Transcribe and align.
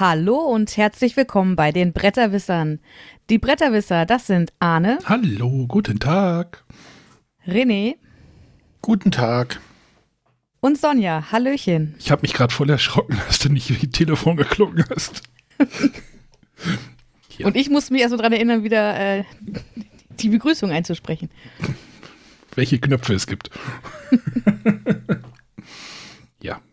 Hallo 0.00 0.38
und 0.38 0.78
herzlich 0.78 1.14
willkommen 1.18 1.56
bei 1.56 1.72
den 1.72 1.92
Bretterwissern. 1.92 2.80
Die 3.28 3.36
Bretterwisser, 3.36 4.06
das 4.06 4.26
sind 4.26 4.50
Arne. 4.58 4.98
Hallo, 5.04 5.66
guten 5.68 6.00
Tag. 6.00 6.64
René. 7.46 7.96
Guten 8.80 9.10
Tag. 9.10 9.60
Und 10.60 10.78
Sonja, 10.78 11.30
Hallöchen. 11.30 11.96
Ich 11.98 12.10
habe 12.10 12.22
mich 12.22 12.32
gerade 12.32 12.54
voll 12.54 12.70
erschrocken, 12.70 13.20
dass 13.26 13.40
du 13.40 13.50
nicht 13.50 13.68
wie 13.68 13.88
Telefon 13.88 14.38
geklungen 14.38 14.82
hast. 14.88 15.20
ja. 17.36 17.44
Und 17.46 17.54
ich 17.54 17.68
muss 17.68 17.90
mich 17.90 18.00
erst 18.00 18.14
also 18.14 18.22
daran 18.22 18.32
erinnern, 18.32 18.64
wieder 18.64 18.98
äh, 18.98 19.24
die 20.18 20.30
Begrüßung 20.30 20.70
einzusprechen. 20.70 21.28
Welche 22.54 22.78
Knöpfe 22.78 23.12
es 23.12 23.26
gibt. 23.26 23.50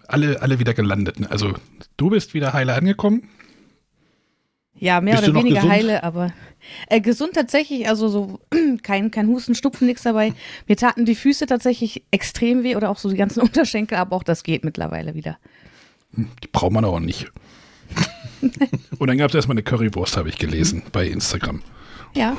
alle, 0.08 0.42
alle 0.42 0.60
wieder 0.60 0.74
gelandet. 0.74 1.20
Ne? 1.20 1.30
Also 1.30 1.54
du 1.98 2.10
bist 2.10 2.34
wieder 2.34 2.54
heile 2.54 2.74
angekommen. 2.74 3.30
Ja, 4.80 5.02
mehr 5.02 5.16
bist 5.16 5.30
oder 5.30 5.40
weniger 5.40 5.64
heile, 5.64 6.04
aber 6.04 6.32
äh, 6.88 7.02
gesund 7.02 7.34
tatsächlich, 7.34 7.88
also 7.90 8.10
so 8.10 8.40
kein, 8.84 9.12
kein 9.12 9.28
Husten, 9.28 9.56
Stupfen, 9.56 9.88
nichts 9.88 10.04
dabei. 10.04 10.34
Mir 10.68 10.78
taten 10.78 11.06
die 11.06 11.16
Füße 11.16 11.48
tatsächlich 11.48 12.04
extrem 12.12 12.64
weh 12.64 12.76
oder 12.76 12.90
auch 12.90 12.98
so 12.98 13.10
die 13.10 13.18
ganzen 13.18 13.42
Unterschenkel, 13.42 13.98
aber 13.98 14.16
auch 14.16 14.24
das 14.24 14.44
geht 14.44 14.64
mittlerweile 14.64 15.16
wieder. 15.16 15.38
Hm, 16.14 16.30
die 16.44 16.48
braucht 16.48 16.72
man 16.72 16.86
auch 16.86 17.00
nicht. 17.00 17.32
Und 19.00 19.08
dann 19.08 19.18
gab 19.18 19.30
es 19.30 19.36
erstmal 19.36 19.56
eine 19.56 19.64
Currywurst, 19.64 20.18
habe 20.18 20.30
ich 20.30 20.38
gelesen, 20.38 20.84
bei 20.92 21.08
Instagram. 21.08 21.62
Ja. 22.14 22.38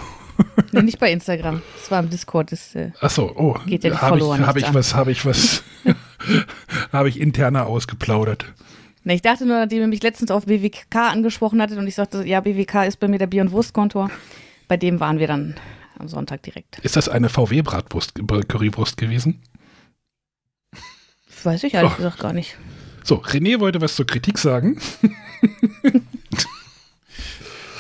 nee, 0.71 0.83
nicht 0.83 1.01
bei 1.01 1.11
Instagram. 1.11 1.63
Das 1.81 1.91
war 1.91 2.01
im 2.01 2.11
Discord. 2.11 2.53
Das, 2.53 2.75
äh, 2.77 2.93
Ach 3.01 3.11
so, 3.11 3.35
oh. 3.35 3.57
Geht 3.67 3.83
ja 3.83 3.91
nicht 3.91 4.01
hab 4.01 4.11
verloren. 4.11 4.47
Habe 4.47 4.61
ich, 4.61 4.73
was, 4.73 4.95
habe 4.95 5.11
ich 5.11 5.27
was, 5.27 5.65
habe 6.93 7.09
ich 7.09 7.21
interner 7.21 7.67
ausgeplaudert. 7.67 8.53
Ne, 9.05 9.15
ich 9.15 9.23
dachte 9.23 9.47
nur, 9.47 9.59
nachdem 9.59 9.81
ihr 9.81 9.87
mich 9.87 10.03
letztens 10.03 10.31
auf 10.31 10.47
BWK 10.47 10.97
angesprochen 10.97 11.63
hattet 11.63 11.79
und 11.79 11.87
ich 11.87 11.95
sagte, 11.95 12.25
ja, 12.25 12.41
BWK 12.41 12.85
ist 12.87 13.01
bei 13.01 13.09
mir 13.09 13.19
der 13.19 13.27
Bier- 13.27 13.43
und 13.43 13.53
Wurstkontor. 13.53 14.11
Bei 14.67 14.77
dem 14.77 15.01
waren 15.01 15.19
wir 15.19 15.27
dann 15.27 15.55
am 15.99 16.09
Sonntag 16.09 16.43
direkt. 16.43 16.79
Ist 16.81 16.97
das 16.97 17.09
eine 17.09 17.29
VW-Bratwurst, 17.29 18.15
Currywurst 18.49 18.97
gewesen? 18.97 19.41
Weiß 21.43 21.65
ich 21.65 21.75
ehrlich 21.75 21.93
oh. 21.95 21.97
gesagt 21.97 22.19
gar 22.19 22.33
nicht. 22.33 22.57
So, 23.05 23.23
René 23.23 23.61
wollte 23.61 23.81
was 23.81 23.95
zur 23.95 24.07
Kritik 24.07 24.39
sagen. 24.39 24.81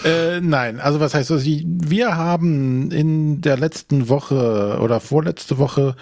Äh, 0.04 0.40
nein, 0.40 0.78
also 0.78 1.00
was 1.00 1.14
heißt 1.14 1.30
das? 1.30 1.44
Wir 1.44 2.16
haben 2.16 2.92
in 2.92 3.40
der 3.40 3.56
letzten 3.56 4.08
Woche 4.08 4.78
oder 4.80 5.00
vorletzte 5.00 5.58
Woche 5.58 5.96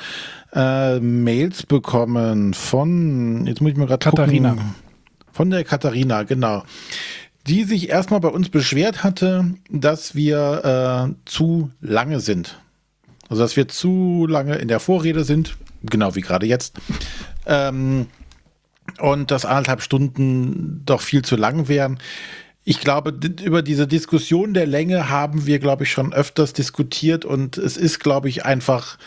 äh, 0.53 1.01
Mails 1.01 1.65
bekommen 1.65 2.55
von, 2.55 3.47
jetzt 3.47 3.61
muss 3.61 3.73
ich 3.73 3.77
mal 3.77 3.87
gerade 3.87 4.05
Katharina. 4.05 4.51
Gucken, 4.51 4.75
von 5.33 5.51
der 5.51 5.65
Katharina, 5.65 6.23
genau. 6.23 6.65
Die 7.47 7.65
sich 7.65 7.89
erstmal 7.91 8.21
bei 8.21 8.29
uns 8.29 8.49
beschwert 8.49 9.05
hatte, 9.05 9.55
dass 9.71 10.15
wir 10.15 11.09
äh, 11.11 11.15
zu 11.27 11.71
lange 11.81 12.21
sind. 12.21 12.59
Also 13.29 13.43
dass 13.43 13.57
wir 13.57 13.69
zu 13.69 14.27
lange 14.29 14.57
in 14.57 14.69
der 14.69 14.81
Vorrede 14.81 15.25
sind, 15.25 15.57
genau 15.83 16.15
wie 16.15 16.21
gerade 16.21 16.47
jetzt. 16.47 16.77
Ähm, 17.47 18.07
und 19.01 19.31
dass 19.31 19.45
anderthalb 19.45 19.83
Stunden 19.83 20.83
doch 20.87 21.01
viel 21.01 21.23
zu 21.23 21.37
lang 21.37 21.69
wären 21.69 21.99
ich 22.69 22.81
glaube, 22.81 23.15
über 23.45 23.63
diese 23.63 23.87
Diskussion 23.87 24.53
der 24.53 24.67
Länge 24.67 25.09
haben 25.09 25.47
wir, 25.47 25.61
glaube 25.61 25.85
ich, 25.85 25.93
schon 25.93 26.13
öfters 26.13 26.53
diskutiert 26.53 27.25
und 27.25 27.59
es 27.59 27.77
ist, 27.77 28.01
glaube 28.01 28.29
ich, 28.29 28.45
einfach. 28.45 28.99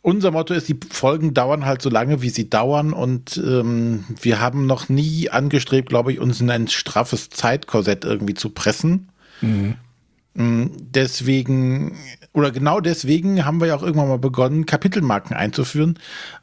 Unser 0.00 0.30
Motto 0.30 0.54
ist, 0.54 0.68
die 0.68 0.78
Folgen 0.90 1.34
dauern 1.34 1.66
halt 1.66 1.82
so 1.82 1.90
lange, 1.90 2.22
wie 2.22 2.30
sie 2.30 2.48
dauern 2.48 2.92
und 2.92 3.36
ähm, 3.36 4.04
wir 4.20 4.40
haben 4.40 4.66
noch 4.66 4.88
nie 4.88 5.28
angestrebt, 5.28 5.88
glaube 5.88 6.12
ich, 6.12 6.20
uns 6.20 6.40
in 6.40 6.50
ein 6.50 6.68
straffes 6.68 7.30
Zeitkorsett 7.30 8.04
irgendwie 8.04 8.34
zu 8.34 8.50
pressen. 8.50 9.08
Mhm. 9.40 9.74
Mm, 10.34 10.66
deswegen, 10.78 11.96
oder 12.32 12.52
genau 12.52 12.80
deswegen 12.80 13.44
haben 13.44 13.60
wir 13.60 13.66
ja 13.66 13.76
auch 13.76 13.82
irgendwann 13.82 14.08
mal 14.08 14.18
begonnen, 14.18 14.66
Kapitelmarken 14.66 15.36
einzuführen. 15.36 15.98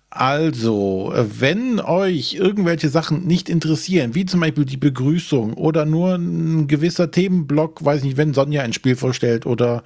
Also, 0.09 1.13
wenn 1.15 1.79
euch 1.79 2.35
irgendwelche 2.35 2.89
Sachen 2.89 3.25
nicht 3.25 3.49
interessieren, 3.49 4.15
wie 4.15 4.25
zum 4.25 4.39
Beispiel 4.41 4.65
die 4.65 4.77
Begrüßung 4.77 5.53
oder 5.53 5.85
nur 5.85 6.15
ein 6.15 6.67
gewisser 6.67 7.11
Themenblock, 7.11 7.83
weiß 7.83 8.03
nicht, 8.03 8.17
wenn 8.17 8.33
Sonja 8.33 8.63
ein 8.63 8.73
Spiel 8.73 8.95
vorstellt 8.95 9.45
oder 9.45 9.83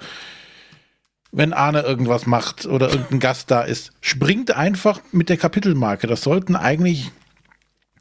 wenn 1.31 1.53
Arne 1.53 1.81
irgendwas 1.81 2.25
macht 2.25 2.65
oder 2.65 2.89
irgendein 2.89 3.19
Gast 3.19 3.51
da 3.51 3.61
ist, 3.61 3.91
springt 4.01 4.55
einfach 4.55 5.01
mit 5.11 5.29
der 5.29 5.37
Kapitelmarke. 5.37 6.07
Das 6.07 6.21
sollten 6.21 6.55
eigentlich 6.55 7.11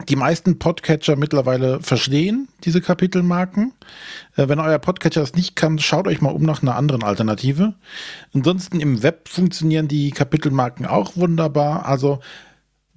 die 0.09 0.17
meisten 0.17 0.59
Podcatcher 0.59 1.17
mittlerweile 1.17 1.83
verstehen, 1.83 2.49
diese 2.65 2.81
Kapitelmarken. 2.81 3.73
Äh, 4.37 4.49
wenn 4.49 4.61
euer 4.61 4.79
Podcatcher 4.79 5.21
das 5.21 5.35
nicht 5.35 5.57
kann, 5.57 5.79
schaut 5.79 6.07
euch 6.07 6.21
mal 6.21 6.31
um 6.31 6.43
nach 6.43 6.63
einer 6.63 6.77
anderen 6.77 7.03
Alternative. 7.03 7.75
Ansonsten 8.33 8.81
im 8.81 9.03
Web 9.03 9.29
funktionieren 9.29 9.89
die 9.89 10.13
Kapitelmarken 10.13 10.87
auch 10.87 11.17
wunderbar. 11.17 11.87
Also 11.87 12.21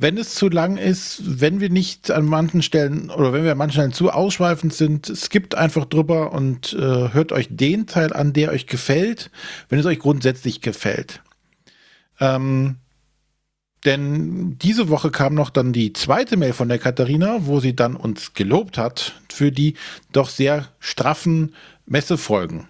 wenn 0.02 0.18
es 0.18 0.34
zu 0.34 0.50
lang 0.50 0.78
ist, 0.78 1.22
wenn 1.24 1.60
wir 1.60 1.70
nicht 1.70 2.10
an 2.10 2.26
manchen 2.26 2.64
Stellen 2.64 3.12
oder 3.12 3.34
wenn 3.34 3.44
wir 3.44 3.52
an 3.52 3.58
manchen 3.60 3.74
Stellen 3.74 3.94
zu 3.94 4.10
ausschweifend 4.10 4.74
sind, 4.74 5.06
skippt 5.06 5.54
einfach 5.54 5.86
drüber 5.86 6.32
und 6.32 6.74
äh, 6.74 7.14
hört 7.14 7.32
euch 7.32 7.48
den 7.52 7.86
Teil 7.86 8.12
an, 8.12 8.34
der 8.34 8.52
euch 8.52 8.66
gefällt, 8.66 9.30
wenn 9.70 9.78
es 9.78 9.86
euch 9.86 10.00
grundsätzlich 10.00 10.62
gefällt. 10.62 11.22
Ähm, 12.20 12.78
denn 13.86 14.58
diese 14.58 14.90
Woche 14.90 15.12
kam 15.12 15.36
noch 15.36 15.52
dann 15.52 15.72
die 15.72 15.94
zweite 15.94 16.36
Mail 16.36 16.54
von 16.54 16.68
der 16.70 16.80
Katharina, 16.80 17.46
wo 17.46 17.60
sie 17.60 17.76
dann 17.76 17.96
uns 17.96 18.34
gelobt 18.34 18.80
hat 18.80 19.22
für 19.32 19.52
die 19.52 19.76
doch 20.12 20.30
sehr 20.30 20.68
straffen 20.80 21.54
Messefolgen. 21.86 22.68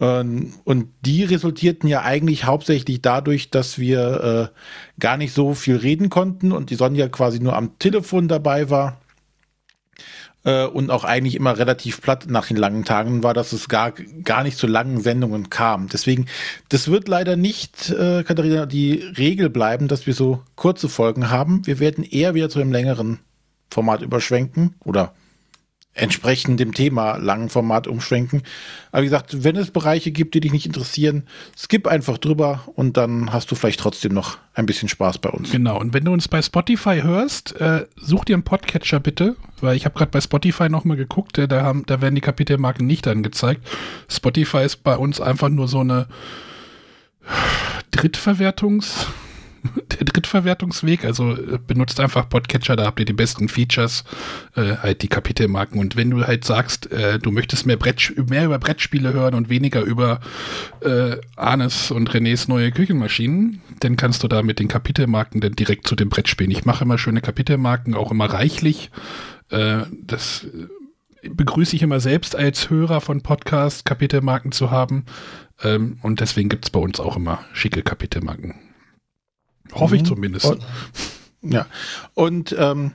Ähm, 0.00 0.54
und 0.64 0.88
die 1.04 1.24
resultierten 1.24 1.88
ja 1.88 2.02
eigentlich 2.02 2.44
hauptsächlich 2.44 3.02
dadurch, 3.02 3.50
dass 3.50 3.78
wir 3.78 4.50
äh, 4.52 5.00
gar 5.00 5.16
nicht 5.16 5.32
so 5.32 5.54
viel 5.54 5.76
reden 5.76 6.08
konnten 6.10 6.52
und 6.52 6.70
die 6.70 6.76
Sonja 6.76 7.08
quasi 7.08 7.40
nur 7.40 7.56
am 7.56 7.78
Telefon 7.78 8.28
dabei 8.28 8.70
war 8.70 9.00
äh, 10.44 10.64
und 10.64 10.90
auch 10.90 11.04
eigentlich 11.04 11.34
immer 11.34 11.58
relativ 11.58 12.00
platt 12.00 12.26
nach 12.28 12.48
den 12.48 12.56
langen 12.56 12.84
Tagen 12.84 13.22
war, 13.22 13.34
dass 13.34 13.52
es 13.52 13.68
gar, 13.68 13.92
gar 13.92 14.42
nicht 14.42 14.58
zu 14.58 14.66
langen 14.66 15.00
Sendungen 15.00 15.50
kam. 15.50 15.88
Deswegen, 15.88 16.26
das 16.68 16.88
wird 16.88 17.08
leider 17.08 17.36
nicht, 17.36 17.90
äh, 17.90 18.24
Katharina, 18.24 18.66
die 18.66 18.94
Regel 18.94 19.50
bleiben, 19.50 19.88
dass 19.88 20.06
wir 20.06 20.14
so 20.14 20.42
kurze 20.56 20.88
Folgen 20.88 21.30
haben. 21.30 21.66
Wir 21.66 21.80
werden 21.80 22.04
eher 22.04 22.34
wieder 22.34 22.48
zu 22.48 22.60
einem 22.60 22.72
längeren 22.72 23.20
Format 23.70 24.02
überschwenken 24.02 24.74
oder 24.84 25.14
entsprechend 25.94 26.58
dem 26.58 26.72
Thema 26.72 27.16
langen 27.16 27.50
Format 27.50 27.86
umschwenken. 27.86 28.42
Aber 28.92 29.02
wie 29.02 29.06
gesagt, 29.06 29.44
wenn 29.44 29.56
es 29.56 29.70
Bereiche 29.70 30.10
gibt, 30.10 30.34
die 30.34 30.40
dich 30.40 30.52
nicht 30.52 30.64
interessieren, 30.64 31.24
skip 31.56 31.86
einfach 31.86 32.16
drüber 32.18 32.62
und 32.74 32.96
dann 32.96 33.32
hast 33.32 33.50
du 33.50 33.54
vielleicht 33.54 33.80
trotzdem 33.80 34.14
noch 34.14 34.38
ein 34.54 34.64
bisschen 34.64 34.88
Spaß 34.88 35.18
bei 35.18 35.28
uns. 35.28 35.50
Genau, 35.50 35.78
und 35.78 35.92
wenn 35.92 36.04
du 36.04 36.12
uns 36.12 36.28
bei 36.28 36.40
Spotify 36.40 37.02
hörst, 37.02 37.60
äh, 37.60 37.86
such 37.96 38.24
dir 38.24 38.34
einen 38.34 38.42
Podcatcher 38.42 39.00
bitte, 39.00 39.36
weil 39.60 39.76
ich 39.76 39.84
habe 39.84 39.96
gerade 39.96 40.10
bei 40.10 40.20
Spotify 40.20 40.68
nochmal 40.70 40.96
geguckt, 40.96 41.36
äh, 41.36 41.46
da, 41.46 41.62
haben, 41.62 41.84
da 41.86 42.00
werden 42.00 42.14
die 42.14 42.20
Kapitelmarken 42.22 42.86
nicht 42.86 43.06
angezeigt. 43.06 43.66
Spotify 44.08 44.64
ist 44.64 44.82
bei 44.82 44.96
uns 44.96 45.20
einfach 45.20 45.50
nur 45.50 45.68
so 45.68 45.80
eine 45.80 46.06
Drittverwertungs- 47.92 49.06
der 49.98 50.04
Drittverwertungsweg. 50.04 51.04
Also 51.04 51.32
äh, 51.32 51.58
benutzt 51.64 52.00
einfach 52.00 52.28
Podcatcher, 52.28 52.76
da 52.76 52.86
habt 52.86 53.00
ihr 53.00 53.06
die 53.06 53.12
besten 53.12 53.48
Features, 53.48 54.04
äh, 54.56 54.76
halt 54.76 55.02
die 55.02 55.08
Kapitelmarken. 55.08 55.78
Und 55.78 55.96
wenn 55.96 56.10
du 56.10 56.26
halt 56.26 56.44
sagst, 56.44 56.90
äh, 56.92 57.18
du 57.18 57.30
möchtest 57.30 57.66
mehr, 57.66 57.76
Brett, 57.76 58.12
mehr 58.28 58.44
über 58.44 58.58
Brettspiele 58.58 59.12
hören 59.12 59.34
und 59.34 59.48
weniger 59.48 59.82
über 59.82 60.20
äh, 60.80 61.16
Arnes 61.36 61.90
und 61.90 62.10
Renés 62.10 62.48
neue 62.48 62.72
Küchenmaschinen, 62.72 63.62
dann 63.80 63.96
kannst 63.96 64.22
du 64.22 64.28
da 64.28 64.42
mit 64.42 64.58
den 64.58 64.68
Kapitelmarken 64.68 65.40
dann 65.40 65.52
direkt 65.52 65.86
zu 65.86 65.96
den 65.96 66.08
Brettspielen. 66.08 66.50
Ich 66.50 66.64
mache 66.64 66.84
immer 66.84 66.98
schöne 66.98 67.20
Kapitelmarken, 67.20 67.94
auch 67.94 68.10
immer 68.10 68.26
reichlich. 68.26 68.90
Äh, 69.50 69.82
das 70.04 70.44
äh, 70.44 71.28
begrüße 71.28 71.76
ich 71.76 71.82
immer 71.82 72.00
selbst 72.00 72.34
als 72.34 72.70
Hörer 72.70 73.00
von 73.00 73.22
Podcasts, 73.22 73.84
Kapitelmarken 73.84 74.52
zu 74.52 74.70
haben. 74.70 75.04
Ähm, 75.62 75.98
und 76.02 76.20
deswegen 76.20 76.48
gibt 76.48 76.64
es 76.64 76.70
bei 76.70 76.80
uns 76.80 77.00
auch 77.00 77.16
immer 77.16 77.44
schicke 77.52 77.82
Kapitelmarken. 77.82 78.71
Hoffe 79.72 79.96
ich 79.96 80.02
mhm. 80.02 80.06
zumindest. 80.06 80.46
Und, 80.46 80.64
ja. 81.42 81.66
Und 82.14 82.54
ähm, 82.58 82.92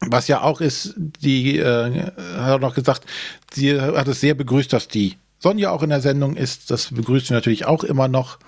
was 0.00 0.28
ja 0.28 0.42
auch 0.42 0.60
ist, 0.60 0.94
die 0.96 1.58
äh, 1.58 2.12
hat 2.36 2.54
auch 2.54 2.60
noch 2.60 2.74
gesagt, 2.74 3.04
sie 3.52 3.80
hat 3.80 4.08
es 4.08 4.20
sehr 4.20 4.34
begrüßt, 4.34 4.72
dass 4.72 4.88
die 4.88 5.16
Sonja 5.38 5.70
auch 5.70 5.82
in 5.82 5.90
der 5.90 6.00
Sendung 6.00 6.36
ist. 6.36 6.70
Das 6.70 6.92
begrüßt 6.92 7.28
sie 7.28 7.34
natürlich 7.34 7.66
auch 7.66 7.84
immer 7.84 8.08
noch. 8.08 8.38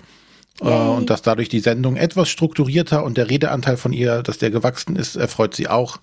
Äh, 0.61 0.65
und 0.65 1.09
dass 1.09 1.21
dadurch 1.21 1.49
die 1.49 1.59
Sendung 1.59 1.95
etwas 1.95 2.29
strukturierter 2.29 3.03
und 3.03 3.17
der 3.17 3.29
Redeanteil 3.29 3.77
von 3.77 3.93
ihr, 3.93 4.23
dass 4.23 4.37
der 4.37 4.51
gewachsen 4.51 4.95
ist, 4.95 5.15
erfreut 5.15 5.55
sie 5.55 5.67
auch. 5.67 5.97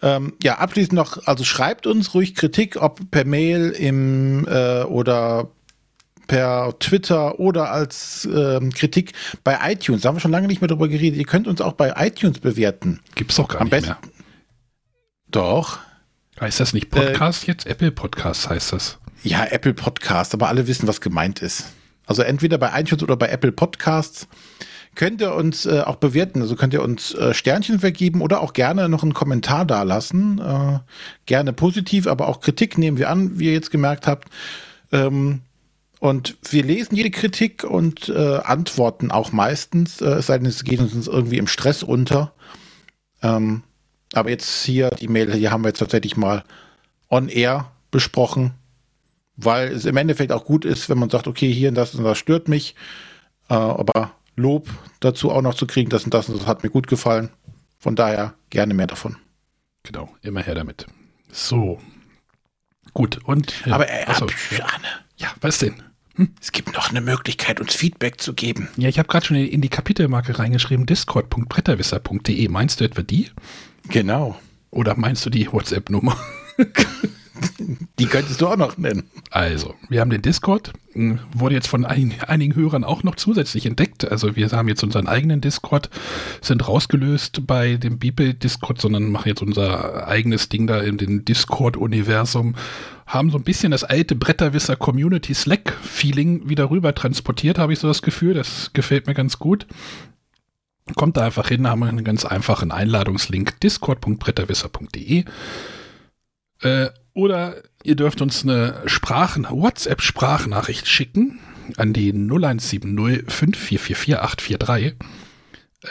Ähm, 0.00 0.34
ja, 0.42 0.58
abschließend 0.58 0.92
noch, 0.92 1.26
also 1.26 1.42
schreibt 1.44 1.86
uns 1.86 2.14
ruhig 2.14 2.34
Kritik, 2.34 2.80
ob 2.80 3.10
per 3.10 3.24
Mail 3.24 3.70
im 3.70 4.46
äh, 4.48 4.84
oder 4.84 5.50
per 6.28 6.78
Twitter 6.78 7.40
oder 7.40 7.72
als 7.72 8.28
ähm, 8.32 8.72
Kritik 8.72 9.12
bei 9.42 9.58
iTunes. 9.72 10.02
Da 10.02 10.08
haben 10.08 10.16
wir 10.16 10.20
schon 10.20 10.30
lange 10.30 10.46
nicht 10.46 10.60
mehr 10.60 10.68
drüber 10.68 10.86
geredet. 10.86 11.18
Ihr 11.18 11.26
könnt 11.26 11.48
uns 11.48 11.60
auch 11.60 11.72
bei 11.72 11.94
iTunes 11.96 12.38
bewerten. 12.38 13.00
Gibt's 13.16 13.34
doch 13.36 13.48
gar 13.48 13.60
Am 13.60 13.64
nicht 13.64 13.72
besten. 13.72 13.88
mehr. 13.88 13.98
Doch. 15.30 15.80
Heißt 16.40 16.60
das 16.60 16.72
nicht 16.72 16.90
Podcast 16.90 17.44
äh, 17.44 17.46
jetzt? 17.48 17.66
Apple 17.66 17.90
Podcast 17.90 18.48
heißt 18.48 18.72
das. 18.72 18.98
Ja, 19.24 19.44
Apple 19.46 19.74
Podcast, 19.74 20.34
aber 20.34 20.46
alle 20.48 20.68
wissen, 20.68 20.86
was 20.86 21.00
gemeint 21.00 21.40
ist. 21.42 21.64
Also 22.06 22.22
entweder 22.22 22.56
bei 22.58 22.80
iTunes 22.80 23.02
oder 23.02 23.16
bei 23.16 23.28
Apple 23.28 23.50
Podcasts 23.50 24.28
könnt 24.94 25.20
ihr 25.20 25.34
uns 25.34 25.66
äh, 25.66 25.80
auch 25.80 25.96
bewerten. 25.96 26.40
Also 26.40 26.56
könnt 26.56 26.72
ihr 26.72 26.82
uns 26.82 27.14
äh, 27.14 27.34
Sternchen 27.34 27.80
vergeben 27.80 28.20
oder 28.20 28.40
auch 28.40 28.52
gerne 28.52 28.88
noch 28.88 29.02
einen 29.02 29.14
Kommentar 29.14 29.64
dalassen. 29.64 30.38
Äh, 30.38 30.78
gerne 31.26 31.52
positiv, 31.52 32.06
aber 32.06 32.28
auch 32.28 32.40
Kritik 32.40 32.78
nehmen 32.78 32.98
wir 32.98 33.10
an, 33.10 33.38
wie 33.38 33.46
ihr 33.46 33.52
jetzt 33.52 33.70
gemerkt 33.70 34.06
habt. 34.06 34.28
Ähm, 34.92 35.42
und 36.00 36.36
wir 36.50 36.62
lesen 36.62 36.94
jede 36.94 37.10
Kritik 37.10 37.64
und 37.64 38.08
äh, 38.08 38.36
antworten 38.38 39.10
auch 39.10 39.32
meistens, 39.32 40.00
äh, 40.00 40.10
es 40.10 40.26
sei 40.26 40.38
denn, 40.38 40.46
es 40.46 40.64
geht 40.64 40.80
uns 40.80 41.06
irgendwie 41.06 41.38
im 41.38 41.46
Stress 41.46 41.82
unter. 41.82 42.32
Ähm, 43.22 43.62
aber 44.12 44.30
jetzt 44.30 44.64
hier, 44.64 44.90
die 44.90 45.08
Mail, 45.08 45.32
hier 45.34 45.50
haben 45.50 45.64
wir 45.64 45.68
jetzt 45.68 45.80
tatsächlich 45.80 46.16
mal 46.16 46.44
on 47.10 47.28
air 47.28 47.70
besprochen, 47.90 48.52
weil 49.36 49.72
es 49.72 49.84
im 49.84 49.96
Endeffekt 49.96 50.32
auch 50.32 50.44
gut 50.44 50.64
ist, 50.64 50.88
wenn 50.88 50.98
man 50.98 51.10
sagt, 51.10 51.26
okay, 51.26 51.52
hier 51.52 51.70
und 51.70 51.74
das 51.74 51.94
und 51.94 52.04
das 52.04 52.18
stört 52.18 52.48
mich, 52.48 52.74
äh, 53.48 53.54
aber 53.54 54.12
Lob 54.36 54.68
dazu 55.00 55.32
auch 55.32 55.42
noch 55.42 55.54
zu 55.54 55.66
kriegen, 55.66 55.90
das 55.90 56.04
und 56.04 56.14
das 56.14 56.28
und 56.28 56.38
das 56.38 56.46
hat 56.46 56.62
mir 56.62 56.70
gut 56.70 56.86
gefallen. 56.86 57.30
Von 57.78 57.96
daher 57.96 58.34
gerne 58.50 58.74
mehr 58.74 58.86
davon. 58.86 59.16
Genau, 59.82 60.08
immer 60.22 60.42
her 60.42 60.54
damit. 60.54 60.86
So. 61.30 61.78
Gut, 62.94 63.20
und. 63.24 63.54
Ja, 63.66 63.74
aber 63.74 63.88
äh, 63.88 64.04
achso, 64.06 64.26
ja. 64.56 64.66
ja, 65.16 65.28
was 65.40 65.58
denn? 65.58 65.82
Hm? 66.16 66.30
Es 66.40 66.52
gibt 66.52 66.74
noch 66.74 66.90
eine 66.90 67.00
Möglichkeit, 67.00 67.60
uns 67.60 67.74
Feedback 67.74 68.20
zu 68.20 68.34
geben. 68.34 68.68
Ja, 68.76 68.88
ich 68.88 68.98
habe 68.98 69.08
gerade 69.08 69.26
schon 69.26 69.36
in 69.36 69.60
die 69.60 69.68
Kapitelmarke 69.68 70.38
reingeschrieben, 70.38 70.84
discord.bretterwisser.de. 70.84 72.48
Meinst 72.48 72.80
du 72.80 72.84
etwa 72.84 73.02
die? 73.02 73.30
Genau. 73.88 74.38
Oder 74.70 74.96
meinst 74.96 75.24
du 75.24 75.30
die 75.30 75.50
WhatsApp-Nummer? 75.50 76.16
Die 77.98 78.06
könntest 78.06 78.40
du 78.40 78.48
auch 78.48 78.56
noch 78.56 78.78
nennen. 78.78 79.04
Also, 79.30 79.74
wir 79.88 80.00
haben 80.00 80.10
den 80.10 80.22
Discord, 80.22 80.72
hm, 80.92 81.18
wurde 81.32 81.54
jetzt 81.54 81.68
von 81.68 81.84
einigen, 81.84 82.20
einigen 82.22 82.54
Hörern 82.54 82.84
auch 82.84 83.02
noch 83.02 83.16
zusätzlich 83.16 83.66
entdeckt. 83.66 84.10
Also 84.10 84.36
wir 84.36 84.48
haben 84.50 84.68
jetzt 84.68 84.82
unseren 84.82 85.06
eigenen 85.06 85.40
Discord, 85.40 85.90
sind 86.40 86.66
rausgelöst 86.66 87.46
bei 87.46 87.76
dem 87.76 87.98
Bibel-Discord, 87.98 88.80
sondern 88.80 89.10
machen 89.10 89.28
jetzt 89.28 89.42
unser 89.42 90.06
eigenes 90.08 90.48
Ding 90.48 90.66
da 90.66 90.80
in 90.80 90.98
dem 90.98 91.24
Discord-Universum. 91.24 92.54
Haben 93.06 93.30
so 93.30 93.38
ein 93.38 93.44
bisschen 93.44 93.70
das 93.70 93.84
alte 93.84 94.14
Bretterwisser 94.14 94.76
Community 94.76 95.34
Slack-Feeling 95.34 96.48
wieder 96.48 96.70
rüber 96.70 96.94
transportiert, 96.94 97.58
habe 97.58 97.72
ich 97.72 97.78
so 97.78 97.88
das 97.88 98.02
Gefühl. 98.02 98.34
Das 98.34 98.72
gefällt 98.72 99.06
mir 99.06 99.14
ganz 99.14 99.38
gut. 99.38 99.66
Kommt 100.94 101.16
da 101.16 101.24
einfach 101.24 101.48
hin, 101.48 101.66
haben 101.68 101.80
wir 101.80 101.88
einen 101.88 102.04
ganz 102.04 102.24
einfachen 102.24 102.72
Einladungslink 102.72 103.60
discord.bretterwisser.de. 103.60 105.24
Äh, 106.62 106.88
oder 107.18 107.56
ihr 107.82 107.96
dürft 107.96 108.22
uns 108.22 108.44
eine 108.44 108.80
Sprachen 108.86 109.44
WhatsApp-Sprachnachricht 109.50 110.86
schicken 110.86 111.40
an 111.76 111.92
die 111.92 112.12
0170 112.12 113.24
5444 113.26 114.18
843. 114.18 114.94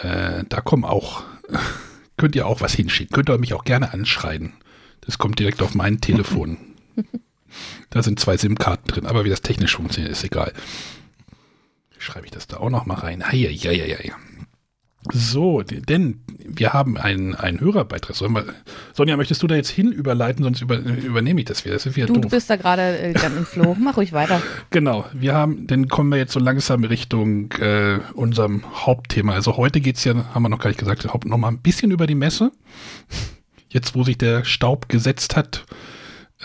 Äh, 0.04 0.46
da 0.48 0.62
kommen 0.62 0.86
auch, 0.86 1.24
könnt 2.18 2.38
ihr 2.38 2.48
auch 2.48 2.62
was 2.62 2.74
hinschicken. 2.74 3.14
Könnt 3.14 3.30
ihr 3.30 3.38
mich 3.40 3.54
auch 3.54 3.66
gerne 3.66 3.92
anschreien. 3.92 4.54
Das 5.02 5.18
kommt 5.18 5.40
direkt 5.40 5.62
auf 5.62 5.76
mein 5.76 6.00
Telefon. 6.00 6.60
da 7.90 8.02
sind 8.04 8.22
zwei 8.22 8.38
SIM-Karten 8.38 8.88
drin, 8.88 9.06
aber 9.06 9.26
wie 9.26 9.30
das 9.30 9.42
technisch 9.42 9.76
funktioniert, 9.76 10.14
ist 10.14 10.24
egal. 10.24 10.54
Schreibe 11.98 12.26
ich 12.26 12.32
das 12.32 12.48
da 12.48 12.58
auch 12.58 12.70
noch 12.70 12.86
mal 12.86 13.00
rein. 13.00 13.22
Ja, 13.34 13.50
ja, 13.50 13.72
ja, 13.74 13.86
ja. 14.02 14.16
So, 15.12 15.62
denn 15.62 16.22
wir 16.46 16.74
haben 16.74 16.98
einen, 16.98 17.36
einen 17.36 17.60
Hörerbeitrag. 17.60 18.16
Sonja, 18.16 19.16
möchtest 19.16 19.44
du 19.44 19.48
da 19.48 19.56
jetzt 19.56 19.70
hin 19.70 19.92
überleiten, 19.92 20.44
sonst 20.44 20.62
über, 20.62 20.78
übernehme 20.78 21.40
ich 21.40 21.46
das 21.46 21.64
wieder. 21.64 21.76
Das 21.76 21.86
ist 21.86 21.96
wieder 21.96 22.08
du, 22.08 22.20
du 22.20 22.30
bist 22.30 22.50
da 22.50 22.56
gerade 22.56 22.98
äh, 22.98 23.14
im 23.26 23.46
Floh. 23.46 23.76
Mach 23.80 23.98
ruhig 23.98 24.14
weiter. 24.14 24.42
Genau, 24.70 25.06
wir 25.14 25.34
haben, 25.34 25.66
dann 25.68 25.88
kommen 25.88 26.10
wir 26.10 26.18
jetzt 26.18 26.34
so 26.34 26.40
langsam 26.40 26.84
Richtung 26.84 27.52
äh, 27.54 28.00
unserem 28.14 28.64
Hauptthema. 28.86 29.34
Also 29.34 29.56
heute 29.56 29.82
geht 29.82 29.96
es 29.98 30.04
ja, 30.04 30.14
haben 30.34 30.44
wir 30.44 30.50
noch 30.50 30.60
gar 30.60 30.70
nicht 30.70 30.80
gesagt, 30.80 31.06
noch 31.06 31.38
mal 31.38 31.48
ein 31.48 31.60
bisschen 31.60 31.92
über 31.92 32.06
die 32.06 32.16
Messe. 32.16 32.52
Jetzt, 33.70 33.96
wo 33.96 34.04
sich 34.04 34.18
der 34.18 34.44
Staub 34.44 34.90
gesetzt 34.90 35.36
hat, 35.36 35.66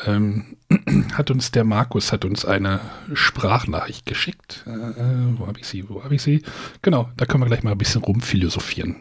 ähm, 0.07 0.57
hat 1.15 1.31
uns 1.31 1.51
der 1.51 1.65
Markus 1.65 2.13
hat 2.13 2.25
uns 2.25 2.45
eine 2.45 2.81
Sprachnachricht 3.13 4.07
geschickt. 4.07 4.65
Äh, 4.67 5.39
wo 5.39 5.47
habe 5.47 5.61
ich 5.61 5.67
sie? 5.67 5.89
Wo 5.89 6.05
habe 6.05 6.15
ich 6.15 6.23
sie? 6.23 6.43
Genau, 6.83 7.11
da 7.17 7.27
können 7.27 7.43
wir 7.43 7.49
gleich 7.49 7.63
mal 7.63 7.73
ein 7.73 7.79
bisschen 7.79 8.03
rumphilosophieren. 8.03 8.97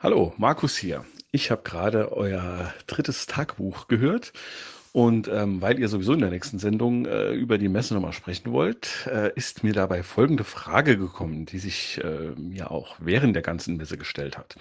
Hallo, 0.00 0.34
Markus 0.36 0.76
hier. 0.76 1.04
Ich 1.30 1.50
habe 1.50 1.62
gerade 1.62 2.12
euer 2.12 2.72
drittes 2.86 3.26
Tagebuch 3.26 3.88
gehört 3.88 4.32
und 4.94 5.26
ähm, 5.26 5.60
weil 5.60 5.80
ihr 5.80 5.88
sowieso 5.88 6.12
in 6.12 6.20
der 6.20 6.30
nächsten 6.30 6.60
Sendung 6.60 7.04
äh, 7.04 7.32
über 7.32 7.58
die 7.58 7.68
Messe 7.68 7.94
nochmal 7.94 8.12
sprechen 8.12 8.52
wollt, 8.52 9.08
äh, 9.12 9.32
ist 9.34 9.64
mir 9.64 9.72
dabei 9.72 10.04
folgende 10.04 10.44
Frage 10.44 10.96
gekommen, 10.96 11.46
die 11.46 11.58
sich 11.58 12.00
äh, 12.04 12.30
mir 12.40 12.70
auch 12.70 12.94
während 13.00 13.34
der 13.34 13.42
ganzen 13.42 13.76
Messe 13.76 13.98
gestellt 13.98 14.38
hat. 14.38 14.54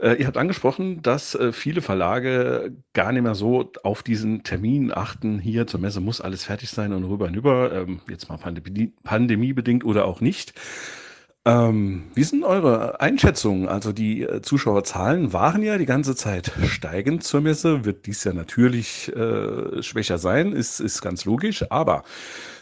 Äh, 0.00 0.14
ihr 0.14 0.26
habt 0.26 0.38
angesprochen, 0.38 1.02
dass 1.02 1.34
äh, 1.34 1.52
viele 1.52 1.82
Verlage 1.82 2.72
gar 2.94 3.12
nicht 3.12 3.20
mehr 3.20 3.34
so 3.34 3.70
auf 3.82 4.02
diesen 4.02 4.42
Termin 4.42 4.90
achten, 4.90 5.38
hier 5.38 5.66
zur 5.66 5.80
Messe 5.80 6.00
muss 6.00 6.22
alles 6.22 6.44
fertig 6.44 6.70
sein 6.70 6.94
und 6.94 7.04
rüber 7.04 7.26
und 7.26 7.34
über, 7.34 7.70
ähm, 7.70 8.00
jetzt 8.08 8.30
mal 8.30 8.38
pandemie 8.38 8.94
pandemiebedingt 9.04 9.84
oder 9.84 10.06
auch 10.06 10.22
nicht. 10.22 10.54
Ähm, 11.48 12.02
wie 12.14 12.24
sind 12.24 12.44
eure 12.44 13.00
Einschätzungen? 13.00 13.68
Also 13.68 13.92
die 13.92 14.22
äh, 14.22 14.42
Zuschauerzahlen 14.42 15.32
waren 15.32 15.62
ja 15.62 15.78
die 15.78 15.86
ganze 15.86 16.14
Zeit 16.14 16.52
steigend 16.66 17.24
zur 17.24 17.40
Messe, 17.40 17.86
wird 17.86 18.04
dies 18.04 18.22
ja 18.24 18.34
natürlich 18.34 19.10
äh, 19.16 19.82
schwächer 19.82 20.18
sein, 20.18 20.52
ist, 20.52 20.78
ist 20.78 21.00
ganz 21.00 21.24
logisch, 21.24 21.64
aber 21.70 22.04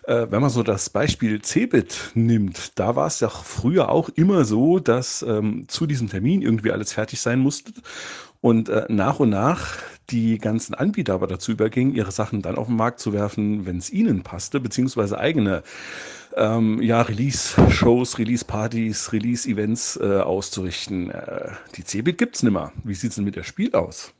äh, 0.07 0.29
wenn 0.31 0.41
man 0.41 0.51
so 0.51 0.63
das 0.63 0.89
Beispiel 0.89 1.43
Cebit 1.43 2.13
nimmt, 2.15 2.79
da 2.79 2.95
war 2.95 3.09
es 3.09 3.19
ja 3.19 3.29
früher 3.29 3.89
auch 3.89 4.09
immer 4.11 4.45
so, 4.45 4.79
dass 4.79 5.21
ähm, 5.23 5.65
zu 5.67 5.87
diesem 5.87 6.09
Termin 6.09 6.41
irgendwie 6.41 6.71
alles 6.71 6.93
fertig 6.93 7.21
sein 7.21 7.41
musste. 7.41 7.73
Und 8.41 8.69
äh, 8.69 8.87
nach 8.89 9.19
und 9.19 9.31
nach 9.31 9.79
die 10.11 10.39
ganzen 10.39 10.75
Anbieter 10.75 11.15
aber 11.15 11.27
dazu 11.27 11.51
übergingen, 11.51 11.93
ihre 11.93 12.13
Sachen 12.13 12.41
dann 12.41 12.55
auf 12.55 12.69
den 12.69 12.77
Markt 12.77 13.01
zu 13.01 13.13
werfen, 13.13 13.67
wenn 13.67 13.79
es 13.79 13.91
ihnen 13.91 14.23
passte, 14.23 14.61
beziehungsweise 14.61 15.19
eigene 15.19 15.65
ähm, 16.37 16.83
ja, 16.83 17.01
Release-Shows, 17.03 18.19
Release-Partys, 18.19 19.13
Release-Events 19.13 19.97
äh, 19.97 20.21
auszurichten. 20.21 21.11
Äh, 21.11 21.53
die 21.77 21.85
Cebit 21.85 22.19
gibt's 22.19 22.43
nimmer. 22.43 22.73
Wie 22.85 22.95
sieht's 22.95 23.17
denn 23.17 23.25
mit 23.25 23.37
der 23.37 23.45
Spiel 23.45 23.73
aus? 23.73 24.13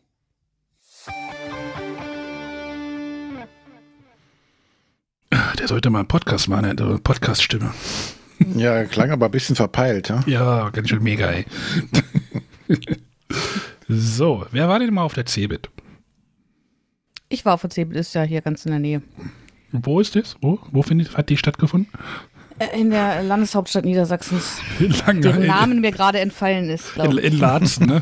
Der 5.59 5.69
sollte 5.69 5.91
mal 5.91 6.01
einen 6.01 6.09
Podcast 6.09 6.49
machen, 6.49 6.65
eine 6.65 6.99
Podcast-Stimme. 6.99 7.73
Ja, 8.55 8.85
klang 8.85 9.11
aber 9.11 9.27
ein 9.27 9.33
bisschen 9.33 9.57
verpeilt, 9.57 10.09
ja? 10.09 10.23
Ja, 10.27 10.71
ganz 10.71 10.89
schön 10.89 11.03
mega, 11.03 11.31
ey. 11.31 11.47
so, 13.89 14.47
wer 14.51 14.69
war 14.69 14.79
denn 14.79 14.93
mal 14.93 15.03
auf 15.03 15.15
der 15.15 15.27
Cebit? 15.27 15.71
Ich 17.29 17.45
war 17.45 17.55
auf 17.55 17.63
der 17.63 17.71
Cebit, 17.71 17.97
ist 17.97 18.15
ja 18.15 18.23
hier 18.23 18.43
ganz 18.43 18.65
in 18.65 18.73
der 18.73 18.81
Nähe. 18.81 19.03
Wo 19.73 20.01
ist 20.01 20.17
das? 20.17 20.37
Wo, 20.41 20.59
wo 20.71 20.83
findet, 20.83 21.17
hat 21.17 21.29
die 21.29 21.37
stattgefunden? 21.37 21.91
Äh, 22.59 22.81
in 22.81 22.91
der 22.91 23.23
Landeshauptstadt 23.23 23.85
Niedersachsens. 23.85 24.61
Lange, 25.07 25.21
deren 25.21 25.47
Namen 25.47 25.81
mir 25.81 25.93
gerade 25.93 26.21
entfallen 26.21 26.71
ist. 26.71 26.97
In, 26.97 27.19
in 27.19 27.39
Laatzen, 27.39 27.87
ne? 27.87 28.01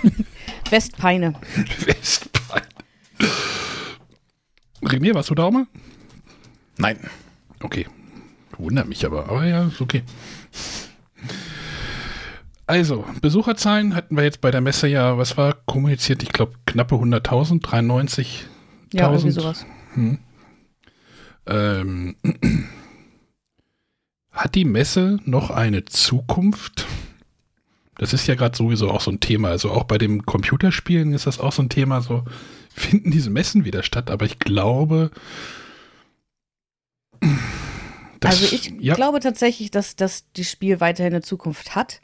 Westpeine. 0.70 1.34
Westpeine. 1.86 2.66
René, 4.82 5.14
warst 5.14 5.30
du 5.30 5.34
da 5.34 5.44
auch 5.44 5.50
mal? 5.50 5.66
Nein. 6.78 6.98
Okay. 7.62 7.86
Wundert 8.58 8.88
mich 8.88 9.04
aber. 9.04 9.28
Aber 9.28 9.46
ja, 9.46 9.66
ist 9.66 9.80
okay. 9.80 10.02
Also, 12.66 13.04
Besucherzahlen 13.20 13.94
hatten 13.94 14.16
wir 14.16 14.22
jetzt 14.22 14.40
bei 14.40 14.50
der 14.50 14.60
Messe 14.60 14.86
ja, 14.86 15.18
was 15.18 15.36
war 15.36 15.54
kommuniziert? 15.66 16.22
Ich 16.22 16.30
glaube, 16.30 16.52
knappe 16.66 16.94
100.000, 16.94 17.62
93.000. 17.62 18.44
Ja, 18.92 19.10
irgendwie 19.10 19.30
sowas. 19.30 19.66
Hm. 19.94 20.18
Ähm, 21.50 22.16
hat 24.30 24.54
die 24.54 24.64
Messe 24.64 25.18
noch 25.24 25.50
eine 25.50 25.84
Zukunft? 25.84 26.86
Das 27.98 28.14
ist 28.14 28.26
ja 28.26 28.34
gerade 28.34 28.56
sowieso 28.56 28.90
auch 28.90 29.02
so 29.02 29.10
ein 29.10 29.20
Thema. 29.20 29.48
Also 29.48 29.70
auch 29.70 29.84
bei 29.84 29.98
den 29.98 30.24
Computerspielen 30.24 31.12
ist 31.12 31.26
das 31.26 31.38
auch 31.38 31.52
so 31.52 31.62
ein 31.62 31.68
Thema. 31.68 32.00
So 32.00 32.24
finden 32.70 33.10
diese 33.10 33.28
Messen 33.28 33.66
wieder 33.66 33.82
statt. 33.82 34.10
Aber 34.10 34.24
ich 34.24 34.38
glaube. 34.38 35.10
Dass, 38.20 38.40
also 38.42 38.54
ich 38.54 38.72
ja. 38.80 38.94
glaube 38.94 39.20
tatsächlich, 39.20 39.70
dass, 39.70 39.96
dass 39.96 40.24
das 40.32 40.50
Spiel 40.50 40.80
weiterhin 40.80 41.12
eine 41.12 41.22
Zukunft 41.22 41.74
hat. 41.74 42.00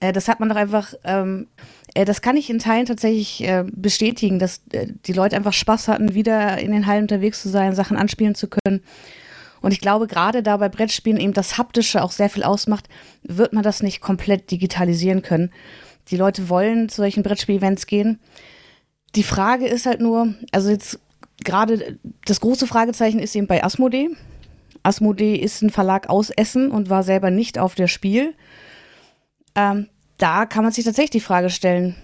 Äh, 0.00 0.12
das 0.12 0.28
hat 0.28 0.40
man 0.40 0.48
doch 0.48 0.56
einfach, 0.56 0.94
ähm, 1.04 1.46
äh, 1.94 2.04
das 2.04 2.22
kann 2.22 2.36
ich 2.36 2.50
in 2.50 2.58
Teilen 2.58 2.86
tatsächlich 2.86 3.42
äh, 3.44 3.64
bestätigen, 3.70 4.38
dass 4.38 4.62
äh, 4.72 4.88
die 5.06 5.12
Leute 5.12 5.36
einfach 5.36 5.52
Spaß 5.52 5.88
hatten, 5.88 6.14
wieder 6.14 6.58
in 6.58 6.72
den 6.72 6.86
Hallen 6.86 7.02
unterwegs 7.02 7.42
zu 7.42 7.48
sein, 7.48 7.74
Sachen 7.74 7.96
anspielen 7.96 8.34
zu 8.34 8.48
können. 8.48 8.82
Und 9.60 9.72
ich 9.72 9.80
glaube, 9.80 10.06
gerade 10.06 10.42
da 10.42 10.58
bei 10.58 10.68
Brettspielen 10.68 11.18
eben 11.18 11.32
das 11.32 11.58
Haptische 11.58 12.02
auch 12.02 12.12
sehr 12.12 12.28
viel 12.28 12.44
ausmacht, 12.44 12.88
wird 13.22 13.52
man 13.52 13.62
das 13.62 13.82
nicht 13.82 14.00
komplett 14.00 14.50
digitalisieren 14.50 15.22
können. 15.22 15.50
Die 16.08 16.16
Leute 16.16 16.48
wollen 16.48 16.88
zu 16.88 16.96
solchen 16.96 17.22
Brettspiel-Events 17.22 17.86
gehen. 17.86 18.20
Die 19.14 19.22
Frage 19.22 19.66
ist 19.66 19.86
halt 19.86 20.00
nur, 20.00 20.34
also 20.52 20.70
jetzt 20.70 21.00
gerade 21.42 21.98
das 22.26 22.40
große 22.40 22.66
Fragezeichen 22.66 23.18
ist 23.18 23.34
eben 23.34 23.46
bei 23.46 23.64
Asmodee. 23.64 24.10
Asmodee 24.82 25.34
ist 25.34 25.62
ein 25.62 25.70
Verlag 25.70 26.08
aus 26.08 26.30
Essen 26.30 26.70
und 26.70 26.90
war 26.90 27.02
selber 27.02 27.30
nicht 27.30 27.58
auf 27.58 27.74
der 27.74 27.88
Spiel. 27.88 28.34
Ähm, 29.56 29.88
da 30.18 30.46
kann 30.46 30.62
man 30.62 30.72
sich 30.72 30.84
tatsächlich 30.84 31.10
die 31.10 31.20
Frage 31.20 31.50
stellen, 31.50 31.96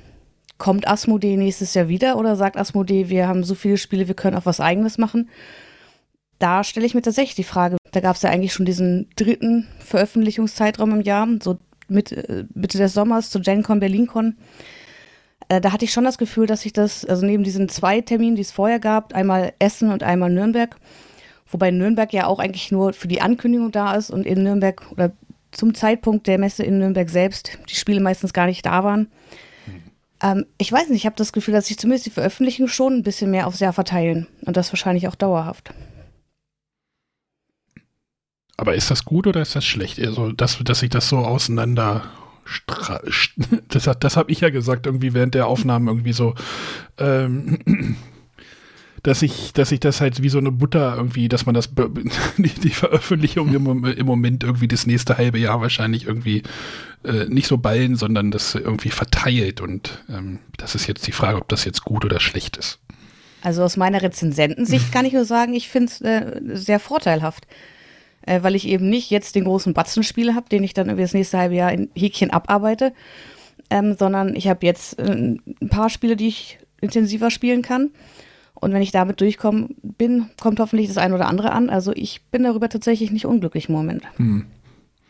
kommt 0.59 0.89
Asmodee 0.89 1.37
nächstes 1.37 1.75
Jahr 1.75 1.89
wieder 1.89 2.17
oder 2.17 2.37
sagt 2.37 2.57
Asmodee, 2.57 3.09
wir 3.09 3.29
haben 3.29 3.45
so 3.45 3.55
viele 3.55 3.77
Spiele, 3.77 4.09
wir 4.09 4.15
können 4.15 4.37
auch 4.37 4.47
was 4.47 4.61
eigenes 4.61 4.99
machen? 4.99 5.29
Da 6.39 6.65
stelle 6.65 6.87
ich 6.87 6.95
mir 6.95 7.03
tatsächlich 7.03 7.37
die 7.37 7.45
Frage. 7.45 7.77
Da 7.93 8.01
gab 8.01 8.17
es 8.17 8.23
ja 8.23 8.31
eigentlich 8.31 8.53
schon 8.53 8.67
diesen 8.67 9.09
dritten 9.17 9.69
Veröffentlichungszeitraum 9.79 10.93
im 10.93 11.01
Jahr, 11.03 11.29
so 11.43 11.59
Mitte, 11.89 12.49
Mitte 12.55 12.79
des 12.79 12.95
Sommers 12.95 13.31
zu 13.31 13.41
GenCon, 13.41 13.81
BerlinCon. 13.81 14.37
Äh, 15.49 15.61
da 15.61 15.73
hatte 15.73 15.85
ich 15.85 15.93
schon 15.93 16.05
das 16.05 16.19
Gefühl, 16.19 16.47
dass 16.47 16.65
ich 16.65 16.73
das, 16.73 17.05
also 17.05 17.27
neben 17.27 17.45
diesen 17.45 17.69
zwei 17.69 18.01
Terminen, 18.01 18.37
die 18.37 18.43
es 18.43 18.53
vorher 18.53 18.81
gab, 18.81 19.15
einmal 19.15 19.53
Essen 19.59 19.93
und 19.93 20.03
einmal 20.03 20.31
Nürnberg, 20.31 20.77
wobei 21.51 21.71
Nürnberg 21.71 22.13
ja 22.13 22.27
auch 22.27 22.39
eigentlich 22.39 22.73
nur 22.73 22.93
für 22.93 23.09
die 23.09 23.21
Ankündigung 23.21 23.71
da 23.71 23.95
ist 23.95 24.11
und 24.11 24.27
in 24.27 24.43
Nürnberg 24.43 24.91
oder 24.93 25.13
zum 25.53 25.75
Zeitpunkt 25.75 26.27
der 26.27 26.39
Messe 26.39 26.65
in 26.65 26.79
Nürnberg 26.79 27.09
selbst 27.09 27.59
die 27.69 27.75
Spiele 27.75 28.01
meistens 28.01 28.33
gar 28.33 28.47
nicht 28.47 28.67
da 28.67 28.83
waren. 28.85 29.09
Ähm, 30.23 30.47
ich 30.59 30.73
weiß 30.73 30.89
nicht, 30.89 30.99
ich 30.99 31.07
habe 31.07 31.17
das 31.17 31.33
Gefühl, 31.33 31.55
dass 31.55 31.67
sich 31.67 31.79
zumindest 31.79 32.07
die 32.07 32.11
Veröffentlichungen 32.11 32.69
schon 32.69 32.95
ein 32.95 33.03
bisschen 33.03 33.31
mehr 33.31 33.47
aufs 33.47 33.61
Jahr 33.61 33.73
verteilen 33.73 34.27
und 34.47 34.57
das 34.57 34.73
wahrscheinlich 34.73 35.09
auch 35.09 35.15
dauerhaft. 35.15 35.75
Aber 38.57 38.75
ist 38.75 38.91
das 38.91 39.05
gut 39.05 39.27
oder 39.27 39.43
ist 39.43 39.57
das 39.57 39.65
schlecht? 39.65 39.99
Also, 39.99 40.33
dass, 40.33 40.59
dass 40.63 40.81
sich 40.81 40.91
das 40.91 41.09
so 41.09 41.19
auseinander 41.19 42.05
das, 43.69 43.89
das 43.99 44.17
habe 44.17 44.33
ich 44.33 44.41
ja 44.41 44.51
gesagt, 44.51 44.87
irgendwie 44.87 45.15
während 45.15 45.35
der 45.35 45.47
Aufnahmen 45.47 45.89
irgendwie 45.89 46.13
so, 46.13 46.35
ähm, 46.99 47.97
dass 49.03 49.23
ich, 49.23 49.53
dass 49.53 49.73
ich 49.73 49.81
das 49.81 50.01
halt 50.01 50.23
wie 50.23 50.29
so 50.29 50.39
eine 50.39 50.53
Butter 50.53 50.95
irgendwie, 50.97 51.29
dass 51.29 51.45
man 51.45 51.55
das 51.55 51.71
die, 52.37 52.49
die 52.49 52.71
Veröffentlichung 52.71 53.53
im, 53.53 53.85
im, 53.85 54.07
Moment 54.07 54.45
irgendwie 54.45 54.69
das 54.69 54.87
nächste 54.87 55.19
halbe 55.19 55.39
Jahr 55.39 55.61
wahrscheinlich 55.61 56.07
irgendwie 56.07 56.43
äh, 57.05 57.25
nicht 57.27 57.49
so 57.49 57.59
ballen, 57.59 57.97
sondern 57.97 58.31
das 58.31 58.55
irgendwie 58.55 58.91
verteilt. 58.91 59.61
Und 59.61 60.05
ähm, 60.09 60.39
das 60.57 60.75
ist 60.75 60.87
jetzt 60.87 61.07
die 61.07 61.13
Frage, 61.13 61.39
ob 61.39 61.49
das 61.49 61.65
jetzt 61.65 61.85
gut 61.85 62.05
oder 62.05 62.21
schlecht 62.21 62.57
ist. 62.57 62.79
Also 63.43 63.65
aus 63.65 63.77
meiner 63.77 64.03
Rezensentensicht 64.03 64.93
kann 64.93 65.05
ich 65.05 65.13
nur 65.13 65.25
sagen, 65.25 65.53
ich 65.55 65.69
finde 65.69 65.87
es 65.87 66.01
äh, 66.01 66.41
sehr 66.55 66.79
vorteilhaft. 66.79 67.47
Äh, 68.25 68.45
weil 68.45 68.55
ich 68.55 68.69
eben 68.69 68.89
nicht 68.89 69.11
jetzt 69.11 69.35
den 69.35 69.43
großen 69.43 69.75
Batzenspiel 69.75 70.37
habe, 70.37 70.49
den 70.49 70.63
ich 70.63 70.75
dann 70.75 70.89
über 70.89 71.03
das 71.03 71.13
nächste 71.13 71.39
halbe 71.39 71.57
Jahr 71.57 71.73
in 71.73 71.91
Häkchen 71.97 72.31
abarbeite, 72.31 72.93
ähm, 73.69 73.97
sondern 73.99 74.37
ich 74.37 74.47
habe 74.47 74.65
jetzt 74.65 74.97
äh, 75.01 75.11
ein 75.13 75.69
paar 75.69 75.91
Spiele, 75.91 76.15
die 76.15 76.29
ich 76.29 76.59
intensiver 76.81 77.33
spielen 77.33 77.63
kann 77.63 77.91
und 78.63 78.73
wenn 78.73 78.81
ich 78.81 78.93
damit 78.93 79.21
durchkommen 79.21 79.75
bin, 79.83 80.31
kommt 80.41 80.61
hoffentlich 80.61 80.87
das 80.87 80.97
eine 80.97 81.17
oder 81.17 81.27
andere 81.27 81.51
an. 81.51 81.69
Also 81.69 81.93
ich 81.97 82.23
bin 82.31 82.45
darüber 82.45 82.69
tatsächlich 82.69 83.11
nicht 83.11 83.27
unglücklich 83.27 83.69
im 83.69 83.75
Moment. 83.75 84.05
Hm. 84.19 84.47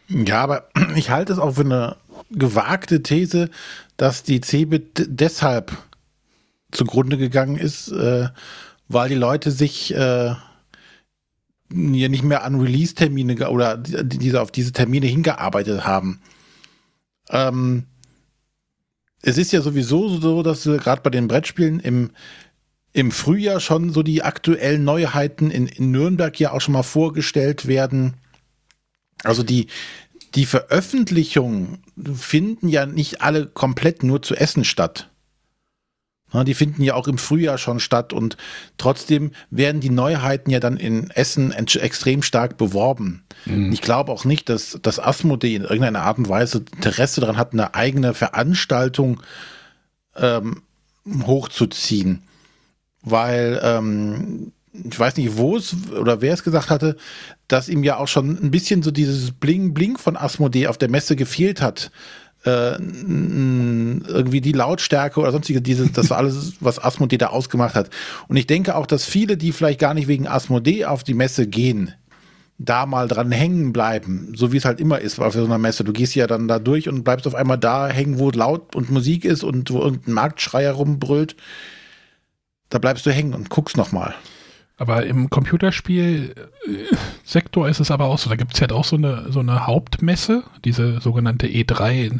Ja, 0.08 0.42
aber 0.42 0.70
ich 0.96 1.10
halte 1.10 1.34
es 1.34 1.38
auch 1.38 1.52
für 1.52 1.60
eine 1.60 1.96
gewagte 2.30 3.02
These, 3.02 3.50
dass 3.98 4.22
die 4.22 4.40
Cebit 4.40 5.06
deshalb 5.06 5.76
zugrunde 6.70 7.18
gegangen 7.18 7.58
ist, 7.58 7.92
äh, 7.92 8.30
weil 8.88 9.10
die 9.10 9.16
Leute 9.16 9.50
sich 9.50 9.94
äh, 9.94 10.28
ja 10.28 10.38
nicht 11.68 12.24
mehr 12.24 12.44
an 12.44 12.58
Release-Termine 12.58 13.50
oder 13.50 13.76
diese 13.76 14.40
auf 14.40 14.50
diese 14.50 14.72
Termine 14.72 15.08
hingearbeitet 15.08 15.84
haben. 15.84 16.22
Ähm, 17.28 17.84
es 19.20 19.36
ist 19.36 19.52
ja 19.52 19.60
sowieso 19.60 20.08
so, 20.08 20.42
dass 20.42 20.64
wir 20.64 20.78
gerade 20.78 21.02
bei 21.02 21.10
den 21.10 21.28
Brettspielen 21.28 21.80
im 21.80 22.12
im 22.92 23.10
Frühjahr 23.10 23.60
schon 23.60 23.92
so 23.92 24.02
die 24.02 24.22
aktuellen 24.22 24.84
Neuheiten 24.84 25.50
in, 25.50 25.66
in 25.66 25.90
Nürnberg 25.90 26.38
ja 26.38 26.52
auch 26.52 26.60
schon 26.60 26.74
mal 26.74 26.82
vorgestellt 26.82 27.66
werden. 27.66 28.14
Also 29.24 29.42
die, 29.42 29.68
die 30.34 30.46
Veröffentlichungen 30.46 31.78
finden 32.14 32.68
ja 32.68 32.86
nicht 32.86 33.22
alle 33.22 33.46
komplett 33.46 34.02
nur 34.02 34.22
zu 34.22 34.34
Essen 34.34 34.64
statt. 34.64 35.08
Die 36.46 36.54
finden 36.54 36.82
ja 36.82 36.94
auch 36.94 37.08
im 37.08 37.18
Frühjahr 37.18 37.58
schon 37.58 37.78
statt 37.78 38.14
und 38.14 38.38
trotzdem 38.78 39.32
werden 39.50 39.82
die 39.82 39.90
Neuheiten 39.90 40.50
ja 40.50 40.60
dann 40.60 40.78
in 40.78 41.10
Essen 41.10 41.52
extrem 41.52 42.22
stark 42.22 42.56
beworben. 42.56 43.22
Mhm. 43.44 43.70
Ich 43.70 43.82
glaube 43.82 44.10
auch 44.12 44.24
nicht, 44.24 44.48
dass 44.48 44.78
das 44.80 44.98
Asmodee 44.98 45.56
in 45.56 45.62
irgendeiner 45.62 46.00
Art 46.00 46.16
und 46.16 46.30
Weise 46.30 46.64
Interesse 46.74 47.20
daran 47.20 47.36
hat, 47.36 47.52
eine 47.52 47.74
eigene 47.74 48.14
Veranstaltung 48.14 49.22
ähm, 50.16 50.62
hochzuziehen 51.26 52.22
weil 53.02 53.60
ähm, 53.62 54.52
ich 54.72 54.98
weiß 54.98 55.16
nicht, 55.16 55.36
wo 55.36 55.56
es 55.56 55.76
oder 55.90 56.20
wer 56.20 56.32
es 56.32 56.44
gesagt 56.44 56.70
hatte, 56.70 56.96
dass 57.48 57.68
ihm 57.68 57.84
ja 57.84 57.98
auch 57.98 58.08
schon 58.08 58.42
ein 58.42 58.50
bisschen 58.50 58.82
so 58.82 58.90
dieses 58.90 59.32
Bling-Bling 59.32 59.98
von 59.98 60.16
Asmodee 60.16 60.66
auf 60.66 60.78
der 60.78 60.90
Messe 60.90 61.14
gefehlt 61.16 61.60
hat. 61.60 61.90
Äh, 62.44 62.72
irgendwie 62.72 64.40
die 64.40 64.52
Lautstärke 64.52 65.20
oder 65.20 65.30
sonstige, 65.30 65.62
dieses, 65.62 65.92
das 65.92 66.10
war 66.10 66.16
alles, 66.16 66.54
was 66.58 66.82
Asmodee 66.82 67.18
da 67.18 67.28
ausgemacht 67.28 67.74
hat. 67.76 67.90
Und 68.26 68.36
ich 68.36 68.48
denke 68.48 68.74
auch, 68.74 68.86
dass 68.86 69.04
viele, 69.04 69.36
die 69.36 69.52
vielleicht 69.52 69.78
gar 69.78 69.94
nicht 69.94 70.08
wegen 70.08 70.26
Asmodee 70.26 70.86
auf 70.86 71.04
die 71.04 71.14
Messe 71.14 71.46
gehen, 71.46 71.92
da 72.58 72.86
mal 72.86 73.08
dran 73.08 73.30
hängen 73.30 73.72
bleiben, 73.72 74.32
so 74.34 74.52
wie 74.52 74.56
es 74.56 74.64
halt 74.64 74.80
immer 74.80 75.00
ist 75.00 75.20
auf 75.20 75.34
so 75.34 75.44
einer 75.44 75.58
Messe. 75.58 75.84
Du 75.84 75.92
gehst 75.92 76.14
ja 76.14 76.26
dann 76.26 76.48
da 76.48 76.58
durch 76.58 76.88
und 76.88 77.04
bleibst 77.04 77.26
auf 77.26 77.34
einmal 77.34 77.58
da 77.58 77.88
hängen, 77.88 78.18
wo 78.18 78.30
laut 78.30 78.74
und 78.74 78.90
Musik 78.90 79.24
ist 79.24 79.44
und 79.44 79.70
wo 79.70 79.80
irgendein 79.80 80.14
Marktschreier 80.14 80.72
rumbrüllt 80.72 81.36
da 82.72 82.78
bleibst 82.78 83.06
du 83.06 83.12
hängen 83.12 83.34
und 83.34 83.50
guckst 83.50 83.76
nochmal. 83.76 84.14
Aber 84.78 85.04
im 85.06 85.28
Computerspielsektor 85.30 87.68
ist 87.68 87.78
es 87.78 87.90
aber 87.90 88.06
auch 88.06 88.16
so, 88.18 88.30
da 88.30 88.36
gibt 88.36 88.54
es 88.54 88.60
halt 88.60 88.72
auch 88.72 88.84
so 88.84 88.96
eine, 88.96 89.30
so 89.30 89.40
eine 89.40 89.66
Hauptmesse, 89.66 90.44
diese 90.64 90.98
sogenannte 91.00 91.46
E3, 91.46 92.18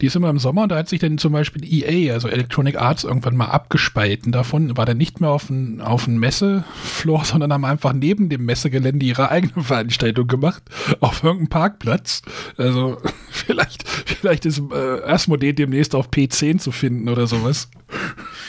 die 0.00 0.06
ist 0.06 0.14
immer 0.16 0.30
im 0.30 0.38
Sommer 0.38 0.62
und 0.62 0.70
da 0.70 0.76
hat 0.76 0.88
sich 0.88 1.00
dann 1.00 1.18
zum 1.18 1.32
Beispiel 1.32 1.64
EA, 1.64 2.14
also 2.14 2.28
Electronic 2.28 2.80
Arts, 2.80 3.02
irgendwann 3.04 3.36
mal 3.36 3.46
abgespalten 3.46 4.30
davon, 4.32 4.76
war 4.76 4.86
dann 4.86 4.96
nicht 4.96 5.20
mehr 5.20 5.30
auf 5.30 5.48
dem 5.48 5.80
auf 5.80 6.06
Messefloor, 6.06 7.24
sondern 7.26 7.52
haben 7.52 7.64
einfach 7.64 7.92
neben 7.92 8.28
dem 8.28 8.44
Messegelände 8.46 9.04
ihre 9.04 9.30
eigene 9.30 9.64
Veranstaltung 9.64 10.28
gemacht, 10.28 10.62
auf 11.00 11.24
irgendeinem 11.24 11.48
Parkplatz. 11.48 12.22
Also 12.56 12.98
vielleicht, 13.30 13.88
vielleicht 13.88 14.46
ist 14.46 14.62
äh, 14.72 15.02
Asmodee 15.04 15.52
demnächst 15.52 15.96
auf 15.96 16.08
P10 16.08 16.58
zu 16.58 16.70
finden 16.70 17.08
oder 17.08 17.26
sowas. 17.26 17.68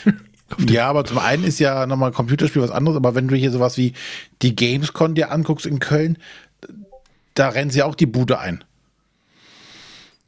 Ja, 0.70 0.88
aber 0.88 1.06
zum 1.06 1.20
einen 1.20 1.44
ist 1.44 1.60
ja 1.60 1.86
nochmal 1.86 2.12
ein 2.12 2.14
Computerspiel 2.14 2.62
was 2.62 2.72
anderes, 2.72 2.98
aber 2.98 3.16
wenn 3.16 3.28
du 3.28 3.36
hier 3.36 3.52
sowas 3.52 3.78
wie 3.78 3.94
die 4.42 4.56
Gamescon 4.56 5.16
dir 5.16 5.32
anguckst 5.32 5.66
in 5.66 5.80
Köln, 5.80 6.18
da 7.34 7.50
rennen 7.50 7.72
sie 7.72 7.84
auch 7.84 7.96
die 7.96 8.06
Bude 8.06 8.40
ein. 8.40 8.64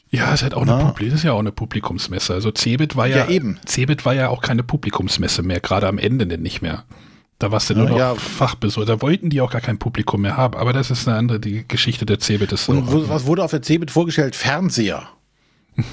Ja, 0.10 0.34
ist 0.34 0.44
halt 0.44 0.54
auch 0.54 0.62
eine, 0.62 0.78
Publi 0.78 1.10
das 1.10 1.20
ist 1.20 1.24
ja 1.24 1.34
auch 1.34 1.40
eine 1.40 1.52
Publikumsmesse. 1.52 2.34
Also 2.34 2.52
Cebit 2.52 2.96
war 2.96 3.08
ja, 3.08 3.18
ja 3.18 3.28
eben. 3.28 3.60
Cebit 3.66 4.06
war 4.06 4.14
ja 4.14 4.30
auch 4.30 4.42
keine 4.42 4.64
Publikumsmesse 4.64 5.44
mehr, 5.44 5.60
gerade 5.60 5.88
am 5.88 5.98
Ende 5.98 6.26
denn 6.26 6.42
nicht 6.42 6.62
mehr. 6.62 6.86
Da 7.38 7.52
warst 7.52 7.70
du 7.70 7.76
nur 7.76 7.90
noch 7.90 7.98
ja. 7.98 8.16
Fachbesucher. 8.16 8.86
Da 8.86 9.02
wollten 9.02 9.30
die 9.30 9.42
auch 9.42 9.52
gar 9.52 9.60
kein 9.60 9.78
Publikum 9.78 10.22
mehr 10.22 10.38
haben. 10.38 10.58
Aber 10.58 10.72
das 10.72 10.90
ist 10.90 11.06
eine 11.06 11.18
andere 11.18 11.40
die 11.40 11.68
Geschichte 11.68 12.06
der 12.06 12.20
Cebit. 12.20 12.54
Ist 12.54 12.70
Und 12.70 13.10
was 13.10 13.26
wurde 13.26 13.44
auf 13.44 13.52
der 13.52 13.62
Cebit 13.62 13.92
vorgestellt? 13.92 14.36
Fernseher. 14.36 15.10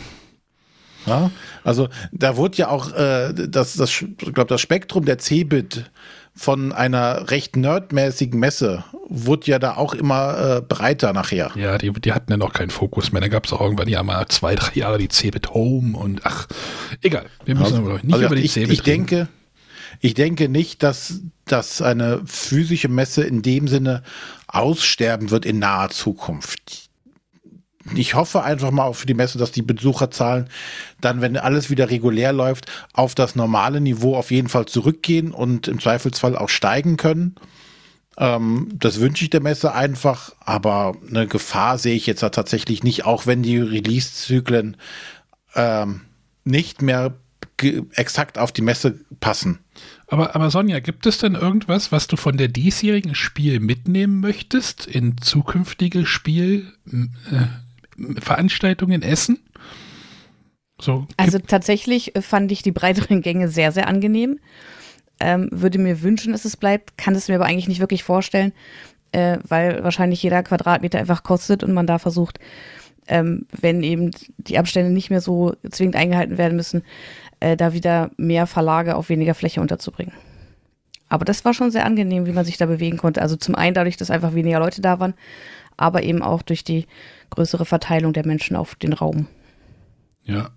Ja, 1.06 1.30
also 1.64 1.88
da 2.12 2.36
wurde 2.36 2.58
ja 2.58 2.68
auch 2.68 2.92
äh, 2.92 3.32
das, 3.34 3.74
das, 3.74 3.90
ich 3.90 4.16
glaube, 4.18 4.46
das 4.46 4.60
Spektrum 4.60 5.04
der 5.04 5.18
Cebit 5.18 5.90
von 6.34 6.72
einer 6.72 7.30
recht 7.30 7.56
nerdmäßigen 7.56 8.38
Messe 8.38 8.84
wurde 9.08 9.50
ja 9.50 9.58
da 9.58 9.76
auch 9.76 9.92
immer 9.94 10.56
äh, 10.56 10.60
breiter 10.62 11.12
nachher. 11.12 11.50
Ja, 11.56 11.76
die, 11.76 11.92
die 11.92 12.12
hatten 12.12 12.32
ja 12.32 12.38
noch 12.38 12.52
keinen 12.54 12.70
Fokus 12.70 13.12
mehr. 13.12 13.20
Da 13.20 13.28
gab 13.28 13.44
es 13.44 13.52
auch 13.52 13.60
irgendwann 13.60 13.88
ja 13.88 14.02
mal 14.02 14.26
zwei, 14.28 14.54
drei 14.54 14.72
Jahre 14.74 14.98
die 14.98 15.08
Cebit 15.08 15.50
Home 15.50 15.96
und 15.96 16.24
ach, 16.24 16.46
egal. 17.02 17.26
Wir 17.44 17.54
müssen 17.54 17.76
also, 17.76 17.90
aber 17.90 18.00
nicht 18.02 18.14
also 18.14 18.26
über 18.26 18.36
die 18.36 18.42
ich, 18.42 18.52
Cebit 18.52 18.72
ich 18.72 18.86
reden. 18.86 19.06
denke, 19.06 19.28
ich 20.00 20.14
denke 20.14 20.48
nicht, 20.48 20.82
dass, 20.82 21.20
dass 21.44 21.82
eine 21.82 22.22
physische 22.24 22.88
Messe 22.88 23.24
in 23.24 23.42
dem 23.42 23.68
Sinne 23.68 24.02
aussterben 24.46 25.30
wird 25.30 25.44
in 25.44 25.58
naher 25.58 25.90
Zukunft 25.90 26.90
ich 27.94 28.14
hoffe 28.14 28.42
einfach 28.42 28.70
mal 28.70 28.92
für 28.92 29.06
die 29.06 29.14
Messe, 29.14 29.38
dass 29.38 29.52
die 29.52 29.62
Besucherzahlen 29.62 30.48
dann, 31.00 31.20
wenn 31.20 31.36
alles 31.36 31.70
wieder 31.70 31.90
regulär 31.90 32.32
läuft, 32.32 32.70
auf 32.92 33.14
das 33.14 33.34
normale 33.34 33.80
Niveau 33.80 34.16
auf 34.16 34.30
jeden 34.30 34.48
Fall 34.48 34.66
zurückgehen 34.66 35.32
und 35.32 35.68
im 35.68 35.80
Zweifelsfall 35.80 36.36
auch 36.36 36.48
steigen 36.48 36.96
können. 36.96 37.36
Ähm, 38.18 38.68
das 38.74 39.00
wünsche 39.00 39.24
ich 39.24 39.30
der 39.30 39.42
Messe 39.42 39.74
einfach, 39.74 40.32
aber 40.40 40.94
eine 41.08 41.26
Gefahr 41.26 41.78
sehe 41.78 41.94
ich 41.94 42.06
jetzt 42.06 42.22
da 42.22 42.28
tatsächlich 42.28 42.82
nicht, 42.82 43.04
auch 43.04 43.26
wenn 43.26 43.42
die 43.42 43.58
Release-Zyklen 43.58 44.76
ähm, 45.54 46.02
nicht 46.44 46.82
mehr 46.82 47.14
exakt 47.94 48.38
auf 48.38 48.50
die 48.52 48.62
Messe 48.62 49.00
passen. 49.20 49.60
Aber, 50.08 50.34
aber 50.34 50.50
Sonja, 50.50 50.80
gibt 50.80 51.06
es 51.06 51.18
denn 51.18 51.34
irgendwas, 51.34 51.92
was 51.92 52.06
du 52.06 52.16
von 52.16 52.36
der 52.36 52.48
diesjährigen 52.48 53.14
Spiel 53.14 53.60
mitnehmen 53.60 54.20
möchtest 54.20 54.86
in 54.86 55.16
zukünftige 55.18 56.04
Spielveranstaltungen 56.04 57.16
äh, 57.30 57.71
in 57.96 59.02
Essen? 59.02 59.38
So, 60.80 61.06
also 61.16 61.38
tatsächlich 61.38 62.16
äh, 62.16 62.22
fand 62.22 62.50
ich 62.50 62.62
die 62.62 62.72
breiteren 62.72 63.22
Gänge 63.22 63.48
sehr, 63.48 63.72
sehr 63.72 63.86
angenehm. 63.86 64.40
Ähm, 65.20 65.48
würde 65.52 65.78
mir 65.78 66.02
wünschen, 66.02 66.32
dass 66.32 66.44
es 66.44 66.56
bleibt, 66.56 66.98
kann 66.98 67.14
es 67.14 67.28
mir 67.28 67.36
aber 67.36 67.44
eigentlich 67.46 67.68
nicht 67.68 67.80
wirklich 67.80 68.02
vorstellen, 68.02 68.52
äh, 69.12 69.38
weil 69.46 69.84
wahrscheinlich 69.84 70.22
jeder 70.22 70.42
Quadratmeter 70.42 70.98
einfach 70.98 71.22
kostet 71.22 71.62
und 71.62 71.72
man 71.72 71.86
da 71.86 71.98
versucht, 71.98 72.40
ähm, 73.06 73.46
wenn 73.60 73.82
eben 73.82 74.10
die 74.38 74.58
Abstände 74.58 74.90
nicht 74.90 75.10
mehr 75.10 75.20
so 75.20 75.54
zwingend 75.70 75.94
eingehalten 75.96 76.38
werden 76.38 76.56
müssen, 76.56 76.82
äh, 77.40 77.56
da 77.56 77.72
wieder 77.72 78.10
mehr 78.16 78.46
Verlage 78.46 78.96
auf 78.96 79.08
weniger 79.08 79.34
Fläche 79.34 79.60
unterzubringen. 79.60 80.14
Aber 81.08 81.24
das 81.24 81.44
war 81.44 81.52
schon 81.52 81.70
sehr 81.70 81.84
angenehm, 81.84 82.24
wie 82.26 82.32
man 82.32 82.46
sich 82.46 82.56
da 82.56 82.66
bewegen 82.66 82.96
konnte. 82.96 83.20
Also 83.20 83.36
zum 83.36 83.54
einen 83.54 83.74
dadurch, 83.74 83.98
dass 83.98 84.10
einfach 84.10 84.34
weniger 84.34 84.58
Leute 84.60 84.80
da 84.80 84.98
waren, 84.98 85.14
aber 85.82 86.02
eben 86.02 86.22
auch 86.22 86.42
durch 86.42 86.64
die 86.64 86.86
größere 87.30 87.64
Verteilung 87.64 88.12
der 88.12 88.26
Menschen 88.26 88.56
auf 88.56 88.74
den 88.76 88.92
Raum. 88.92 89.26
Ja, 90.24 90.50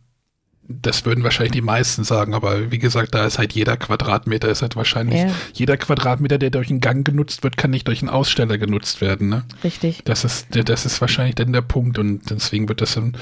das 0.68 1.06
würden 1.06 1.24
wahrscheinlich 1.24 1.52
die 1.52 1.62
meisten 1.62 2.04
sagen, 2.04 2.34
aber 2.34 2.72
wie 2.72 2.80
gesagt, 2.80 3.14
da 3.14 3.26
ist 3.26 3.38
halt 3.38 3.54
jeder 3.54 3.78
Quadratmeter, 3.78 4.50
ist 4.50 4.62
halt 4.62 4.76
wahrscheinlich, 4.76 5.22
ja. 5.22 5.32
jeder 5.54 5.78
Quadratmeter, 5.78 6.38
der 6.38 6.50
durch 6.50 6.70
einen 6.70 6.80
Gang 6.80 7.06
genutzt 7.06 7.44
wird, 7.44 7.58
kann 7.58 7.72
nicht 7.72 7.88
durch 7.88 8.02
einen 8.02 8.10
Aussteller 8.10 8.58
genutzt 8.58 9.00
werden. 9.02 9.30
Ne? 9.30 9.44
Richtig. 9.64 10.02
Das 10.06 10.24
ist, 10.24 10.48
das 10.52 10.86
ist 10.86 11.02
wahrscheinlich 11.02 11.36
dann 11.36 11.54
der 11.54 11.62
Punkt 11.62 12.00
und 12.00 12.30
deswegen 12.30 12.68
wird 12.68 12.82
das 12.82 12.96
dann, 12.96 13.16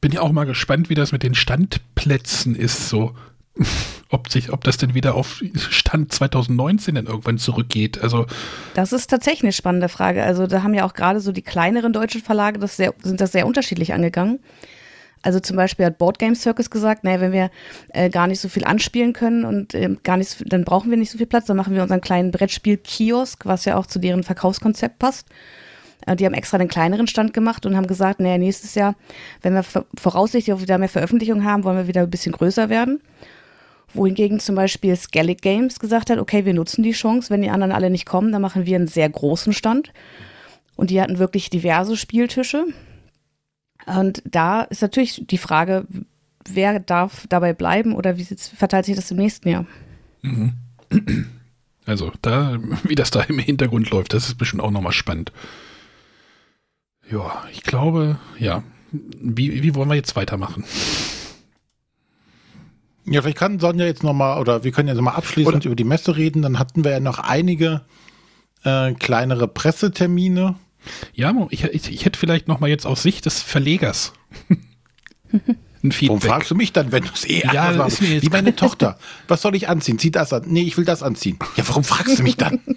bin 0.00 0.12
ja 0.12 0.22
auch 0.22 0.32
mal 0.32 0.44
gespannt, 0.44 0.90
wie 0.90 0.94
das 0.94 1.12
mit 1.12 1.22
den 1.22 1.34
Standplätzen 1.34 2.56
ist, 2.56 2.88
so. 2.88 3.14
Ob 4.08 4.30
sich, 4.30 4.52
ob 4.52 4.64
das 4.64 4.76
denn 4.76 4.94
wieder 4.94 5.14
auf 5.14 5.42
Stand 5.56 6.12
2019 6.12 6.94
dann 6.94 7.06
irgendwann 7.06 7.38
zurückgeht. 7.38 8.02
Also 8.02 8.26
das 8.74 8.92
ist 8.92 9.08
tatsächlich 9.08 9.44
eine 9.44 9.52
spannende 9.52 9.88
Frage. 9.88 10.22
Also 10.22 10.46
da 10.46 10.62
haben 10.62 10.74
ja 10.74 10.84
auch 10.84 10.94
gerade 10.94 11.20
so 11.20 11.32
die 11.32 11.42
kleineren 11.42 11.92
deutschen 11.92 12.22
Verlage 12.22 12.58
das 12.58 12.76
sehr, 12.76 12.94
sind 13.02 13.20
das 13.20 13.32
sehr 13.32 13.46
unterschiedlich 13.46 13.92
angegangen. 13.92 14.40
Also 15.22 15.38
zum 15.38 15.56
Beispiel 15.56 15.86
hat 15.86 15.98
Board 15.98 16.18
Game 16.18 16.34
Circus 16.34 16.68
gesagt, 16.68 17.04
naja, 17.04 17.20
wenn 17.20 17.32
wir 17.32 17.50
äh, 17.90 18.10
gar 18.10 18.26
nicht 18.26 18.40
so 18.40 18.48
viel 18.48 18.64
anspielen 18.64 19.12
können 19.12 19.44
und 19.44 19.72
äh, 19.72 19.96
gar 20.02 20.16
nicht, 20.16 20.42
dann 20.52 20.64
brauchen 20.64 20.90
wir 20.90 20.98
nicht 20.98 21.10
so 21.12 21.18
viel 21.18 21.28
Platz, 21.28 21.46
dann 21.46 21.56
machen 21.56 21.74
wir 21.74 21.82
unseren 21.82 22.00
kleinen 22.00 22.32
Brettspiel-Kiosk, 22.32 23.46
was 23.46 23.64
ja 23.64 23.76
auch 23.76 23.86
zu 23.86 24.00
deren 24.00 24.24
Verkaufskonzept 24.24 24.98
passt. 24.98 25.28
Äh, 26.06 26.16
die 26.16 26.26
haben 26.26 26.34
extra 26.34 26.58
einen 26.58 26.68
kleineren 26.68 27.06
Stand 27.06 27.32
gemacht 27.32 27.66
und 27.66 27.76
haben 27.76 27.86
gesagt, 27.86 28.18
naja, 28.18 28.36
nächstes 28.36 28.74
Jahr, 28.74 28.96
wenn 29.42 29.54
wir 29.54 29.64
voraussichtlich 29.96 30.52
auch 30.54 30.60
wieder 30.60 30.78
mehr 30.78 30.88
Veröffentlichungen 30.88 31.44
haben, 31.44 31.62
wollen 31.62 31.76
wir 31.76 31.86
wieder 31.86 32.02
ein 32.02 32.10
bisschen 32.10 32.32
größer 32.32 32.68
werden. 32.68 33.00
Wohingegen 33.94 34.40
zum 34.40 34.54
Beispiel 34.54 34.96
Skellig 34.96 35.42
Games 35.42 35.78
gesagt 35.78 36.10
hat, 36.10 36.18
okay, 36.18 36.44
wir 36.44 36.54
nutzen 36.54 36.82
die 36.82 36.92
Chance, 36.92 37.30
wenn 37.30 37.42
die 37.42 37.50
anderen 37.50 37.72
alle 37.72 37.90
nicht 37.90 38.06
kommen, 38.06 38.32
dann 38.32 38.42
machen 38.42 38.66
wir 38.66 38.76
einen 38.76 38.88
sehr 38.88 39.08
großen 39.08 39.52
Stand. 39.52 39.92
Und 40.76 40.90
die 40.90 41.00
hatten 41.00 41.18
wirklich 41.18 41.50
diverse 41.50 41.96
Spieltische. 41.96 42.64
Und 43.86 44.22
da 44.24 44.62
ist 44.62 44.82
natürlich 44.82 45.24
die 45.26 45.38
Frage, 45.38 45.86
wer 46.48 46.80
darf 46.80 47.26
dabei 47.28 47.52
bleiben 47.52 47.94
oder 47.94 48.16
wie 48.16 48.24
verteilt 48.24 48.86
sich 48.86 48.96
das 48.96 49.10
im 49.10 49.18
nächsten 49.18 49.48
Jahr? 49.48 49.66
Mhm. 50.22 50.54
Also 51.84 52.12
da, 52.22 52.58
wie 52.84 52.94
das 52.94 53.10
da 53.10 53.22
im 53.22 53.40
Hintergrund 53.40 53.90
läuft, 53.90 54.14
das 54.14 54.28
ist 54.28 54.38
bestimmt 54.38 54.62
auch 54.62 54.70
nochmal 54.70 54.92
spannend. 54.92 55.32
Ja, 57.10 57.44
ich 57.52 57.64
glaube, 57.64 58.20
ja. 58.38 58.62
Wie, 58.92 59.64
wie 59.64 59.74
wollen 59.74 59.88
wir 59.88 59.96
jetzt 59.96 60.14
weitermachen? 60.14 60.64
Ja, 63.04 63.22
vielleicht 63.22 63.38
kann 63.38 63.58
Sonja 63.58 63.84
jetzt 63.84 64.02
nochmal, 64.02 64.40
oder 64.40 64.64
wir 64.64 64.70
können 64.72 64.88
jetzt 64.88 65.00
mal 65.00 65.12
abschließend 65.12 65.56
oder 65.56 65.66
über 65.66 65.76
die 65.76 65.84
Messe 65.84 66.16
reden. 66.16 66.42
Dann 66.42 66.58
hatten 66.58 66.84
wir 66.84 66.92
ja 66.92 67.00
noch 67.00 67.18
einige 67.18 67.82
äh, 68.64 68.92
kleinere 68.94 69.48
Pressetermine. 69.48 70.56
Ja, 71.14 71.34
ich, 71.50 71.64
ich, 71.64 71.92
ich 71.92 72.04
hätte 72.04 72.18
vielleicht 72.18 72.48
noch 72.48 72.60
mal 72.60 72.68
jetzt 72.68 72.86
aus 72.86 73.02
Sicht 73.02 73.26
des 73.26 73.42
Verlegers 73.42 74.12
ein 75.82 75.92
Feedback. 75.92 76.08
Warum 76.08 76.20
fragst 76.20 76.50
du 76.50 76.54
mich 76.54 76.72
dann, 76.72 76.92
wenn 76.92 77.04
du 77.04 77.10
es 77.12 77.24
eh 77.24 77.40
ja, 77.40 77.68
anders 77.68 78.00
machst? 78.00 78.02
Wie 78.02 78.28
meine 78.28 78.54
Tochter. 78.54 78.98
Was 79.28 79.42
soll 79.42 79.54
ich 79.54 79.68
anziehen? 79.68 79.98
Zieh 79.98 80.10
das 80.10 80.32
an. 80.32 80.44
Nee, 80.46 80.62
ich 80.62 80.76
will 80.76 80.84
das 80.84 81.02
anziehen. 81.02 81.38
Ja, 81.56 81.64
warum 81.68 81.84
fragst 81.84 82.18
du 82.18 82.22
mich 82.22 82.36
dann? 82.36 82.60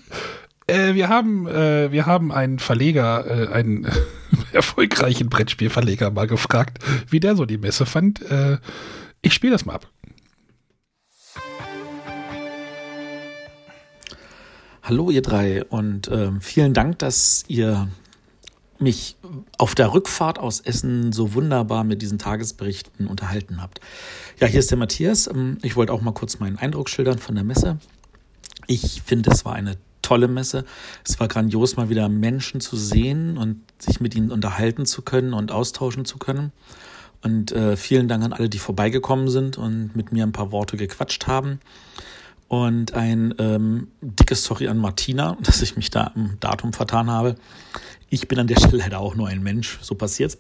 Äh, 0.68 0.96
wir 0.96 1.10
haben, 1.10 1.46
äh, 1.46 1.92
wir 1.92 2.08
haben 2.08 2.32
einen 2.32 2.58
Verleger, 2.58 3.24
äh, 3.28 3.54
einen 3.54 3.88
erfolgreichen 4.52 5.30
Brettspielverleger 5.30 6.10
mal 6.10 6.26
gefragt, 6.26 6.80
wie 7.08 7.20
der 7.20 7.36
so 7.36 7.46
die 7.46 7.60
Messe 7.60 7.86
fand. 7.86 8.24
Äh, 8.32 8.58
ich 9.22 9.36
spiele 9.36 9.54
das 9.54 9.66
mal 9.66 9.76
ab. 9.76 9.88
Hallo 14.88 15.10
ihr 15.10 15.24
drei 15.24 15.64
und 15.64 16.10
äh, 16.10 16.30
vielen 16.42 16.76
Dank, 16.76 17.00
dass 17.00 17.44
ihr 17.48 17.88
mich 18.78 19.18
auf 19.58 19.74
der 19.74 19.92
Rückfahrt 19.96 20.38
aus 20.38 20.60
Essen 20.60 21.12
so 21.12 21.34
wunderbar 21.34 21.84
mit 21.84 22.04
diesen 22.04 22.20
Tagesberichten 22.20 23.08
unterhalten 23.08 23.64
habt. 23.64 23.82
Ja, 24.40 24.46
hier 24.46 24.60
ist 24.60 24.70
der 24.70 24.78
Matthias. 24.78 25.26
Ähm, 25.26 25.58
ich 25.64 25.76
wollte 25.76 25.92
auch 25.92 26.02
mal 26.02 26.12
kurz 26.12 26.38
meinen 26.38 26.60
Eindruck 26.60 26.90
schildern 26.90 27.18
von 27.18 27.34
der 27.34 27.44
Messe. 27.44 27.80
Ich 28.68 29.02
finde, 29.02 29.32
es 29.32 29.44
war 29.44 29.54
eine 29.54 29.76
tolle 30.04 30.28
Messe. 30.28 30.66
Es 31.04 31.20
war 31.20 31.30
grandios, 31.30 31.78
mal 31.78 31.90
wieder 31.90 32.08
Menschen 32.08 32.62
zu 32.62 32.78
sehen 32.78 33.40
und 33.40 33.64
sich 33.80 34.00
mit 34.02 34.14
ihnen 34.14 34.30
unterhalten 34.30 34.86
zu 34.86 35.02
können 35.02 35.34
und 35.34 35.52
austauschen 35.52 36.06
zu 36.06 36.20
können. 36.20 36.52
Und 37.24 37.52
äh, 37.54 37.76
vielen 37.76 38.08
Dank 38.08 38.24
an 38.24 38.34
alle, 38.34 38.50
die 38.50 38.60
vorbeigekommen 38.60 39.30
sind 39.30 39.58
und 39.58 39.96
mit 39.96 40.12
mir 40.12 40.22
ein 40.24 40.32
paar 40.32 40.52
Worte 40.52 40.78
gequatscht 40.78 41.26
haben. 41.26 41.60
Und 42.48 42.94
ein 42.94 43.34
ähm, 43.40 43.88
dickes 44.02 44.44
Sorry 44.44 44.68
an 44.68 44.78
Martina, 44.78 45.38
dass 45.44 45.62
ich 45.62 45.76
mich 45.76 45.90
da 45.90 46.12
im 46.16 46.38
Datum 46.40 46.74
vertan 46.74 47.10
habe. 47.10 47.36
Ich 48.10 48.28
bin 48.28 48.40
an 48.40 48.48
der 48.48 48.58
Stelle 48.58 48.78
leider 48.78 49.00
auch 49.00 49.16
nur 49.16 49.28
ein 49.28 49.42
Mensch, 49.42 49.80
so 49.82 49.96
passiert's. 49.96 50.38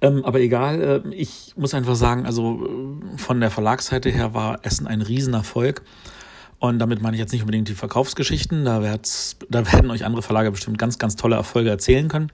Ähm, 0.00 0.24
aber 0.24 0.40
egal, 0.40 0.82
äh, 0.82 1.14
ich 1.14 1.54
muss 1.56 1.74
einfach 1.74 1.94
sagen, 1.94 2.26
also 2.26 2.66
äh, 2.66 3.18
von 3.18 3.40
der 3.40 3.50
Verlagsseite 3.50 4.10
her 4.10 4.34
war 4.34 4.64
Essen 4.64 4.86
ein 4.86 5.00
Riesenerfolg. 5.00 5.82
Und 6.58 6.78
damit 6.78 7.02
meine 7.02 7.16
ich 7.16 7.20
jetzt 7.20 7.32
nicht 7.32 7.42
unbedingt 7.42 7.68
die 7.68 7.74
Verkaufsgeschichten, 7.74 8.64
da, 8.64 8.80
da 9.50 9.72
werden 9.72 9.90
euch 9.90 10.04
andere 10.04 10.22
Verlage 10.22 10.52
bestimmt 10.52 10.78
ganz, 10.78 10.98
ganz 10.98 11.16
tolle 11.16 11.34
Erfolge 11.34 11.70
erzählen 11.70 12.06
können, 12.08 12.30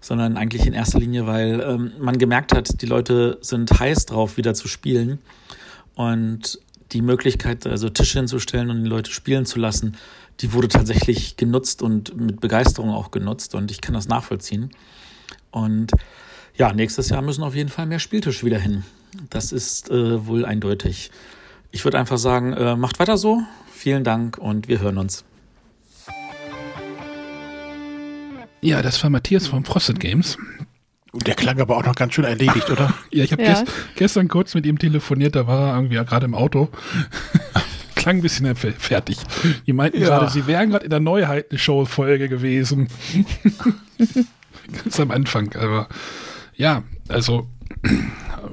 sondern 0.00 0.36
eigentlich 0.36 0.66
in 0.66 0.74
erster 0.74 0.98
Linie, 0.98 1.26
weil 1.26 1.60
ähm, 1.60 1.92
man 1.98 2.18
gemerkt 2.18 2.54
hat, 2.54 2.82
die 2.82 2.86
Leute 2.86 3.38
sind 3.40 3.78
heiß 3.78 4.06
drauf, 4.06 4.36
wieder 4.36 4.52
zu 4.52 4.68
spielen. 4.68 5.20
Und 5.94 6.58
die 6.92 7.02
Möglichkeit, 7.02 7.66
also 7.66 7.88
Tische 7.88 8.18
hinzustellen 8.18 8.70
und 8.70 8.84
die 8.84 8.88
Leute 8.88 9.10
spielen 9.10 9.46
zu 9.46 9.58
lassen, 9.58 9.96
die 10.40 10.52
wurde 10.52 10.68
tatsächlich 10.68 11.36
genutzt 11.36 11.82
und 11.82 12.16
mit 12.16 12.40
Begeisterung 12.40 12.90
auch 12.90 13.10
genutzt 13.10 13.54
und 13.54 13.70
ich 13.70 13.80
kann 13.80 13.94
das 13.94 14.08
nachvollziehen. 14.08 14.70
Und 15.50 15.92
ja, 16.56 16.72
nächstes 16.72 17.08
Jahr 17.08 17.22
müssen 17.22 17.44
auf 17.44 17.54
jeden 17.54 17.68
Fall 17.68 17.86
mehr 17.86 17.98
Spieltische 17.98 18.44
wieder 18.44 18.58
hin. 18.58 18.84
Das 19.30 19.52
ist 19.52 19.90
äh, 19.90 20.26
wohl 20.26 20.44
eindeutig. 20.44 21.10
Ich 21.70 21.84
würde 21.84 21.98
einfach 21.98 22.18
sagen, 22.18 22.52
äh, 22.52 22.76
macht 22.76 22.98
weiter 22.98 23.16
so. 23.16 23.42
Vielen 23.72 24.04
Dank 24.04 24.38
und 24.38 24.68
wir 24.68 24.80
hören 24.80 24.98
uns. 24.98 25.24
Ja, 28.60 28.80
das 28.80 29.02
war 29.02 29.10
Matthias 29.10 29.48
vom 29.48 29.64
Frosted 29.64 29.98
Games. 29.98 30.38
Der 31.14 31.34
klang 31.34 31.60
aber 31.60 31.76
auch 31.76 31.84
noch 31.84 31.94
ganz 31.94 32.14
schön 32.14 32.24
erledigt, 32.24 32.70
oder? 32.70 32.94
ja, 33.10 33.24
ich 33.24 33.32
habe 33.32 33.42
ja. 33.42 33.50
gest 33.50 33.66
gestern 33.96 34.28
kurz 34.28 34.54
mit 34.54 34.64
ihm 34.64 34.78
telefoniert, 34.78 35.36
da 35.36 35.46
war 35.46 35.68
er 35.68 35.74
irgendwie 35.76 35.96
gerade 35.96 36.24
im 36.24 36.34
Auto. 36.34 36.68
klang 37.94 38.16
ein 38.16 38.22
bisschen 38.22 38.56
fertig. 38.56 39.18
Die 39.66 39.72
meinten 39.72 40.00
ja. 40.00 40.08
gerade, 40.08 40.30
sie 40.30 40.46
wären 40.46 40.70
gerade 40.70 40.84
in 40.84 40.90
der 40.90 41.00
Neuheiten-Show-Folge 41.00 42.28
gewesen. 42.28 42.88
ganz 44.72 44.98
am 44.98 45.10
Anfang, 45.10 45.54
aber 45.54 45.88
ja, 46.56 46.82
also 47.08 47.48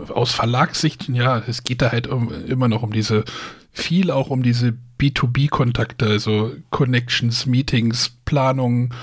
aus 0.09 0.33
Verlagssicht, 0.33 1.09
ja, 1.09 1.39
es 1.47 1.63
geht 1.63 1.81
da 1.81 1.91
halt 1.91 2.07
um, 2.07 2.31
immer 2.45 2.67
noch 2.67 2.83
um 2.83 2.91
diese, 2.91 3.23
viel 3.71 4.11
auch 4.11 4.29
um 4.29 4.43
diese 4.43 4.77
B2B-Kontakte, 4.99 6.05
also 6.05 6.53
Connections, 6.69 7.45
Meetings, 7.45 8.11
Planungen 8.25 8.93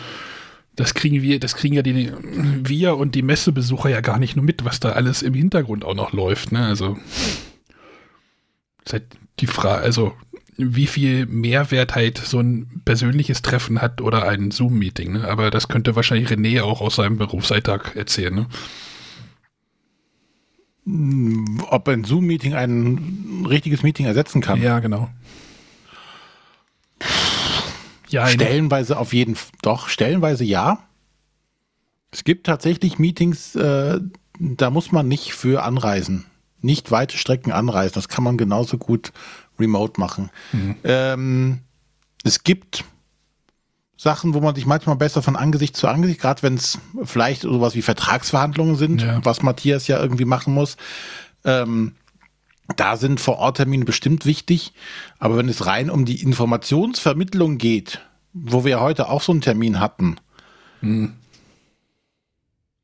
das 0.77 0.95
kriegen 0.95 1.23
wir, 1.23 1.41
das 1.41 1.57
kriegen 1.57 1.75
ja 1.75 1.83
die, 1.83 2.13
wir 2.23 2.97
und 2.97 3.15
die 3.15 3.23
Messebesucher 3.23 3.89
ja 3.89 4.03
gar 4.03 4.19
nicht 4.19 4.37
nur 4.37 4.45
mit, 4.45 4.65
was 4.65 4.79
da 4.79 4.91
alles 4.91 5.23
im 5.23 5.35
Hintergrund 5.35 5.85
auch 5.85 5.95
noch 5.95 6.13
läuft, 6.13 6.53
ne? 6.53 6.67
Also, 6.67 6.99
ist 8.85 8.93
halt 8.93 9.05
die 9.41 9.47
Frage, 9.47 9.83
also, 9.83 10.13
wie 10.59 10.87
viel 10.87 11.27
Mehrwert 11.27 11.95
halt 11.95 12.19
so 12.19 12.41
ein 12.41 12.83
persönliches 12.85 13.43
Treffen 13.43 13.83
hat 13.83 14.01
oder 14.01 14.29
ein 14.29 14.51
Zoom-Meeting, 14.51 15.13
ne? 15.13 15.29
Aber 15.29 15.51
das 15.51 15.69
könnte 15.69 15.97
wahrscheinlich 15.97 16.31
René 16.31 16.63
auch 16.63 16.81
aus 16.83 16.97
seinem 16.97 17.17
Berufsalltag 17.17 17.97
erzählen, 17.97 18.35
ne? 18.35 18.47
Ob 21.69 21.89
ein 21.89 22.05
Zoom-Meeting 22.05 22.55
ein 22.55 23.45
richtiges 23.49 23.83
Meeting 23.83 24.07
ersetzen 24.07 24.41
kann. 24.41 24.63
Ja, 24.63 24.79
genau. 24.79 25.11
Ja, 28.09 28.27
stellenweise 28.27 28.99
auf 28.99 29.13
jeden 29.13 29.35
Fall. 29.35 29.53
Doch, 29.63 29.89
stellenweise 29.89 30.45
ja. 30.45 30.79
Es 32.11 32.25
gibt 32.25 32.47
tatsächlich 32.47 32.99
Meetings, 32.99 33.55
äh, 33.57 34.01
da 34.39 34.71
muss 34.71 34.93
man 34.93 35.09
nicht 35.09 35.35
für 35.35 35.63
anreisen. 35.63 36.27
nicht 36.63 36.91
weite 36.91 37.17
Strecken 37.17 37.53
anreisen. 37.53 37.95
Das 37.95 38.09
kann 38.09 38.25
man 38.25 38.37
genauso 38.39 38.79
gut 38.79 39.13
remote 39.59 40.01
machen. 40.01 40.31
Mhm. 40.53 40.77
Ähm, 40.85 41.59
es 42.25 42.43
gibt 42.43 42.85
Sachen, 43.97 44.35
wo 44.35 44.41
man 44.41 44.55
sich 44.55 44.67
manchmal 44.67 44.97
besser 44.97 45.23
von 45.23 45.37
Angesicht 45.37 45.77
zu 45.77 45.89
Angesicht, 45.89 46.21
gerade 46.21 46.43
wenn 46.43 46.55
es 46.55 46.79
vielleicht 47.05 47.43
sowas 47.43 47.75
wie 47.75 47.83
Vertragsverhandlungen 47.83 48.77
sind, 48.77 49.03
ja. 49.03 49.25
was 49.25 49.43
Matthias 49.43 49.87
ja 49.87 50.01
irgendwie 50.01 50.25
machen 50.25 50.53
muss. 50.53 50.77
Ähm, 51.45 51.95
da 52.75 52.97
sind 52.97 53.21
Vor-Ort-Termine 53.21 53.85
bestimmt 53.85 54.27
wichtig, 54.27 54.73
aber 55.19 55.37
wenn 55.37 55.49
es 55.49 55.67
rein 55.67 55.91
um 55.91 56.05
die 56.05 56.23
Informationsvermittlung 56.23 57.59
geht, 57.59 58.01
wo 58.33 58.65
wir 58.65 58.81
heute 58.81 59.09
auch 59.09 59.23
so 59.23 59.33
einen 59.33 59.41
Termin 59.41 59.79
hatten, 59.79 60.17
hm. 60.81 61.15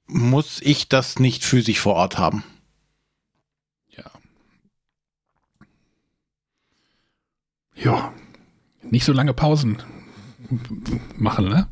muss 0.07 0.61
ich 0.63 0.89
das 0.89 1.19
nicht 1.19 1.45
physisch 1.45 1.81
vor 1.81 1.95
Ort 1.95 2.19
haben. 2.19 2.45
Ja. 3.91 4.05
Ja. 7.75 8.13
Nicht 8.83 9.05
so 9.05 9.13
lange 9.13 9.35
Pausen 9.35 9.83
machen, 11.17 11.49
ne? 11.49 11.69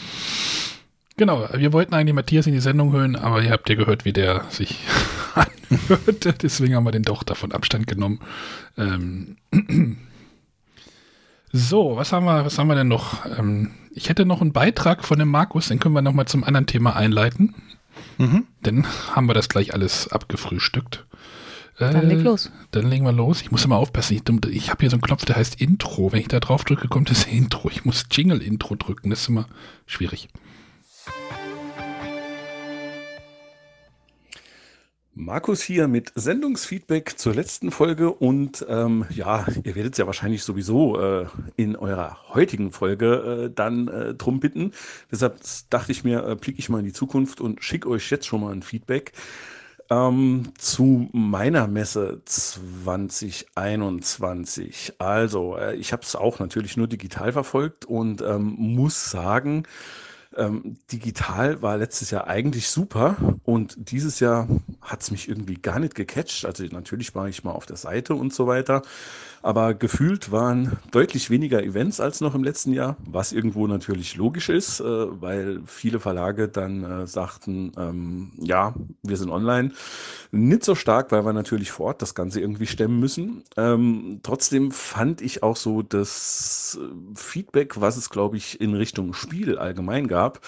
genau, 1.17 1.47
wir 1.53 1.73
wollten 1.73 1.93
eigentlich 1.93 2.15
Matthias 2.15 2.47
in 2.47 2.53
die 2.53 2.59
Sendung 2.61 2.93
hören, 2.93 3.15
aber 3.15 3.43
ihr 3.43 3.51
habt 3.51 3.69
ja 3.69 3.75
gehört, 3.75 4.05
wie 4.05 4.13
der 4.13 4.45
sich 4.49 4.79
anhört. 5.35 6.41
Deswegen 6.43 6.75
haben 6.75 6.85
wir 6.85 6.91
den 6.91 7.03
doch 7.03 7.23
davon 7.23 7.51
Abstand 7.51 7.87
genommen. 7.87 8.19
Ähm 8.77 9.37
so, 11.51 11.95
was 11.95 12.11
haben 12.11 12.25
wir, 12.25 12.45
was 12.45 12.57
haben 12.57 12.67
wir 12.67 12.75
denn 12.75 12.87
noch? 12.87 13.25
Ähm 13.37 13.71
ich 13.95 14.09
hätte 14.09 14.25
noch 14.25 14.41
einen 14.41 14.51
Beitrag 14.51 15.05
von 15.05 15.19
dem 15.19 15.29
Markus, 15.29 15.69
den 15.69 15.79
können 15.79 15.95
wir 15.95 16.01
nochmal 16.01 16.27
zum 16.27 16.43
anderen 16.43 16.67
Thema 16.67 16.95
einleiten. 16.95 17.55
Mhm. 18.17 18.45
Dann 18.61 18.85
haben 19.15 19.27
wir 19.27 19.33
das 19.33 19.47
gleich 19.47 19.73
alles 19.73 20.09
abgefrühstückt. 20.09 21.05
Dann 21.77 22.07
leg 22.07 22.19
äh, 22.19 22.21
los. 22.21 22.51
Dann 22.71 22.89
legen 22.89 23.05
wir 23.05 23.11
los. 23.11 23.41
Ich 23.41 23.51
muss 23.51 23.65
immer 23.65 23.77
aufpassen. 23.77 24.15
Ich, 24.15 24.49
ich 24.49 24.69
habe 24.69 24.81
hier 24.81 24.89
so 24.89 24.95
einen 24.95 25.01
Knopf, 25.01 25.25
der 25.25 25.35
heißt 25.35 25.59
Intro. 25.59 26.11
Wenn 26.11 26.21
ich 26.21 26.27
da 26.27 26.39
drauf 26.39 26.63
drücke, 26.63 26.87
kommt 26.87 27.09
das 27.09 27.25
Intro. 27.31 27.69
Ich 27.69 27.85
muss 27.85 28.05
Jingle-Intro 28.09 28.75
drücken. 28.75 29.09
Das 29.09 29.21
ist 29.21 29.29
immer 29.29 29.47
schwierig. 29.85 30.29
Markus 35.17 35.61
hier 35.61 35.87
mit 35.87 36.11
Sendungsfeedback 36.15 37.17
zur 37.17 37.33
letzten 37.33 37.71
Folge 37.71 38.11
und 38.11 38.65
ähm, 38.67 39.05
ja, 39.09 39.45
ihr 39.63 39.75
werdet 39.75 39.93
es 39.93 39.97
ja 39.97 40.07
wahrscheinlich 40.07 40.43
sowieso 40.43 40.99
äh, 40.99 41.27
in 41.55 41.77
eurer 41.77 42.17
heutigen 42.33 42.73
Folge 42.73 43.45
äh, 43.45 43.49
dann 43.49 43.87
äh, 43.87 44.13
drum 44.13 44.41
bitten. 44.41 44.73
Deshalb 45.09 45.39
dachte 45.69 45.93
ich 45.93 46.03
mir, 46.03 46.27
äh, 46.27 46.35
blicke 46.35 46.59
ich 46.59 46.67
mal 46.67 46.79
in 46.79 46.85
die 46.85 46.91
Zukunft 46.91 47.39
und 47.39 47.63
schicke 47.63 47.87
euch 47.87 48.11
jetzt 48.11 48.27
schon 48.27 48.41
mal 48.41 48.51
ein 48.51 48.61
Feedback. 48.61 49.13
Ähm, 49.89 50.51
zu 50.57 51.07
meiner 51.13 51.67
Messe 51.67 52.21
2021. 52.25 54.95
Also, 54.97 55.55
äh, 55.55 55.75
ich 55.75 55.93
habe 55.93 56.03
es 56.03 56.17
auch 56.17 56.39
natürlich 56.39 56.75
nur 56.75 56.87
digital 56.87 57.31
verfolgt 57.31 57.85
und 57.85 58.21
ähm, 58.21 58.55
muss 58.57 59.11
sagen, 59.11 59.63
ähm, 60.37 60.77
digital 60.91 61.61
war 61.61 61.77
letztes 61.77 62.11
Jahr 62.11 62.27
eigentlich 62.27 62.67
super 62.67 63.15
und 63.43 63.75
dieses 63.91 64.19
Jahr 64.19 64.47
hat 64.81 65.01
es 65.01 65.11
mich 65.11 65.29
irgendwie 65.29 65.55
gar 65.55 65.79
nicht 65.79 65.95
gecatcht. 65.95 66.45
Also 66.45 66.63
natürlich 66.65 67.15
war 67.15 67.27
ich 67.27 67.43
mal 67.43 67.51
auf 67.51 67.65
der 67.65 67.77
Seite 67.77 68.15
und 68.15 68.33
so 68.33 68.47
weiter, 68.47 68.81
aber 69.45 69.75
gefühlt 69.75 70.31
waren 70.31 70.71
deutlich 70.89 71.29
weniger 71.29 71.61
Events 71.61 71.99
als 71.99 72.19
noch 72.19 72.33
im 72.33 72.43
letzten 72.43 72.73
Jahr, 72.73 72.97
was 73.07 73.31
irgendwo 73.31 73.67
natürlich 73.67 74.15
logisch 74.15 74.49
ist, 74.49 74.79
äh, 74.79 74.83
weil 74.83 75.61
viele 75.67 75.99
Verlage 75.99 76.47
dann 76.47 76.83
äh, 76.83 77.05
sagten, 77.05 77.71
ähm, 77.77 78.31
ja, 78.37 78.73
wir 79.03 79.17
sind 79.17 79.29
online. 79.29 79.71
Nicht 80.31 80.63
so 80.63 80.73
stark, 80.73 81.11
weil 81.11 81.25
wir 81.25 81.33
natürlich 81.33 81.71
vor 81.71 81.85
Ort 81.87 82.01
das 82.01 82.15
Ganze 82.15 82.41
irgendwie 82.41 82.65
stemmen 82.65 82.99
müssen. 82.99 83.43
Ähm, 83.55 84.19
trotzdem 84.23 84.71
fand 84.71 85.21
ich 85.21 85.43
auch 85.43 85.57
so 85.57 85.83
das 85.83 86.79
äh, 86.81 87.15
Feedback, 87.15 87.79
was 87.79 87.97
es, 87.97 88.09
glaube 88.09 88.37
ich, 88.37 88.59
in 88.59 88.73
Richtung 88.73 89.13
Spiel 89.13 89.59
allgemein 89.59 90.07
gab, 90.07 90.41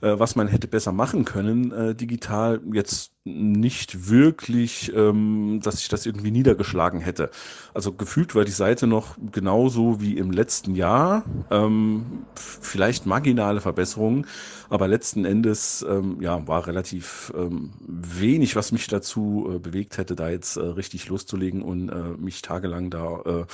was 0.00 0.36
man 0.36 0.48
hätte 0.48 0.68
besser 0.68 0.92
machen 0.92 1.24
können, 1.24 1.72
äh, 1.72 1.94
digital 1.94 2.60
jetzt 2.72 3.12
nicht 3.24 4.08
wirklich, 4.08 4.92
ähm, 4.94 5.60
dass 5.62 5.80
ich 5.80 5.88
das 5.88 6.06
irgendwie 6.06 6.30
niedergeschlagen 6.30 7.00
hätte. 7.00 7.30
Also 7.74 7.92
gefühlt 7.92 8.34
war 8.34 8.44
die 8.44 8.50
Seite 8.50 8.86
noch 8.86 9.16
genauso 9.30 10.00
wie 10.00 10.16
im 10.16 10.30
letzten 10.30 10.74
Jahr. 10.74 11.24
Ähm, 11.50 12.26
vielleicht 12.34 13.06
marginale 13.06 13.60
Verbesserungen, 13.60 14.26
aber 14.70 14.88
letzten 14.88 15.24
Endes 15.24 15.84
ähm, 15.88 16.18
ja, 16.20 16.46
war 16.46 16.66
relativ 16.66 17.32
ähm, 17.36 17.70
wenig, 17.86 18.54
was 18.56 18.72
mich 18.72 18.86
dazu 18.86 19.50
äh, 19.52 19.58
bewegt 19.58 19.98
hätte, 19.98 20.14
da 20.14 20.30
jetzt 20.30 20.56
äh, 20.56 20.60
richtig 20.60 21.08
loszulegen 21.08 21.62
und 21.62 21.88
äh, 21.88 22.16
mich 22.18 22.40
tagelang 22.40 22.88
da 22.88 23.20
äh, 23.26 23.44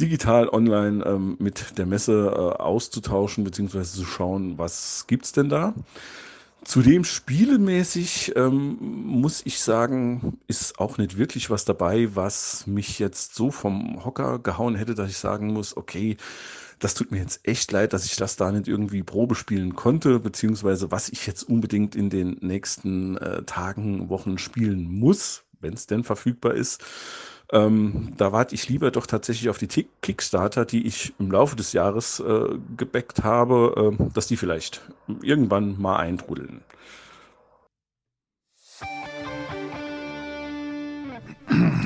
digital 0.00 0.48
online 0.48 1.04
ähm, 1.04 1.36
mit 1.38 1.78
der 1.78 1.86
Messe 1.86 2.32
äh, 2.34 2.62
auszutauschen, 2.62 3.44
beziehungsweise 3.44 3.98
zu 3.98 4.06
schauen, 4.06 4.58
was 4.58 5.04
gibt's 5.06 5.32
denn 5.32 5.50
da. 5.50 5.74
Zudem 6.64 7.04
spielemäßig 7.04 8.32
ähm, 8.36 8.78
muss 8.80 9.42
ich 9.44 9.60
sagen, 9.60 10.38
ist 10.46 10.78
auch 10.78 10.96
nicht 10.96 11.18
wirklich 11.18 11.50
was 11.50 11.66
dabei, 11.66 12.16
was 12.16 12.66
mich 12.66 12.98
jetzt 12.98 13.34
so 13.34 13.50
vom 13.50 14.02
Hocker 14.02 14.38
gehauen 14.38 14.74
hätte, 14.74 14.94
dass 14.94 15.10
ich 15.10 15.18
sagen 15.18 15.52
muss, 15.52 15.76
okay, 15.76 16.16
das 16.84 16.92
tut 16.92 17.10
mir 17.10 17.18
jetzt 17.18 17.48
echt 17.48 17.72
leid, 17.72 17.94
dass 17.94 18.04
ich 18.04 18.16
das 18.16 18.36
da 18.36 18.52
nicht 18.52 18.68
irgendwie 18.68 19.02
Probe 19.02 19.34
spielen 19.34 19.74
konnte, 19.74 20.20
beziehungsweise 20.20 20.90
was 20.90 21.08
ich 21.08 21.26
jetzt 21.26 21.42
unbedingt 21.44 21.96
in 21.96 22.10
den 22.10 22.36
nächsten 22.42 23.16
äh, 23.16 23.42
Tagen, 23.44 24.10
Wochen 24.10 24.36
spielen 24.36 24.92
muss, 24.92 25.44
wenn 25.62 25.72
es 25.72 25.86
denn 25.86 26.04
verfügbar 26.04 26.52
ist. 26.52 26.84
Ähm, 27.50 28.12
da 28.18 28.32
warte 28.32 28.54
ich 28.54 28.68
lieber 28.68 28.90
doch 28.90 29.06
tatsächlich 29.06 29.48
auf 29.48 29.56
die 29.56 29.86
Kickstarter, 30.02 30.66
die 30.66 30.86
ich 30.86 31.14
im 31.18 31.30
Laufe 31.30 31.56
des 31.56 31.72
Jahres 31.72 32.20
äh, 32.20 32.58
gebackt 32.76 33.24
habe, 33.24 33.96
äh, 33.98 34.10
dass 34.12 34.26
die 34.26 34.36
vielleicht 34.36 34.82
irgendwann 35.22 35.80
mal 35.80 35.96
eintrudeln. 35.96 36.60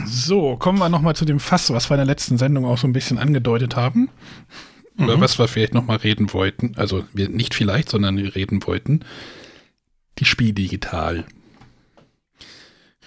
So, 0.07 0.57
kommen 0.57 0.81
wir 0.81 0.89
nochmal 0.89 1.15
zu 1.15 1.25
dem 1.25 1.39
Fass, 1.39 1.73
was 1.73 1.89
wir 1.89 1.95
in 1.95 1.99
der 1.99 2.07
letzten 2.07 2.37
Sendung 2.37 2.65
auch 2.65 2.79
so 2.79 2.89
ein 2.89 2.93
bisschen 2.93 3.19
angedeutet 3.19 3.77
haben. 3.77 4.09
Mhm. 4.99 5.05
Über 5.05 5.21
was 5.21 5.39
wir 5.39 5.49
vielleicht 5.49 5.75
nochmal 5.75 5.99
reden 5.99 6.33
wollten. 6.33 6.73
Also 6.77 7.05
wir 7.15 7.29
nicht 7.29 7.55
vielleicht, 7.55 7.89
sondern 7.89 8.17
wir 8.17 8.35
reden 8.35 8.67
wollten. 8.67 9.05
Die 10.19 10.25
Spiel 10.25 10.53
digital. 10.53 11.25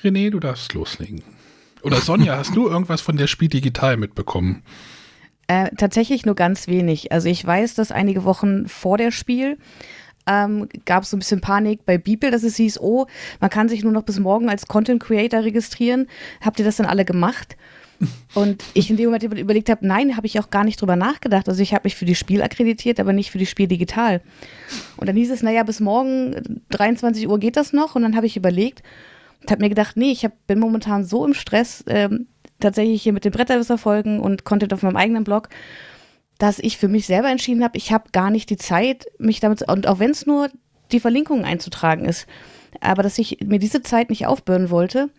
René, 0.01 0.31
du 0.31 0.39
darfst 0.39 0.73
loslegen. 0.73 1.21
Oder 1.83 1.97
Sonja, 2.01 2.37
hast 2.37 2.55
du 2.55 2.67
irgendwas 2.67 3.01
von 3.01 3.17
der 3.17 3.27
Spiel 3.27 3.49
digital 3.49 3.97
mitbekommen? 3.97 4.63
Äh, 5.47 5.71
tatsächlich 5.77 6.25
nur 6.25 6.35
ganz 6.35 6.67
wenig. 6.67 7.11
Also 7.11 7.27
ich 7.27 7.45
weiß, 7.45 7.75
dass 7.75 7.91
einige 7.91 8.23
Wochen 8.23 8.67
vor 8.69 8.97
der 8.97 9.11
Spiel 9.11 9.57
ähm, 10.27 10.69
gab 10.85 11.03
es 11.03 11.09
so 11.09 11.17
ein 11.17 11.19
bisschen 11.19 11.41
Panik 11.41 11.85
bei 11.85 11.97
Bibel, 11.97 12.31
dass 12.31 12.43
es 12.43 12.55
hieß, 12.55 12.79
oh, 12.79 13.07
man 13.41 13.49
kann 13.49 13.67
sich 13.67 13.83
nur 13.83 13.91
noch 13.91 14.03
bis 14.03 14.19
morgen 14.19 14.49
als 14.49 14.67
Content 14.67 15.03
Creator 15.03 15.43
registrieren. 15.43 16.07
Habt 16.39 16.59
ihr 16.59 16.65
das 16.65 16.77
dann 16.77 16.85
alle 16.85 17.03
gemacht? 17.03 17.57
Und 18.33 18.63
ich 18.73 18.89
in 18.89 18.97
dem 18.97 19.05
Moment 19.05 19.23
überlegt 19.23 19.69
habe, 19.69 19.85
nein, 19.85 20.17
habe 20.17 20.25
ich 20.27 20.39
auch 20.39 20.49
gar 20.49 20.63
nicht 20.63 20.81
drüber 20.81 20.95
nachgedacht. 20.95 21.47
Also 21.47 21.61
ich 21.61 21.73
habe 21.73 21.83
mich 21.83 21.95
für 21.95 22.05
die 22.05 22.15
Spiel 22.15 22.41
akkreditiert, 22.41 22.99
aber 22.99 23.13
nicht 23.13 23.31
für 23.31 23.37
die 23.37 23.45
Spiel 23.45 23.67
digital. 23.67 24.21
Und 24.97 25.07
dann 25.07 25.15
hieß 25.15 25.31
es, 25.31 25.43
naja, 25.43 25.63
bis 25.63 25.79
morgen 25.79 26.61
23 26.69 27.27
Uhr 27.27 27.39
geht 27.39 27.57
das 27.57 27.73
noch. 27.73 27.95
Und 27.95 28.01
dann 28.01 28.15
habe 28.15 28.25
ich 28.25 28.37
überlegt, 28.37 28.83
und 29.41 29.51
habe 29.51 29.61
mir 29.61 29.69
gedacht, 29.69 29.97
nee, 29.97 30.11
ich 30.11 30.23
hab, 30.23 30.33
bin 30.47 30.59
momentan 30.59 31.03
so 31.03 31.25
im 31.25 31.33
Stress, 31.33 31.83
ähm, 31.87 32.27
tatsächlich 32.59 33.01
hier 33.01 33.13
mit 33.13 33.25
den 33.25 33.31
Bretterwisser-Folgen 33.31 34.19
und 34.19 34.43
Content 34.43 34.73
auf 34.73 34.83
meinem 34.83 34.97
eigenen 34.97 35.23
Blog, 35.23 35.49
dass 36.37 36.59
ich 36.59 36.77
für 36.77 36.87
mich 36.87 37.05
selber 37.05 37.29
entschieden 37.29 37.63
habe, 37.63 37.77
ich 37.77 37.91
habe 37.91 38.09
gar 38.11 38.29
nicht 38.29 38.49
die 38.49 38.57
Zeit, 38.57 39.05
mich 39.17 39.39
damit, 39.39 39.67
und 39.67 39.87
auch 39.87 39.99
wenn 39.99 40.11
es 40.11 40.25
nur 40.25 40.49
die 40.91 40.99
Verlinkungen 40.99 41.45
einzutragen 41.45 42.05
ist, 42.05 42.27
aber 42.79 43.03
dass 43.03 43.17
ich 43.17 43.39
mir 43.43 43.59
diese 43.59 43.81
Zeit 43.81 44.09
nicht 44.09 44.27
aufbürden 44.27 44.69
wollte, 44.69 45.09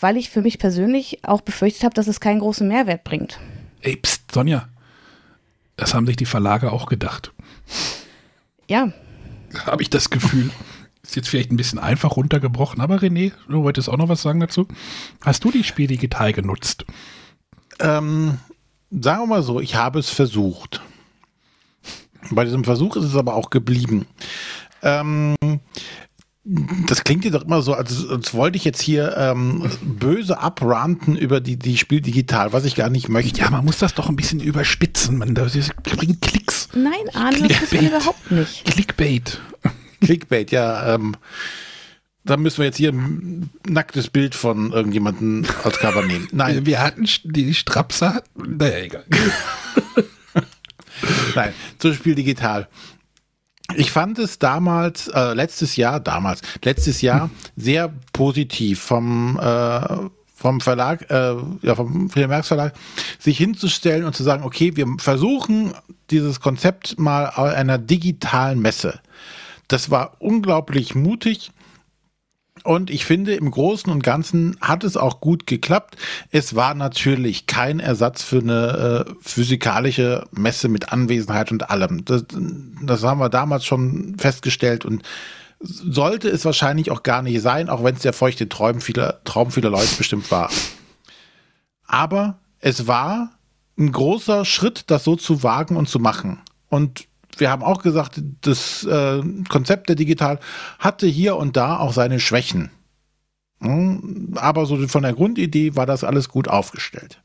weil 0.00 0.16
ich 0.16 0.30
für 0.30 0.42
mich 0.42 0.58
persönlich 0.58 1.20
auch 1.24 1.40
befürchtet 1.40 1.84
habe, 1.84 1.94
dass 1.94 2.08
es 2.08 2.20
keinen 2.20 2.40
großen 2.40 2.66
Mehrwert 2.66 3.04
bringt. 3.04 3.38
Ey, 3.80 3.96
pst, 3.96 4.32
Sonja, 4.32 4.68
das 5.76 5.94
haben 5.94 6.06
sich 6.06 6.16
die 6.16 6.26
Verlage 6.26 6.72
auch 6.72 6.86
gedacht. 6.86 7.32
Ja. 8.68 8.92
Habe 9.66 9.82
ich 9.82 9.90
das 9.90 10.10
Gefühl. 10.10 10.50
Ist 11.02 11.16
jetzt 11.16 11.30
vielleicht 11.30 11.50
ein 11.50 11.56
bisschen 11.56 11.78
einfach 11.78 12.16
runtergebrochen, 12.16 12.82
aber 12.82 12.96
René, 12.96 13.32
du 13.48 13.62
wolltest 13.62 13.88
auch 13.88 13.96
noch 13.96 14.10
was 14.10 14.20
sagen 14.20 14.40
dazu. 14.40 14.68
Hast 15.22 15.42
du 15.42 15.50
die 15.50 15.64
Spiel 15.64 15.86
digital 15.86 16.34
genutzt? 16.34 16.84
Ähm, 17.80 18.38
sagen 18.90 19.22
wir 19.22 19.26
mal 19.26 19.42
so, 19.42 19.58
ich 19.58 19.74
habe 19.74 20.00
es 20.00 20.10
versucht. 20.10 20.82
Bei 22.30 22.44
diesem 22.44 22.64
Versuch 22.64 22.96
ist 22.96 23.04
es 23.04 23.16
aber 23.16 23.36
auch 23.36 23.48
geblieben. 23.48 24.06
Ähm, 24.82 25.34
das 26.86 27.04
klingt 27.04 27.24
dir 27.24 27.30
doch 27.30 27.44
immer 27.44 27.60
so, 27.60 27.74
als, 27.74 28.08
als 28.08 28.32
wollte 28.32 28.56
ich 28.56 28.64
jetzt 28.64 28.80
hier 28.80 29.14
ähm, 29.18 29.70
böse 29.82 30.38
abranten 30.38 31.16
über 31.16 31.40
die, 31.40 31.56
die 31.56 31.76
Spiel 31.76 32.00
digital, 32.00 32.54
was 32.54 32.64
ich 32.64 32.74
gar 32.74 32.88
nicht 32.88 33.10
möchte. 33.10 33.40
Ja, 33.40 33.50
man 33.50 33.66
muss 33.66 33.78
das 33.78 33.94
doch 33.94 34.08
ein 34.08 34.16
bisschen 34.16 34.40
überspitzen. 34.40 35.18
Man, 35.18 35.34
das 35.34 35.52
bringt 35.82 36.22
Klicks. 36.22 36.68
Nein, 36.74 37.14
Arne, 37.14 37.48
das 37.48 37.72
ist 37.72 37.74
überhaupt 37.74 38.30
nicht. 38.30 38.64
Clickbait. 38.64 39.40
Clickbait, 40.00 40.50
ja. 40.50 40.94
Ähm, 40.94 41.16
da 42.24 42.38
müssen 42.38 42.58
wir 42.58 42.66
jetzt 42.66 42.76
hier 42.76 42.92
ein 42.92 43.50
nacktes 43.66 44.08
Bild 44.08 44.34
von 44.34 44.72
irgendjemandem 44.72 45.44
als 45.64 45.78
Cover 45.78 46.06
nehmen. 46.06 46.28
Nein. 46.32 46.64
Wir 46.64 46.80
hatten 46.80 47.06
die 47.24 47.52
Strapse. 47.52 48.22
Naja, 48.36 48.78
egal. 48.78 49.04
Nein, 51.34 51.52
zum 51.78 51.92
Spiel 51.92 52.14
digital. 52.14 52.68
Ich 53.74 53.90
fand 53.90 54.18
es 54.18 54.38
damals, 54.38 55.08
äh, 55.08 55.34
letztes 55.34 55.76
Jahr, 55.76 56.00
damals, 56.00 56.40
letztes 56.64 57.02
Jahr 57.02 57.28
sehr 57.54 57.92
positiv 58.14 58.80
vom, 58.80 59.38
äh, 59.38 59.80
vom 60.34 60.60
Verlag, 60.60 61.10
äh, 61.10 61.34
ja, 61.62 61.74
vom 61.74 62.08
Friedrich 62.08 62.28
Merx 62.28 62.48
Verlag, 62.48 62.72
sich 63.18 63.36
hinzustellen 63.36 64.04
und 64.04 64.16
zu 64.16 64.22
sagen, 64.22 64.42
okay, 64.42 64.74
wir 64.76 64.86
versuchen 64.98 65.74
dieses 66.10 66.40
Konzept 66.40 66.98
mal 66.98 67.26
einer 67.26 67.76
digitalen 67.76 68.58
Messe. 68.58 69.00
Das 69.68 69.90
war 69.90 70.16
unglaublich 70.18 70.94
mutig 70.94 71.50
und 72.64 72.90
ich 72.90 73.04
finde, 73.04 73.34
im 73.34 73.50
Großen 73.50 73.90
und 73.90 74.02
Ganzen 74.02 74.56
hat 74.60 74.84
es 74.84 74.96
auch 74.96 75.20
gut 75.20 75.46
geklappt. 75.46 75.96
Es 76.30 76.54
war 76.54 76.74
natürlich 76.74 77.46
kein 77.46 77.80
Ersatz 77.80 78.22
für 78.22 78.38
eine 78.38 79.06
äh, 79.06 79.12
physikalische 79.20 80.26
Messe 80.32 80.68
mit 80.68 80.92
Anwesenheit 80.92 81.50
und 81.52 81.70
allem. 81.70 82.04
Das, 82.04 82.24
das 82.82 83.02
haben 83.02 83.20
wir 83.20 83.28
damals 83.28 83.64
schon 83.64 84.16
festgestellt 84.18 84.84
und 84.84 85.02
sollte 85.60 86.28
es 86.28 86.44
wahrscheinlich 86.44 86.90
auch 86.90 87.02
gar 87.02 87.22
nicht 87.22 87.40
sein, 87.40 87.68
auch 87.68 87.82
wenn 87.82 87.96
es 87.96 88.02
der 88.02 88.12
feuchte 88.12 88.48
Traum 88.48 88.80
vieler, 88.80 89.20
Traum 89.24 89.50
vieler 89.50 89.70
Leute 89.70 89.96
bestimmt 89.96 90.30
war. 90.30 90.50
Aber 91.86 92.38
es 92.60 92.86
war 92.86 93.30
ein 93.78 93.92
großer 93.92 94.44
Schritt, 94.44 94.84
das 94.88 95.04
so 95.04 95.16
zu 95.16 95.42
wagen 95.42 95.76
und 95.76 95.88
zu 95.88 95.98
machen. 95.98 96.40
Und 96.68 97.06
wir 97.40 97.50
haben 97.50 97.62
auch 97.62 97.82
gesagt, 97.82 98.20
das 98.40 98.84
äh, 98.84 99.22
Konzept 99.48 99.88
der 99.88 99.96
Digital 99.96 100.38
hatte 100.78 101.06
hier 101.06 101.36
und 101.36 101.56
da 101.56 101.78
auch 101.78 101.92
seine 101.92 102.20
Schwächen. 102.20 102.70
Hm, 103.60 104.34
aber 104.36 104.66
so 104.66 104.76
von 104.88 105.02
der 105.02 105.14
Grundidee 105.14 105.74
war 105.74 105.86
das 105.86 106.04
alles 106.04 106.28
gut 106.28 106.48
aufgestellt. 106.48 107.20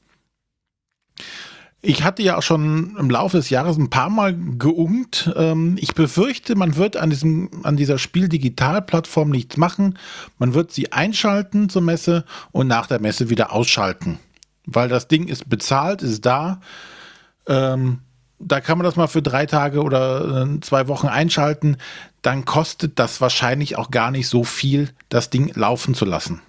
Ich 1.85 2.03
hatte 2.03 2.23
ja 2.23 2.37
auch 2.37 2.43
schon 2.43 2.95
im 2.97 3.09
Laufe 3.09 3.35
des 3.35 3.49
Jahres 3.49 3.77
ein 3.77 3.89
paar 3.89 4.09
Mal 4.09 4.33
geungt. 4.57 5.33
Ähm, 5.35 5.75
ich 5.77 5.93
befürchte, 5.93 6.55
man 6.55 6.77
wird 6.77 6.95
an, 6.95 7.09
diesem, 7.09 7.49
an 7.63 7.75
dieser 7.75 7.97
Spiel-Digital-Plattform 7.97 9.29
nichts 9.29 9.57
machen. 9.57 9.99
Man 10.39 10.53
wird 10.53 10.71
sie 10.71 10.93
einschalten 10.93 11.67
zur 11.67 11.81
Messe 11.81 12.23
und 12.53 12.67
nach 12.67 12.87
der 12.87 13.01
Messe 13.01 13.29
wieder 13.29 13.51
ausschalten. 13.51 14.19
Weil 14.65 14.87
das 14.87 15.09
Ding 15.09 15.27
ist 15.27 15.49
bezahlt, 15.49 16.01
ist 16.03 16.25
da. 16.25 16.61
Ähm, 17.47 17.99
da 18.45 18.61
kann 18.61 18.77
man 18.77 18.85
das 18.85 18.95
mal 18.95 19.07
für 19.07 19.21
drei 19.21 19.45
Tage 19.45 19.81
oder 19.81 20.45
äh, 20.45 20.59
zwei 20.61 20.87
Wochen 20.87 21.07
einschalten. 21.07 21.77
Dann 22.21 22.45
kostet 22.45 22.99
das 22.99 23.21
wahrscheinlich 23.21 23.77
auch 23.77 23.91
gar 23.91 24.11
nicht 24.11 24.27
so 24.27 24.43
viel, 24.43 24.89
das 25.09 25.29
Ding 25.29 25.51
laufen 25.55 25.93
zu 25.95 26.05
lassen. 26.05 26.41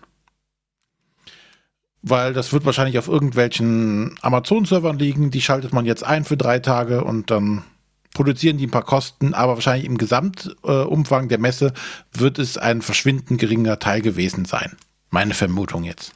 Weil 2.03 2.35
das 2.35 2.53
wird 2.53 2.67
wahrscheinlich 2.67 2.99
auf 2.99 3.09
irgendwelchen 3.09 4.15
Amazon-Servern 4.21 4.99
liegen. 4.99 5.31
Die 5.31 5.41
schaltet 5.41 5.73
man 5.73 5.87
jetzt 5.87 6.05
ein 6.05 6.25
für 6.25 6.37
drei 6.37 6.59
Tage 6.59 7.03
und 7.03 7.31
dann 7.31 7.65
produzieren 8.13 8.59
die 8.59 8.67
ein 8.67 8.71
paar 8.71 8.85
Kosten, 8.85 9.35
aber 9.35 9.55
wahrscheinlich 9.55 9.87
im 9.87 9.99
Gesamtumfang 9.99 11.29
der 11.29 11.39
Messe 11.39 11.73
wird 12.13 12.39
es 12.39 12.57
ein 12.57 12.83
verschwindend 12.83 13.41
geringer 13.41 13.79
Teil 13.79 14.03
gewesen 14.03 14.45
sein. 14.45 14.77
Meine 15.11 15.35
Vermutung 15.35 15.85
jetzt. 15.85 16.13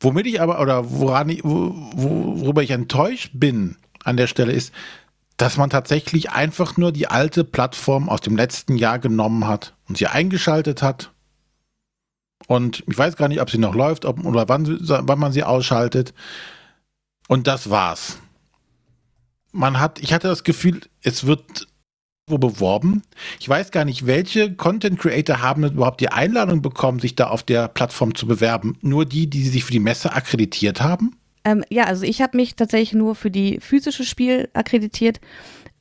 Womit 0.00 0.26
ich 0.26 0.40
aber, 0.40 0.60
oder 0.60 0.90
woran 0.90 1.28
ich, 1.28 1.44
worüber 1.44 2.62
ich 2.62 2.70
enttäuscht 2.70 3.32
bin 3.34 3.76
an 4.02 4.16
der 4.16 4.26
Stelle 4.26 4.52
ist, 4.52 4.72
dass 5.36 5.56
man 5.56 5.70
tatsächlich 5.70 6.30
einfach 6.30 6.76
nur 6.76 6.90
die 6.92 7.06
alte 7.06 7.44
Plattform 7.44 8.08
aus 8.08 8.20
dem 8.20 8.36
letzten 8.36 8.76
Jahr 8.76 8.98
genommen 8.98 9.46
hat 9.46 9.74
und 9.88 9.98
sie 9.98 10.06
eingeschaltet 10.06 10.82
hat. 10.82 11.12
Und 12.46 12.82
ich 12.86 12.96
weiß 12.96 13.16
gar 13.16 13.28
nicht, 13.28 13.40
ob 13.40 13.50
sie 13.50 13.58
noch 13.58 13.74
läuft 13.74 14.04
ob, 14.04 14.24
oder 14.24 14.48
wann, 14.48 14.78
wann 14.80 15.18
man 15.18 15.32
sie 15.32 15.44
ausschaltet. 15.44 16.14
Und 17.28 17.46
das 17.46 17.70
war's. 17.70 18.18
Man 19.52 19.80
hat, 19.80 19.98
ich 20.00 20.12
hatte 20.12 20.28
das 20.28 20.44
Gefühl, 20.44 20.80
es 21.02 21.26
wird 21.26 21.68
wo 22.30 22.38
beworben. 22.38 23.02
Ich 23.38 23.48
weiß 23.48 23.70
gar 23.70 23.84
nicht, 23.84 24.06
welche 24.06 24.54
Content 24.54 24.98
Creator 24.98 25.42
haben 25.42 25.64
überhaupt 25.64 26.00
die 26.00 26.08
Einladung 26.08 26.62
bekommen, 26.62 26.98
sich 27.00 27.14
da 27.14 27.28
auf 27.28 27.42
der 27.42 27.68
Plattform 27.68 28.14
zu 28.14 28.26
bewerben. 28.26 28.76
Nur 28.80 29.04
die, 29.04 29.28
die 29.28 29.42
sich 29.42 29.64
für 29.64 29.72
die 29.72 29.80
Messe 29.80 30.12
akkreditiert 30.12 30.80
haben? 30.80 31.16
Ähm, 31.44 31.64
ja, 31.70 31.84
also 31.84 32.04
ich 32.04 32.20
habe 32.20 32.36
mich 32.36 32.56
tatsächlich 32.56 32.92
nur 32.92 33.14
für 33.14 33.30
die 33.30 33.60
physische 33.60 34.04
Spiel 34.04 34.48
akkreditiert, 34.52 35.20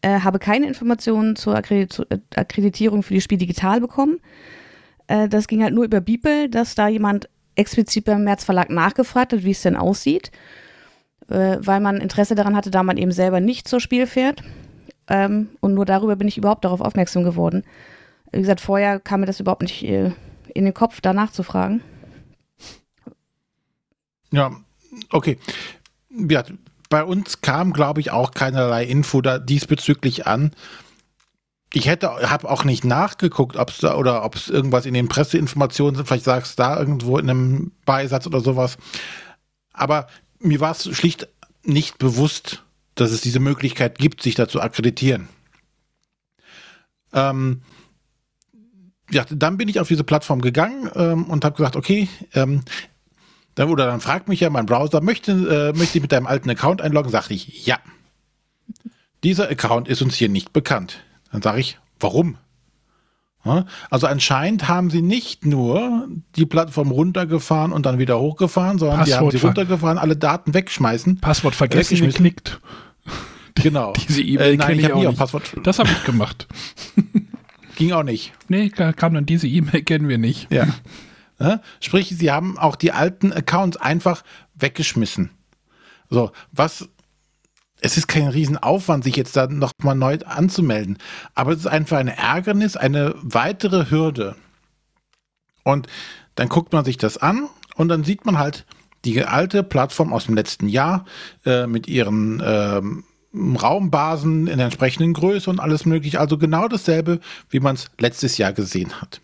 äh, 0.01 0.21
habe 0.21 0.39
keine 0.39 0.67
Informationen 0.67 1.35
zur 1.35 1.55
Akkredit 1.55 2.05
äh, 2.09 2.19
Akkreditierung 2.35 3.03
für 3.03 3.13
die 3.13 3.21
Spiel 3.21 3.37
digital 3.37 3.81
bekommen. 3.81 4.19
Äh, 5.07 5.27
das 5.27 5.47
ging 5.47 5.61
halt 5.63 5.73
nur 5.73 5.83
über 5.83 5.99
Beeple, 5.99 6.49
dass 6.49 6.75
da 6.75 6.87
jemand 6.87 7.27
explizit 7.55 8.05
beim 8.05 8.23
März 8.23 8.45
Verlag 8.45 8.69
nachgefragt 8.69 9.33
hat, 9.33 9.43
wie 9.43 9.51
es 9.51 9.61
denn 9.61 9.75
aussieht, 9.75 10.31
äh, 11.29 11.57
weil 11.59 11.81
man 11.81 11.97
Interesse 11.97 12.35
daran 12.35 12.55
hatte, 12.55 12.71
da 12.71 12.83
man 12.83 12.97
eben 12.97 13.11
selber 13.11 13.41
nicht 13.41 13.67
zur 13.67 13.81
Spiel 13.81 14.07
fährt. 14.07 14.41
Ähm, 15.09 15.49
und 15.59 15.73
nur 15.73 15.85
darüber 15.85 16.15
bin 16.15 16.27
ich 16.27 16.37
überhaupt 16.37 16.63
darauf 16.63 16.81
aufmerksam 16.81 17.23
geworden. 17.23 17.63
Wie 18.31 18.39
gesagt, 18.39 18.61
vorher 18.61 18.99
kam 18.99 19.21
mir 19.21 19.25
das 19.25 19.39
überhaupt 19.39 19.63
nicht 19.63 19.83
äh, 19.83 20.11
in 20.53 20.65
den 20.65 20.73
Kopf, 20.73 21.01
danach 21.01 21.31
zu 21.31 21.43
fragen. 21.43 21.81
Ja, 24.31 24.51
okay. 25.11 25.39
Ja, 26.11 26.43
bei 26.89 27.03
uns 27.03 27.41
kam, 27.41 27.73
glaube 27.73 28.01
ich, 28.01 28.11
auch 28.11 28.31
keinerlei 28.31 28.83
Info 28.83 29.21
da 29.21 29.39
diesbezüglich 29.39 30.27
an. 30.27 30.51
Ich 31.71 31.87
hätte, 31.87 32.09
habe 32.29 32.49
auch 32.49 32.63
nicht 32.63 32.83
nachgeguckt, 32.83 33.55
ob 33.55 33.69
es 33.69 33.77
da 33.77 33.95
oder 33.95 34.23
ob 34.23 34.35
es 34.35 34.49
irgendwas 34.49 34.87
in 34.87 34.95
den 34.95 35.07
Presseinformationen 35.07 35.95
sind. 35.95 36.07
Vielleicht 36.07 36.23
sagst 36.23 36.57
du 36.57 36.63
da 36.63 36.79
irgendwo 36.79 37.17
in 37.17 37.29
einem 37.29 37.71
Beisatz 37.85 38.25
oder 38.25 38.41
sowas. 38.41 38.77
Aber 39.73 40.07
mir 40.39 40.59
war 40.59 40.71
es 40.71 40.95
schlicht 40.95 41.27
nicht 41.63 41.99
bewusst, 41.99 42.63
dass 42.99 43.11
es 43.11 43.21
diese 43.21 43.39
Möglichkeit 43.39 43.97
gibt, 43.97 44.21
sich 44.21 44.35
da 44.35 44.47
zu 44.47 44.61
akkreditieren. 44.61 45.27
Ähm, 47.13 47.61
ja, 49.11 49.25
dann 49.29 49.57
bin 49.57 49.67
ich 49.67 49.79
auf 49.79 49.87
diese 49.87 50.03
Plattform 50.03 50.41
gegangen 50.41 50.89
ähm, 50.95 51.25
und 51.25 51.43
habe 51.43 51.55
gesagt, 51.55 51.75
okay, 51.75 52.07
ähm, 52.33 52.63
dann, 53.55 53.69
oder 53.69 53.87
dann 53.87 54.01
fragt 54.01 54.27
mich 54.27 54.39
ja 54.39 54.49
mein 54.49 54.65
Browser, 54.65 55.01
möchte, 55.01 55.31
äh, 55.31 55.77
möchte 55.77 55.97
ich 55.97 56.01
mit 56.01 56.11
deinem 56.11 56.27
alten 56.27 56.49
Account 56.49 56.81
einloggen? 56.81 57.11
Sagte 57.11 57.33
ich, 57.33 57.65
ja. 57.65 57.77
Dieser 59.23 59.49
Account 59.49 59.87
ist 59.87 60.01
uns 60.01 60.15
hier 60.15 60.29
nicht 60.29 60.53
bekannt. 60.53 60.99
Dann 61.31 61.41
sage 61.41 61.59
ich, 61.59 61.77
warum? 61.99 62.37
Also 63.89 64.07
anscheinend 64.07 64.67
haben 64.67 64.89
sie 64.89 65.01
nicht 65.01 65.45
nur 65.45 66.07
die 66.35 66.45
Plattform 66.45 66.91
runtergefahren 66.91 67.71
und 67.71 67.85
dann 67.85 67.97
wieder 67.97 68.19
hochgefahren, 68.19 68.77
sondern 68.77 68.99
Passwort 68.99 69.17
sie 69.17 69.25
haben 69.25 69.31
sie 69.31 69.45
runtergefahren, 69.45 69.97
alle 69.97 70.17
Daten 70.17 70.53
wegschmeißen. 70.53 71.19
Passwort 71.19 71.55
vergessen, 71.55 71.99
geklickt. 71.99 72.59
Genau. 73.61 73.93
Diese 74.07 74.21
E-Mail 74.21 74.53
äh, 74.53 74.57
kenne 74.57 74.73
ich, 74.73 74.87
ich 74.87 74.93
auch 74.93 75.03
nicht. 75.03 75.17
Passwort. 75.17 75.55
Das 75.63 75.79
habe 75.79 75.89
ich 75.89 76.03
gemacht. 76.03 76.47
Ging 77.75 77.93
auch 77.93 78.03
nicht. 78.03 78.33
Nee, 78.49 78.69
kam 78.69 79.13
dann 79.13 79.25
diese 79.25 79.47
E-Mail 79.47 79.83
kennen 79.83 80.09
wir 80.09 80.17
nicht. 80.17 80.51
Ja. 80.51 80.67
Sprich, 81.79 82.09
sie 82.09 82.29
haben 82.29 82.57
auch 82.57 82.75
die 82.75 82.91
alten 82.91 83.31
Accounts 83.31 83.77
einfach 83.77 84.23
weggeschmissen. 84.55 85.29
So, 86.09 86.31
was 86.51 86.89
es 87.81 87.95
ist 87.95 88.07
kein 88.07 88.27
Riesenaufwand, 88.27 89.05
sich 89.05 89.15
jetzt 89.15 89.37
da 89.37 89.47
nochmal 89.47 89.95
neu 89.95 90.17
anzumelden. 90.25 90.97
Aber 91.33 91.53
es 91.53 91.59
ist 91.59 91.67
einfach 91.67 91.97
ein 91.97 92.09
Ärgernis, 92.09 92.75
eine 92.75 93.15
weitere 93.21 93.89
Hürde. 93.89 94.35
Und 95.63 95.87
dann 96.35 96.49
guckt 96.49 96.73
man 96.73 96.83
sich 96.83 96.97
das 96.97 97.17
an 97.17 97.47
und 97.75 97.87
dann 97.87 98.03
sieht 98.03 98.25
man 98.25 98.37
halt 98.37 98.65
die 99.05 99.23
alte 99.23 99.63
Plattform 99.63 100.11
aus 100.11 100.25
dem 100.25 100.35
letzten 100.35 100.67
Jahr 100.67 101.05
äh, 101.45 101.67
mit 101.67 101.87
ihren 101.87 102.43
ähm, 102.45 103.03
Raumbasen 103.33 104.47
in 104.47 104.57
der 104.57 104.65
entsprechenden 104.65 105.13
Größe 105.13 105.49
und 105.49 105.59
alles 105.59 105.85
mögliche. 105.85 106.19
Also 106.19 106.37
genau 106.37 106.67
dasselbe, 106.67 107.19
wie 107.49 107.59
man 107.59 107.75
es 107.75 107.91
letztes 107.99 108.37
Jahr 108.37 108.53
gesehen 108.53 109.01
hat. 109.01 109.21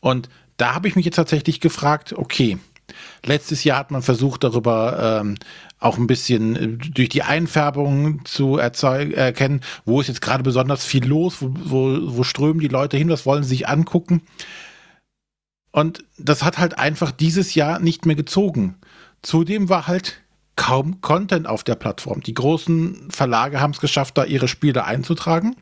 Und 0.00 0.28
da 0.56 0.74
habe 0.74 0.88
ich 0.88 0.96
mich 0.96 1.04
jetzt 1.04 1.16
tatsächlich 1.16 1.60
gefragt, 1.60 2.12
okay, 2.12 2.58
letztes 3.24 3.64
Jahr 3.64 3.78
hat 3.78 3.90
man 3.90 4.02
versucht, 4.02 4.44
darüber 4.44 5.20
ähm, 5.20 5.36
auch 5.78 5.98
ein 5.98 6.06
bisschen 6.06 6.56
äh, 6.56 6.68
durch 6.90 7.08
die 7.08 7.22
Einfärbung 7.22 8.24
zu 8.24 8.56
erkennen, 8.56 9.60
wo 9.84 10.00
ist 10.00 10.08
jetzt 10.08 10.22
gerade 10.22 10.42
besonders 10.42 10.84
viel 10.84 11.04
los, 11.04 11.40
wo, 11.40 11.52
wo, 11.64 12.16
wo 12.16 12.22
strömen 12.22 12.60
die 12.60 12.68
Leute 12.68 12.96
hin, 12.96 13.08
was 13.08 13.26
wollen 13.26 13.42
sie 13.42 13.50
sich 13.50 13.68
angucken. 13.68 14.22
Und 15.70 16.04
das 16.18 16.44
hat 16.44 16.58
halt 16.58 16.78
einfach 16.78 17.10
dieses 17.10 17.54
Jahr 17.54 17.80
nicht 17.80 18.06
mehr 18.06 18.16
gezogen. 18.16 18.76
Zudem 19.22 19.68
war 19.68 19.88
halt 19.88 20.20
kaum 20.56 21.00
Content 21.00 21.46
auf 21.46 21.64
der 21.64 21.74
Plattform. 21.74 22.22
Die 22.22 22.34
großen 22.34 23.10
Verlage 23.10 23.60
haben 23.60 23.72
es 23.72 23.80
geschafft, 23.80 24.18
da 24.18 24.24
ihre 24.24 24.48
Spiele 24.48 24.84
einzutragen. 24.84 25.56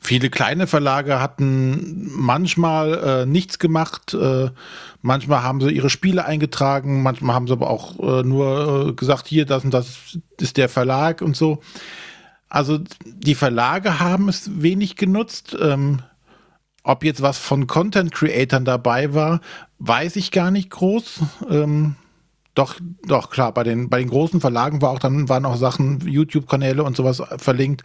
Viele 0.00 0.30
kleine 0.30 0.66
Verlage 0.66 1.20
hatten 1.20 2.08
manchmal 2.14 2.94
äh, 2.94 3.26
nichts 3.26 3.58
gemacht, 3.58 4.14
äh, 4.14 4.50
manchmal 5.02 5.42
haben 5.42 5.60
sie 5.60 5.70
ihre 5.70 5.90
Spiele 5.90 6.24
eingetragen, 6.24 7.02
manchmal 7.02 7.34
haben 7.34 7.48
sie 7.48 7.52
aber 7.52 7.68
auch 7.68 7.98
äh, 7.98 8.22
nur 8.22 8.88
äh, 8.88 8.92
gesagt, 8.92 9.26
hier, 9.26 9.44
das 9.44 9.64
und 9.64 9.74
das 9.74 10.18
ist 10.40 10.56
der 10.56 10.68
Verlag 10.68 11.20
und 11.20 11.36
so. 11.36 11.60
Also 12.48 12.78
die 13.04 13.34
Verlage 13.34 13.98
haben 13.98 14.28
es 14.28 14.62
wenig 14.62 14.94
genutzt. 14.96 15.56
Ähm, 15.60 16.02
Ob 16.84 17.04
jetzt 17.04 17.20
was 17.20 17.36
von 17.36 17.66
Content-Creatern 17.66 18.64
dabei 18.64 19.12
war, 19.12 19.40
weiß 19.80 20.16
ich 20.16 20.30
gar 20.30 20.50
nicht 20.50 20.70
groß. 20.70 21.20
Ähm, 21.50 21.96
doch, 22.58 22.80
doch, 23.04 23.30
klar, 23.30 23.54
bei 23.54 23.62
den, 23.62 23.88
bei 23.88 24.00
den 24.00 24.08
großen 24.08 24.40
Verlagen 24.40 24.82
war 24.82 24.90
auch 24.90 24.98
dann, 24.98 25.28
waren 25.28 25.46
auch 25.46 25.56
Sachen, 25.56 26.00
YouTube-Kanäle 26.00 26.82
und 26.82 26.96
sowas 26.96 27.22
verlinkt. 27.36 27.82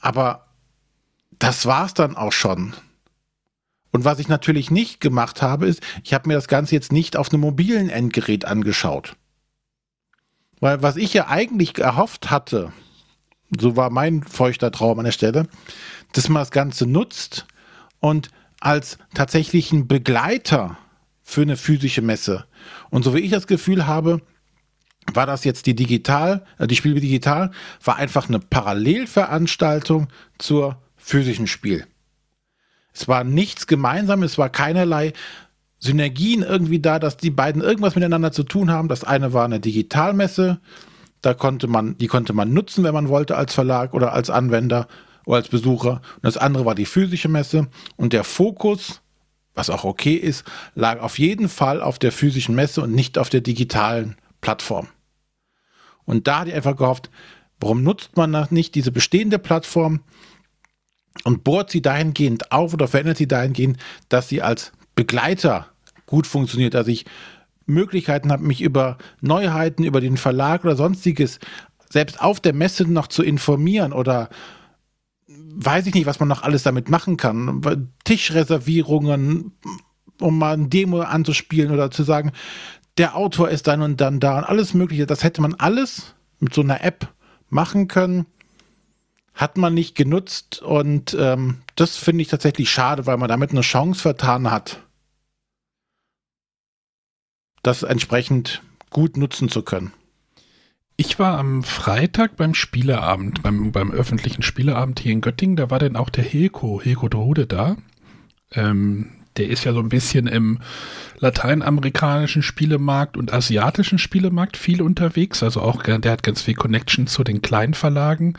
Aber 0.00 0.48
das 1.38 1.66
war's 1.66 1.94
dann 1.94 2.16
auch 2.16 2.32
schon. 2.32 2.74
Und 3.92 4.04
was 4.04 4.18
ich 4.18 4.26
natürlich 4.26 4.72
nicht 4.72 5.00
gemacht 5.00 5.40
habe, 5.40 5.66
ist, 5.66 5.82
ich 6.02 6.14
habe 6.14 6.28
mir 6.28 6.34
das 6.34 6.48
Ganze 6.48 6.74
jetzt 6.74 6.90
nicht 6.90 7.16
auf 7.16 7.32
einem 7.32 7.42
mobilen 7.42 7.90
Endgerät 7.90 8.44
angeschaut. 8.44 9.14
Weil 10.58 10.82
was 10.82 10.96
ich 10.96 11.14
ja 11.14 11.28
eigentlich 11.28 11.78
erhofft 11.78 12.30
hatte, 12.30 12.72
so 13.56 13.76
war 13.76 13.90
mein 13.90 14.24
feuchter 14.24 14.72
Traum 14.72 14.98
an 14.98 15.04
der 15.04 15.12
Stelle, 15.12 15.46
dass 16.12 16.28
man 16.28 16.42
das 16.42 16.50
Ganze 16.50 16.86
nutzt 16.86 17.46
und 18.00 18.30
als 18.58 18.98
tatsächlichen 19.14 19.86
Begleiter 19.86 20.76
für 21.22 21.42
eine 21.42 21.56
physische 21.56 22.02
Messe. 22.02 22.46
Und 22.90 23.04
so 23.04 23.14
wie 23.14 23.20
ich 23.20 23.30
das 23.30 23.46
Gefühl 23.46 23.86
habe, 23.86 24.20
war 25.14 25.26
das 25.26 25.44
jetzt 25.44 25.66
die 25.66 25.74
digital, 25.74 26.44
äh, 26.58 26.66
die 26.66 26.76
Spiel 26.76 26.94
digital, 26.94 27.50
war 27.82 27.96
einfach 27.96 28.28
eine 28.28 28.38
Parallelveranstaltung 28.38 30.08
zur 30.38 30.82
physischen 30.96 31.46
Spiel. 31.46 31.86
Es 32.92 33.08
war 33.08 33.24
nichts 33.24 33.66
gemeinsam, 33.66 34.22
es 34.22 34.36
war 34.36 34.50
keinerlei 34.50 35.12
Synergien 35.78 36.42
irgendwie 36.42 36.80
da, 36.80 36.98
dass 36.98 37.16
die 37.16 37.30
beiden 37.30 37.62
irgendwas 37.62 37.94
miteinander 37.94 38.32
zu 38.32 38.42
tun 38.42 38.70
haben. 38.70 38.88
Das 38.88 39.04
eine 39.04 39.32
war 39.32 39.44
eine 39.44 39.60
Digitalmesse, 39.60 40.60
da 41.22 41.34
konnte 41.34 41.66
man, 41.66 41.96
die 41.98 42.06
konnte 42.06 42.32
man 42.32 42.52
nutzen, 42.52 42.84
wenn 42.84 42.94
man 42.94 43.08
wollte, 43.08 43.36
als 43.36 43.54
Verlag 43.54 43.94
oder 43.94 44.12
als 44.12 44.30
Anwender 44.30 44.88
oder 45.26 45.36
als 45.36 45.48
Besucher. 45.48 46.02
Und 46.16 46.24
das 46.24 46.36
andere 46.36 46.64
war 46.64 46.74
die 46.74 46.86
physische 46.86 47.28
Messe. 47.28 47.68
Und 47.96 48.12
der 48.12 48.24
Fokus, 48.24 49.00
was 49.60 49.68
auch 49.68 49.84
okay 49.84 50.14
ist, 50.14 50.44
lag 50.74 51.00
auf 51.00 51.18
jeden 51.18 51.50
Fall 51.50 51.82
auf 51.82 51.98
der 51.98 52.12
physischen 52.12 52.54
Messe 52.54 52.80
und 52.80 52.92
nicht 52.92 53.18
auf 53.18 53.28
der 53.28 53.42
digitalen 53.42 54.16
Plattform. 54.40 54.88
Und 56.06 56.26
da 56.26 56.40
hatte 56.40 56.50
ich 56.50 56.56
einfach 56.56 56.76
gehofft, 56.76 57.10
warum 57.60 57.82
nutzt 57.82 58.16
man 58.16 58.46
nicht 58.48 58.74
diese 58.74 58.90
bestehende 58.90 59.38
Plattform 59.38 60.00
und 61.24 61.44
bohrt 61.44 61.70
sie 61.70 61.82
dahingehend 61.82 62.52
auf 62.52 62.72
oder 62.72 62.88
verändert 62.88 63.18
sie 63.18 63.28
dahingehend, 63.28 63.76
dass 64.08 64.30
sie 64.30 64.40
als 64.40 64.72
Begleiter 64.94 65.66
gut 66.06 66.26
funktioniert, 66.26 66.72
dass 66.72 66.88
ich 66.88 67.04
Möglichkeiten 67.66 68.32
habe, 68.32 68.42
mich 68.42 68.62
über 68.62 68.96
Neuheiten, 69.20 69.84
über 69.84 70.00
den 70.00 70.16
Verlag 70.16 70.64
oder 70.64 70.74
sonstiges 70.74 71.38
selbst 71.92 72.22
auf 72.22 72.40
der 72.40 72.54
Messe 72.54 72.90
noch 72.90 73.08
zu 73.08 73.22
informieren 73.22 73.92
oder 73.92 74.30
weiß 75.54 75.86
ich 75.86 75.94
nicht, 75.94 76.06
was 76.06 76.20
man 76.20 76.28
noch 76.28 76.42
alles 76.42 76.62
damit 76.62 76.88
machen 76.88 77.16
kann. 77.16 77.62
Tischreservierungen, 78.04 79.52
um 80.20 80.38
mal 80.38 80.54
ein 80.54 80.70
Demo 80.70 81.00
anzuspielen 81.00 81.70
oder 81.70 81.90
zu 81.90 82.02
sagen, 82.02 82.32
der 82.98 83.16
Autor 83.16 83.48
ist 83.48 83.66
dann 83.66 83.82
und 83.82 84.00
dann 84.00 84.20
da 84.20 84.38
und 84.38 84.44
alles 84.44 84.74
Mögliche. 84.74 85.06
Das 85.06 85.24
hätte 85.24 85.40
man 85.42 85.54
alles 85.54 86.14
mit 86.38 86.54
so 86.54 86.60
einer 86.60 86.82
App 86.84 87.08
machen 87.48 87.88
können 87.88 88.26
hat 89.40 89.56
man 89.56 89.72
nicht 89.72 89.94
genutzt 89.94 90.60
und 90.60 91.16
ähm, 91.18 91.62
das 91.74 91.96
finde 91.96 92.20
ich 92.22 92.28
tatsächlich 92.28 92.70
schade, 92.70 93.06
weil 93.06 93.16
man 93.16 93.28
damit 93.28 93.50
eine 93.50 93.62
Chance 93.62 94.00
vertan 94.00 94.50
hat, 94.50 94.82
das 97.62 97.82
entsprechend 97.82 98.62
gut 98.90 99.16
nutzen 99.16 99.48
zu 99.48 99.62
können. 99.62 99.92
Ich 101.00 101.18
war 101.18 101.38
am 101.38 101.62
Freitag 101.62 102.36
beim 102.36 102.52
Spieleabend, 102.52 103.42
beim, 103.42 103.72
beim 103.72 103.90
öffentlichen 103.90 104.42
Spieleabend 104.42 105.00
hier 105.00 105.12
in 105.12 105.22
Göttingen, 105.22 105.56
da 105.56 105.70
war 105.70 105.78
dann 105.78 105.96
auch 105.96 106.10
der 106.10 106.24
Hilko, 106.24 106.78
Hilko 106.82 107.08
Drode 107.08 107.46
da. 107.46 107.78
Ähm, 108.52 109.08
der 109.38 109.48
ist 109.48 109.64
ja 109.64 109.72
so 109.72 109.80
ein 109.80 109.88
bisschen 109.88 110.26
im 110.26 110.58
lateinamerikanischen 111.18 112.42
Spielemarkt 112.42 113.16
und 113.16 113.32
asiatischen 113.32 113.96
Spielemarkt 113.96 114.58
viel 114.58 114.82
unterwegs. 114.82 115.42
Also 115.42 115.62
auch, 115.62 115.82
der 115.82 116.12
hat 116.12 116.22
ganz 116.22 116.42
viel 116.42 116.54
Connection 116.54 117.06
zu 117.06 117.24
den 117.24 117.40
kleinen 117.40 117.72
Verlagen. 117.72 118.34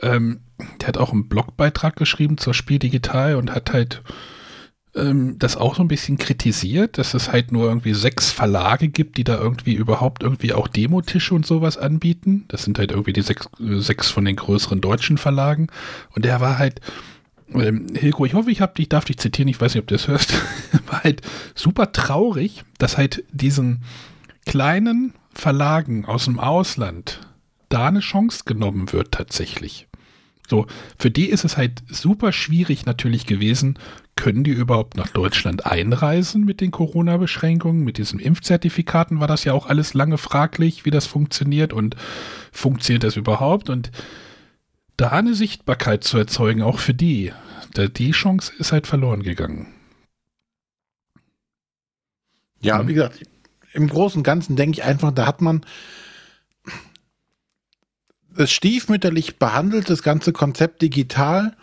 Ähm, 0.00 0.38
der 0.80 0.86
hat 0.86 0.98
auch 0.98 1.12
einen 1.12 1.28
Blogbeitrag 1.28 1.96
geschrieben 1.96 2.38
zur 2.38 2.54
Spiel 2.54 2.78
Digital 2.78 3.34
und 3.34 3.52
hat 3.52 3.72
halt 3.72 4.04
ähm, 4.94 5.38
das 5.38 5.56
auch 5.56 5.74
so 5.74 5.82
ein 5.82 5.88
bisschen 5.88 6.18
kritisiert, 6.18 6.98
dass 6.98 7.14
es 7.14 7.32
halt 7.32 7.52
nur 7.52 7.68
irgendwie 7.68 7.94
sechs 7.94 8.30
Verlage 8.30 8.88
gibt, 8.88 9.16
die 9.16 9.24
da 9.24 9.38
irgendwie 9.38 9.74
überhaupt 9.74 10.22
irgendwie 10.22 10.52
auch 10.52 10.68
Demotische 10.68 11.34
und 11.34 11.46
sowas 11.46 11.76
anbieten. 11.76 12.44
Das 12.48 12.64
sind 12.64 12.78
halt 12.78 12.90
irgendwie 12.92 13.12
die 13.12 13.22
sechs, 13.22 13.48
sechs 13.58 14.10
von 14.10 14.24
den 14.24 14.36
größeren 14.36 14.80
deutschen 14.80 15.18
Verlagen. 15.18 15.68
Und 16.14 16.24
der 16.24 16.40
war 16.40 16.58
halt, 16.58 16.80
ähm, 17.52 17.88
Hilko, 17.94 18.24
ich 18.24 18.34
hoffe, 18.34 18.50
ich, 18.50 18.60
hab, 18.60 18.78
ich 18.78 18.88
darf 18.88 19.04
dich 19.04 19.18
zitieren, 19.18 19.48
ich 19.48 19.60
weiß 19.60 19.74
nicht, 19.74 19.82
ob 19.82 19.88
du 19.88 19.94
das 19.94 20.08
hörst, 20.08 20.34
war 20.86 21.02
halt 21.02 21.22
super 21.54 21.92
traurig, 21.92 22.64
dass 22.78 22.96
halt 22.96 23.24
diesen 23.32 23.82
kleinen 24.46 25.14
Verlagen 25.32 26.04
aus 26.04 26.26
dem 26.26 26.38
Ausland 26.38 27.20
da 27.68 27.88
eine 27.88 28.00
Chance 28.00 28.42
genommen 28.44 28.92
wird 28.92 29.12
tatsächlich. 29.12 29.88
So, 30.48 30.66
für 30.98 31.10
die 31.10 31.30
ist 31.30 31.44
es 31.44 31.56
halt 31.56 31.82
super 31.88 32.32
schwierig 32.32 32.84
natürlich 32.84 33.26
gewesen, 33.26 33.78
können 34.16 34.44
die 34.44 34.50
überhaupt 34.50 34.96
nach 34.96 35.08
Deutschland 35.08 35.66
einreisen 35.66 36.44
mit 36.44 36.60
den 36.60 36.70
Corona-Beschränkungen? 36.70 37.82
Mit 37.82 37.98
diesen 37.98 38.20
Impfzertifikaten 38.20 39.20
war 39.20 39.26
das 39.26 39.44
ja 39.44 39.54
auch 39.54 39.66
alles 39.66 39.94
lange 39.94 40.18
fraglich, 40.18 40.84
wie 40.84 40.90
das 40.90 41.06
funktioniert 41.06 41.72
und 41.72 41.96
funktioniert 42.52 43.04
das 43.04 43.16
überhaupt? 43.16 43.70
Und 43.70 43.90
da 44.96 45.08
eine 45.08 45.34
Sichtbarkeit 45.34 46.04
zu 46.04 46.18
erzeugen, 46.18 46.62
auch 46.62 46.78
für 46.78 46.94
die, 46.94 47.32
die 47.76 48.10
Chance 48.12 48.52
ist 48.58 48.70
halt 48.70 48.86
verloren 48.86 49.22
gegangen. 49.22 49.66
Ja, 52.60 52.82
mhm. 52.82 52.88
wie 52.88 52.94
gesagt, 52.94 53.22
im 53.72 53.88
Großen 53.88 54.20
und 54.20 54.24
Ganzen 54.24 54.56
denke 54.56 54.78
ich 54.78 54.84
einfach, 54.84 55.10
da 55.10 55.26
hat 55.26 55.40
man 55.40 55.64
es 58.36 58.52
stiefmütterlich 58.52 59.38
behandelt, 59.38 59.90
das 59.90 60.02
ganze 60.02 60.32
Konzept 60.32 60.82
digital 60.82 61.54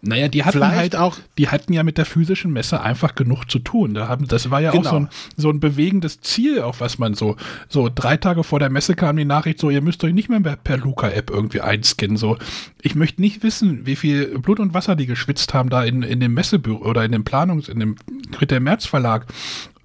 naja, 0.00 0.28
die 0.28 0.44
hatten 0.44 0.58
Vielleicht 0.58 0.76
halt 0.76 0.96
auch, 0.96 1.16
die 1.38 1.48
hatten 1.48 1.72
ja 1.72 1.82
mit 1.82 1.98
der 1.98 2.04
physischen 2.04 2.52
Messe 2.52 2.80
einfach 2.80 3.14
genug 3.14 3.50
zu 3.50 3.58
tun. 3.58 3.94
Da 3.94 4.06
haben, 4.06 4.28
das 4.28 4.50
war 4.50 4.60
ja 4.60 4.70
genau. 4.70 4.86
auch 4.86 4.90
so 4.90 4.96
ein, 4.96 5.08
so 5.36 5.50
ein 5.50 5.60
bewegendes 5.60 6.20
Ziel, 6.20 6.60
auf 6.60 6.80
was 6.80 6.98
man 6.98 7.14
so, 7.14 7.36
so 7.68 7.90
drei 7.92 8.16
Tage 8.16 8.44
vor 8.44 8.60
der 8.60 8.70
Messe 8.70 8.94
kam 8.94 9.16
die 9.16 9.24
Nachricht 9.24 9.58
so, 9.58 9.70
ihr 9.70 9.82
müsst 9.82 10.04
euch 10.04 10.14
nicht 10.14 10.28
mehr 10.28 10.40
per 10.40 10.76
Luca-App 10.76 11.30
irgendwie 11.30 11.62
einscannen. 11.62 12.16
So, 12.16 12.38
ich 12.80 12.94
möchte 12.94 13.20
nicht 13.20 13.42
wissen, 13.42 13.86
wie 13.86 13.96
viel 13.96 14.38
Blut 14.38 14.60
und 14.60 14.72
Wasser 14.72 14.94
die 14.94 15.06
geschwitzt 15.06 15.52
haben 15.52 15.68
da 15.68 15.82
in, 15.82 16.02
in 16.02 16.20
dem 16.20 16.34
Messebüro 16.34 16.88
oder 16.88 17.04
in 17.04 17.12
dem 17.12 17.24
Planungs-, 17.24 17.68
in 17.68 17.80
dem 17.80 17.96
Ritter 18.40 18.60
März 18.60 18.86
Verlag. 18.86 19.26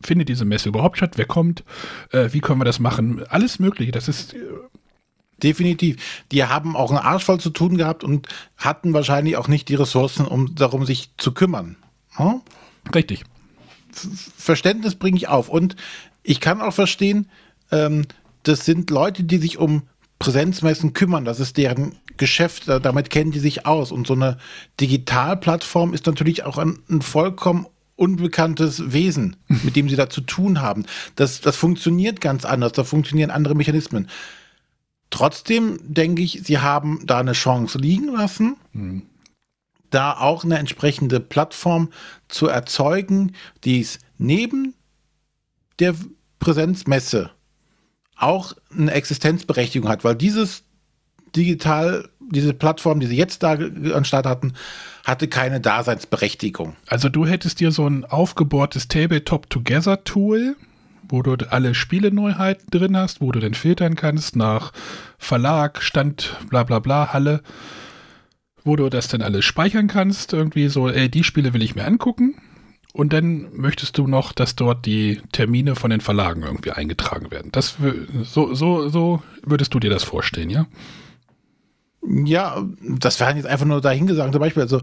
Findet 0.03 0.29
diese 0.29 0.45
Messe 0.45 0.69
überhaupt 0.69 0.97
statt? 0.97 1.13
Wer 1.15 1.25
kommt? 1.25 1.63
Äh, 2.12 2.29
wie 2.34 2.41
können 2.41 2.60
wir 2.60 2.65
das 2.65 2.79
machen? 2.79 3.23
Alles 3.29 3.58
Mögliche. 3.58 3.93
Das 3.93 4.08
ist, 4.10 4.36
definitiv. 5.41 5.98
Die 6.32 6.43
haben 6.43 6.76
auch 6.76 6.91
einen 6.91 7.00
Arsch 7.00 7.26
voll 7.26 7.39
zu 7.39 7.50
tun 7.50 7.78
gehabt 7.78 8.04
und 8.04 8.28
hatten 8.58 8.93
wahrscheinlich 8.93 9.38
auch 9.38 9.48
nicht 9.48 9.69
die 9.69 9.76
Ressourcen, 9.76 10.26
um 10.26 10.56
darum 10.56 10.86
sich 10.86 11.12
zu 11.17 11.34
kümmern. 11.34 11.78
Hm? 12.15 12.41
Richtig. 12.93 13.24
Verständnis 14.38 14.96
bringe 14.96 15.17
ich 15.17 15.28
auf. 15.28 15.50
Und 15.50 15.76
ich 16.24 16.39
kann 16.39 16.62
auch 16.62 16.74
verstehen, 16.74 17.30
ähm, 17.72 18.06
das 18.43 18.65
sind 18.65 18.89
Leute, 18.89 19.24
die 19.24 19.38
sich 19.38 19.58
um 19.58 19.84
Präsenzmessen 20.19 20.93
kümmern. 20.93 21.26
Das 21.26 21.39
ist 21.39 21.58
deren 21.58 21.96
Geschäft. 22.17 22.67
Damit 22.67 23.10
kennen 23.10 23.32
die 23.32 23.39
sich 23.39 23.65
aus. 23.65 23.91
Und 23.91 24.08
so 24.08 24.13
eine 24.13 24.38
Digitalplattform 24.80 25.93
ist 25.93 26.06
natürlich 26.06 26.43
auch 26.43 26.58
ein, 26.58 26.80
ein 26.89 27.02
vollkommen 27.02 27.67
unbekanntes 27.96 28.91
Wesen, 28.91 29.36
mit 29.63 29.76
dem 29.76 29.89
sie 29.89 29.96
da 29.96 30.10
zu 30.10 30.22
tun 30.22 30.62
haben. 30.62 30.86
Das, 31.15 31.41
das 31.41 31.56
funktioniert 31.56 32.22
ganz 32.22 32.46
anders. 32.46 32.74
Da 32.74 32.84
funktionieren 32.84 33.32
andere 33.32 33.56
Mechanismen. 33.56 34.10
Trotzdem 35.13 35.78
denke 35.84 36.23
ich, 36.23 36.42
sie 36.44 36.58
haben 36.58 37.02
da 37.06 37.19
eine 37.19 37.33
Chance 37.33 37.77
liegen 37.77 38.08
lassen, 38.08 38.58
mhm. 38.71 39.04
da 39.92 40.17
auch 40.17 40.44
eine 40.44 40.58
entsprechende 40.58 41.19
Plattform 41.19 41.90
zu 42.29 42.48
erzeugen, 42.48 43.33
die 43.63 43.79
es 43.79 44.00
neben 44.17 44.73
der 45.77 45.94
Präsenzmesse 46.40 47.29
auch 48.15 48.54
eine 48.75 48.92
Existenzberechtigung 48.92 49.87
hat, 49.87 50.04
weil 50.04 50.15
dieses 50.15 50.63
digital, 51.35 52.10
diese 52.31 52.56
Plattform, 52.56 53.00
die 53.00 53.06
sie 53.06 53.15
jetzt 53.15 53.44
da 53.44 53.52
an 53.52 54.06
Start 54.06 54.25
hatten, 54.25 54.54
hatte 55.04 55.27
keine 55.27 55.62
Daseinsberechtigung. 55.62 56.75
Also 56.87 57.08
du 57.08 57.27
hättest 57.27 57.60
dir 57.60 57.71
so 57.71 57.85
ein 57.85 58.04
aufgebohrtes 58.04 58.87
Tabletop 58.87 59.48
Together 59.52 60.04
Tool 60.06 60.56
wo 61.13 61.21
du 61.21 61.35
alle 61.51 61.75
Spieleneuheiten 61.75 62.65
drin 62.71 62.97
hast, 62.97 63.21
wo 63.21 63.31
du 63.31 63.39
dann 63.39 63.53
filtern 63.53 63.93
kannst 63.93 64.35
nach 64.35 64.73
Verlag, 65.19 65.83
Stand, 65.83 66.35
bla 66.49 66.63
bla 66.63 66.79
bla, 66.79 67.13
Halle, 67.13 67.43
wo 68.63 68.75
du 68.75 68.89
das 68.89 69.09
dann 69.09 69.21
alles 69.21 69.45
speichern 69.45 69.87
kannst, 69.87 70.33
irgendwie 70.33 70.69
so, 70.69 70.89
ey, 70.89 71.09
die 71.09 71.23
Spiele 71.23 71.53
will 71.53 71.61
ich 71.61 71.75
mir 71.75 71.85
angucken. 71.85 72.33
Und 72.93 73.13
dann 73.13 73.55
möchtest 73.55 73.99
du 73.99 74.07
noch, 74.07 74.33
dass 74.33 74.55
dort 74.55 74.87
die 74.87 75.21
Termine 75.31 75.75
von 75.75 75.91
den 75.91 76.01
Verlagen 76.01 76.41
irgendwie 76.41 76.71
eingetragen 76.71 77.29
werden. 77.29 77.51
Das 77.51 77.75
so, 78.23 78.55
so, 78.55 78.89
so 78.89 79.21
würdest 79.43 79.71
du 79.75 79.79
dir 79.79 79.91
das 79.91 80.03
vorstellen, 80.03 80.49
ja? 80.49 80.65
Ja, 82.01 82.63
das 82.81 83.19
wäre 83.19 83.35
jetzt 83.35 83.45
einfach 83.45 83.67
nur 83.67 83.81
dahingesagt. 83.81 84.33
Zum 84.33 84.39
Beispiel, 84.39 84.63
also 84.63 84.81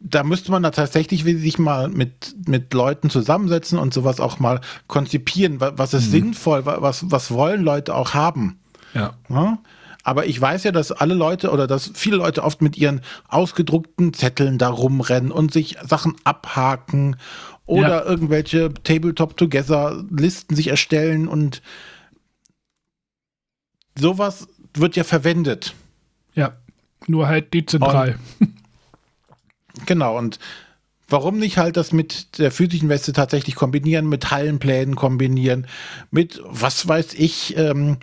da 0.00 0.24
müsste 0.24 0.50
man 0.50 0.62
da 0.62 0.70
tatsächlich 0.70 1.24
sich 1.24 1.58
mal 1.58 1.88
mit, 1.88 2.34
mit 2.48 2.72
Leuten 2.72 3.10
zusammensetzen 3.10 3.78
und 3.78 3.92
sowas 3.92 4.18
auch 4.18 4.38
mal 4.38 4.60
konzipieren. 4.86 5.60
Was 5.60 5.92
ist 5.94 6.06
mhm. 6.06 6.10
sinnvoll? 6.10 6.64
Was, 6.64 7.10
was 7.10 7.30
wollen 7.30 7.62
Leute 7.62 7.94
auch 7.94 8.14
haben? 8.14 8.58
Ja. 8.94 9.14
ja. 9.28 9.58
Aber 10.02 10.26
ich 10.26 10.40
weiß 10.40 10.64
ja, 10.64 10.72
dass 10.72 10.92
alle 10.92 11.12
Leute 11.12 11.50
oder 11.50 11.66
dass 11.66 11.90
viele 11.94 12.16
Leute 12.16 12.42
oft 12.42 12.62
mit 12.62 12.78
ihren 12.78 13.02
ausgedruckten 13.28 14.14
Zetteln 14.14 14.56
da 14.56 14.70
rumrennen 14.70 15.30
und 15.30 15.52
sich 15.52 15.76
Sachen 15.86 16.16
abhaken 16.24 17.16
oder 17.66 17.88
ja. 17.88 18.04
irgendwelche 18.04 18.72
Tabletop-Together-Listen 18.72 20.56
sich 20.56 20.68
erstellen 20.68 21.28
und 21.28 21.60
sowas 23.94 24.48
wird 24.72 24.96
ja 24.96 25.04
verwendet. 25.04 25.74
Ja, 26.34 26.54
nur 27.06 27.28
halt 27.28 27.52
dezentral. 27.52 28.18
Und, 28.40 28.59
genau, 29.86 30.16
und 30.16 30.38
warum 31.08 31.38
nicht 31.38 31.58
halt 31.58 31.76
das 31.76 31.92
mit 31.92 32.38
der 32.38 32.50
physischen 32.50 32.88
Weste 32.88 33.12
tatsächlich 33.12 33.54
kombinieren, 33.54 34.08
mit 34.08 34.30
Hallenplänen 34.30 34.96
kombinieren, 34.96 35.66
mit, 36.10 36.40
was 36.44 36.86
weiß 36.86 37.14
ich, 37.14 37.56
ähm, 37.56 37.98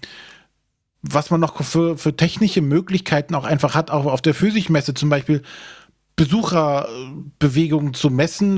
was 1.02 1.30
man 1.30 1.40
noch 1.40 1.64
für, 1.64 1.98
für 1.98 2.16
technische 2.16 2.62
Möglichkeiten 2.62 3.36
auch 3.36 3.46
einfach 3.46 3.76
hat, 3.76 3.92
auch 3.92 4.06
auf 4.06 4.22
der 4.22 4.34
Physikmesse 4.34 4.94
zum 4.94 5.10
Beispiel 5.10 5.42
Besucherbewegungen 6.16 7.94
zu 7.94 8.10
messen. 8.10 8.58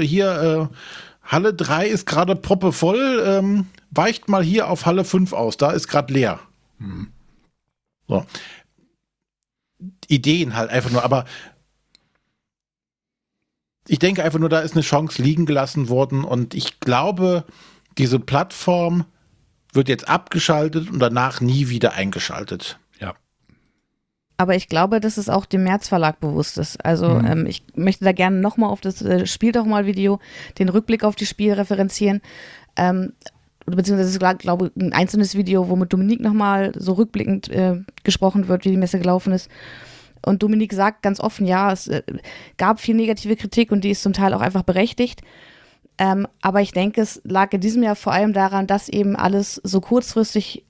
Hier, 0.00 0.70
äh, 0.70 0.74
Halle 1.30 1.54
3 1.54 1.86
ist 1.86 2.06
gerade 2.06 2.34
proppevoll, 2.34 3.22
ähm, 3.24 3.66
weicht 3.90 4.28
mal 4.28 4.42
hier 4.42 4.68
auf 4.68 4.86
Halle 4.86 5.04
5 5.04 5.32
aus, 5.32 5.56
da 5.56 5.70
ist 5.70 5.88
gerade 5.88 6.12
leer. 6.12 6.40
Hm. 6.78 7.08
So. 8.08 8.24
Ideen 10.08 10.56
halt 10.56 10.70
einfach 10.70 10.90
nur, 10.90 11.04
aber 11.04 11.24
ich 13.88 13.98
denke 13.98 14.22
einfach 14.22 14.38
nur, 14.38 14.48
da 14.48 14.60
ist 14.60 14.74
eine 14.74 14.82
Chance 14.82 15.22
liegen 15.22 15.46
gelassen 15.46 15.88
worden 15.88 16.24
und 16.24 16.54
ich 16.54 16.80
glaube, 16.80 17.44
diese 17.98 18.18
Plattform 18.18 19.04
wird 19.72 19.88
jetzt 19.88 20.08
abgeschaltet 20.08 20.90
und 20.90 20.98
danach 20.98 21.40
nie 21.40 21.68
wieder 21.68 21.94
eingeschaltet. 21.94 22.78
Ja. 23.00 23.14
Aber 24.36 24.54
ich 24.54 24.68
glaube, 24.68 25.00
dass 25.00 25.16
es 25.16 25.28
auch 25.28 25.46
dem 25.46 25.64
März 25.64 25.88
Verlag 25.88 26.20
bewusst 26.20 26.58
ist. 26.58 26.84
Also 26.84 27.08
mhm. 27.08 27.26
ähm, 27.26 27.46
ich 27.46 27.62
möchte 27.74 28.04
da 28.04 28.12
gerne 28.12 28.40
nochmal 28.40 28.70
auf 28.70 28.80
das 28.80 29.02
äh, 29.02 29.26
Spiel 29.26 29.52
doch 29.52 29.64
mal 29.64 29.86
Video, 29.86 30.18
den 30.58 30.68
Rückblick 30.68 31.04
auf 31.04 31.14
die 31.14 31.26
Spiel 31.26 31.52
referenzieren. 31.52 32.20
Ähm, 32.76 33.12
beziehungsweise 33.66 34.10
ist, 34.10 34.38
glaube 34.38 34.70
ich, 34.74 34.82
ein 34.82 34.92
einzelnes 34.92 35.34
Video, 35.36 35.68
wo 35.68 35.76
mit 35.76 35.92
Dominik 35.92 36.20
nochmal 36.20 36.72
so 36.76 36.94
rückblickend 36.94 37.48
äh, 37.50 37.82
gesprochen 38.04 38.48
wird, 38.48 38.64
wie 38.64 38.70
die 38.70 38.76
Messe 38.76 38.98
gelaufen 38.98 39.32
ist. 39.32 39.48
Und 40.24 40.42
Dominik 40.42 40.72
sagt 40.72 41.02
ganz 41.02 41.20
offen, 41.20 41.46
ja, 41.46 41.72
es 41.72 41.88
äh, 41.88 42.02
gab 42.56 42.80
viel 42.80 42.94
negative 42.94 43.36
Kritik 43.36 43.72
und 43.72 43.84
die 43.84 43.90
ist 43.90 44.02
zum 44.02 44.12
Teil 44.12 44.34
auch 44.34 44.40
einfach 44.40 44.62
berechtigt. 44.62 45.22
Ähm, 45.98 46.26
aber 46.40 46.60
ich 46.60 46.72
denke, 46.72 47.00
es 47.00 47.20
lag 47.24 47.52
in 47.52 47.60
diesem 47.60 47.82
Jahr 47.82 47.96
vor 47.96 48.12
allem 48.12 48.32
daran, 48.32 48.66
dass 48.66 48.88
eben 48.88 49.16
alles 49.16 49.60
so 49.64 49.80
kurzfristig 49.80 50.64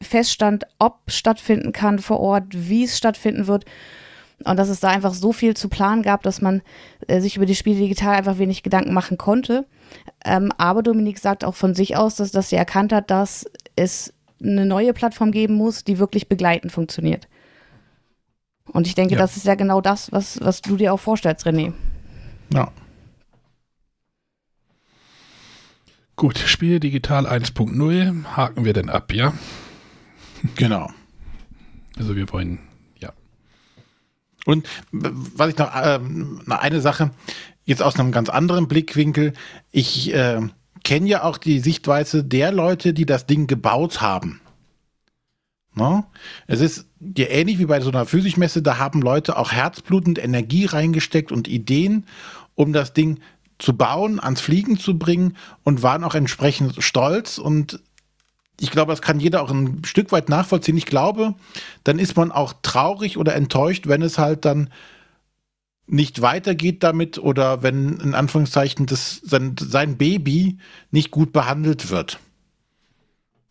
feststand, 0.00 0.66
ob 0.78 1.00
stattfinden 1.08 1.72
kann 1.72 1.98
vor 1.98 2.20
Ort, 2.20 2.44
wie 2.50 2.84
es 2.84 2.96
stattfinden 2.96 3.46
wird. 3.46 3.64
Und 4.44 4.58
dass 4.58 4.68
es 4.68 4.80
da 4.80 4.88
einfach 4.88 5.14
so 5.14 5.32
viel 5.32 5.54
zu 5.56 5.68
planen 5.68 6.02
gab, 6.02 6.22
dass 6.22 6.40
man 6.40 6.62
äh, 7.06 7.20
sich 7.20 7.36
über 7.36 7.46
die 7.46 7.54
Spiele 7.54 7.78
digital 7.78 8.16
einfach 8.16 8.38
wenig 8.38 8.62
Gedanken 8.62 8.92
machen 8.92 9.18
konnte. 9.18 9.66
Ähm, 10.24 10.50
aber 10.58 10.82
Dominik 10.82 11.18
sagt 11.18 11.44
auch 11.44 11.54
von 11.54 11.74
sich 11.74 11.96
aus, 11.96 12.16
dass, 12.16 12.32
dass 12.32 12.48
sie 12.48 12.56
erkannt 12.56 12.92
hat, 12.92 13.10
dass 13.10 13.46
es 13.76 14.12
eine 14.42 14.66
neue 14.66 14.92
Plattform 14.92 15.30
geben 15.30 15.54
muss, 15.54 15.84
die 15.84 15.98
wirklich 15.98 16.28
begleitend 16.28 16.72
funktioniert. 16.72 17.28
Und 18.66 18.86
ich 18.86 18.94
denke, 18.94 19.14
ja. 19.14 19.18
das 19.18 19.36
ist 19.36 19.46
ja 19.46 19.54
genau 19.54 19.80
das, 19.80 20.12
was, 20.12 20.40
was 20.40 20.62
du 20.62 20.76
dir 20.76 20.92
auch 20.92 21.00
vorstellst, 21.00 21.46
René. 21.46 21.72
Ja. 22.52 22.70
Gut, 26.16 26.38
Spiel 26.38 26.78
Digital 26.78 27.26
1.0 27.26 28.24
haken 28.36 28.64
wir 28.64 28.72
denn 28.72 28.90
ab, 28.90 29.12
ja? 29.12 29.32
Genau. 30.56 30.90
Also 31.96 32.14
wir 32.16 32.30
wollen, 32.32 32.60
ja. 33.00 33.12
Und 34.44 34.68
was 34.92 35.50
ich 35.50 35.58
noch, 35.58 35.74
äh, 35.74 35.98
eine 36.48 36.80
Sache, 36.80 37.10
jetzt 37.64 37.82
aus 37.82 37.98
einem 37.98 38.12
ganz 38.12 38.28
anderen 38.28 38.68
Blickwinkel, 38.68 39.32
ich 39.70 40.14
äh, 40.14 40.40
kenne 40.84 41.08
ja 41.08 41.22
auch 41.22 41.38
die 41.38 41.60
Sichtweise 41.60 42.24
der 42.24 42.52
Leute, 42.52 42.92
die 42.92 43.06
das 43.06 43.26
Ding 43.26 43.46
gebaut 43.46 44.00
haben. 44.00 44.41
No? 45.74 46.04
Es 46.46 46.60
ist 46.60 46.86
ja 47.00 47.26
ähnlich 47.26 47.58
wie 47.58 47.66
bei 47.66 47.80
so 47.80 47.90
einer 47.90 48.06
Physikmesse, 48.06 48.62
da 48.62 48.78
haben 48.78 49.00
Leute 49.00 49.38
auch 49.38 49.52
Herzblut 49.52 50.06
und 50.06 50.22
Energie 50.22 50.66
reingesteckt 50.66 51.32
und 51.32 51.48
Ideen, 51.48 52.06
um 52.54 52.72
das 52.72 52.92
Ding 52.92 53.20
zu 53.58 53.76
bauen, 53.76 54.20
ans 54.20 54.40
Fliegen 54.40 54.78
zu 54.78 54.98
bringen 54.98 55.36
und 55.62 55.82
waren 55.82 56.04
auch 56.04 56.14
entsprechend 56.14 56.82
stolz 56.82 57.38
und 57.38 57.80
ich 58.60 58.70
glaube, 58.70 58.92
das 58.92 59.02
kann 59.02 59.18
jeder 59.18 59.42
auch 59.42 59.50
ein 59.50 59.82
Stück 59.84 60.12
weit 60.12 60.28
nachvollziehen. 60.28 60.76
Ich 60.76 60.86
glaube, 60.86 61.34
dann 61.84 61.98
ist 61.98 62.16
man 62.16 62.30
auch 62.30 62.52
traurig 62.62 63.16
oder 63.16 63.34
enttäuscht, 63.34 63.88
wenn 63.88 64.02
es 64.02 64.18
halt 64.18 64.44
dann 64.44 64.70
nicht 65.86 66.22
weitergeht 66.22 66.82
damit 66.82 67.18
oder 67.18 67.62
wenn 67.62 67.98
in 67.98 68.14
Anführungszeichen 68.14 68.86
das, 68.86 69.20
sein, 69.24 69.56
sein 69.58 69.96
Baby 69.96 70.58
nicht 70.90 71.10
gut 71.10 71.32
behandelt 71.32 71.90
wird. 71.90 72.20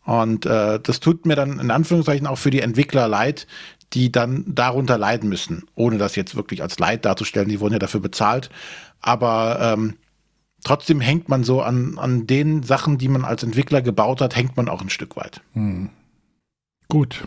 Und 0.04 0.46
äh, 0.46 0.80
das 0.80 1.00
tut 1.00 1.26
mir 1.26 1.36
dann 1.36 1.60
in 1.60 1.70
Anführungszeichen 1.70 2.26
auch 2.26 2.38
für 2.38 2.50
die 2.50 2.60
Entwickler 2.60 3.08
leid, 3.08 3.46
die 3.92 4.10
dann 4.10 4.44
darunter 4.46 4.98
leiden 4.98 5.28
müssen, 5.28 5.64
ohne 5.74 5.98
das 5.98 6.16
jetzt 6.16 6.34
wirklich 6.34 6.62
als 6.62 6.78
Leid 6.78 7.04
darzustellen. 7.04 7.48
Die 7.48 7.60
wurden 7.60 7.74
ja 7.74 7.78
dafür 7.78 8.00
bezahlt. 8.00 8.50
Aber 9.00 9.58
ähm, 9.60 9.96
trotzdem 10.64 11.00
hängt 11.00 11.28
man 11.28 11.44
so 11.44 11.62
an, 11.62 11.98
an 11.98 12.26
den 12.26 12.62
Sachen, 12.62 12.98
die 12.98 13.08
man 13.08 13.24
als 13.24 13.42
Entwickler 13.42 13.82
gebaut 13.82 14.20
hat, 14.20 14.34
hängt 14.34 14.56
man 14.56 14.68
auch 14.68 14.80
ein 14.80 14.90
Stück 14.90 15.16
weit. 15.16 15.40
Hm. 15.52 15.90
Gut. 16.88 17.24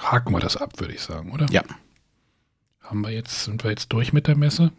Haken 0.00 0.32
wir 0.32 0.40
das 0.40 0.56
ab, 0.56 0.78
würde 0.78 0.94
ich 0.94 1.00
sagen, 1.00 1.32
oder? 1.32 1.46
Ja. 1.50 1.62
Haben 2.82 3.00
wir 3.00 3.10
jetzt, 3.10 3.44
sind 3.44 3.64
wir 3.64 3.70
jetzt 3.70 3.92
durch 3.92 4.12
mit 4.12 4.26
der 4.26 4.36
Messe? 4.36 4.70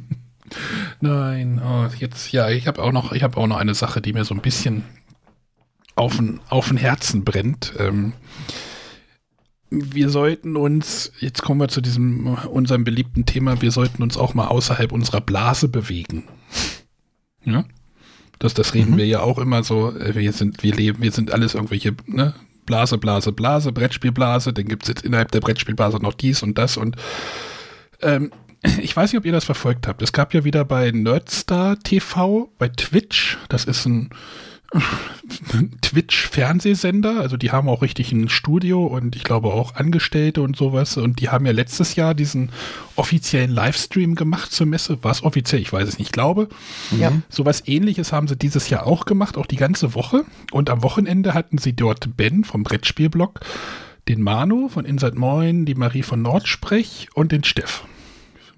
Nein, 1.00 1.60
oh, 1.62 1.86
jetzt, 1.98 2.32
ja, 2.32 2.48
ich 2.48 2.66
habe 2.66 2.82
auch 2.82 2.92
noch, 2.92 3.12
ich 3.12 3.22
habe 3.22 3.36
auch 3.36 3.46
noch 3.46 3.58
eine 3.58 3.74
Sache, 3.74 4.00
die 4.00 4.14
mir 4.14 4.24
so 4.24 4.34
ein 4.34 4.40
bisschen 4.40 4.84
auf 5.98 6.16
den, 6.16 6.40
auf 6.48 6.70
Herzen 6.70 7.24
brennt. 7.24 7.74
Ähm, 7.78 8.12
wir 9.70 10.08
sollten 10.08 10.56
uns, 10.56 11.12
jetzt 11.20 11.42
kommen 11.42 11.60
wir 11.60 11.68
zu 11.68 11.80
diesem, 11.80 12.26
unserem 12.50 12.84
beliebten 12.84 13.26
Thema, 13.26 13.60
wir 13.60 13.70
sollten 13.70 14.02
uns 14.02 14.16
auch 14.16 14.34
mal 14.34 14.46
außerhalb 14.46 14.92
unserer 14.92 15.20
Blase 15.20 15.68
bewegen. 15.68 16.24
Ja? 17.44 17.64
Das, 18.38 18.54
das 18.54 18.74
reden 18.74 18.92
mhm. 18.92 18.98
wir 18.98 19.06
ja 19.06 19.20
auch 19.20 19.38
immer 19.38 19.62
so, 19.62 19.94
äh, 19.96 20.14
wir 20.14 20.32
sind, 20.32 20.62
wir 20.62 20.74
leben, 20.74 21.02
wir 21.02 21.12
sind 21.12 21.32
alles 21.32 21.54
irgendwelche, 21.54 21.94
ne? 22.06 22.34
Blase, 22.64 22.98
Blase, 22.98 23.32
Blase, 23.32 23.72
Brettspielblase, 23.72 24.52
dann 24.52 24.66
gibt 24.66 24.82
es 24.82 24.90
jetzt 24.90 25.02
innerhalb 25.02 25.30
der 25.32 25.40
Brettspielblase 25.40 25.96
noch 25.98 26.12
dies 26.12 26.42
und 26.42 26.58
das 26.58 26.76
und 26.76 26.96
ähm, 28.02 28.30
ich 28.82 28.94
weiß 28.94 29.12
nicht, 29.12 29.18
ob 29.18 29.24
ihr 29.24 29.32
das 29.32 29.44
verfolgt 29.44 29.86
habt. 29.86 30.02
Es 30.02 30.12
gab 30.12 30.34
ja 30.34 30.44
wieder 30.44 30.66
bei 30.66 30.90
Nerdstar 30.90 31.78
TV, 31.78 32.52
bei 32.58 32.68
Twitch, 32.68 33.38
das 33.48 33.64
ist 33.64 33.86
ein 33.86 34.10
Twitch-Fernsehsender, 35.80 37.20
also 37.20 37.38
die 37.38 37.52
haben 37.52 37.70
auch 37.70 37.80
richtig 37.80 38.12
ein 38.12 38.28
Studio 38.28 38.84
und 38.84 39.16
ich 39.16 39.24
glaube 39.24 39.48
auch 39.48 39.74
Angestellte 39.74 40.42
und 40.42 40.56
sowas. 40.56 40.98
Und 40.98 41.20
die 41.20 41.30
haben 41.30 41.46
ja 41.46 41.52
letztes 41.52 41.96
Jahr 41.96 42.14
diesen 42.14 42.50
offiziellen 42.94 43.50
Livestream 43.50 44.14
gemacht 44.14 44.52
zur 44.52 44.66
Messe. 44.66 45.02
War 45.02 45.12
es 45.12 45.22
offiziell? 45.22 45.62
Ich 45.62 45.72
weiß 45.72 45.88
es 45.88 45.98
nicht, 45.98 46.08
ich 46.08 46.12
glaube. 46.12 46.48
Ja. 46.98 47.12
Sowas 47.30 47.62
ähnliches 47.66 48.12
haben 48.12 48.28
sie 48.28 48.36
dieses 48.36 48.68
Jahr 48.68 48.86
auch 48.86 49.06
gemacht, 49.06 49.38
auch 49.38 49.46
die 49.46 49.56
ganze 49.56 49.94
Woche. 49.94 50.24
Und 50.52 50.68
am 50.68 50.82
Wochenende 50.82 51.32
hatten 51.32 51.56
sie 51.56 51.72
dort 51.72 52.16
Ben 52.18 52.44
vom 52.44 52.62
Brettspielblog, 52.62 53.40
den 54.06 54.20
Manu 54.20 54.68
von 54.68 54.84
Inside 54.84 55.18
Moin, 55.18 55.64
die 55.64 55.76
Marie 55.76 56.02
von 56.02 56.20
Nordsprech 56.20 57.08
und 57.14 57.32
den 57.32 57.44
Steff. 57.44 57.84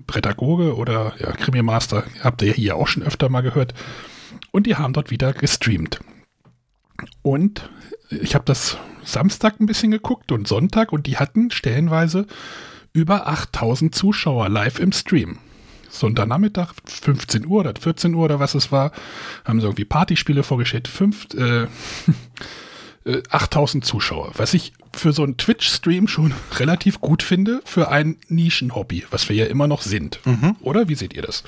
Prädagoge 0.08 0.74
oder 0.74 1.12
ja, 1.20 1.30
Krimi 1.32 1.62
Master, 1.62 2.02
habt 2.20 2.42
ihr 2.42 2.52
hier 2.52 2.74
auch 2.74 2.88
schon 2.88 3.04
öfter 3.04 3.28
mal 3.28 3.42
gehört. 3.42 3.74
Und 4.52 4.66
die 4.66 4.76
haben 4.76 4.92
dort 4.92 5.10
wieder 5.10 5.32
gestreamt. 5.32 6.00
Und 7.22 7.70
ich 8.10 8.34
habe 8.34 8.44
das 8.44 8.76
Samstag 9.04 9.60
ein 9.60 9.66
bisschen 9.66 9.90
geguckt 9.90 10.32
und 10.32 10.48
Sonntag 10.48 10.92
und 10.92 11.06
die 11.06 11.16
hatten 11.16 11.50
stellenweise 11.50 12.26
über 12.92 13.28
8000 13.28 13.94
Zuschauer 13.94 14.48
live 14.48 14.78
im 14.78 14.92
Stream. 14.92 15.38
Sonntagnachmittag, 15.90 16.72
15 16.84 17.46
Uhr 17.46 17.60
oder 17.60 17.74
14 17.78 18.14
Uhr 18.14 18.24
oder 18.24 18.40
was 18.40 18.54
es 18.54 18.70
war, 18.70 18.92
haben 19.44 19.60
sie 19.60 19.66
irgendwie 19.66 19.84
Partyspiele 19.84 20.42
vorgestellt. 20.42 20.86
Fünf, 20.86 21.26
äh, 21.34 21.66
8000 23.30 23.84
äh, 23.84 23.86
Zuschauer, 23.86 24.32
was 24.36 24.54
ich 24.54 24.72
für 24.92 25.12
so 25.12 25.24
einen 25.24 25.36
Twitch-Stream 25.36 26.06
schon 26.06 26.32
relativ 26.58 27.00
gut 27.00 27.22
finde 27.22 27.60
für 27.64 27.90
ein 27.90 28.16
Nischenhobby, 28.28 29.04
was 29.10 29.28
wir 29.28 29.36
ja 29.36 29.46
immer 29.46 29.66
noch 29.66 29.82
sind. 29.82 30.20
Mhm. 30.24 30.56
Oder 30.60 30.88
wie 30.88 30.94
seht 30.94 31.12
ihr 31.12 31.22
das? 31.22 31.42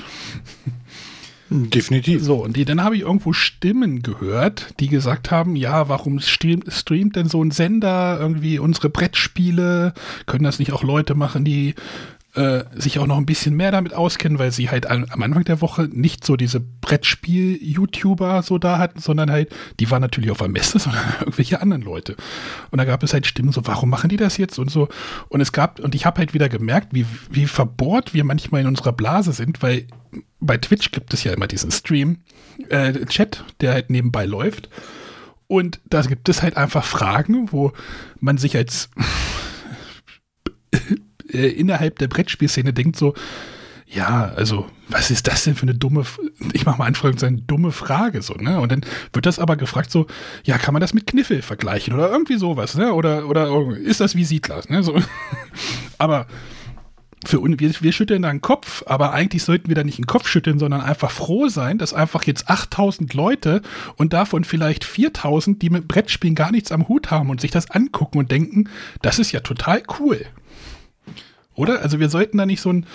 Definitiv. 1.52 2.22
So, 2.22 2.36
und 2.36 2.56
die, 2.56 2.64
dann 2.64 2.82
habe 2.82 2.96
ich 2.96 3.02
irgendwo 3.02 3.32
Stimmen 3.32 4.02
gehört, 4.02 4.74
die 4.80 4.88
gesagt 4.88 5.30
haben, 5.30 5.56
ja, 5.56 5.88
warum 5.88 6.20
stream, 6.20 6.62
streamt 6.68 7.16
denn 7.16 7.28
so 7.28 7.42
ein 7.42 7.50
Sender 7.50 8.18
irgendwie 8.18 8.58
unsere 8.58 8.88
Brettspiele? 8.88 9.92
Können 10.26 10.44
das 10.44 10.58
nicht 10.58 10.72
auch 10.72 10.82
Leute 10.82 11.14
machen, 11.14 11.44
die 11.44 11.74
äh, 12.34 12.64
sich 12.74 12.98
auch 12.98 13.06
noch 13.06 13.18
ein 13.18 13.26
bisschen 13.26 13.54
mehr 13.54 13.70
damit 13.70 13.92
auskennen, 13.92 14.38
weil 14.38 14.52
sie 14.52 14.70
halt 14.70 14.86
am 14.86 15.22
Anfang 15.22 15.44
der 15.44 15.60
Woche 15.60 15.88
nicht 15.92 16.24
so 16.24 16.36
diese 16.36 16.60
Brettspiel-YouTuber 16.60 18.42
so 18.42 18.56
da 18.56 18.78
hatten, 18.78 19.00
sondern 19.00 19.30
halt, 19.30 19.54
die 19.80 19.90
waren 19.90 20.00
natürlich 20.00 20.30
auf 20.30 20.38
der 20.38 20.48
Messe, 20.48 20.78
sondern 20.78 21.02
irgendwelche 21.20 21.60
anderen 21.60 21.82
Leute. 21.82 22.16
Und 22.70 22.78
da 22.78 22.84
gab 22.84 23.02
es 23.02 23.12
halt 23.12 23.26
Stimmen 23.26 23.52
so, 23.52 23.66
warum 23.66 23.90
machen 23.90 24.08
die 24.08 24.16
das 24.16 24.38
jetzt 24.38 24.58
und 24.58 24.70
so. 24.70 24.88
Und 25.28 25.42
es 25.42 25.52
gab, 25.52 25.80
und 25.80 25.94
ich 25.94 26.06
habe 26.06 26.18
halt 26.18 26.32
wieder 26.32 26.48
gemerkt, 26.48 26.88
wie, 26.92 27.04
wie 27.30 27.46
verbohrt 27.46 28.14
wir 28.14 28.24
manchmal 28.24 28.62
in 28.62 28.66
unserer 28.66 28.92
Blase 28.92 29.32
sind, 29.32 29.62
weil 29.62 29.86
bei 30.40 30.56
Twitch 30.56 30.90
gibt 30.90 31.12
es 31.12 31.24
ja 31.24 31.32
immer 31.32 31.46
diesen 31.46 31.70
Stream-Chat, 31.70 33.36
äh, 33.36 33.52
der 33.60 33.72
halt 33.74 33.90
nebenbei 33.90 34.24
läuft. 34.24 34.70
Und 35.48 35.80
da 35.84 36.00
gibt 36.00 36.30
es 36.30 36.40
halt 36.40 36.56
einfach 36.56 36.84
Fragen, 36.84 37.52
wo 37.52 37.72
man 38.20 38.38
sich 38.38 38.56
als 38.56 38.88
äh, 41.32 41.48
innerhalb 41.48 41.98
der 41.98 42.08
Brettspielszene 42.08 42.72
denkt 42.72 42.96
so, 42.96 43.14
ja, 43.86 44.32
also, 44.36 44.66
was 44.88 45.10
ist 45.10 45.26
das 45.28 45.44
denn 45.44 45.54
für 45.54 45.64
eine 45.64 45.74
dumme, 45.74 46.04
ich 46.54 46.64
mache 46.64 46.78
mal 46.78 46.86
Anfragen, 46.86 47.18
so 47.18 47.26
eine 47.26 47.42
dumme 47.42 47.72
Frage, 47.72 48.22
so, 48.22 48.34
ne? 48.34 48.58
Und 48.58 48.72
dann 48.72 48.80
wird 49.12 49.26
das 49.26 49.38
aber 49.38 49.56
gefragt, 49.56 49.90
so, 49.90 50.06
ja, 50.44 50.56
kann 50.56 50.72
man 50.72 50.80
das 50.80 50.94
mit 50.94 51.06
Kniffel 51.06 51.42
vergleichen 51.42 51.92
oder 51.92 52.10
irgendwie 52.10 52.38
sowas, 52.38 52.74
ne? 52.74 52.94
Oder, 52.94 53.28
oder 53.28 53.76
ist 53.76 54.00
das 54.00 54.16
wie 54.16 54.24
Siedler, 54.24 54.62
ne? 54.68 54.82
So. 54.82 54.98
aber 55.98 56.26
für 57.24 57.38
uns, 57.40 57.60
wir, 57.60 57.70
wir 57.80 57.92
schütteln 57.92 58.22
da 58.22 58.30
einen 58.30 58.40
Kopf, 58.40 58.82
aber 58.86 59.12
eigentlich 59.12 59.42
sollten 59.42 59.68
wir 59.68 59.74
da 59.74 59.84
nicht 59.84 59.98
einen 59.98 60.06
Kopf 60.06 60.26
schütteln, 60.26 60.58
sondern 60.58 60.80
einfach 60.80 61.10
froh 61.10 61.48
sein, 61.48 61.78
dass 61.78 61.92
einfach 61.92 62.24
jetzt 62.24 62.48
8000 62.48 63.12
Leute 63.14 63.60
und 63.96 64.14
davon 64.14 64.44
vielleicht 64.44 64.84
4000, 64.84 65.60
die 65.60 65.70
mit 65.70 65.86
Brettspielen 65.86 66.34
gar 66.34 66.50
nichts 66.50 66.72
am 66.72 66.88
Hut 66.88 67.10
haben 67.10 67.30
und 67.30 67.40
sich 67.40 67.50
das 67.50 67.70
angucken 67.70 68.18
und 68.18 68.30
denken, 68.30 68.68
das 69.02 69.18
ist 69.18 69.32
ja 69.32 69.40
total 69.40 69.82
cool. 70.00 70.24
Oder? 71.54 71.82
Also 71.82 72.00
wir 72.00 72.08
sollten 72.08 72.38
da 72.38 72.46
nicht 72.46 72.60
so 72.60 72.72
ein, 72.72 72.86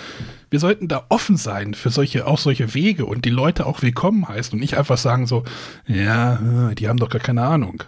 wir 0.50 0.58
sollten 0.60 0.88
da 0.88 1.04
offen 1.08 1.36
sein 1.36 1.74
für 1.74 1.90
solche, 1.90 2.26
auch 2.26 2.38
solche 2.38 2.74
Wege 2.74 3.06
und 3.06 3.24
die 3.24 3.30
Leute 3.30 3.66
auch 3.66 3.82
willkommen 3.82 4.28
heißen 4.28 4.52
und 4.52 4.60
nicht 4.60 4.76
einfach 4.76 4.98
sagen 4.98 5.26
so, 5.26 5.44
ja, 5.86 6.72
die 6.74 6.88
haben 6.88 6.98
doch 6.98 7.10
gar 7.10 7.20
keine 7.20 7.42
Ahnung. 7.42 7.84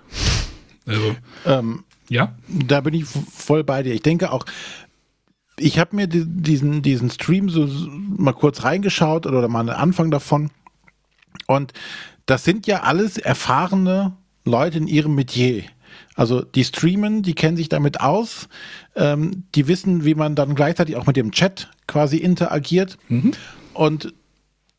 Also, 0.87 1.17
ähm, 1.47 1.85
ja? 2.09 2.35
Da 2.49 2.81
bin 2.81 2.95
ich 2.95 3.05
voll 3.05 3.65
bei 3.65 3.83
dir. 3.83 3.95
Ich 3.95 4.03
denke 4.03 4.33
auch, 4.33 4.45
ich 5.57 5.79
habe 5.79 5.97
mir 5.97 6.07
diesen, 6.07 6.83
diesen 6.83 7.11
Stream 7.11 7.49
so 7.49 7.67
mal 8.17 8.33
kurz 8.33 8.65
reingeschaut 8.65 9.27
oder 9.27 9.47
mal 9.49 9.61
einen 9.61 9.71
Anfang 9.71 10.11
davon 10.11 10.51
und 11.47 11.73
das 12.27 12.45
sind 12.45 12.67
ja 12.67 12.83
alles 12.83 13.19
erfahrene 13.19 14.17
Leute 14.45 14.79
in 14.79 14.87
ihrem 14.87 15.15
Metier. 15.15 15.65
Also 16.21 16.43
die 16.43 16.65
streamen, 16.65 17.23
die 17.23 17.35
kennen 17.35 17.57
sich 17.57 17.71
damit 17.71 18.03
aus, 18.03 18.51
ähm, 18.95 19.45
die 19.55 19.69
wissen, 19.69 20.05
wie 20.05 20.15
man 20.15 20.35
dann 20.35 20.55
gleichzeitig 20.55 20.97
auch 20.97 21.07
mit 21.07 21.17
dem 21.17 21.31
Chat 21.33 21.71
quasi 21.87 22.19
interagiert. 22.19 22.99
Mhm. 23.09 23.33
Und 23.73 24.13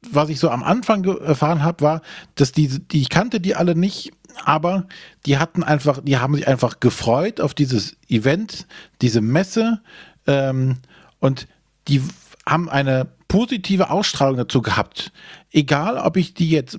was 0.08 0.30
ich 0.30 0.40
so 0.40 0.52
am 0.52 0.62
Anfang 0.62 1.04
erfahren 1.04 1.64
habe, 1.64 1.84
war, 1.84 2.02
dass 2.36 2.52
die, 2.52 2.68
die 2.68 3.02
ich 3.02 3.10
kannte 3.10 3.42
die 3.42 3.56
alle 3.56 3.74
nicht, 3.74 4.12
aber 4.46 4.86
die 5.26 5.40
hatten 5.40 5.64
einfach, 5.64 6.02
die 6.04 6.18
haben 6.18 6.36
sich 6.36 6.48
einfach 6.48 6.80
gefreut 6.80 7.42
auf 7.42 7.56
dieses 7.56 7.98
Event, 8.08 8.68
diese 9.02 9.22
Messe 9.22 9.82
ähm, 10.28 10.78
und 11.18 11.48
die 11.88 12.04
haben 12.46 12.70
eine 12.70 13.08
positive 13.28 13.90
Ausstrahlung 13.90 14.38
dazu 14.38 14.62
gehabt. 14.62 15.12
Egal, 15.50 15.98
ob 15.98 16.18
ich 16.18 16.36
die 16.36 16.52
jetzt 16.52 16.78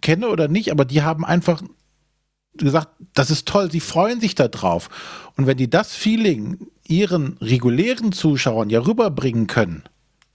kenne 0.00 0.28
oder 0.28 0.48
nicht, 0.48 0.72
aber 0.72 0.86
die 0.86 1.02
haben 1.02 1.26
einfach 1.26 1.60
gesagt, 2.58 2.88
das 3.14 3.30
ist 3.30 3.46
toll, 3.46 3.70
sie 3.70 3.80
freuen 3.80 4.20
sich 4.20 4.34
darauf. 4.34 4.88
Und 5.36 5.46
wenn 5.46 5.56
die 5.56 5.70
das 5.70 5.94
Feeling 5.94 6.58
ihren 6.86 7.36
regulären 7.40 8.12
Zuschauern 8.12 8.70
ja 8.70 8.80
rüberbringen 8.80 9.46
können, 9.46 9.84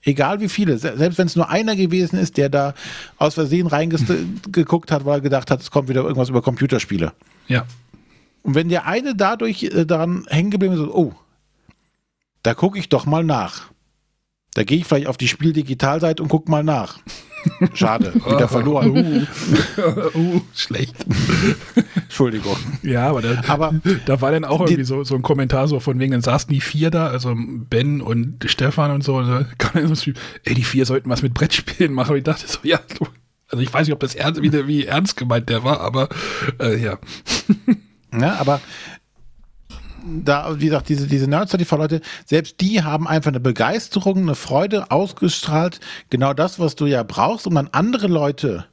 egal 0.04 0.40
wie 0.40 0.50
viele, 0.50 0.78
selbst 0.78 1.18
wenn 1.18 1.28
es 1.28 1.36
nur 1.36 1.50
einer 1.50 1.76
gewesen 1.76 2.20
ist, 2.20 2.38
der 2.38 2.50
da 2.50 2.74
aus 3.18 3.36
Versehen 3.36 3.68
reingeguckt 3.68 4.92
hat, 4.92 5.06
weil 5.06 5.20
er 5.20 5.22
gedacht 5.22 5.52
hat, 5.52 5.62
es 5.62 5.72
kommt 5.72 5.90
wieder 5.90 6.02
irgendwas 6.02 6.30
über 6.30 6.42
Computerspiele. 6.42 7.14
Ja. 7.48 7.66
Und 8.44 8.56
wenn 8.56 8.70
der 8.70 8.86
eine 8.86 9.16
dadurch 9.16 9.64
äh, 9.64 9.86
daran 9.86 10.26
hängen 10.30 10.52
geblieben 10.52 10.74
ist, 10.74 10.82
oh, 10.82 11.14
da 12.44 12.54
gucke 12.54 12.78
ich 12.78 12.90
doch 12.90 13.06
mal 13.06 13.24
nach. 13.24 13.72
Da 14.54 14.64
gehe 14.64 14.78
ich 14.78 14.86
vielleicht 14.86 15.08
auf 15.08 15.18
die 15.18 15.28
Spiel-Digital-Seite 15.28 16.22
und 16.22 16.30
gucke 16.30 16.52
mal 16.52 16.64
nach. 16.64 17.00
Schade, 17.74 18.14
wieder 18.26 18.48
verloren. 18.48 18.96
Uh, 18.96 20.18
uh, 20.18 20.42
schlecht. 20.56 20.96
Entschuldigung. 21.96 22.58
Ja, 22.82 23.10
aber 23.10 23.22
da, 23.22 23.42
aber 23.48 23.74
da 24.06 24.22
war 24.22 24.32
dann 24.32 24.46
auch 24.46 24.62
irgendwie 24.62 24.84
so, 24.84 25.04
so 25.04 25.16
ein 25.16 25.22
Kommentar 25.22 25.68
so 25.68 25.80
von 25.80 26.00
wegen, 26.00 26.12
dann 26.12 26.22
saßen 26.22 26.52
die 26.52 26.62
vier 26.62 26.92
da, 26.92 27.08
also 27.08 27.36
Ben 27.36 28.02
und 28.02 28.44
Stefan 28.46 28.92
und 28.92 29.04
so, 29.04 29.16
und 29.74 29.96
so 29.96 30.12
ey, 30.44 30.54
die 30.54 30.64
vier 30.64 30.86
sollten 30.86 31.10
was 31.10 31.22
mit 31.22 31.34
Brettspielen 31.34 31.94
machen. 31.94 32.12
Und 32.12 32.18
ich 32.18 32.24
dachte 32.24 32.48
so, 32.48 32.60
ja, 32.64 32.80
du, 32.98 33.08
also 33.48 33.62
ich 33.62 33.74
weiß 33.74 33.88
nicht, 33.88 33.94
ob 33.94 34.00
das 34.00 34.16
ernst, 34.16 34.42
wie, 34.42 34.68
wie 34.68 34.86
ernst 34.86 35.18
gemeint 35.18 35.50
der 35.50 35.64
war, 35.64 35.82
aber 35.82 36.10
äh, 36.60 36.78
ja. 36.78 36.98
Ja, 38.20 38.36
aber 38.36 38.62
da, 40.06 40.60
wie 40.60 40.66
gesagt, 40.66 40.90
diese, 40.90 41.08
diese 41.08 41.28
Nerds, 41.28 41.52
die 41.52 41.66
Leute, 41.76 42.02
selbst 42.26 42.62
die 42.62 42.84
haben 42.84 43.08
einfach 43.08 43.30
eine 43.30 43.40
Begeisterung, 43.40 44.20
eine 44.20 44.36
Freude 44.36 44.92
ausgestrahlt. 44.92 45.80
Genau 46.10 46.34
das, 46.34 46.60
was 46.60 46.76
du 46.76 46.86
ja 46.86 47.04
brauchst, 47.04 47.48
um 47.48 47.56
dann 47.56 47.70
andere 47.72 48.08
Leute 48.08 48.66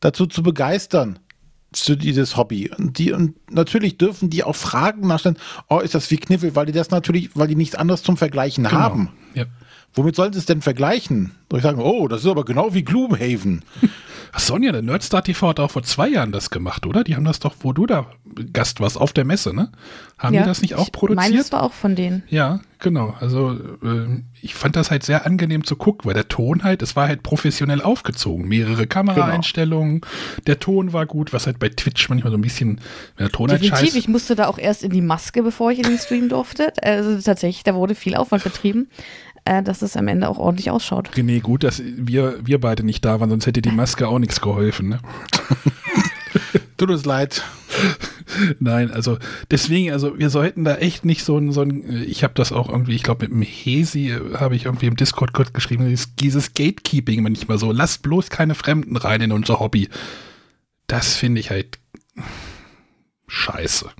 dazu 0.00 0.26
zu 0.26 0.42
begeistern 0.42 1.18
für 1.74 1.96
dieses 1.96 2.36
Hobby. 2.36 2.70
Und 2.76 2.98
die, 2.98 3.12
und 3.12 3.34
natürlich 3.50 3.98
dürfen 3.98 4.30
die 4.30 4.44
auch 4.44 4.56
Fragen 4.56 5.06
nachstellen, 5.06 5.38
oh, 5.68 5.80
ist 5.80 5.94
das 5.94 6.10
wie 6.10 6.16
Kniffel, 6.16 6.54
weil 6.54 6.66
die 6.66 6.72
das 6.72 6.90
natürlich, 6.90 7.30
weil 7.34 7.48
die 7.48 7.56
nichts 7.56 7.74
anderes 7.74 8.02
zum 8.02 8.16
Vergleichen 8.16 8.64
genau. 8.64 8.76
haben. 8.76 9.12
Ja. 9.34 9.44
Womit 9.96 10.14
sollen 10.14 10.34
sie 10.34 10.38
es 10.38 10.46
denn 10.46 10.60
vergleichen? 10.60 11.32
Soll 11.50 11.60
ich 11.60 11.62
sagen, 11.62 11.80
oh, 11.80 12.06
das 12.06 12.20
ist 12.20 12.26
aber 12.26 12.44
genau 12.44 12.74
wie 12.74 12.84
Gloomhaven. 12.84 13.62
Sonja, 14.38 14.70
der 14.70 14.82
Nerdstar 14.82 15.24
TV 15.24 15.48
hat 15.48 15.60
auch 15.60 15.70
vor 15.70 15.82
zwei 15.82 16.08
Jahren 16.08 16.32
das 16.32 16.50
gemacht, 16.50 16.84
oder? 16.84 17.02
Die 17.02 17.16
haben 17.16 17.24
das 17.24 17.40
doch, 17.40 17.54
wo 17.60 17.72
du 17.72 17.86
da 17.86 18.06
Gast 18.52 18.80
warst, 18.80 19.00
auf 19.00 19.14
der 19.14 19.24
Messe, 19.24 19.54
ne? 19.54 19.70
Haben 20.18 20.34
ja, 20.34 20.42
die 20.42 20.48
das 20.48 20.60
nicht 20.60 20.74
auch 20.74 20.92
produziert? 20.92 21.30
Meines 21.30 21.52
war 21.52 21.62
auch 21.62 21.72
von 21.72 21.94
denen. 21.94 22.22
Ja, 22.28 22.60
genau. 22.78 23.14
Also 23.20 23.52
äh, 23.52 24.22
ich 24.42 24.54
fand 24.54 24.76
das 24.76 24.90
halt 24.90 25.04
sehr 25.04 25.24
angenehm 25.24 25.64
zu 25.64 25.76
gucken, 25.76 26.06
weil 26.06 26.14
der 26.14 26.28
Ton 26.28 26.64
halt, 26.64 26.82
es 26.82 26.96
war 26.96 27.08
halt 27.08 27.22
professionell 27.22 27.80
aufgezogen. 27.80 28.46
Mehrere 28.46 28.86
Kameraeinstellungen, 28.86 30.02
genau. 30.02 30.12
der 30.46 30.58
Ton 30.58 30.92
war 30.92 31.06
gut, 31.06 31.32
was 31.32 31.46
halt 31.46 31.58
bei 31.58 31.70
Twitch 31.70 32.08
manchmal 32.10 32.30
so 32.30 32.36
ein 32.36 32.42
bisschen, 32.42 32.80
wenn 33.16 33.26
der 33.26 33.32
Ton 33.32 33.50
halt 33.50 33.60
Definitiv, 33.60 33.78
halt 33.78 33.86
scheiße. 33.88 33.98
ich 33.98 34.08
musste 34.08 34.36
da 34.36 34.48
auch 34.48 34.58
erst 34.58 34.84
in 34.84 34.90
die 34.90 35.00
Maske, 35.00 35.42
bevor 35.42 35.70
ich 35.70 35.78
in 35.78 35.88
den 35.88 35.98
Stream 35.98 36.28
durfte. 36.28 36.72
Also 36.82 37.18
tatsächlich, 37.20 37.64
da 37.64 37.74
wurde 37.74 37.94
viel 37.94 38.16
Aufwand 38.16 38.44
betrieben 38.44 38.88
äh, 39.46 39.62
dass 39.62 39.82
es 39.82 39.96
am 39.96 40.08
Ende 40.08 40.28
auch 40.28 40.38
ordentlich 40.38 40.70
ausschaut. 40.70 41.10
René, 41.14 41.40
gut, 41.40 41.64
dass 41.64 41.82
wir, 41.84 42.38
wir 42.44 42.60
beide 42.60 42.84
nicht 42.84 43.04
da 43.04 43.20
waren, 43.20 43.30
sonst 43.30 43.46
hätte 43.46 43.62
die 43.62 43.70
Maske 43.70 44.08
auch 44.08 44.18
nichts 44.18 44.40
geholfen. 44.40 44.88
Ne? 44.88 44.98
Tut 46.76 46.90
uns 46.90 47.06
leid. 47.06 47.42
Nein, 48.58 48.90
also 48.90 49.18
deswegen, 49.50 49.92
also 49.92 50.18
wir 50.18 50.28
sollten 50.28 50.64
da 50.64 50.76
echt 50.76 51.04
nicht 51.04 51.24
so 51.24 51.38
ein, 51.38 51.52
so 51.52 51.62
ein 51.62 52.04
ich 52.06 52.22
habe 52.22 52.34
das 52.34 52.52
auch 52.52 52.68
irgendwie, 52.68 52.94
ich 52.94 53.02
glaube 53.02 53.26
mit 53.26 53.32
dem 53.32 53.42
Hesi 53.42 54.10
äh, 54.10 54.34
habe 54.34 54.56
ich 54.56 54.66
irgendwie 54.66 54.86
im 54.86 54.96
Discord 54.96 55.32
kurz 55.32 55.52
geschrieben, 55.52 55.88
dieses, 55.88 56.14
dieses 56.16 56.52
Gatekeeping 56.52 57.22
manchmal 57.22 57.58
so, 57.58 57.72
lasst 57.72 58.02
bloß 58.02 58.28
keine 58.28 58.54
Fremden 58.54 58.96
rein 58.96 59.22
in 59.22 59.32
unser 59.32 59.60
Hobby. 59.60 59.88
Das 60.86 61.14
finde 61.14 61.40
ich 61.40 61.50
halt 61.50 61.78
scheiße. 63.28 63.90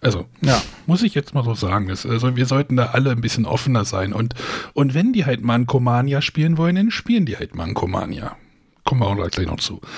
Also, 0.00 0.26
ja. 0.42 0.62
muss 0.86 1.02
ich 1.02 1.14
jetzt 1.14 1.34
mal 1.34 1.44
so 1.44 1.54
sagen. 1.54 1.90
also, 1.90 2.36
wir 2.36 2.46
sollten 2.46 2.76
da 2.76 2.86
alle 2.86 3.10
ein 3.10 3.20
bisschen 3.20 3.46
offener 3.46 3.84
sein. 3.84 4.12
Und, 4.12 4.34
und 4.74 4.94
wenn 4.94 5.12
die 5.12 5.26
halt 5.26 5.42
Mankomania 5.42 6.22
spielen 6.22 6.56
wollen, 6.56 6.76
dann 6.76 6.90
spielen 6.90 7.26
die 7.26 7.36
halt 7.36 7.54
Mankomania. 7.54 8.36
Kommen 8.84 9.00
wir 9.00 9.06
auch 9.08 9.30
gleich 9.30 9.46
noch 9.46 9.58
zu. 9.58 9.80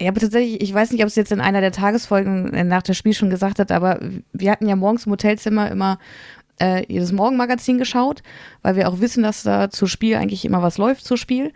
Ja, 0.00 0.10
aber 0.10 0.20
tatsächlich, 0.20 0.60
ich 0.60 0.74
weiß 0.74 0.90
nicht, 0.90 1.02
ob 1.02 1.06
es 1.06 1.14
jetzt 1.14 1.30
in 1.30 1.40
einer 1.40 1.60
der 1.60 1.72
Tagesfolgen 1.72 2.66
nach 2.68 2.82
dem 2.82 2.94
Spiel 2.94 3.14
schon 3.14 3.30
gesagt 3.30 3.58
hat, 3.58 3.70
aber 3.70 4.00
wir 4.32 4.50
hatten 4.50 4.68
ja 4.68 4.74
morgens 4.74 5.06
im 5.06 5.12
Hotelzimmer 5.12 5.70
immer 5.70 5.98
äh, 6.60 6.84
jedes 6.92 7.12
Morgenmagazin 7.12 7.78
geschaut, 7.78 8.22
weil 8.62 8.76
wir 8.76 8.88
auch 8.88 9.00
wissen, 9.00 9.22
dass 9.22 9.44
da 9.44 9.70
zu 9.70 9.86
Spiel 9.86 10.16
eigentlich 10.16 10.44
immer 10.44 10.62
was 10.62 10.78
läuft 10.78 11.04
zu 11.04 11.16
Spiel. 11.16 11.52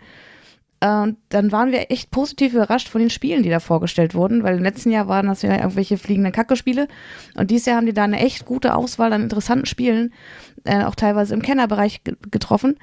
Äh, 0.79 1.01
und 1.01 1.17
dann 1.29 1.51
waren 1.51 1.71
wir 1.71 1.91
echt 1.91 2.11
positiv 2.11 2.53
überrascht 2.53 2.89
von 2.89 3.01
den 3.01 3.09
Spielen, 3.09 3.43
die 3.43 3.49
da 3.49 3.59
vorgestellt 3.59 4.13
wurden, 4.13 4.43
weil 4.43 4.57
im 4.57 4.63
letzten 4.63 4.91
Jahr 4.91 5.07
waren 5.07 5.27
das 5.27 5.41
ja 5.41 5.55
irgendwelche 5.55 5.97
fliegenden 5.97 6.31
Kacke-Spiele 6.31 6.87
und 7.35 7.51
dieses 7.51 7.65
Jahr 7.65 7.77
haben 7.77 7.85
die 7.85 7.93
da 7.93 8.03
eine 8.03 8.19
echt 8.19 8.45
gute 8.45 8.75
Auswahl 8.75 9.13
an 9.13 9.23
interessanten 9.23 9.65
Spielen, 9.65 10.13
äh, 10.63 10.83
auch 10.83 10.95
teilweise 10.95 11.33
im 11.33 11.41
Kennerbereich 11.41 12.01
getroffen. 12.31 12.77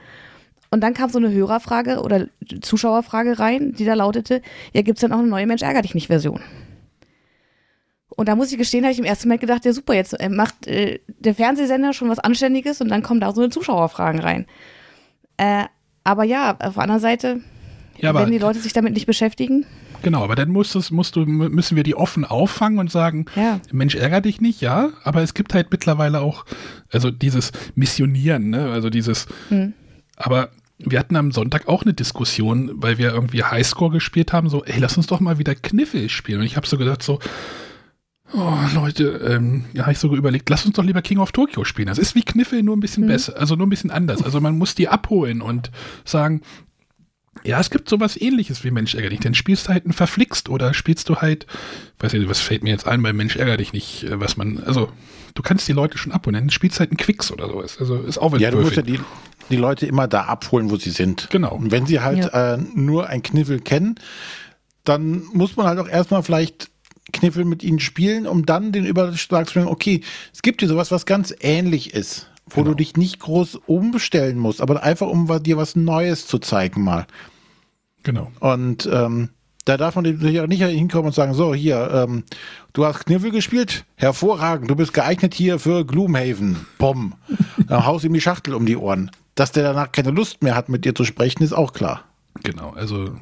Und 0.70 0.80
dann 0.80 0.94
kam 0.94 1.11
so 1.11 1.18
eine 1.18 1.30
Hörerfrage 1.30 2.03
oder 2.03 2.26
Zuschauerfrage 2.61 3.38
rein, 3.38 3.72
die 3.72 3.84
da 3.84 3.94
lautete, 3.94 4.42
ja, 4.72 4.82
gibt 4.82 4.99
es 4.99 5.01
denn 5.01 5.12
auch 5.12 5.20
eine 5.20 5.28
neue 5.28 5.47
Mensch 5.47 5.62
ärger 5.62 5.82
dich 5.82 5.94
nicht 5.94 6.09
Version? 6.09 6.40
Und 8.09 8.28
da 8.28 8.34
muss 8.34 8.51
ich 8.51 8.59
gestehen, 8.59 8.84
habe 8.84 8.92
ich 8.92 8.99
im 8.99 9.05
ersten 9.05 9.28
Moment 9.28 9.42
gedacht, 9.42 9.64
ja 9.64 9.72
super, 9.72 9.94
jetzt 9.94 10.18
äh, 10.18 10.28
macht 10.28 10.66
äh, 10.66 11.01
der 11.07 11.34
Fernsehsender 11.34 11.92
schon 11.92 12.09
was 12.09 12.18
Anständiges 12.18 12.80
und 12.80 12.88
dann 12.88 13.03
kommen 13.03 13.20
da 13.20 13.32
so 13.32 13.42
eine 13.42 13.51
Zuschauerfragen 13.51 14.20
rein. 14.20 14.47
Äh, 15.36 15.64
aber 16.03 16.24
ja, 16.24 16.57
auf 16.59 16.74
der 16.74 16.82
anderen 16.82 17.01
Seite, 17.01 17.40
ja, 17.99 18.14
wenn 18.14 18.30
die 18.30 18.38
Leute 18.38 18.59
sich 18.59 18.72
damit 18.72 18.94
nicht 18.94 19.07
beschäftigen. 19.07 19.66
Genau, 20.03 20.22
aber 20.22 20.34
dann 20.34 20.51
musst, 20.51 20.76
es, 20.76 20.90
musst 20.90 21.16
du, 21.16 21.26
müssen 21.26 21.76
wir 21.76 21.82
die 21.82 21.94
offen 21.94 22.24
auffangen 22.24 22.78
und 22.78 22.90
sagen, 22.90 23.26
ja. 23.34 23.61
Mensch, 23.72 23.94
ärger 23.94 24.20
dich 24.20 24.40
nicht, 24.40 24.61
ja, 24.61 24.90
aber 25.03 25.22
es 25.22 25.34
gibt 25.34 25.55
halt 25.55 25.70
mittlerweile 25.70 26.20
auch, 26.20 26.44
also 26.92 27.11
dieses 27.11 27.53
Missionieren, 27.74 28.51
ne? 28.51 28.70
also 28.70 28.90
dieses, 28.90 29.26
hm. 29.49 29.72
aber 30.16 30.51
wir 30.78 30.99
hatten 30.99 31.16
am 31.16 31.32
Sonntag 31.32 31.68
auch 31.68 31.82
eine 31.82 31.94
Diskussion, 31.94 32.70
weil 32.74 32.99
wir 32.99 33.12
irgendwie 33.12 33.42
Highscore 33.42 33.92
gespielt 33.92 34.32
haben, 34.32 34.51
so, 34.51 34.64
ey, 34.64 34.78
lass 34.78 34.97
uns 34.97 35.07
doch 35.07 35.20
mal 35.20 35.38
wieder 35.38 35.55
Kniffel 35.55 36.09
spielen. 36.09 36.40
Und 36.40 36.47
ich 36.47 36.57
habe 36.57 36.66
so 36.66 36.76
gedacht, 36.76 37.03
so, 37.03 37.18
oh, 38.34 38.55
Leute, 38.74 39.05
ähm, 39.26 39.64
ja, 39.72 39.82
habe 39.82 39.92
ich 39.92 39.99
so 39.99 40.14
überlegt, 40.14 40.49
lass 40.51 40.66
uns 40.66 40.76
doch 40.76 40.84
lieber 40.84 41.03
King 41.03 41.18
of 41.18 41.32
Tokyo 41.32 41.64
spielen. 41.64 41.88
Das 41.88 41.99
ist 41.99 42.14
wie 42.14 42.22
Kniffel, 42.22 42.62
nur 42.62 42.76
ein 42.76 42.80
bisschen 42.80 43.05
mhm. 43.05 43.09
besser, 43.09 43.38
also 43.38 43.57
nur 43.57 43.66
ein 43.66 43.70
bisschen 43.70 43.90
anders. 43.90 44.22
Also 44.22 44.40
man 44.40 44.59
muss 44.59 44.74
die 44.74 44.88
abholen 44.88 45.40
und 45.40 45.70
sagen, 46.05 46.42
ja, 47.47 47.61
es 47.61 47.70
gibt 47.70 47.88
sowas 47.88 48.20
ähnliches 48.20 48.64
wie 48.64 48.70
Mensch 48.70 48.94
ärger 48.94 49.11
dich. 49.11 49.20
Dann 49.20 49.34
spielst 49.34 49.68
du 49.68 49.72
halt 49.72 49.86
ein 49.86 49.92
Verflixt 49.92 50.49
oder 50.49 50.74
spielst 50.74 51.09
du 51.09 51.16
halt, 51.16 51.47
weiß 52.01 52.12
nicht, 52.12 52.28
was 52.28 52.40
fällt 52.40 52.62
mir 52.62 52.70
jetzt 52.70 52.86
ein 52.86 53.03
bei 53.03 53.12
Mensch 53.12 53.36
ärger 53.36 53.57
dich 53.57 53.72
nicht, 53.72 54.05
äh, 54.05 54.20
was 54.20 54.36
man, 54.36 54.62
also 54.64 54.90
du 55.34 55.42
kannst 55.42 55.68
die 55.68 55.72
Leute 55.72 55.99
schon 55.99 56.12
abholen, 56.12 56.34
dann 56.34 56.51
spielst 56.51 56.76
du 56.76 56.80
halt 56.80 56.92
ein 56.92 56.97
Quicks 56.97 57.30
oder 57.30 57.49
sowas. 57.49 57.78
Also 57.78 57.97
ist 57.97 58.18
auch 58.18 58.36
Ja, 58.38 58.51
du 58.51 58.61
musst 58.61 58.76
ja 58.76 58.82
die, 58.82 59.01
die 59.51 59.57
Leute 59.57 59.86
immer 59.86 60.09
da 60.09 60.22
abholen, 60.22 60.70
wo 60.70 60.76
sie 60.76 60.90
sind. 60.90 61.28
Genau. 61.30 61.55
Und 61.55 61.70
wenn 61.70 61.86
sie 61.86 62.01
halt 62.01 62.18
ja. 62.18 62.55
äh, 62.55 62.59
nur 62.74 63.09
ein 63.09 63.22
Kniffel 63.22 63.61
kennen, 63.61 63.97
dann 64.84 65.24
muss 65.32 65.57
man 65.57 65.66
halt 65.66 65.78
auch 65.78 65.88
erstmal 65.88 66.22
vielleicht 66.22 66.70
Kniffel 67.12 67.44
mit 67.44 67.62
ihnen 67.62 67.78
spielen, 67.78 68.26
um 68.26 68.47
dann 68.47 68.72
den 68.72 68.84
Überschlag 68.84 69.47
zu 69.49 69.55
bringen, 69.55 69.68
okay, 69.68 70.03
es 70.32 70.42
gibt 70.42 70.61
hier 70.61 70.68
sowas, 70.68 70.90
was 70.90 71.07
ganz 71.07 71.34
ähnlich 71.40 71.94
ist, 71.94 72.28
wo 72.47 72.62
genau. 72.62 72.70
du 72.70 72.76
dich 72.78 72.97
nicht 72.97 73.20
groß 73.20 73.57
umstellen 73.66 74.38
musst, 74.38 74.61
aber 74.61 74.82
einfach 74.82 75.07
um 75.07 75.42
dir 75.42 75.57
was 75.57 75.76
Neues 75.76 76.26
zu 76.26 76.38
zeigen 76.38 76.82
mal. 76.82 77.07
Genau. 78.07 78.31
Und 78.39 78.89
ähm, 78.93 79.31
da 79.65 79.77
darf 79.77 79.97
man 79.97 80.05
natürlich 80.05 80.41
nicht 80.47 80.63
hinkommen 80.63 81.07
und 81.07 81.13
sagen, 81.13 81.35
so, 81.35 81.53
hier, 81.53 81.91
ähm, 81.93 82.23
du 82.73 82.85
hast 82.85 83.05
Kniffel 83.05 83.33
gespielt, 83.33 83.85
hervorragend, 83.97 84.71
du 84.71 84.77
bist 84.77 84.95
geeignet 84.95 85.35
hier 85.35 85.59
für 85.59 85.85
Gloomhaven, 85.85 86.57
Bom. 86.79 87.15
Dann 87.67 87.85
haust 87.85 88.05
ihm 88.05 88.13
die 88.13 88.21
Schachtel 88.21 88.55
um 88.55 88.65
die 88.65 88.77
Ohren. 88.77 89.11
Dass 89.35 89.51
der 89.51 89.65
danach 89.65 89.91
keine 89.91 90.13
Lust 90.13 90.41
mehr 90.41 90.55
hat, 90.55 90.69
mit 90.69 90.85
dir 90.85 90.95
zu 90.95 91.03
sprechen, 91.03 91.43
ist 91.43 91.53
auch 91.53 91.73
klar. 91.73 92.05
Genau, 92.45 92.71
also 92.71 93.17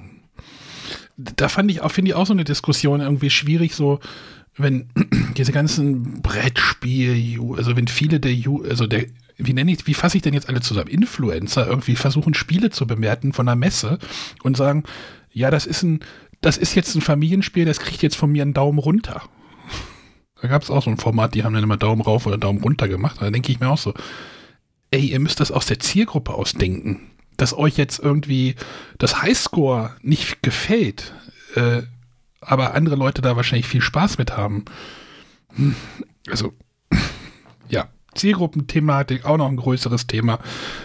da 1.16 1.48
fand 1.48 1.70
ich 1.70 1.80
auch, 1.80 1.90
finde 1.90 2.10
ich 2.10 2.14
auch 2.14 2.26
so 2.26 2.34
eine 2.34 2.44
Diskussion 2.44 3.00
irgendwie 3.00 3.30
schwierig, 3.30 3.74
so 3.74 4.00
wenn 4.54 4.90
diese 5.38 5.52
ganzen 5.52 6.20
Brettspiele, 6.20 7.56
also 7.56 7.74
wenn 7.74 7.88
viele 7.88 8.20
der, 8.20 8.36
also 8.68 8.86
der, 8.86 9.06
wie 9.36 9.52
nenne 9.52 9.72
ich, 9.72 9.86
wie 9.86 9.94
fasse 9.94 10.16
ich 10.16 10.22
denn 10.22 10.34
jetzt 10.34 10.48
alle 10.48 10.60
zusammen? 10.60 10.88
Influencer 10.88 11.66
irgendwie 11.66 11.96
versuchen 11.96 12.34
Spiele 12.34 12.70
zu 12.70 12.86
bemerken 12.86 13.32
von 13.32 13.48
einer 13.48 13.56
Messe 13.56 13.98
und 14.42 14.56
sagen, 14.56 14.84
ja, 15.32 15.50
das 15.50 15.66
ist 15.66 15.82
ein, 15.82 16.00
das 16.40 16.56
ist 16.56 16.74
jetzt 16.74 16.94
ein 16.94 17.00
Familienspiel, 17.00 17.64
das 17.64 17.80
kriegt 17.80 18.02
jetzt 18.02 18.16
von 18.16 18.30
mir 18.30 18.42
einen 18.42 18.54
Daumen 18.54 18.78
runter. 18.78 19.22
Da 20.42 20.48
gab 20.48 20.62
es 20.62 20.68
auch 20.68 20.82
so 20.82 20.90
ein 20.90 20.98
Format, 20.98 21.34
die 21.34 21.42
haben 21.42 21.54
dann 21.54 21.62
immer 21.62 21.78
Daumen 21.78 22.02
rauf 22.02 22.26
oder 22.26 22.36
Daumen 22.36 22.60
runter 22.60 22.86
gemacht. 22.86 23.16
Da 23.18 23.30
denke 23.30 23.50
ich 23.50 23.60
mir 23.60 23.70
auch 23.70 23.78
so, 23.78 23.94
ey, 24.90 25.00
ihr 25.00 25.18
müsst 25.18 25.40
das 25.40 25.50
aus 25.50 25.64
der 25.64 25.78
Zielgruppe 25.78 26.34
ausdenken 26.34 27.00
dass 27.36 27.56
euch 27.56 27.76
jetzt 27.76 27.98
irgendwie 27.98 28.54
das 28.98 29.22
Highscore 29.22 29.96
nicht 30.02 30.42
gefällt, 30.42 31.14
äh, 31.54 31.82
aber 32.40 32.74
andere 32.74 32.96
Leute 32.96 33.22
da 33.22 33.36
wahrscheinlich 33.36 33.66
viel 33.66 33.80
Spaß 33.80 34.18
mit 34.18 34.36
haben. 34.36 34.64
Hm, 35.54 35.74
also, 36.28 36.52
Zielgruppenthematik 38.14 39.24
auch 39.24 39.36
noch 39.36 39.48
ein 39.48 39.56
größeres 39.56 40.06
Thema. 40.06 40.38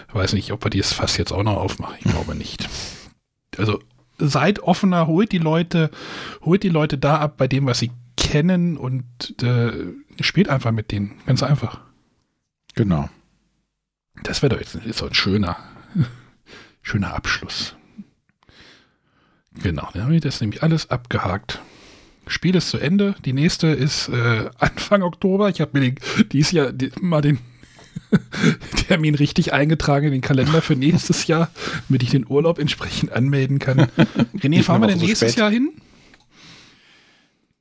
Ich 0.07 0.15
weiß 0.15 0.33
nicht, 0.33 0.51
ob 0.51 0.63
wir 0.63 0.69
dieses 0.69 0.93
Fass 0.93 1.17
jetzt 1.17 1.31
auch 1.31 1.43
noch 1.43 1.57
aufmachen. 1.57 1.95
Ich 1.99 2.11
glaube 2.11 2.35
nicht. 2.35 2.67
Also, 3.57 3.79
seid 4.17 4.59
offener, 4.59 5.07
holt 5.07 5.31
die 5.31 5.37
Leute, 5.37 5.91
holt 6.41 6.63
die 6.63 6.69
Leute 6.69 6.97
da 6.97 7.17
ab 7.17 7.35
bei 7.37 7.47
dem, 7.47 7.65
was 7.65 7.79
sie 7.79 7.91
kennen 8.17 8.77
und 8.77 9.05
äh, 9.41 9.71
spielt 10.21 10.49
einfach 10.49 10.71
mit 10.71 10.91
denen. 10.91 11.19
Ganz 11.25 11.43
einfach. 11.43 11.79
Genau. 12.75 13.09
Das 14.23 14.41
wäre 14.41 14.53
doch 14.53 14.59
jetzt 14.59 14.75
ist 14.75 15.01
doch 15.01 15.07
ein 15.07 15.13
schöner, 15.13 15.57
Schöner 16.81 17.13
Abschluss. 17.13 17.75
Genau, 19.61 19.89
dann 19.93 20.03
haben 20.03 20.11
wir 20.11 20.21
das 20.21 20.41
nämlich 20.41 20.63
alles 20.63 20.89
abgehakt. 20.89 21.61
Spiel 22.29 22.55
ist 22.55 22.69
zu 22.69 22.77
Ende. 22.77 23.15
Die 23.25 23.33
nächste 23.33 23.67
ist 23.67 24.07
äh, 24.09 24.49
Anfang 24.59 25.01
Oktober. 25.01 25.49
Ich 25.49 25.61
habe 25.61 25.77
mir 25.77 25.91
den, 25.91 25.95
dieses 26.31 26.51
Jahr 26.51 26.71
die, 26.71 26.91
mal 27.01 27.21
den 27.21 27.39
Termin 28.87 29.15
richtig 29.15 29.53
eingetragen 29.53 30.07
in 30.07 30.11
den 30.13 30.21
Kalender 30.21 30.61
für 30.61 30.75
nächstes 30.75 31.27
Jahr, 31.27 31.49
damit 31.87 32.03
ich 32.03 32.09
den 32.09 32.25
Urlaub 32.27 32.59
entsprechend 32.59 33.11
anmelden 33.11 33.59
kann. 33.59 33.79
René, 34.37 34.63
fahren 34.63 34.81
wir 34.81 34.87
denn 34.87 34.99
so 34.99 35.05
nächstes 35.05 35.33
spät. 35.33 35.39
Jahr 35.39 35.51
hin? 35.51 35.71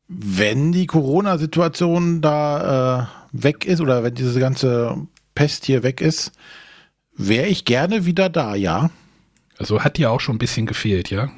Wenn 0.07 0.73
die 0.73 0.87
Corona-Situation 0.87 2.23
da 2.23 3.11
äh, 3.33 3.43
weg 3.45 3.67
ist 3.67 3.81
oder 3.81 4.03
wenn 4.05 4.15
diese 4.15 4.41
ganze 4.41 5.07
Pest 5.35 5.67
hier 5.67 5.83
weg 5.83 6.01
ist, 6.01 6.33
wäre 7.15 7.47
ich 7.47 7.65
gerne 7.65 8.07
wieder 8.07 8.31
da, 8.31 8.55
ja. 8.55 8.91
Also 9.59 9.83
hat 9.83 9.99
dir 9.99 10.11
auch 10.11 10.21
schon 10.21 10.37
ein 10.37 10.39
bisschen 10.39 10.67
gefehlt, 10.67 11.11
ja? 11.11 11.31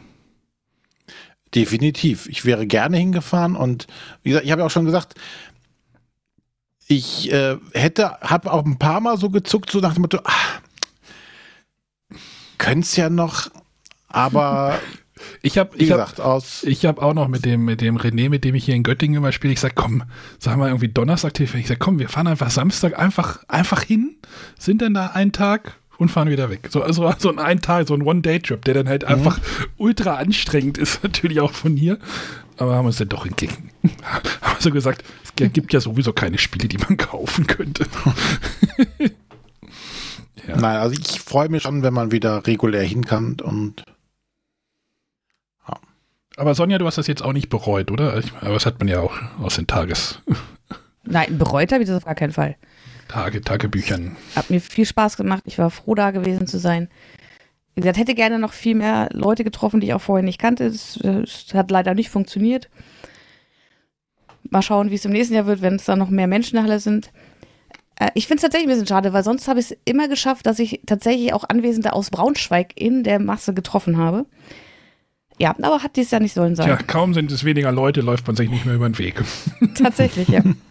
Definitiv. 1.54 2.28
Ich 2.28 2.44
wäre 2.44 2.66
gerne 2.66 2.96
hingefahren 2.96 3.56
und 3.56 3.86
wie 4.22 4.30
gesagt, 4.30 4.46
ich 4.46 4.52
habe 4.52 4.60
ja 4.60 4.66
auch 4.66 4.70
schon 4.70 4.84
gesagt, 4.84 5.14
ich 6.86 7.32
äh, 7.32 7.56
hätte, 7.72 8.20
habe 8.20 8.52
auch 8.52 8.64
ein 8.64 8.78
paar 8.78 9.00
Mal 9.00 9.16
so 9.16 9.30
gezuckt, 9.30 9.70
so 9.70 9.80
nach 9.80 9.94
dem 9.94 10.02
Motto, 10.02 10.18
könnte 12.58 12.80
es 12.80 12.96
ja 12.96 13.10
noch, 13.10 13.50
aber 14.08 14.78
ich 15.42 15.58
habe 15.58 15.76
ich 15.76 15.90
hab, 15.90 16.18
ich 16.62 16.84
habe 16.84 17.02
auch 17.02 17.14
noch 17.14 17.28
mit 17.28 17.44
dem 17.44 17.64
mit 17.64 17.80
dem 17.80 17.96
René, 17.96 18.28
mit 18.28 18.44
dem 18.44 18.54
ich 18.54 18.64
hier 18.64 18.74
in 18.74 18.82
Göttingen 18.82 19.18
immer 19.18 19.32
spiele, 19.32 19.52
ich 19.52 19.60
sag, 19.60 19.74
komm, 19.74 20.04
sag 20.38 20.56
mal 20.56 20.68
irgendwie 20.68 20.88
Donnerstag, 20.88 21.38
ich 21.40 21.66
sag, 21.66 21.78
komm, 21.78 21.98
wir 21.98 22.08
fahren 22.08 22.26
einfach 22.26 22.50
Samstag 22.50 22.98
einfach 22.98 23.42
einfach 23.48 23.82
hin, 23.82 24.16
sind 24.58 24.82
dann 24.82 24.94
da 24.94 25.08
einen 25.08 25.32
Tag, 25.32 25.79
und 26.00 26.08
fahren 26.08 26.30
wieder 26.30 26.48
weg. 26.48 26.68
So, 26.70 26.82
also 26.82 27.12
so 27.18 27.30
ein 27.30 27.38
ein 27.38 27.60
Tag, 27.60 27.86
so 27.86 27.94
ein 27.94 28.02
One-Day-Trip, 28.02 28.64
der 28.64 28.74
dann 28.74 28.88
halt 28.88 29.02
mhm. 29.02 29.08
einfach 29.08 29.38
ultra 29.76 30.14
anstrengend 30.16 30.78
ist, 30.78 31.00
natürlich 31.02 31.40
auch 31.40 31.52
von 31.52 31.76
hier. 31.76 31.98
Aber 32.56 32.74
haben 32.74 32.84
wir 32.84 32.88
uns 32.88 32.96
dann 32.96 33.08
doch 33.08 33.26
entgegen. 33.26 33.70
haben 34.02 34.56
wir 34.56 34.60
so 34.60 34.70
gesagt, 34.70 35.04
es 35.22 35.52
gibt 35.52 35.72
ja 35.72 35.80
sowieso 35.80 36.12
keine 36.12 36.38
Spiele, 36.38 36.68
die 36.68 36.78
man 36.78 36.96
kaufen 36.96 37.46
könnte. 37.46 37.86
ja. 40.46 40.56
Nein, 40.56 40.76
also 40.76 40.98
ich 40.98 41.20
freue 41.20 41.48
mich 41.48 41.62
schon, 41.62 41.82
wenn 41.82 41.94
man 41.94 42.12
wieder 42.12 42.46
regulär 42.46 42.82
hin 42.82 43.04
kann 43.04 43.36
und 43.40 43.84
aber 46.36 46.54
Sonja, 46.54 46.78
du 46.78 46.86
hast 46.86 46.96
das 46.96 47.06
jetzt 47.06 47.22
auch 47.22 47.34
nicht 47.34 47.50
bereut, 47.50 47.90
oder? 47.90 48.22
Aber 48.40 48.54
das 48.54 48.64
hat 48.64 48.78
man 48.78 48.88
ja 48.88 49.00
auch 49.00 49.12
aus 49.42 49.56
den 49.56 49.66
Tages. 49.66 50.22
Nein, 51.04 51.36
bereut 51.36 51.70
habe 51.70 51.82
ich 51.82 51.88
das 51.88 51.98
auf 51.98 52.06
gar 52.06 52.14
keinen 52.14 52.32
Fall. 52.32 52.56
Tage, 53.10 53.40
Tagebüchern. 53.40 54.16
Hat 54.36 54.50
mir 54.50 54.60
viel 54.60 54.86
Spaß 54.86 55.16
gemacht. 55.16 55.42
Ich 55.46 55.58
war 55.58 55.70
froh, 55.70 55.96
da 55.96 56.12
gewesen 56.12 56.46
zu 56.46 56.58
sein. 56.58 56.88
Wie 57.74 57.80
gesagt, 57.80 57.98
hätte 57.98 58.14
gerne 58.14 58.38
noch 58.38 58.52
viel 58.52 58.76
mehr 58.76 59.08
Leute 59.12 59.42
getroffen, 59.42 59.80
die 59.80 59.88
ich 59.88 59.94
auch 59.94 60.00
vorher 60.00 60.24
nicht 60.24 60.40
kannte. 60.40 60.66
Es, 60.66 60.98
hat 61.52 61.70
leider 61.70 61.94
nicht 61.94 62.08
funktioniert. 62.08 62.68
Mal 64.48 64.62
schauen, 64.62 64.90
wie 64.90 64.94
es 64.94 65.04
im 65.04 65.10
nächsten 65.10 65.34
Jahr 65.34 65.46
wird, 65.46 65.60
wenn 65.60 65.74
es 65.74 65.84
da 65.84 65.96
noch 65.96 66.08
mehr 66.08 66.28
Menschen 66.28 66.56
in 66.56 66.62
der 66.62 66.70
Halle 66.70 66.80
sind. 66.80 67.10
Äh, 67.96 68.10
ich 68.14 68.28
finde 68.28 68.36
es 68.36 68.42
tatsächlich 68.42 68.68
ein 68.68 68.72
bisschen 68.74 68.86
schade, 68.86 69.12
weil 69.12 69.24
sonst 69.24 69.48
habe 69.48 69.58
ich 69.58 69.72
es 69.72 69.78
immer 69.84 70.08
geschafft, 70.08 70.46
dass 70.46 70.58
ich 70.60 70.80
tatsächlich 70.86 71.32
auch 71.32 71.44
Anwesende 71.48 71.92
aus 71.92 72.10
Braunschweig 72.10 72.72
in 72.76 73.02
der 73.02 73.18
Masse 73.18 73.54
getroffen 73.54 73.96
habe. 73.98 74.26
Ja, 75.38 75.54
aber 75.62 75.82
hat 75.82 75.96
dies 75.96 76.10
ja 76.10 76.20
nicht 76.20 76.34
sollen 76.34 76.54
sein. 76.54 76.68
Ja, 76.68 76.76
kaum 76.76 77.14
sind 77.14 77.32
es 77.32 77.44
weniger 77.44 77.72
Leute, 77.72 78.02
läuft 78.02 78.26
man 78.26 78.36
sich 78.36 78.50
nicht 78.50 78.66
mehr 78.66 78.74
über 78.74 78.88
den 78.88 78.98
Weg. 78.98 79.22
Tatsächlich, 79.74 80.28
ja. 80.28 80.42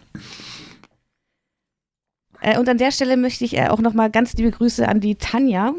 Äh, 2.40 2.58
und 2.58 2.68
an 2.68 2.78
der 2.78 2.90
Stelle 2.90 3.16
möchte 3.16 3.44
ich 3.44 3.56
äh, 3.56 3.68
auch 3.68 3.80
nochmal 3.80 4.10
ganz 4.10 4.34
liebe 4.34 4.50
Grüße 4.50 4.88
an 4.88 5.00
die 5.00 5.16
Tanja 5.16 5.74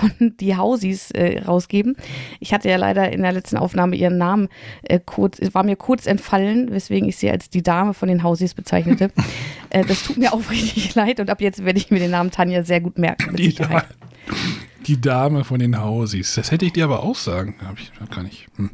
von 0.00 0.36
die 0.40 0.56
Hausis 0.56 1.10
äh, 1.12 1.42
rausgeben. 1.42 1.96
Ich 2.40 2.52
hatte 2.52 2.68
ja 2.68 2.76
leider 2.76 3.12
in 3.12 3.22
der 3.22 3.32
letzten 3.32 3.56
Aufnahme 3.56 3.96
ihren 3.96 4.18
Namen 4.18 4.48
äh, 4.82 5.00
kurz, 5.04 5.38
war 5.52 5.62
mir 5.62 5.76
kurz 5.76 6.06
entfallen, 6.06 6.70
weswegen 6.70 7.08
ich 7.08 7.16
sie 7.16 7.30
als 7.30 7.50
die 7.50 7.62
Dame 7.62 7.94
von 7.94 8.08
den 8.08 8.22
Hausis 8.22 8.54
bezeichnete. 8.54 9.10
Äh, 9.70 9.84
das 9.84 10.04
tut 10.04 10.18
mir 10.18 10.32
auch 10.32 10.42
richtig 10.50 10.94
leid 10.94 11.18
und 11.18 11.30
ab 11.30 11.40
jetzt 11.40 11.64
werde 11.64 11.78
ich 11.78 11.90
mir 11.90 11.98
den 11.98 12.12
Namen 12.12 12.30
Tanja 12.30 12.62
sehr 12.62 12.80
gut 12.80 12.96
merken. 12.96 13.34
Die, 13.34 13.52
da 13.52 13.82
die, 14.86 15.00
Dame 15.00 15.42
von 15.42 15.58
den 15.58 15.80
Hausis. 15.80 16.34
Das 16.36 16.52
hätte 16.52 16.64
ich 16.64 16.74
dir 16.74 16.84
aber 16.84 17.02
auch 17.02 17.16
sagen. 17.16 17.56
Habe 17.64 17.80
ich 17.80 17.90
hab 17.98 18.10
gar 18.14 18.22
nicht. 18.22 18.46
Hm. 18.56 18.70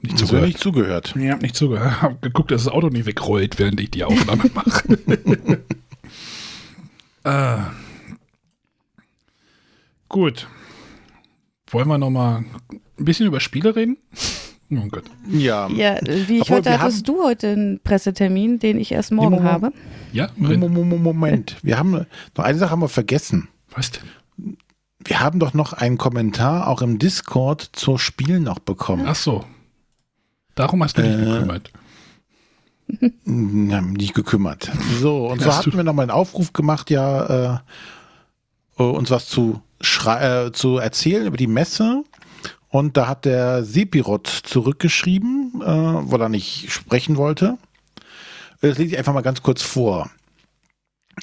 Nicht 0.00 0.18
zugehört. 0.18 0.46
nicht 0.46 0.58
zugehört. 0.58 1.14
Ich 1.18 1.30
habe 1.30 1.42
nicht 1.42 1.56
zugehört. 1.56 2.02
Hab 2.02 2.22
geguckt, 2.22 2.52
dass 2.52 2.64
das 2.64 2.72
Auto 2.72 2.88
nicht 2.88 3.06
wegrollt, 3.06 3.58
während 3.58 3.80
ich 3.80 3.90
die 3.90 4.04
Aufnahme 4.04 4.44
mache. 4.54 4.98
Äh, 7.24 7.58
gut. 10.08 10.48
Wollen 11.70 11.88
wir 11.88 11.98
noch 11.98 12.10
mal 12.10 12.44
ein 12.68 13.04
bisschen 13.04 13.26
über 13.26 13.40
Spiele 13.40 13.76
reden? 13.76 13.98
Oh 14.70 14.86
Gott. 14.90 15.04
Ja. 15.26 15.68
ja 15.68 15.98
wie 16.02 16.40
ich 16.40 16.50
hörte, 16.50 16.78
hattest 16.78 17.08
du 17.08 17.22
heute 17.22 17.48
einen 17.48 17.80
Pressetermin, 17.80 18.58
den 18.58 18.78
ich 18.78 18.92
erst 18.92 19.12
morgen 19.12 19.36
Moment, 19.36 19.50
habe. 19.50 19.72
Ja, 20.12 20.28
Moment. 20.36 21.56
Wir 21.62 21.78
haben 21.78 22.06
noch 22.36 22.44
eine 22.44 22.58
Sache 22.58 22.70
haben 22.70 22.80
wir 22.80 22.88
vergessen. 22.88 23.48
Was 23.74 23.92
denn? 23.92 24.56
Wir 25.04 25.20
haben 25.20 25.38
doch 25.38 25.54
noch 25.54 25.72
einen 25.72 25.96
Kommentar 25.96 26.68
auch 26.68 26.82
im 26.82 26.98
Discord 26.98 27.70
zur 27.72 27.98
Spiel 27.98 28.40
noch 28.40 28.58
bekommen. 28.58 29.04
Ach 29.06 29.14
so. 29.14 29.44
Darum 30.54 30.82
hast 30.82 30.98
du 30.98 31.02
dich 31.02 31.12
äh, 31.12 31.24
gekümmert. 31.24 31.70
Nicht 33.24 34.14
gekümmert. 34.14 34.70
So, 35.00 35.26
und 35.26 35.42
so 35.42 35.54
hatten 35.54 35.76
wir 35.76 35.84
nochmal 35.84 36.04
einen 36.04 36.10
Aufruf 36.10 36.52
gemacht, 36.52 36.90
ja, 36.90 37.60
äh, 38.78 38.82
uns 38.82 39.10
was 39.10 39.26
zu, 39.28 39.62
äh, 40.06 40.50
zu 40.52 40.78
erzählen 40.78 41.26
über 41.26 41.36
die 41.36 41.46
Messe. 41.46 42.04
Und 42.70 42.96
da 42.96 43.08
hat 43.08 43.24
der 43.24 43.64
Sepirot 43.64 44.26
zurückgeschrieben, 44.26 45.62
äh, 45.62 45.66
weil 45.66 46.20
er 46.20 46.28
nicht 46.28 46.70
sprechen 46.70 47.16
wollte. 47.16 47.56
Das 48.60 48.78
lese 48.78 48.92
ich 48.92 48.98
einfach 48.98 49.14
mal 49.14 49.22
ganz 49.22 49.42
kurz 49.42 49.62
vor. 49.62 50.10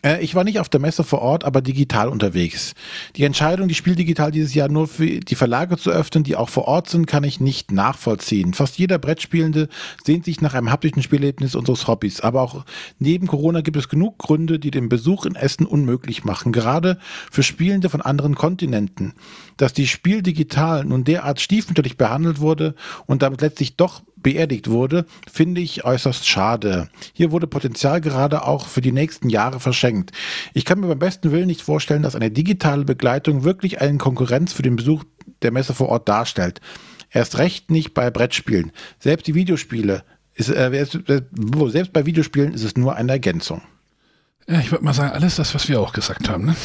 Äh, 0.03 0.23
ich 0.23 0.35
war 0.35 0.43
nicht 0.43 0.59
auf 0.59 0.69
der 0.69 0.79
Messe 0.79 1.03
vor 1.03 1.21
Ort, 1.21 1.43
aber 1.43 1.61
digital 1.61 2.09
unterwegs. 2.09 2.73
Die 3.15 3.23
Entscheidung, 3.23 3.67
die 3.67 3.75
Spiel 3.75 3.95
digital 3.95 4.31
dieses 4.31 4.53
Jahr 4.53 4.69
nur 4.69 4.87
für 4.87 5.19
die 5.19 5.35
Verlage 5.35 5.77
zu 5.77 5.91
öffnen, 5.91 6.23
die 6.23 6.35
auch 6.35 6.49
vor 6.49 6.65
Ort 6.67 6.89
sind, 6.89 7.05
kann 7.05 7.23
ich 7.23 7.39
nicht 7.39 7.71
nachvollziehen. 7.71 8.53
Fast 8.53 8.77
jeder 8.77 8.97
Brettspielende 8.97 9.69
sehnt 10.03 10.25
sich 10.25 10.41
nach 10.41 10.53
einem 10.53 10.71
haptischen 10.71 11.03
Spielerlebnis 11.03 11.55
unseres 11.55 11.87
Hobbys. 11.87 12.21
Aber 12.21 12.41
auch 12.41 12.65
neben 12.99 13.27
Corona 13.27 13.61
gibt 13.61 13.77
es 13.77 13.89
genug 13.89 14.17
Gründe, 14.17 14.59
die 14.59 14.71
den 14.71 14.89
Besuch 14.89 15.25
in 15.25 15.35
Essen 15.35 15.65
unmöglich 15.65 16.23
machen. 16.23 16.51
Gerade 16.51 16.97
für 17.31 17.43
Spielende 17.43 17.89
von 17.89 18.01
anderen 18.01 18.35
Kontinenten. 18.35 19.13
Dass 19.57 19.73
die 19.73 19.87
Spiel 19.87 20.21
digital 20.21 20.85
nun 20.85 21.03
derart 21.03 21.39
stiefmütterlich 21.39 21.97
behandelt 21.97 22.39
wurde 22.39 22.75
und 23.05 23.21
damit 23.21 23.41
letztlich 23.41 23.75
doch 23.75 24.01
beerdigt 24.25 24.71
wurde, 24.71 25.05
finde 25.31 25.61
ich 25.61 25.85
äußerst 25.85 26.27
schade. 26.27 26.89
Hier 27.13 27.31
wurde 27.31 27.45
Potenzial 27.45 28.01
gerade 28.01 28.47
auch 28.47 28.65
für 28.65 28.81
die 28.81 28.91
nächsten 28.91 29.29
Jahre 29.29 29.59
verschenkt. 29.59 30.13
Ich 30.55 30.65
kann 30.65 30.79
mir 30.79 30.87
beim 30.87 30.97
besten 30.97 31.31
Willen 31.31 31.45
nicht 31.45 31.61
vorstellen, 31.61 32.01
dass 32.01 32.15
eine 32.15 32.31
digitale 32.31 32.85
Begleitung 32.85 33.43
wirklich 33.43 33.81
eine 33.81 33.99
Konkurrenz 33.99 34.51
für 34.51 34.63
den 34.63 34.77
Besuch 34.77 35.03
der 35.43 35.51
Messe 35.51 35.75
vor 35.75 35.89
Ort 35.89 36.09
darstellt. 36.09 36.59
Erst 37.11 37.37
recht 37.37 37.69
nicht 37.69 37.93
bei 37.93 38.09
Brettspielen. 38.09 38.71
Selbst 38.97 39.27
die 39.27 39.35
Videospiele, 39.35 40.03
ist, 40.33 40.49
äh, 40.49 40.85
selbst 41.67 41.93
bei 41.93 42.07
Videospielen 42.07 42.55
ist 42.55 42.63
es 42.63 42.75
nur 42.75 42.95
eine 42.95 43.11
Ergänzung. 43.11 43.61
Ja, 44.47 44.59
ich 44.59 44.71
würde 44.71 44.83
mal 44.83 44.93
sagen, 44.93 45.11
alles 45.11 45.35
das, 45.35 45.53
was 45.53 45.69
wir 45.69 45.79
auch 45.79 45.93
gesagt 45.93 46.29
haben. 46.29 46.45
Ne? 46.47 46.55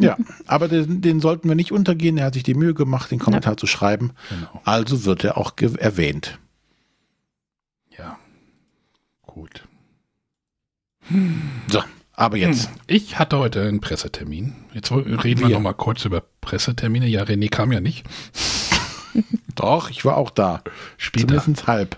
Ja, 0.00 0.16
aber 0.48 0.66
den, 0.66 1.02
den, 1.02 1.20
sollten 1.20 1.48
wir 1.48 1.54
nicht 1.54 1.70
untergehen. 1.70 2.18
Er 2.18 2.26
hat 2.26 2.34
sich 2.34 2.42
die 2.42 2.54
Mühe 2.54 2.74
gemacht, 2.74 3.12
den 3.12 3.20
Kommentar 3.20 3.52
ja. 3.52 3.56
zu 3.56 3.68
schreiben. 3.68 4.10
Genau. 4.28 4.60
Also 4.64 5.04
wird 5.04 5.22
er 5.22 5.38
auch 5.38 5.52
erwähnt. 5.56 6.40
Gut. 9.34 9.62
So, 11.68 11.82
aber 12.14 12.36
jetzt. 12.36 12.68
Hm, 12.68 12.74
ich 12.88 13.18
hatte 13.18 13.38
heute 13.38 13.62
einen 13.62 13.80
Pressetermin. 13.80 14.54
Jetzt 14.74 14.90
reden 14.90 15.20
wir, 15.22 15.36
wir 15.36 15.48
noch 15.50 15.60
mal 15.60 15.72
kurz 15.72 16.04
über 16.04 16.24
Pressetermine. 16.40 17.06
Ja, 17.06 17.22
René 17.22 17.48
kam 17.48 17.70
ja 17.70 17.80
nicht. 17.80 18.04
Doch, 19.54 19.88
ich 19.88 20.04
war 20.04 20.16
auch 20.16 20.30
da. 20.30 20.64
Zumindest 20.98 21.68
halb. 21.68 21.96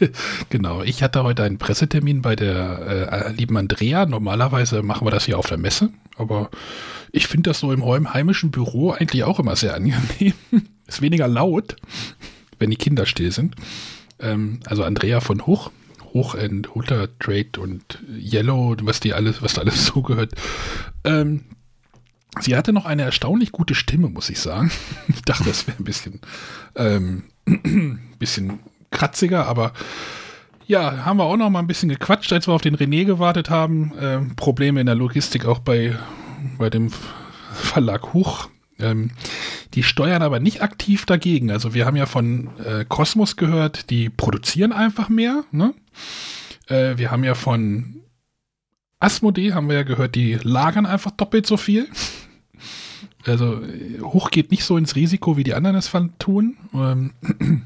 genau, 0.50 0.82
ich 0.82 1.02
hatte 1.02 1.24
heute 1.24 1.44
einen 1.44 1.56
Pressetermin 1.56 2.20
bei 2.20 2.36
der 2.36 3.26
äh, 3.26 3.32
lieben 3.32 3.56
Andrea. 3.56 4.04
Normalerweise 4.04 4.82
machen 4.82 5.06
wir 5.06 5.10
das 5.10 5.24
hier 5.24 5.38
auf 5.38 5.46
der 5.46 5.58
Messe, 5.58 5.90
aber 6.18 6.50
ich 7.10 7.26
finde 7.26 7.50
das 7.50 7.60
so 7.60 7.72
im 7.72 8.12
heimischen 8.12 8.50
Büro 8.50 8.90
eigentlich 8.90 9.24
auch 9.24 9.40
immer 9.40 9.56
sehr 9.56 9.74
angenehm. 9.74 10.34
Ist 10.86 11.00
weniger 11.00 11.26
laut, 11.26 11.76
wenn 12.58 12.70
die 12.70 12.76
Kinder 12.76 13.06
still 13.06 13.32
sind. 13.32 13.54
Ähm, 14.20 14.60
also 14.66 14.84
Andrea 14.84 15.20
von 15.20 15.46
Hoch, 15.46 15.70
Hochend, 16.14 16.74
Hunter 16.74 17.08
Trade 17.18 17.60
und 17.60 17.98
Yellow, 18.08 18.76
was 18.82 19.00
die 19.00 19.12
alles, 19.12 19.42
was 19.42 19.54
da 19.54 19.62
alles 19.62 19.84
zugehört. 19.92 20.32
Ähm, 21.04 21.44
sie 22.40 22.56
hatte 22.56 22.72
noch 22.72 22.86
eine 22.86 23.02
erstaunlich 23.02 23.52
gute 23.52 23.74
Stimme, 23.74 24.08
muss 24.08 24.30
ich 24.30 24.40
sagen. 24.40 24.70
Ich 25.08 25.22
dachte, 25.22 25.44
das 25.44 25.66
wäre 25.66 25.78
ein 25.78 25.84
bisschen, 25.84 26.20
ähm, 26.76 27.24
bisschen 28.18 28.60
kratziger, 28.90 29.46
aber 29.46 29.72
ja, 30.66 31.04
haben 31.04 31.18
wir 31.18 31.24
auch 31.24 31.36
noch 31.36 31.50
mal 31.50 31.58
ein 31.58 31.66
bisschen 31.66 31.90
gequatscht, 31.90 32.32
als 32.32 32.46
wir 32.46 32.54
auf 32.54 32.62
den 32.62 32.76
René 32.76 33.04
gewartet 33.04 33.50
haben. 33.50 33.92
Ähm, 34.00 34.36
Probleme 34.36 34.80
in 34.80 34.86
der 34.86 34.94
Logistik 34.94 35.44
auch 35.44 35.58
bei, 35.58 35.98
bei 36.58 36.70
dem 36.70 36.90
Verlag 37.52 38.14
Huch. 38.14 38.48
Ähm, 38.78 39.10
die 39.74 39.82
steuern 39.82 40.22
aber 40.22 40.40
nicht 40.40 40.62
aktiv 40.62 41.06
dagegen. 41.06 41.50
Also 41.50 41.74
wir 41.74 41.86
haben 41.86 41.96
ja 41.96 42.06
von 42.06 42.50
äh, 42.58 42.84
Cosmos 42.84 43.36
gehört, 43.36 43.90
die 43.90 44.10
produzieren 44.10 44.72
einfach 44.72 45.08
mehr. 45.08 45.44
Ne? 45.52 45.74
Äh, 46.66 46.98
wir 46.98 47.10
haben 47.10 47.24
ja 47.24 47.34
von 47.34 48.00
Asmodee, 49.00 49.52
haben 49.52 49.68
wir 49.68 49.76
ja 49.76 49.82
gehört, 49.82 50.14
die 50.14 50.38
lagern 50.42 50.86
einfach 50.86 51.10
doppelt 51.10 51.46
so 51.46 51.56
viel. 51.56 51.88
Also 53.26 53.60
hoch 54.02 54.30
geht 54.30 54.50
nicht 54.50 54.64
so 54.64 54.76
ins 54.76 54.96
Risiko, 54.96 55.36
wie 55.36 55.44
die 55.44 55.54
anderen 55.54 55.76
es 55.76 55.90
tun. 56.18 56.56
Ähm, 56.74 57.12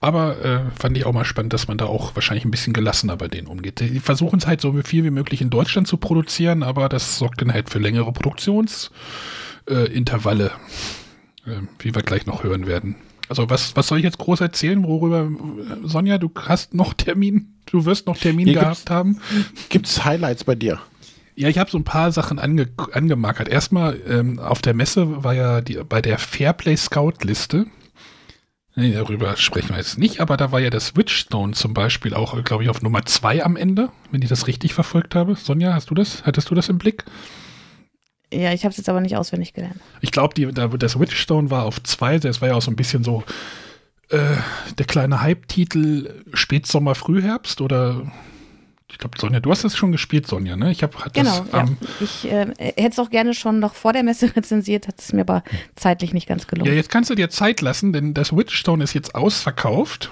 aber 0.00 0.44
äh, 0.44 0.60
fand 0.78 0.96
ich 0.96 1.04
auch 1.06 1.12
mal 1.12 1.24
spannend, 1.24 1.52
dass 1.52 1.68
man 1.68 1.78
da 1.78 1.86
auch 1.86 2.14
wahrscheinlich 2.14 2.44
ein 2.44 2.50
bisschen 2.50 2.72
gelassener 2.72 3.16
bei 3.16 3.28
denen 3.28 3.48
umgeht. 3.48 3.80
Die 3.80 4.00
versuchen 4.00 4.38
es 4.38 4.46
halt 4.46 4.60
so 4.60 4.72
viel 4.84 5.04
wie 5.04 5.10
möglich 5.10 5.40
in 5.40 5.50
Deutschland 5.50 5.88
zu 5.88 5.96
produzieren, 5.96 6.62
aber 6.62 6.88
das 6.88 7.18
sorgt 7.18 7.40
dann 7.40 7.52
halt 7.52 7.70
für 7.70 7.78
längere 7.78 8.12
Produktionsintervalle, 8.12 8.92
äh, 9.68 9.84
äh, 9.86 10.50
wie 11.78 11.94
wir 11.94 12.02
gleich 12.02 12.26
noch 12.26 12.42
hören 12.42 12.66
werden. 12.66 12.96
Also 13.28 13.50
was, 13.50 13.76
was 13.76 13.86
soll 13.88 13.98
ich 13.98 14.04
jetzt 14.04 14.18
groß 14.18 14.40
erzählen, 14.40 14.82
worüber, 14.82 15.28
Sonja, 15.84 16.18
du 16.18 16.30
hast 16.34 16.74
noch 16.74 16.94
Termin, 16.94 17.54
du 17.66 17.84
wirst 17.84 18.06
noch 18.06 18.16
Termin 18.16 18.46
Hier 18.46 18.60
gehabt 18.60 18.88
haben. 18.90 19.20
Gibt 19.68 19.86
es 19.86 20.04
Highlights 20.04 20.44
bei 20.44 20.54
dir? 20.54 20.80
Ja, 21.36 21.48
ich 21.48 21.58
habe 21.58 21.70
so 21.70 21.78
ein 21.78 21.84
paar 21.84 22.10
Sachen 22.10 22.38
ange, 22.38 22.68
angemarkert. 22.92 23.48
Erstmal 23.48 24.00
ähm, 24.08 24.38
auf 24.38 24.60
der 24.60 24.74
Messe 24.74 25.22
war 25.22 25.34
ja 25.34 25.60
die, 25.60 25.74
bei 25.88 26.02
der 26.02 26.18
Fairplay 26.18 26.76
Scout 26.76 27.22
Liste. 27.22 27.66
Nee, 28.74 28.92
darüber 28.92 29.36
sprechen 29.36 29.70
wir 29.70 29.76
jetzt 29.76 29.98
nicht, 29.98 30.20
aber 30.20 30.36
da 30.36 30.52
war 30.52 30.60
ja 30.60 30.70
das 30.70 30.96
Witchstone 30.96 31.52
zum 31.52 31.74
Beispiel 31.74 32.14
auch, 32.14 32.42
glaube 32.44 32.62
ich, 32.62 32.70
auf 32.70 32.80
Nummer 32.80 33.04
zwei 33.06 33.44
am 33.44 33.56
Ende, 33.56 33.90
wenn 34.10 34.22
ich 34.22 34.28
das 34.28 34.46
richtig 34.46 34.72
verfolgt 34.72 35.14
habe. 35.14 35.34
Sonja, 35.34 35.74
hast 35.74 35.90
du 35.90 35.94
das? 35.94 36.24
Hattest 36.24 36.50
du 36.50 36.54
das 36.54 36.68
im 36.68 36.78
Blick? 36.78 37.04
Ja, 38.32 38.52
ich 38.52 38.64
habe 38.64 38.70
es 38.70 38.76
jetzt 38.76 38.88
aber 38.88 39.00
nicht 39.00 39.16
auswendig 39.16 39.54
gelernt. 39.54 39.80
Ich 40.00 40.12
glaube, 40.12 40.52
das 40.52 41.00
Witchstone 41.00 41.50
war 41.50 41.64
auf 41.64 41.82
zwei. 41.82 42.18
Das 42.18 42.40
war 42.40 42.48
ja 42.48 42.54
auch 42.54 42.62
so 42.62 42.70
ein 42.70 42.76
bisschen 42.76 43.02
so 43.02 43.24
äh, 44.10 44.18
der 44.78 44.86
kleine 44.86 45.22
Hype-Titel 45.22 46.22
Spätsommer, 46.34 46.94
Frühherbst 46.94 47.60
oder 47.60 48.02
ich 48.90 48.96
glaube, 48.96 49.18
Sonja, 49.18 49.40
du 49.40 49.50
hast 49.50 49.64
das 49.64 49.76
schon 49.76 49.92
gespielt, 49.92 50.26
Sonja, 50.26 50.56
ne? 50.56 50.70
Ich 50.70 50.82
habe 50.82 50.96
genau, 51.12 51.40
das, 51.40 51.52
ja. 51.52 51.60
ähm, 51.60 51.76
ich 52.00 52.24
äh, 52.24 52.46
hätte 52.58 52.88
es 52.88 52.98
auch 52.98 53.10
gerne 53.10 53.34
schon 53.34 53.60
noch 53.60 53.74
vor 53.74 53.92
der 53.92 54.02
Messe 54.02 54.34
rezensiert, 54.36 54.88
hat 54.88 54.98
es 54.98 55.12
mir 55.12 55.20
aber 55.22 55.44
zeitlich 55.76 56.14
nicht 56.14 56.26
ganz 56.26 56.46
gelungen. 56.46 56.70
Ja, 56.70 56.74
jetzt 56.74 56.90
kannst 56.90 57.10
du 57.10 57.14
dir 57.14 57.28
Zeit 57.28 57.60
lassen, 57.60 57.92
denn 57.92 58.14
das 58.14 58.34
Witchstone 58.34 58.82
ist 58.82 58.94
jetzt 58.94 59.14
ausverkauft. 59.14 60.10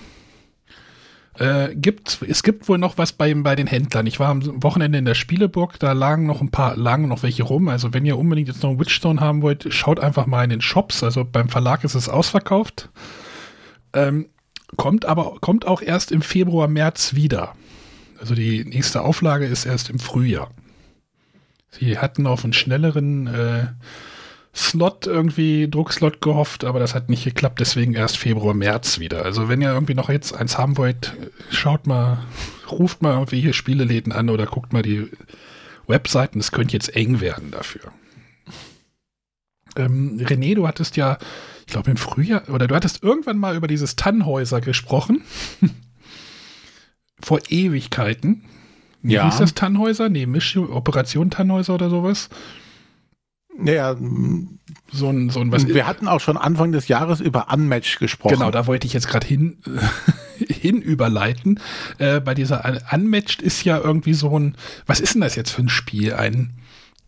Äh, 1.38 1.74
gibt, 1.74 2.18
es 2.26 2.42
gibt 2.42 2.68
wohl 2.68 2.78
noch 2.78 2.96
was 2.96 3.12
bei, 3.12 3.34
bei 3.34 3.56
den 3.56 3.66
Händlern. 3.66 4.06
Ich 4.06 4.18
war 4.18 4.28
am 4.28 4.62
Wochenende 4.62 4.98
in 4.98 5.04
der 5.04 5.14
Spieleburg, 5.14 5.78
da 5.78 5.92
lagen 5.92 6.26
noch 6.26 6.40
ein 6.40 6.50
paar, 6.50 6.76
lagen 6.76 7.08
noch 7.08 7.22
welche 7.22 7.42
rum. 7.42 7.68
Also 7.68 7.92
wenn 7.92 8.06
ihr 8.06 8.18
unbedingt 8.18 8.48
jetzt 8.48 8.62
noch 8.62 8.70
einen 8.70 8.80
Witchstone 8.80 9.20
haben 9.20 9.42
wollt, 9.42 9.66
schaut 9.70 10.00
einfach 10.00 10.26
mal 10.26 10.44
in 10.44 10.50
den 10.50 10.60
Shops. 10.62 11.02
Also 11.02 11.24
beim 11.24 11.48
Verlag 11.48 11.84
ist 11.84 11.94
es 11.94 12.08
ausverkauft. 12.08 12.88
Ähm, 13.92 14.28
kommt 14.76 15.04
aber, 15.04 15.36
kommt 15.40 15.66
auch 15.66 15.82
erst 15.82 16.10
im 16.10 16.22
Februar, 16.22 16.68
März 16.68 17.14
wieder. 17.14 17.54
Also 18.18 18.34
die 18.34 18.64
nächste 18.64 19.02
Auflage 19.02 19.46
ist 19.46 19.66
erst 19.66 19.90
im 19.90 19.98
Frühjahr. 19.98 20.50
Sie 21.70 21.98
hatten 21.98 22.26
auf 22.26 22.44
einen 22.44 22.54
schnelleren 22.54 23.26
äh, 23.26 23.66
Slot 24.56 25.06
irgendwie, 25.06 25.68
Druckslot 25.68 26.22
gehofft, 26.22 26.64
aber 26.64 26.80
das 26.80 26.94
hat 26.94 27.10
nicht 27.10 27.24
geklappt, 27.24 27.60
deswegen 27.60 27.92
erst 27.92 28.16
Februar, 28.16 28.54
März 28.54 28.98
wieder. 28.98 29.22
Also 29.22 29.50
wenn 29.50 29.60
ihr 29.60 29.70
irgendwie 29.70 29.94
noch 29.94 30.08
jetzt 30.08 30.32
eins 30.32 30.56
haben 30.56 30.78
wollt, 30.78 31.14
schaut 31.50 31.86
mal, 31.86 32.24
ruft 32.70 33.02
mal 33.02 33.12
irgendwie 33.12 33.40
hier 33.42 33.52
Spieleläden 33.52 34.12
an 34.12 34.30
oder 34.30 34.46
guckt 34.46 34.72
mal 34.72 34.80
die 34.80 35.10
Webseiten, 35.86 36.40
es 36.40 36.52
könnte 36.52 36.72
jetzt 36.72 36.96
eng 36.96 37.20
werden 37.20 37.50
dafür. 37.50 37.92
Ähm, 39.76 40.18
René, 40.20 40.54
du 40.54 40.66
hattest 40.66 40.96
ja, 40.96 41.18
ich 41.66 41.72
glaube 41.72 41.90
im 41.90 41.98
Frühjahr, 41.98 42.48
oder 42.48 42.66
du 42.66 42.74
hattest 42.74 43.02
irgendwann 43.02 43.36
mal 43.36 43.56
über 43.56 43.66
dieses 43.66 43.94
Tannhäuser 43.94 44.62
gesprochen. 44.62 45.22
Vor 47.22 47.40
Ewigkeiten. 47.50 48.44
Ja. 49.02 49.26
Hieß 49.26 49.36
das 49.36 49.54
Tannhäuser? 49.54 50.08
Nee, 50.08 50.24
Mission, 50.24 50.70
Operation 50.70 51.30
Tannhäuser 51.30 51.74
oder 51.74 51.90
sowas? 51.90 52.30
Ja, 53.64 53.96
so 54.92 55.10
ein, 55.10 55.30
so 55.30 55.40
ein 55.40 55.52
was. 55.52 55.66
Wir 55.66 55.86
hatten 55.86 56.08
auch 56.08 56.20
schon 56.20 56.36
Anfang 56.36 56.72
des 56.72 56.88
Jahres 56.88 57.20
über 57.20 57.52
Unmatched 57.52 57.98
gesprochen. 57.98 58.34
Genau, 58.34 58.50
da 58.50 58.66
wollte 58.66 58.86
ich 58.86 58.92
jetzt 58.92 59.08
gerade 59.08 59.26
hin, 59.26 59.58
hin 60.38 60.80
überleiten. 60.80 61.60
Äh, 61.98 62.20
bei 62.20 62.34
dieser 62.34 62.64
Unmatched 62.92 63.42
ist 63.42 63.64
ja 63.64 63.78
irgendwie 63.78 64.14
so 64.14 64.38
ein, 64.38 64.56
was 64.86 65.00
ist 65.00 65.14
denn 65.14 65.22
das 65.22 65.34
jetzt 65.36 65.50
für 65.50 65.62
ein 65.62 65.68
Spiel? 65.68 66.14
Ein 66.14 66.52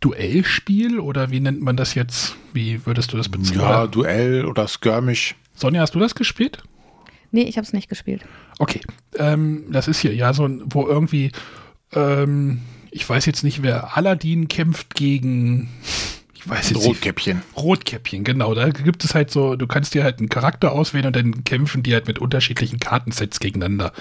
Duellspiel 0.01 1.01
oder 1.01 1.31
wie 1.31 1.41
nennt 1.41 1.61
man 1.61 1.77
das 1.77 1.95
jetzt? 1.95 2.37
Wie 2.53 2.87
würdest 2.87 3.13
du 3.13 3.17
das 3.17 3.29
bezeichnen? 3.29 3.61
Ja, 3.61 3.87
Duell 3.87 4.45
oder 4.45 4.69
Skirmish. 4.69 5.35
Sonja, 5.55 5.81
hast 5.81 5.95
du 5.95 5.99
das 5.99 6.15
gespielt? 6.15 6.63
Nee, 7.31 7.43
ich 7.43 7.57
habe 7.57 7.67
es 7.67 7.73
nicht 7.73 7.89
gespielt. 7.89 8.25
Okay, 8.59 8.81
ähm, 9.17 9.65
das 9.71 9.89
ist 9.89 10.01
hier 10.01 10.15
ja 10.15 10.33
so 10.33 10.47
ein, 10.47 10.63
wo 10.67 10.87
irgendwie, 10.87 11.33
ähm, 11.93 12.63
ich 12.91 13.09
weiß 13.09 13.27
jetzt 13.27 13.45
nicht, 13.45 13.63
wer 13.63 13.97
Aladdin 13.97 14.49
kämpft 14.49 14.95
gegen 14.95 15.69
weiß 16.49 16.71
jetzt 16.71 16.85
Rotkäppchen. 16.85 17.39
Nicht. 17.39 17.57
Rotkäppchen, 17.57 18.25
genau. 18.25 18.55
Da 18.55 18.69
gibt 18.71 19.05
es 19.05 19.15
halt 19.15 19.31
so, 19.31 19.57
du 19.57 19.67
kannst 19.67 19.95
dir 19.95 20.05
halt 20.05 20.19
einen 20.19 20.29
Charakter 20.29 20.73
auswählen 20.73 21.07
und 21.07 21.17
dann 21.17 21.45
kämpfen 21.45 21.83
die 21.83 21.93
halt 21.95 22.07
mit 22.07 22.19
unterschiedlichen 22.19 22.81
Kartensets 22.81 23.41
gegeneinander. 23.41 23.93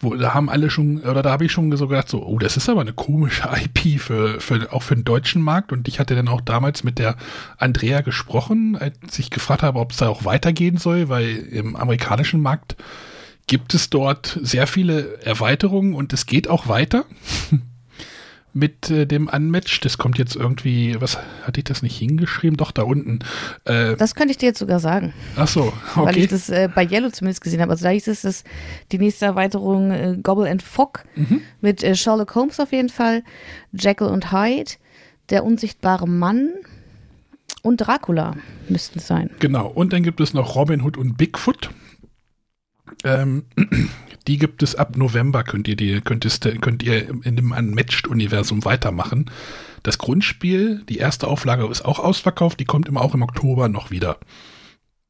Wo, 0.00 0.14
da 0.14 0.34
haben 0.34 0.50
alle 0.50 0.70
schon, 0.70 1.00
oder 1.02 1.22
da 1.22 1.30
habe 1.30 1.44
ich 1.44 1.52
schon 1.52 1.74
so 1.76 1.88
gedacht, 1.88 2.08
so, 2.08 2.24
oh, 2.24 2.38
das 2.38 2.56
ist 2.56 2.68
aber 2.68 2.80
eine 2.80 2.92
komische 2.92 3.48
IP 3.76 4.00
für, 4.00 4.40
für, 4.40 4.72
auch 4.72 4.82
für 4.82 4.94
den 4.94 5.04
deutschen 5.04 5.42
Markt. 5.42 5.72
Und 5.72 5.88
ich 5.88 5.98
hatte 6.00 6.14
dann 6.14 6.28
auch 6.28 6.40
damals 6.40 6.84
mit 6.84 6.98
der 6.98 7.16
Andrea 7.58 8.00
gesprochen, 8.00 8.76
als 8.76 9.18
ich 9.18 9.30
gefragt 9.30 9.62
habe, 9.62 9.78
ob 9.78 9.92
es 9.92 9.98
da 9.98 10.08
auch 10.08 10.24
weitergehen 10.24 10.76
soll, 10.76 11.08
weil 11.08 11.36
im 11.36 11.76
amerikanischen 11.76 12.40
Markt 12.40 12.76
gibt 13.46 13.74
es 13.74 13.90
dort 13.90 14.38
sehr 14.42 14.66
viele 14.66 15.22
Erweiterungen 15.22 15.94
und 15.94 16.12
es 16.12 16.26
geht 16.26 16.48
auch 16.48 16.68
weiter. 16.68 17.04
mit 18.54 18.88
äh, 18.88 19.06
dem 19.06 19.28
Unmatch. 19.28 19.80
Das 19.80 19.98
kommt 19.98 20.16
jetzt 20.16 20.36
irgendwie, 20.36 20.96
was 21.00 21.18
hatte 21.42 21.60
ich 21.60 21.64
das 21.64 21.82
nicht 21.82 21.98
hingeschrieben? 21.98 22.56
Doch, 22.56 22.70
da 22.70 22.82
unten. 22.82 23.18
Äh, 23.64 23.96
das 23.96 24.14
könnte 24.14 24.30
ich 24.30 24.38
dir 24.38 24.46
jetzt 24.46 24.60
sogar 24.60 24.80
sagen. 24.80 25.12
Ach 25.36 25.48
so, 25.48 25.72
okay. 25.96 26.06
Weil 26.06 26.18
ich 26.18 26.28
das 26.28 26.48
äh, 26.48 26.68
bei 26.74 26.86
Yellow 26.86 27.10
zumindest 27.10 27.42
gesehen 27.42 27.60
habe. 27.60 27.72
Also 27.72 27.84
da 27.84 27.90
hieß 27.90 28.06
es, 28.08 28.22
dass 28.22 28.44
die 28.92 28.98
nächste 28.98 29.26
Erweiterung 29.26 29.90
äh, 29.90 30.16
Gobble 30.22 30.48
and 30.48 30.62
Fogg 30.62 31.04
mhm. 31.16 31.42
mit 31.60 31.82
äh, 31.82 31.94
Sherlock 31.94 32.34
Holmes 32.34 32.60
auf 32.60 32.72
jeden 32.72 32.88
Fall, 32.88 33.22
Jekyll 33.72 34.08
und 34.08 34.32
Hyde, 34.32 34.72
der 35.30 35.44
unsichtbare 35.44 36.08
Mann 36.08 36.50
und 37.62 37.78
Dracula 37.78 38.36
müssten 38.68 38.98
es 38.98 39.06
sein. 39.06 39.30
Genau, 39.40 39.66
und 39.66 39.92
dann 39.92 40.02
gibt 40.02 40.20
es 40.20 40.32
noch 40.32 40.54
Robin 40.54 40.82
Hood 40.82 40.96
und 40.96 41.16
Bigfoot. 41.16 41.70
Ähm, 43.02 43.44
die 44.26 44.38
gibt 44.38 44.62
es 44.62 44.74
ab 44.74 44.96
November, 44.96 45.44
könnt 45.44 45.68
ihr, 45.68 45.76
die, 45.76 46.00
könntest, 46.00 46.48
könnt 46.60 46.82
ihr 46.82 47.08
in 47.24 47.36
dem 47.36 47.52
Unmatched-Universum 47.52 48.64
weitermachen. 48.64 49.30
Das 49.82 49.98
Grundspiel, 49.98 50.82
die 50.88 50.98
erste 50.98 51.28
Auflage 51.28 51.66
ist 51.66 51.84
auch 51.84 51.98
ausverkauft, 51.98 52.58
die 52.58 52.64
kommt 52.64 52.88
immer 52.88 53.02
auch 53.02 53.14
im 53.14 53.22
Oktober 53.22 53.68
noch 53.68 53.90
wieder. 53.90 54.18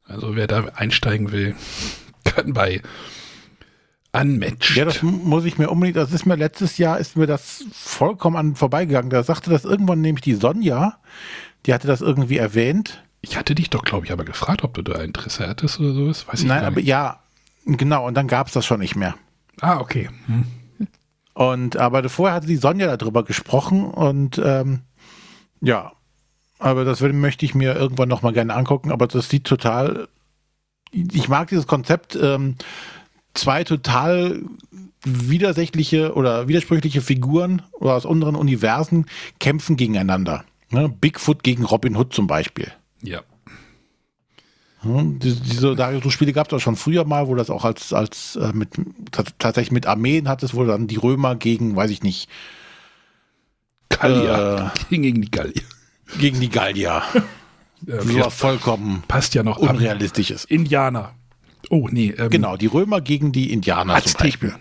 Also 0.05 0.37
wer 0.37 0.47
da 0.47 0.65
einsteigen 0.75 1.33
will, 1.33 1.55
kann 2.25 2.53
bei 2.53 2.83
Unmatched. 4.13 4.77
Ja, 4.77 4.85
das 4.85 5.03
muss 5.03 5.45
ich 5.45 5.59
mir 5.59 5.71
unbedingt, 5.71 5.97
das 5.97 6.13
ist 6.13 6.27
mir 6.27 6.37
letztes 6.37 6.79
Jahr, 6.79 6.99
ist 6.99 7.17
mir 7.17 7.27
das 7.27 7.65
vollkommen 7.73 8.37
an 8.37 8.55
vorbeigegangen. 8.55 9.11
Da 9.11 9.23
sagte 9.23 9.51
das 9.51 9.65
irgendwann 9.65 10.01
nämlich 10.01 10.23
die 10.23 10.35
Sonja, 10.35 10.99
die 11.67 11.75
hatte 11.75 11.87
das 11.87 12.01
irgendwie 12.01 12.39
erwähnt. 12.39 13.03
Ich 13.23 13.37
hatte 13.37 13.55
dich 13.55 13.71
doch, 13.71 13.83
glaube 13.83 14.07
ich, 14.07 14.13
aber 14.13 14.25
gefragt, 14.25 14.63
ob 14.65 14.75
du 14.75 14.83
da 14.83 15.01
Interesse 15.03 15.49
hattest 15.49 15.81
oder 15.81 15.95
so. 15.95 16.07
Weiß 16.09 16.41
ich 16.41 16.47
Nein, 16.47 16.65
aber 16.65 16.81
ja, 16.81 17.24
Genau, 17.67 18.07
und 18.07 18.15
dann 18.15 18.29
gab 18.29 18.49
es 18.49 18.53
das 18.53 18.67
schon 18.67 18.81
nicht 18.81 18.97
mehr. 18.97 19.15
Ah, 19.61 19.79
okay. 19.79 20.11
Hm. 20.27 20.45
Und 21.35 21.77
aber 21.77 22.09
vorher 22.09 22.37
hatte 22.37 22.47
die 22.47 22.57
Sonja 22.57 22.97
darüber 22.97 23.25
gesprochen 23.25 23.85
und 23.85 24.41
ähm, 24.43 24.81
ja, 25.61 25.93
aber 26.59 26.85
das 26.85 27.01
möchte 27.01 27.45
ich 27.45 27.55
mir 27.55 27.75
irgendwann 27.75 28.09
nochmal 28.09 28.33
gerne 28.33 28.55
angucken, 28.55 28.93
aber 28.93 29.07
das 29.07 29.29
sieht 29.29 29.45
total. 29.45 30.09
Ich 30.93 31.29
mag 31.29 31.49
dieses 31.49 31.67
Konzept, 31.67 32.17
ähm, 32.21 32.55
zwei 33.35 33.65
total 33.65 34.43
widersächliche 35.05 36.15
oder 36.15 36.49
widersprüchliche 36.49 37.01
Figuren 37.01 37.63
oder 37.73 37.95
aus 37.95 38.05
unseren 38.05 38.37
Universen 38.37 39.07
kämpfen 39.41 39.77
gegeneinander. 39.77 40.45
Ne? 40.71 40.89
Bigfoot 40.89 41.43
gegen 41.43 41.65
Robin 41.65 41.97
Hood 41.97 42.15
zum 42.15 42.27
Beispiel. 42.27 42.73
Ja. 43.03 43.23
Hm, 44.85 45.19
diese, 45.19 45.43
so 45.77 46.11
Spiele 46.11 46.33
gab 46.33 46.49
es 46.49 46.53
auch 46.53 46.61
schon 46.61 46.77
früher 46.77 47.05
mal, 47.05 47.27
wo 47.27 47.35
das 47.35 47.51
auch 47.51 47.65
als, 47.65 47.93
als 47.93 48.37
äh, 48.37 48.53
mit 48.53 48.71
tatsächlich 49.11 49.73
mit 49.73 49.87
Armeen 49.87 50.29
hattest, 50.29 50.55
wo 50.55 50.65
dann 50.65 50.87
die 50.87 50.97
Römer 50.97 51.37
gegen, 51.37 51.75
weiß 51.75 51.91
ich 51.91 52.03
nicht, 52.03 52.29
Gallier. 53.89 54.73
Äh, 54.91 54.97
gegen 55.01 55.23
die 55.23 55.31
Gallier. 55.31 55.63
Gegen 56.19 56.41
die 56.41 56.49
Gallier. 56.49 57.03
ja. 57.87 58.03
So 58.03 58.31
vollkommen 58.31 59.03
passt 59.09 59.35
ja 59.35 59.43
noch 59.43 59.59
unrealistisch 59.59 60.31
ist. 60.31 60.45
Indianer. 60.47 61.15
Oh, 61.71 61.89
nee. 61.91 62.15
Ähm, 62.19 62.31
genau, 62.31 62.57
die 62.57 62.67
Römer 62.67 63.01
gegen 63.01 63.33
die 63.33 63.53
Indianer 63.53 63.95
Azteken. 63.95 64.13
zum 64.13 64.27
Beispiel. 64.27 64.55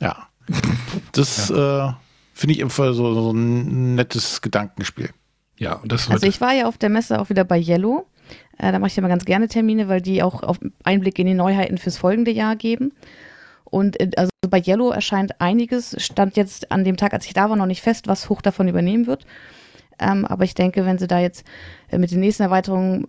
Ja. 0.00 0.28
Das 1.12 1.48
ja. 1.48 1.90
äh, 1.90 1.92
finde 2.34 2.54
ich 2.54 2.60
immer 2.60 2.70
so, 2.70 2.92
so 2.92 3.32
ein 3.32 3.94
nettes 3.94 4.40
Gedankenspiel. 4.40 5.10
Ja, 5.58 5.74
und 5.74 5.92
das 5.92 6.08
Also 6.08 6.26
ich 6.26 6.40
war 6.40 6.52
ja 6.52 6.66
auf 6.66 6.78
der 6.78 6.88
Messe 6.88 7.20
auch 7.20 7.30
wieder 7.30 7.44
bei 7.44 7.58
Yellow 7.58 8.06
äh, 8.58 8.72
da 8.72 8.78
mache 8.78 8.88
ich 8.88 8.98
immer 8.98 9.08
ganz 9.08 9.24
gerne 9.24 9.48
Termine, 9.48 9.88
weil 9.88 10.00
die 10.00 10.22
auch 10.22 10.58
Einblick 10.84 11.18
in 11.18 11.26
die 11.26 11.34
Neuheiten 11.34 11.78
fürs 11.78 11.96
folgende 11.96 12.30
Jahr 12.30 12.56
geben. 12.56 12.92
Und 13.64 14.00
äh, 14.00 14.10
also 14.16 14.30
bei 14.48 14.60
Yellow 14.60 14.90
erscheint 14.90 15.40
einiges, 15.40 15.96
stand 16.02 16.36
jetzt 16.36 16.72
an 16.72 16.84
dem 16.84 16.96
Tag, 16.96 17.12
als 17.12 17.26
ich 17.26 17.34
da 17.34 17.48
war, 17.48 17.56
noch 17.56 17.66
nicht 17.66 17.82
fest, 17.82 18.08
was 18.08 18.28
Hoch 18.28 18.42
davon 18.42 18.68
übernehmen 18.68 19.06
wird. 19.06 19.26
Ähm, 19.98 20.24
aber 20.24 20.44
ich 20.44 20.54
denke, 20.54 20.84
wenn 20.84 20.98
sie 20.98 21.06
da 21.06 21.18
jetzt 21.18 21.44
äh, 21.90 21.98
mit 21.98 22.10
den 22.10 22.20
nächsten 22.20 22.44
Erweiterungen 22.44 23.08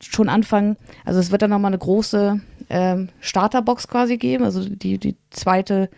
schon 0.00 0.28
anfangen, 0.28 0.76
also 1.04 1.20
es 1.20 1.30
wird 1.30 1.42
dann 1.42 1.50
nochmal 1.50 1.70
eine 1.70 1.78
große 1.78 2.40
ähm, 2.68 3.08
Starterbox 3.20 3.88
quasi 3.88 4.18
geben, 4.18 4.44
also 4.44 4.68
die, 4.68 4.98
die 4.98 5.16
zweite, 5.30 5.88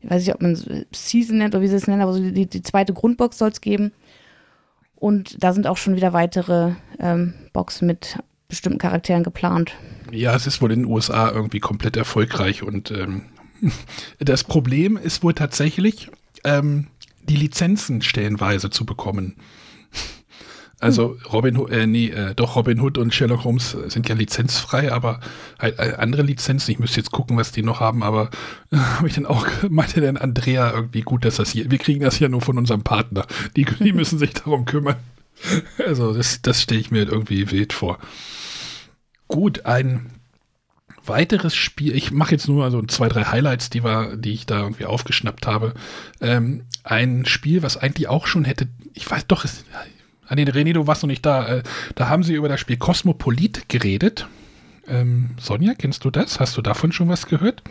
ich 0.00 0.10
weiß 0.10 0.24
nicht, 0.24 0.34
ob 0.34 0.42
man 0.42 0.56
Season 0.92 1.38
nennt 1.38 1.54
oder 1.54 1.62
wie 1.62 1.68
sie 1.68 1.76
es 1.76 1.86
nennen, 1.86 2.02
aber 2.02 2.12
so 2.12 2.20
die, 2.20 2.46
die 2.46 2.62
zweite 2.62 2.94
Grundbox 2.94 3.38
soll 3.38 3.50
es 3.50 3.60
geben. 3.60 3.92
Und 5.06 5.40
da 5.40 5.52
sind 5.52 5.68
auch 5.68 5.76
schon 5.76 5.94
wieder 5.94 6.12
weitere 6.12 6.72
ähm, 6.98 7.32
Boxen 7.52 7.86
mit 7.86 8.18
bestimmten 8.48 8.78
Charakteren 8.78 9.22
geplant. 9.22 9.72
Ja, 10.10 10.34
es 10.34 10.48
ist 10.48 10.60
wohl 10.60 10.72
in 10.72 10.80
den 10.80 10.90
USA 10.90 11.30
irgendwie 11.30 11.60
komplett 11.60 11.96
erfolgreich 11.96 12.64
und 12.64 12.90
ähm, 12.90 13.26
das 14.18 14.42
Problem 14.42 14.96
ist 14.96 15.22
wohl 15.22 15.32
tatsächlich, 15.32 16.10
ähm, 16.42 16.88
die 17.22 17.36
Lizenzen 17.36 18.02
stellenweise 18.02 18.68
zu 18.68 18.84
bekommen. 18.84 19.36
Also 20.78 21.16
Robin 21.32 21.56
Hood, 21.56 21.70
äh, 21.70 21.86
nee, 21.86 22.08
äh, 22.08 22.34
doch 22.34 22.54
Robin 22.54 22.80
Hood 22.80 22.98
und 22.98 23.14
Sherlock 23.14 23.44
Holmes 23.44 23.70
sind 23.86 24.08
ja 24.10 24.14
lizenzfrei, 24.14 24.92
aber 24.92 25.20
halt 25.58 25.78
äh, 25.78 25.94
andere 25.96 26.20
Lizenzen, 26.20 26.70
ich 26.70 26.78
müsste 26.78 26.98
jetzt 26.98 27.12
gucken, 27.12 27.38
was 27.38 27.50
die 27.50 27.62
noch 27.62 27.80
haben, 27.80 28.02
aber 28.02 28.28
äh, 28.70 28.76
habe 28.76 29.08
ich 29.08 29.14
dann 29.14 29.24
auch, 29.24 29.46
meinte 29.70 30.02
dann 30.02 30.18
Andrea 30.18 30.72
irgendwie 30.72 31.00
gut, 31.00 31.24
dass 31.24 31.36
das 31.36 31.50
hier, 31.50 31.70
wir 31.70 31.78
kriegen 31.78 32.00
das 32.00 32.18
ja 32.18 32.28
nur 32.28 32.42
von 32.42 32.58
unserem 32.58 32.82
Partner. 32.82 33.26
Die, 33.56 33.64
die 33.64 33.92
müssen 33.94 34.18
sich 34.18 34.34
darum 34.34 34.64
kümmern. 34.64 34.96
Also 35.86 36.14
das, 36.14 36.40
das 36.40 36.62
stelle 36.62 36.80
ich 36.80 36.90
mir 36.90 37.06
irgendwie 37.06 37.50
wild 37.50 37.74
vor. 37.74 37.98
Gut, 39.28 39.66
ein 39.66 40.10
weiteres 41.04 41.54
Spiel, 41.54 41.94
ich 41.94 42.10
mache 42.10 42.32
jetzt 42.32 42.48
nur 42.48 42.64
also 42.64 42.82
zwei, 42.82 43.08
drei 43.08 43.24
Highlights, 43.24 43.68
die, 43.68 43.82
war, 43.82 44.16
die 44.16 44.32
ich 44.32 44.46
da 44.46 44.60
irgendwie 44.60 44.86
aufgeschnappt 44.86 45.46
habe. 45.46 45.74
Ähm, 46.22 46.64
ein 46.84 47.26
Spiel, 47.26 47.62
was 47.62 47.76
eigentlich 47.76 48.08
auch 48.08 48.26
schon 48.26 48.44
hätte, 48.44 48.66
ich 48.94 49.10
weiß 49.10 49.26
doch, 49.26 49.44
es, 49.44 49.64
Ah, 50.28 50.34
nee, 50.34 50.44
René, 50.44 50.72
du 50.72 50.86
warst 50.86 51.02
noch 51.02 51.08
nicht 51.08 51.24
da. 51.24 51.46
Äh, 51.46 51.62
da 51.94 52.08
haben 52.08 52.22
sie 52.22 52.34
über 52.34 52.48
das 52.48 52.60
Spiel 52.60 52.76
Cosmopolit 52.76 53.68
geredet. 53.68 54.26
Ähm, 54.88 55.30
Sonja, 55.38 55.74
kennst 55.74 56.04
du 56.04 56.10
das? 56.10 56.40
Hast 56.40 56.56
du 56.56 56.62
davon 56.62 56.92
schon 56.92 57.08
was 57.08 57.26
gehört? 57.26 57.62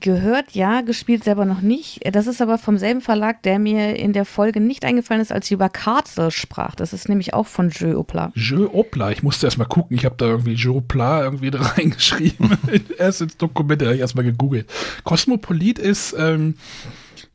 Gehört, 0.00 0.52
ja, 0.52 0.82
gespielt 0.82 1.24
selber 1.24 1.44
noch 1.44 1.60
nicht. 1.60 2.00
Das 2.14 2.28
ist 2.28 2.40
aber 2.40 2.56
vom 2.56 2.78
selben 2.78 3.00
Verlag, 3.00 3.42
der 3.42 3.58
mir 3.58 3.96
in 3.96 4.12
der 4.12 4.24
Folge 4.24 4.60
nicht 4.60 4.84
eingefallen 4.84 5.20
ist, 5.20 5.32
als 5.32 5.48
sie 5.48 5.54
über 5.54 5.68
Karzel 5.68 6.30
sprach. 6.30 6.76
Das 6.76 6.92
ist 6.92 7.08
nämlich 7.08 7.34
auch 7.34 7.48
von 7.48 7.70
Jeu 7.70 7.98
Opla. 7.98 8.30
Jeu 8.36 8.68
Opla, 8.72 9.10
ich 9.10 9.24
musste 9.24 9.46
erst 9.46 9.58
mal 9.58 9.64
gucken. 9.64 9.96
Ich 9.96 10.04
habe 10.04 10.14
da 10.16 10.26
irgendwie 10.26 10.52
Jeu 10.52 10.76
Opla 10.76 11.24
irgendwie 11.24 11.50
da 11.50 11.60
reingeschrieben. 11.62 12.56
erst 12.98 13.22
ins 13.22 13.36
Dokument, 13.36 13.82
da 13.82 13.86
habe 13.86 13.96
ich 13.96 14.00
erst 14.00 14.14
mal 14.14 14.22
gegoogelt. 14.22 14.70
Cosmopolit 15.02 15.80
ist, 15.80 16.14
ähm, 16.16 16.54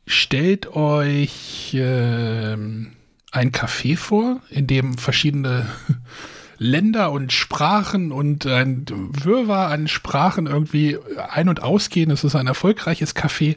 stellt 0.06 0.74
euch, 0.74 1.76
ähm, 1.78 2.92
ein 3.30 3.52
Café 3.52 3.96
vor, 3.96 4.40
in 4.50 4.66
dem 4.66 4.98
verschiedene 4.98 5.66
Länder 6.58 7.12
und 7.12 7.32
Sprachen 7.32 8.10
und 8.10 8.46
ein 8.46 8.84
Wirrwarr 8.88 9.70
an 9.70 9.86
Sprachen 9.86 10.46
irgendwie 10.46 10.98
ein- 11.30 11.48
und 11.48 11.62
ausgehen. 11.62 12.10
Es 12.10 12.24
ist 12.24 12.34
ein 12.34 12.48
erfolgreiches 12.48 13.14
Café. 13.14 13.56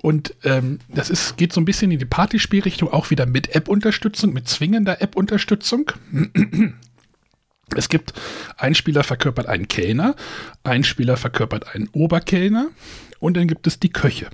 Und 0.00 0.34
ähm, 0.44 0.78
das 0.88 1.10
ist, 1.10 1.36
geht 1.36 1.52
so 1.52 1.60
ein 1.60 1.64
bisschen 1.64 1.90
in 1.90 1.98
die 1.98 2.04
Partyspielrichtung, 2.04 2.92
auch 2.92 3.10
wieder 3.10 3.26
mit 3.26 3.54
App-Unterstützung, 3.54 4.32
mit 4.32 4.46
zwingender 4.46 5.00
App-Unterstützung. 5.02 5.92
Es 7.76 7.90
gibt, 7.90 8.14
ein 8.56 8.74
Spieler 8.74 9.04
verkörpert 9.04 9.46
einen 9.46 9.68
Kellner, 9.68 10.16
ein 10.64 10.84
Spieler 10.84 11.18
verkörpert 11.18 11.74
einen 11.74 11.88
Oberkellner 11.92 12.68
und 13.20 13.36
dann 13.36 13.46
gibt 13.46 13.66
es 13.66 13.78
die 13.78 13.90
Köche 13.90 14.30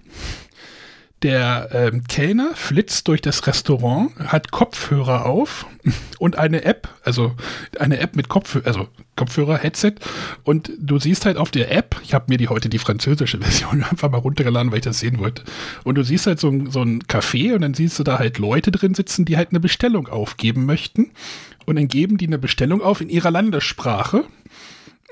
der 1.24 1.70
ähm, 1.72 2.04
Kellner 2.04 2.50
flitzt 2.54 3.08
durch 3.08 3.22
das 3.22 3.46
Restaurant, 3.46 4.12
hat 4.18 4.50
Kopfhörer 4.50 5.24
auf 5.24 5.66
und 6.18 6.36
eine 6.38 6.64
App, 6.64 6.86
also 7.02 7.34
eine 7.80 7.98
App 7.98 8.14
mit 8.14 8.28
Kopfhörer, 8.28 8.66
also 8.66 8.88
Kopfhörer, 9.16 9.56
Headset. 9.56 9.94
Und 10.44 10.70
du 10.78 10.98
siehst 10.98 11.24
halt 11.24 11.38
auf 11.38 11.50
der 11.50 11.72
App, 11.72 11.98
ich 12.04 12.12
habe 12.12 12.26
mir 12.28 12.36
die 12.36 12.48
heute 12.48 12.68
die 12.68 12.78
französische 12.78 13.38
Version 13.40 13.82
einfach 13.82 14.10
mal 14.10 14.18
runtergeladen, 14.18 14.70
weil 14.70 14.78
ich 14.78 14.84
das 14.84 15.00
sehen 15.00 15.18
wollte. 15.18 15.44
Und 15.82 15.94
du 15.94 16.04
siehst 16.04 16.26
halt 16.26 16.38
so, 16.38 16.52
so 16.68 16.82
ein 16.82 17.02
Café 17.04 17.54
und 17.54 17.62
dann 17.62 17.72
siehst 17.72 17.98
du 17.98 18.04
da 18.04 18.18
halt 18.18 18.38
Leute 18.38 18.70
drin 18.70 18.94
sitzen, 18.94 19.24
die 19.24 19.38
halt 19.38 19.48
eine 19.48 19.60
Bestellung 19.60 20.08
aufgeben 20.08 20.66
möchten. 20.66 21.10
Und 21.64 21.76
dann 21.76 21.88
geben 21.88 22.18
die 22.18 22.26
eine 22.26 22.38
Bestellung 22.38 22.82
auf 22.82 23.00
in 23.00 23.08
ihrer 23.08 23.30
Landessprache. 23.30 24.24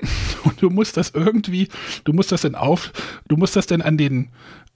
Und 0.43 0.61
du 0.61 0.69
musst 0.69 0.97
das 0.97 1.11
irgendwie, 1.11 1.69
du 2.03 2.13
musst 2.13 2.31
das 2.31 2.41
dann 2.41 2.55
auf, 2.55 2.91
du 3.27 3.37
musst 3.37 3.55
das 3.55 3.67
dann 3.67 3.81
an 3.81 3.97
den 3.97 4.29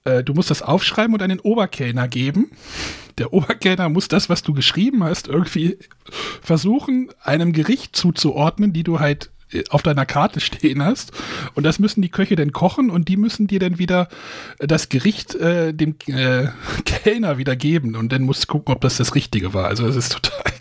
äh, 0.07 0.23
du 0.23 0.33
musst 0.33 0.49
das 0.49 0.61
aufschreiben 0.61 1.13
und 1.13 1.27
den 1.27 1.39
Oberkellner 1.39 2.07
geben. 2.07 2.51
Der 3.17 3.33
Oberkellner 3.33 3.89
muss 3.89 4.07
das, 4.07 4.29
was 4.29 4.43
du 4.43 4.53
geschrieben 4.53 5.03
hast, 5.03 5.27
irgendwie 5.27 5.77
versuchen, 6.41 7.09
einem 7.21 7.51
Gericht 7.51 7.95
zuzuordnen, 7.95 8.73
die 8.73 8.83
du 8.83 8.99
halt 8.99 9.31
äh, 9.51 9.63
auf 9.69 9.81
deiner 9.81 10.05
Karte 10.05 10.39
stehen 10.39 10.83
hast. 10.83 11.11
Und 11.55 11.63
das 11.63 11.79
müssen 11.79 12.01
die 12.01 12.09
Köche 12.09 12.35
dann 12.35 12.51
kochen 12.51 12.89
und 12.89 13.07
die 13.07 13.17
müssen 13.17 13.47
dir 13.47 13.59
dann 13.59 13.79
wieder 13.79 14.07
das 14.59 14.89
Gericht 14.89 15.35
äh, 15.35 15.73
dem 15.73 15.95
äh, 16.07 16.47
Kellner 16.85 17.37
wieder 17.37 17.55
geben. 17.55 17.95
Und 17.95 18.11
dann 18.11 18.23
musst 18.23 18.43
du 18.43 18.47
gucken, 18.47 18.73
ob 18.73 18.81
das 18.81 18.97
das 18.97 19.15
Richtige 19.15 19.53
war. 19.53 19.67
Also 19.67 19.85
das 19.85 19.95
ist 19.95 20.13
total. 20.13 20.43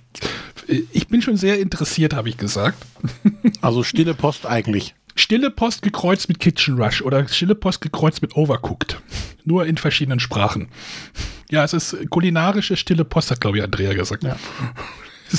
Ich 0.92 1.06
bin 1.06 1.22
schon 1.22 1.36
sehr 1.36 1.60
interessiert, 1.60 2.12
habe 2.12 2.28
ich 2.28 2.38
gesagt. 2.38 2.84
Also 3.60 3.84
stille 3.84 4.14
Post 4.14 4.46
eigentlich. 4.46 4.96
Stille 5.16 5.50
Post 5.50 5.82
gekreuzt 5.82 6.28
mit 6.28 6.38
Kitchen 6.38 6.80
Rush 6.80 7.02
oder 7.02 7.26
Stille 7.26 7.54
Post 7.54 7.80
gekreuzt 7.80 8.22
mit 8.22 8.36
Overcooked. 8.36 9.00
Nur 9.44 9.66
in 9.66 9.76
verschiedenen 9.76 10.20
Sprachen. 10.20 10.68
Ja, 11.50 11.64
es 11.64 11.72
ist 11.72 12.10
kulinarische 12.10 12.76
Stille 12.76 13.04
Post, 13.04 13.30
hat 13.30 13.40
glaube 13.40 13.58
ich 13.58 13.64
Andrea 13.64 13.94
gesagt. 13.94 14.24
Ja. 14.24 14.36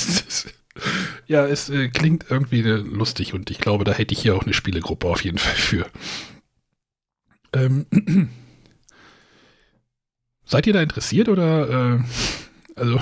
ja, 1.26 1.46
es 1.46 1.68
äh, 1.68 1.88
klingt 1.88 2.26
irgendwie 2.28 2.60
äh, 2.60 2.76
lustig 2.76 3.34
und 3.34 3.50
ich 3.50 3.58
glaube, 3.58 3.84
da 3.84 3.92
hätte 3.92 4.14
ich 4.14 4.22
hier 4.22 4.34
auch 4.34 4.42
eine 4.42 4.54
Spielegruppe 4.54 5.06
auf 5.06 5.22
jeden 5.22 5.38
Fall 5.38 5.54
für. 5.54 5.86
Ähm, 7.52 7.86
seid 10.44 10.66
ihr 10.66 10.72
da 10.72 10.82
interessiert 10.82 11.28
oder 11.28 11.96
äh, 11.96 12.00
also? 12.74 13.00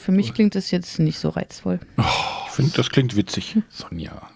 Für 0.00 0.12
mich 0.12 0.34
klingt 0.34 0.54
das 0.54 0.70
jetzt 0.70 0.98
nicht 0.98 1.18
so 1.18 1.30
reizvoll. 1.30 1.80
Oh, 1.96 2.02
ich 2.46 2.52
finde, 2.52 2.72
das 2.72 2.90
klingt 2.90 3.16
witzig. 3.16 3.56
Sonja. 3.70 4.30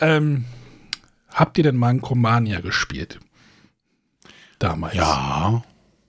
Ähm, 0.00 0.44
habt 1.32 1.58
ihr 1.58 1.64
denn 1.64 1.76
mal 1.76 1.88
ein 1.88 2.00
Comania 2.00 2.60
gespielt? 2.60 3.18
Damals. 4.58 4.94
Ja. 4.94 5.62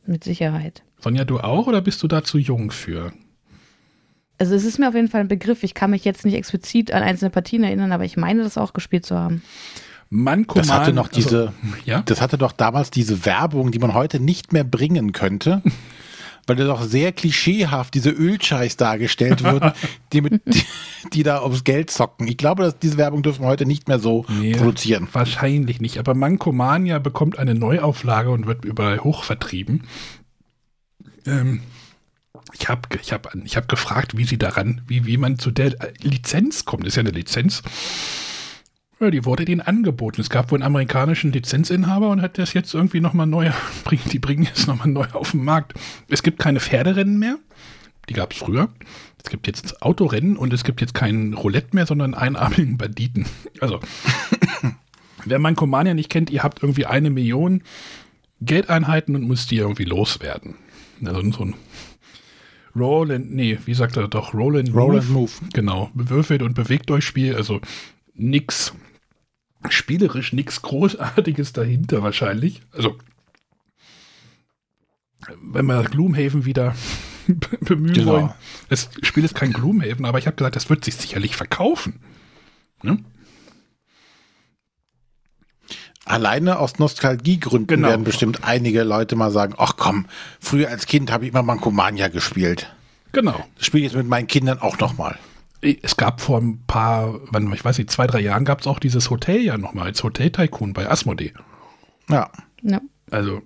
Mit 0.06 0.24
Sicherheit. 0.24 0.84
Sonja, 1.00 1.24
du 1.24 1.40
auch 1.40 1.68
oder 1.68 1.82
bist 1.82 2.02
du 2.04 2.08
da 2.08 2.24
zu 2.24 2.38
jung 2.38 2.72
für? 2.72 3.14
Also 4.38 4.56
es 4.56 4.64
ist 4.64 4.80
mir 4.80 4.88
auf 4.88 4.96
jeden 4.96 5.10
Fall 5.10 5.22
ein 5.22 5.28
Begriff. 5.28 5.64
Ich 5.64 5.74
kann 5.74 5.92
mich 5.92 6.06
jetzt 6.06 6.26
nicht 6.26 6.36
explizit 6.36 6.92
an 6.92 7.04
einzelne 7.04 7.30
Partien 7.30 7.64
erinnern, 7.64 7.92
aber 7.92 8.06
ich 8.06 8.18
meine, 8.18 8.44
das 8.44 8.58
auch 8.58 8.74
gespielt 8.74 9.06
zu 9.06 9.18
haben. 9.18 9.42
Mankoman, 10.10 10.68
das 10.68 10.76
hatte 10.76 10.94
noch 10.94 11.08
diese, 11.08 11.40
also, 11.40 11.54
ja? 11.86 12.02
das 12.02 12.22
hatte 12.22 12.38
doch 12.38 12.52
damals 12.52 12.90
diese 12.90 13.26
Werbung, 13.26 13.72
die 13.72 13.80
man 13.80 13.94
heute 13.94 14.20
nicht 14.20 14.54
mehr 14.54 14.64
bringen 14.64 15.12
könnte. 15.12 15.62
weil 16.50 16.56
da 16.56 16.66
doch 16.66 16.82
sehr 16.82 17.12
klischeehaft 17.12 17.94
diese 17.94 18.10
Ölscheiß 18.10 18.76
dargestellt 18.76 19.44
wurden, 19.44 19.72
die, 20.14 20.22
mit, 20.22 20.42
die, 20.46 20.64
die, 21.14 21.24
da 21.24 21.38
aufs 21.38 21.64
Geld 21.64 21.92
zocken. 21.92 22.28
Ich 22.28 22.38
glaube, 22.38 22.64
dass 22.64 22.80
diese 22.80 22.98
Werbung 22.98 23.22
dürfen 23.24 23.44
wir 23.44 23.48
heute 23.48 23.66
nicht 23.66 23.88
mehr 23.88 24.00
so 24.00 24.26
nee, 24.28 24.54
produzieren. 24.54 25.08
Wahrscheinlich 25.14 25.80
nicht. 25.80 26.00
Aber 26.00 26.16
Mankomania 26.16 27.00
bekommt 27.00 27.38
eine 27.38 27.56
Neuauflage 27.56 28.32
und 28.32 28.48
wird 28.48 28.66
überall 28.66 29.00
hochvertrieben. 29.00 29.84
Ähm, 31.26 31.62
ich 32.54 32.68
habe 32.68 32.82
ich 33.02 33.14
hab, 33.14 33.34
ich 33.36 33.56
hab 33.56 33.70
gefragt, 33.70 34.18
wie 34.18 34.26
sie 34.26 34.38
daran, 34.38 34.82
wie, 34.88 35.06
wie 35.06 35.18
man 35.18 35.38
zu 35.38 35.52
der 35.52 35.76
Lizenz 36.02 36.66
kommt. 36.66 36.84
Das 36.84 36.94
ist 36.94 36.96
ja 36.96 37.02
eine 37.02 37.12
Lizenz. 37.12 37.62
Ja, 39.00 39.10
die 39.10 39.24
wurde 39.24 39.46
denen 39.46 39.62
angeboten. 39.62 40.20
Es 40.20 40.30
gab 40.30 40.52
wohl 40.52 40.58
einen 40.58 40.66
amerikanischen 40.66 41.32
Lizenzinhaber 41.32 42.10
und 42.10 42.22
hat 42.22 42.38
das 42.38 42.54
jetzt 42.54 42.74
irgendwie 42.74 43.00
nochmal 43.00 43.28
neu, 43.28 43.50
die 44.12 44.20
bringen 44.20 44.44
jetzt 44.44 44.68
nochmal 44.68 44.90
neu 44.90 45.08
auf 45.14 45.32
den 45.32 45.44
Markt. 45.44 45.74
Es 46.10 46.22
gibt 46.22 46.40
keine 46.40 46.60
Pferderennen 46.60 47.18
mehr. 47.18 47.38
Die 48.10 48.14
gab 48.14 48.34
es 48.34 48.40
früher. 48.40 48.70
Es 49.24 49.30
gibt 49.30 49.48
jetzt 49.48 49.82
Autorennen 49.82 50.36
und 50.36 50.52
es 50.52 50.64
gibt 50.64 50.82
jetzt 50.82 50.94
keinen 50.94 51.34
Roulette 51.34 51.76
mehr, 51.76 51.86
sondern 51.86 52.14
einarmigen 52.14 52.78
Banditen. 52.78 53.26
Also, 53.62 53.80
wer 55.26 55.40
mein 55.40 55.56
Comania 55.56 55.94
nicht 55.94 56.10
kennt, 56.10 56.30
ihr 56.30 56.44
habt 56.44 56.62
irgendwie 56.64 56.86
eine 56.86 57.10
Million 57.10 57.62
Geldeinheiten 58.42 59.16
und 59.16 59.28
müsst 59.28 59.52
die 59.52 59.58
irgendwie 59.58 59.86
loswerden. 59.86 60.56
Also 61.06 61.32
so 61.32 61.46
ein 61.46 61.56
Roll 62.76 63.12
and, 63.12 63.34
nee, 63.34 63.58
wie 63.66 63.74
sagt 63.74 63.98
er 63.98 64.08
doch, 64.08 64.34
Roll 64.34 64.58
and 64.58 64.74
Roll 64.74 64.94
Move. 64.94 65.02
And 65.02 65.10
Move. 65.12 65.32
Genau, 65.54 65.90
bewürfelt 65.94 66.42
und 66.42 66.54
bewegt 66.54 66.92
euch 66.92 67.06
Spiel, 67.06 67.36
also 67.36 67.62
nix 68.14 68.74
spielerisch 69.68 70.34
nichts 70.34 70.62
Großartiges 70.62 71.54
dahinter 71.54 72.02
wahrscheinlich. 72.02 72.62
Also, 72.72 72.98
wenn 75.42 75.66
wir 75.66 75.84
Gloomhaven 75.84 76.46
wieder 76.46 76.76
bemühen 77.62 77.94
genau. 77.94 78.12
wollen. 78.12 78.34
Das 78.70 78.90
Spiel 79.02 79.26
ist 79.26 79.36
kein 79.36 79.54
Gloomhaven, 79.54 80.06
aber 80.06 80.18
ich 80.18 80.28
habe 80.28 80.38
gesagt, 80.38 80.56
das 80.56 80.70
wird 80.70 80.86
sich 80.86 80.96
sicherlich 80.96 81.36
verkaufen. 81.36 82.00
Ne? 82.82 83.04
Alleine 86.06 86.58
aus 86.58 86.80
Nostalgiegründen 86.80 87.68
genau. 87.68 87.90
werden 87.90 88.04
bestimmt 88.04 88.44
einige 88.44 88.84
Leute 88.84 89.16
mal 89.16 89.32
sagen, 89.32 89.54
ach 89.58 89.74
komm, 89.78 90.08
früher 90.40 90.70
als 90.70 90.88
Kind 90.88 91.12
habe 91.12 91.26
ich 91.26 91.32
immer 91.32 91.44
Mankomania 91.44 92.08
gespielt. 92.08 92.74
Genau. 93.12 93.46
Das 93.58 93.66
spiele 93.66 93.86
ich 93.86 93.92
jetzt 93.92 93.98
mit 93.98 94.08
meinen 94.08 94.28
Kindern 94.28 94.60
auch 94.60 94.80
nochmal 94.80 95.20
es 95.62 95.98
gab 95.98 96.22
vor 96.22 96.40
ein 96.40 96.64
paar, 96.66 97.20
wann, 97.32 97.52
ich 97.54 97.64
weiß 97.64 97.78
nicht, 97.78 97.92
zwei, 97.92 98.08
drei 98.08 98.20
Jahren 98.20 98.46
gab 98.46 98.62
es 98.62 98.68
auch 98.68 98.80
dieses 98.80 99.10
Hotel 99.10 99.42
ja 99.42 99.58
nochmal 99.58 99.88
als 99.88 100.04
Hotel 100.04 100.32
Tycoon 100.32 100.74
bei 100.74 100.90
Asmodee. 100.90 101.34
Ja. 102.10 102.32
ja. 102.64 102.82
Also 103.12 103.42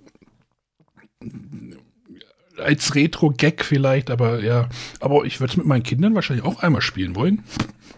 als 2.58 2.94
Retro-Gag 2.94 3.64
vielleicht, 3.64 4.10
aber 4.10 4.40
ja. 4.40 4.68
Aber 5.00 5.24
ich 5.24 5.40
würde 5.40 5.52
es 5.52 5.56
mit 5.56 5.66
meinen 5.66 5.82
Kindern 5.82 6.14
wahrscheinlich 6.14 6.44
auch 6.44 6.62
einmal 6.62 6.82
spielen 6.82 7.16
wollen. 7.16 7.42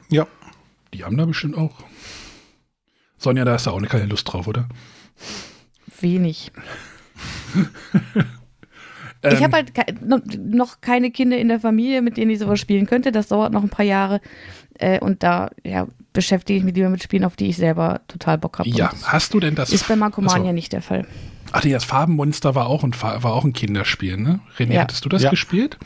Ja. 0.08 0.26
Die 0.94 1.04
haben 1.04 1.16
da 1.16 1.24
bestimmt 1.24 1.56
auch. 1.56 1.84
Sonja, 3.18 3.44
da 3.44 3.52
hast 3.52 3.66
du 3.66 3.70
auch 3.70 3.82
keine 3.82 4.06
Lust 4.06 4.32
drauf, 4.32 4.46
oder? 4.46 4.68
Wenig. 6.00 6.52
ich 9.32 9.42
habe 9.42 9.58
ähm. 9.58 9.66
halt 9.76 10.38
noch 10.38 10.80
keine 10.80 11.10
Kinder 11.10 11.38
in 11.38 11.48
der 11.48 11.60
Familie, 11.60 12.02
mit 12.02 12.16
denen 12.16 12.30
ich 12.30 12.38
sowas 12.38 12.60
spielen 12.60 12.86
könnte. 12.86 13.12
Das 13.12 13.28
dauert 13.28 13.52
noch 13.52 13.62
ein 13.62 13.68
paar 13.68 13.84
Jahre. 13.84 14.20
Äh, 14.78 15.00
und 15.00 15.22
da 15.22 15.50
ja, 15.64 15.86
beschäftige 16.12 16.58
ich 16.58 16.64
mich 16.64 16.74
lieber 16.74 16.88
mit 16.88 17.02
Spielen, 17.02 17.24
auf 17.24 17.36
die 17.36 17.46
ich 17.46 17.56
selber 17.56 18.00
total 18.08 18.38
Bock 18.38 18.58
habe. 18.58 18.68
Ja, 18.68 18.92
hast 19.04 19.34
du 19.34 19.40
denn 19.40 19.54
das? 19.54 19.70
Ist 19.70 19.88
bei 19.88 19.96
Markomania 19.96 20.38
also, 20.38 20.52
nicht 20.52 20.72
der 20.72 20.82
Fall. 20.82 21.06
Ach, 21.52 21.62
das 21.62 21.84
Farbenmonster 21.84 22.54
war 22.54 22.66
auch 22.66 22.84
ein, 22.84 22.92
war 23.00 23.32
auch 23.32 23.44
ein 23.44 23.52
Kinderspiel, 23.52 24.16
ne? 24.16 24.40
René, 24.58 24.74
ja. 24.74 24.80
hattest 24.82 25.04
du 25.04 25.08
das 25.08 25.22
ja. 25.22 25.30
gespielt? 25.30 25.78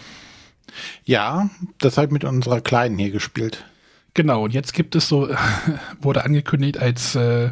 Ja, 1.04 1.50
das 1.78 1.96
habe 1.96 2.06
ich 2.06 2.12
mit 2.12 2.24
unserer 2.24 2.60
Kleinen 2.60 2.98
hier 2.98 3.10
gespielt. 3.10 3.64
Genau, 4.14 4.44
und 4.44 4.54
jetzt 4.54 4.72
gibt 4.72 4.96
es 4.96 5.08
so, 5.08 5.28
wurde 6.00 6.24
angekündigt 6.24 6.78
als 6.78 7.14
äh, 7.14 7.50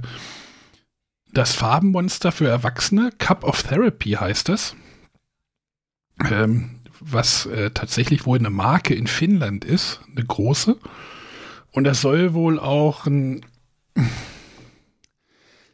das 1.32 1.54
Farbenmonster 1.54 2.32
für 2.32 2.48
Erwachsene. 2.48 3.10
Cup 3.18 3.44
of 3.44 3.62
Therapy 3.62 4.12
heißt 4.12 4.48
es 4.48 4.74
ähm, 6.30 6.70
was 7.00 7.46
äh, 7.46 7.70
tatsächlich 7.70 8.26
wohl 8.26 8.38
eine 8.38 8.50
Marke 8.50 8.94
in 8.94 9.06
Finnland 9.06 9.64
ist, 9.64 10.00
eine 10.14 10.24
große. 10.24 10.76
Und 11.70 11.84
das 11.84 12.00
soll 12.00 12.34
wohl 12.34 12.58
auch 12.58 13.06
ein 13.06 13.44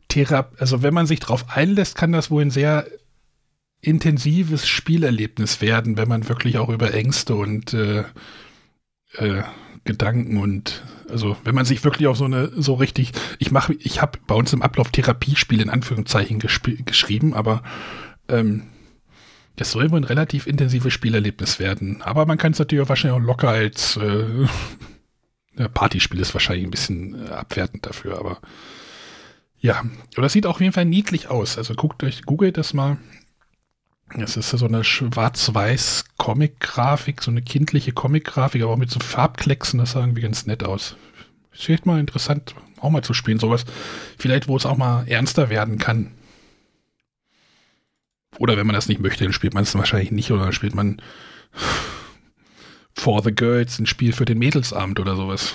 Therape 0.09 0.61
also 0.61 0.83
wenn 0.83 0.95
man 0.95 1.07
sich 1.07 1.21
darauf 1.21 1.51
einlässt, 1.51 1.97
kann 1.97 2.13
das 2.13 2.31
wohl 2.31 2.43
ein 2.43 2.51
sehr 2.51 2.87
intensives 3.81 4.67
Spielerlebnis 4.67 5.61
werden, 5.61 5.97
wenn 5.97 6.09
man 6.09 6.29
wirklich 6.29 6.59
auch 6.59 6.69
über 6.69 6.95
Ängste 6.95 7.35
und 7.35 7.75
äh, 7.75 8.05
äh, 9.15 9.43
Gedanken 9.85 10.39
und 10.39 10.83
also 11.11 11.37
wenn 11.45 11.55
man 11.55 11.67
sich 11.67 11.85
wirklich 11.85 12.07
auf 12.07 12.17
so 12.17 12.25
eine 12.25 12.51
so 12.57 12.75
richtig 12.75 13.13
ich 13.39 13.51
mache 13.51 13.75
ich 13.75 14.01
habe 14.01 14.19
bei 14.27 14.35
uns 14.35 14.53
im 14.55 14.63
Ablauf 14.63 14.91
Therapiespiel 14.91 15.61
in 15.61 15.69
Anführungszeichen 15.69 16.39
geschrieben, 16.39 17.35
aber 17.35 17.63
ähm, 18.29 18.63
das 19.57 19.71
soll 19.71 19.91
wohl 19.91 20.01
ein 20.01 20.05
relativ 20.05 20.47
intensives 20.47 20.93
Spielerlebnis 20.93 21.59
werden. 21.59 22.03
Aber 22.03 22.27
man 22.27 22.39
kann 22.39 22.53
es 22.53 22.59
natürlich 22.59 22.85
auch 22.85 22.89
wahrscheinlich 22.89 23.21
auch 23.21 23.25
locker 23.25 23.51
als 23.51 23.97
äh, 23.97 24.47
Partyspiel 25.75 26.21
ist 26.21 26.35
wahrscheinlich 26.35 26.67
ein 26.67 26.71
bisschen 26.71 27.27
äh, 27.27 27.31
abwertend 27.31 27.87
dafür, 27.87 28.19
aber 28.19 28.41
ja. 29.59 29.83
Aber 30.15 30.23
das 30.23 30.33
sieht 30.33 30.47
auch 30.47 30.57
auf 30.57 30.61
jeden 30.61 30.73
Fall 30.73 30.85
niedlich 30.85 31.29
aus. 31.29 31.57
Also 31.57 31.75
guckt 31.75 32.03
euch, 32.03 32.23
googelt 32.23 32.57
das 32.57 32.75
mal. 32.75 32.99
Es 34.11 34.37
ist 34.37 34.51
so 34.51 34.67
eine 34.67 34.85
schwarz-weiß 34.85 36.05
Comic-Grafik, 36.19 37.23
so 37.23 37.31
eine 37.31 37.43
kindliche 37.43 37.93
Comic-Grafik, 37.93 38.63
aber 38.63 38.73
auch 38.73 38.79
mit 38.79 38.91
so 38.91 39.01
Farbklecksen, 39.01 39.79
das 39.79 39.93
sah 39.93 40.01
irgendwie 40.01 40.21
ganz 40.21 40.47
nett 40.47 40.63
aus. 40.63 40.97
Ist 41.53 41.65
vielleicht 41.65 41.87
mal 41.87 41.99
interessant, 41.99 42.55
auch 42.81 42.91
mal 42.91 43.03
zu 43.03 43.15
spielen, 43.15 43.41
sowas. 43.41 43.65
Vielleicht, 44.19 44.47
wo 44.47 44.57
es 44.57 44.67
auch 44.67 44.77
mal 44.77 45.09
ernster 45.09 45.49
werden 45.49 45.79
kann. 45.79 46.13
Oder 48.39 48.57
wenn 48.57 48.67
man 48.67 48.75
das 48.75 48.89
nicht 48.89 49.01
möchte, 49.01 49.25
dann 49.25 49.33
spielt 49.33 49.55
man 49.55 49.65
es 49.65 49.75
wahrscheinlich 49.75 50.11
nicht 50.11 50.31
oder 50.31 50.45
dann 50.45 50.53
spielt 50.53 50.75
man 50.75 51.01
For 52.97 53.23
the 53.23 53.33
Girls 53.33 53.79
ein 53.79 53.87
Spiel 53.87 54.13
für 54.13 54.25
den 54.25 54.39
Mädelsabend 54.39 55.01
oder 55.01 55.17
sowas. 55.17 55.55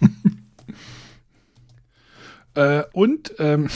äh, 2.54 2.82
und 2.92 3.32
ähm, 3.38 3.68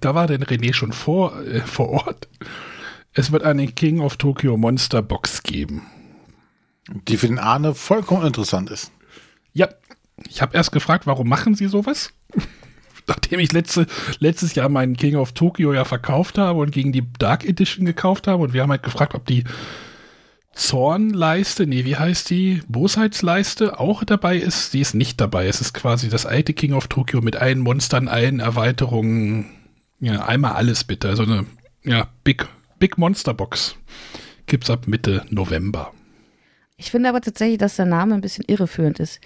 da 0.00 0.14
war 0.14 0.26
denn 0.26 0.44
René 0.44 0.72
schon 0.72 0.92
vor, 0.92 1.40
äh, 1.42 1.60
vor 1.60 1.88
Ort. 1.88 2.28
Es 3.12 3.32
wird 3.32 3.42
eine 3.42 3.66
King 3.66 4.00
of 4.00 4.16
Tokyo 4.16 4.56
Monster 4.56 5.02
Box 5.02 5.42
geben. 5.42 5.86
Die 7.08 7.16
für 7.16 7.28
den 7.28 7.38
Arne 7.38 7.74
vollkommen 7.74 8.26
interessant 8.26 8.70
ist. 8.70 8.92
Ja, 9.52 9.68
ich 10.28 10.42
habe 10.42 10.56
erst 10.56 10.72
gefragt, 10.72 11.06
warum 11.06 11.28
machen 11.28 11.54
sie 11.54 11.66
sowas? 11.66 12.12
Nachdem 13.10 13.40
ich 13.40 13.52
letzte, 13.52 13.86
letztes 14.20 14.54
Jahr 14.54 14.68
meinen 14.68 14.96
King 14.96 15.16
of 15.16 15.32
Tokyo 15.32 15.72
ja 15.72 15.84
verkauft 15.84 16.38
habe 16.38 16.60
und 16.60 16.70
gegen 16.70 16.92
die 16.92 17.04
Dark 17.18 17.44
Edition 17.44 17.84
gekauft 17.84 18.26
habe 18.26 18.42
und 18.42 18.52
wir 18.52 18.62
haben 18.62 18.70
halt 18.70 18.82
gefragt, 18.82 19.14
ob 19.14 19.26
die 19.26 19.44
Zornleiste, 20.52 21.66
nee, 21.66 21.84
wie 21.84 21.96
heißt 21.96 22.28
die? 22.30 22.60
Bosheitsleiste 22.68 23.78
auch 23.78 24.04
dabei 24.04 24.36
ist. 24.36 24.74
Die 24.74 24.80
ist 24.80 24.94
nicht 24.94 25.20
dabei. 25.20 25.46
Es 25.46 25.60
ist 25.60 25.74
quasi 25.74 26.08
das 26.08 26.26
alte 26.26 26.52
King 26.54 26.72
of 26.72 26.88
Tokyo 26.88 27.20
mit 27.20 27.36
allen 27.36 27.60
Monstern, 27.60 28.08
allen 28.08 28.40
Erweiterungen. 28.40 29.46
Ja, 30.00 30.24
einmal 30.26 30.52
alles 30.52 30.84
bitte. 30.84 31.08
Also 31.08 31.22
eine 31.22 31.46
ja, 31.84 32.08
Big, 32.24 32.46
Big 32.78 32.98
Monster 32.98 33.32
Box 33.32 33.76
gibt 34.46 34.64
es 34.64 34.70
ab 34.70 34.86
Mitte 34.86 35.24
November. 35.30 35.92
Ich 36.76 36.90
finde 36.90 37.08
aber 37.08 37.20
tatsächlich, 37.20 37.58
dass 37.58 37.76
der 37.76 37.86
Name 37.86 38.14
ein 38.14 38.20
bisschen 38.20 38.44
irreführend 38.46 38.98
ist. 38.98 39.20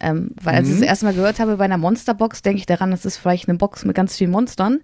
Ähm, 0.00 0.30
weil 0.42 0.54
als 0.54 0.68
mhm. 0.68 0.74
ich 0.74 0.80
es 0.80 0.86
erstmal 0.86 1.14
gehört 1.14 1.40
habe 1.40 1.56
bei 1.56 1.64
einer 1.64 1.78
Monsterbox, 1.78 2.42
denke 2.42 2.58
ich 2.58 2.66
daran, 2.66 2.90
das 2.90 3.04
ist 3.04 3.16
vielleicht 3.16 3.48
eine 3.48 3.58
Box 3.58 3.84
mit 3.84 3.96
ganz 3.96 4.16
vielen 4.16 4.30
Monstern. 4.30 4.80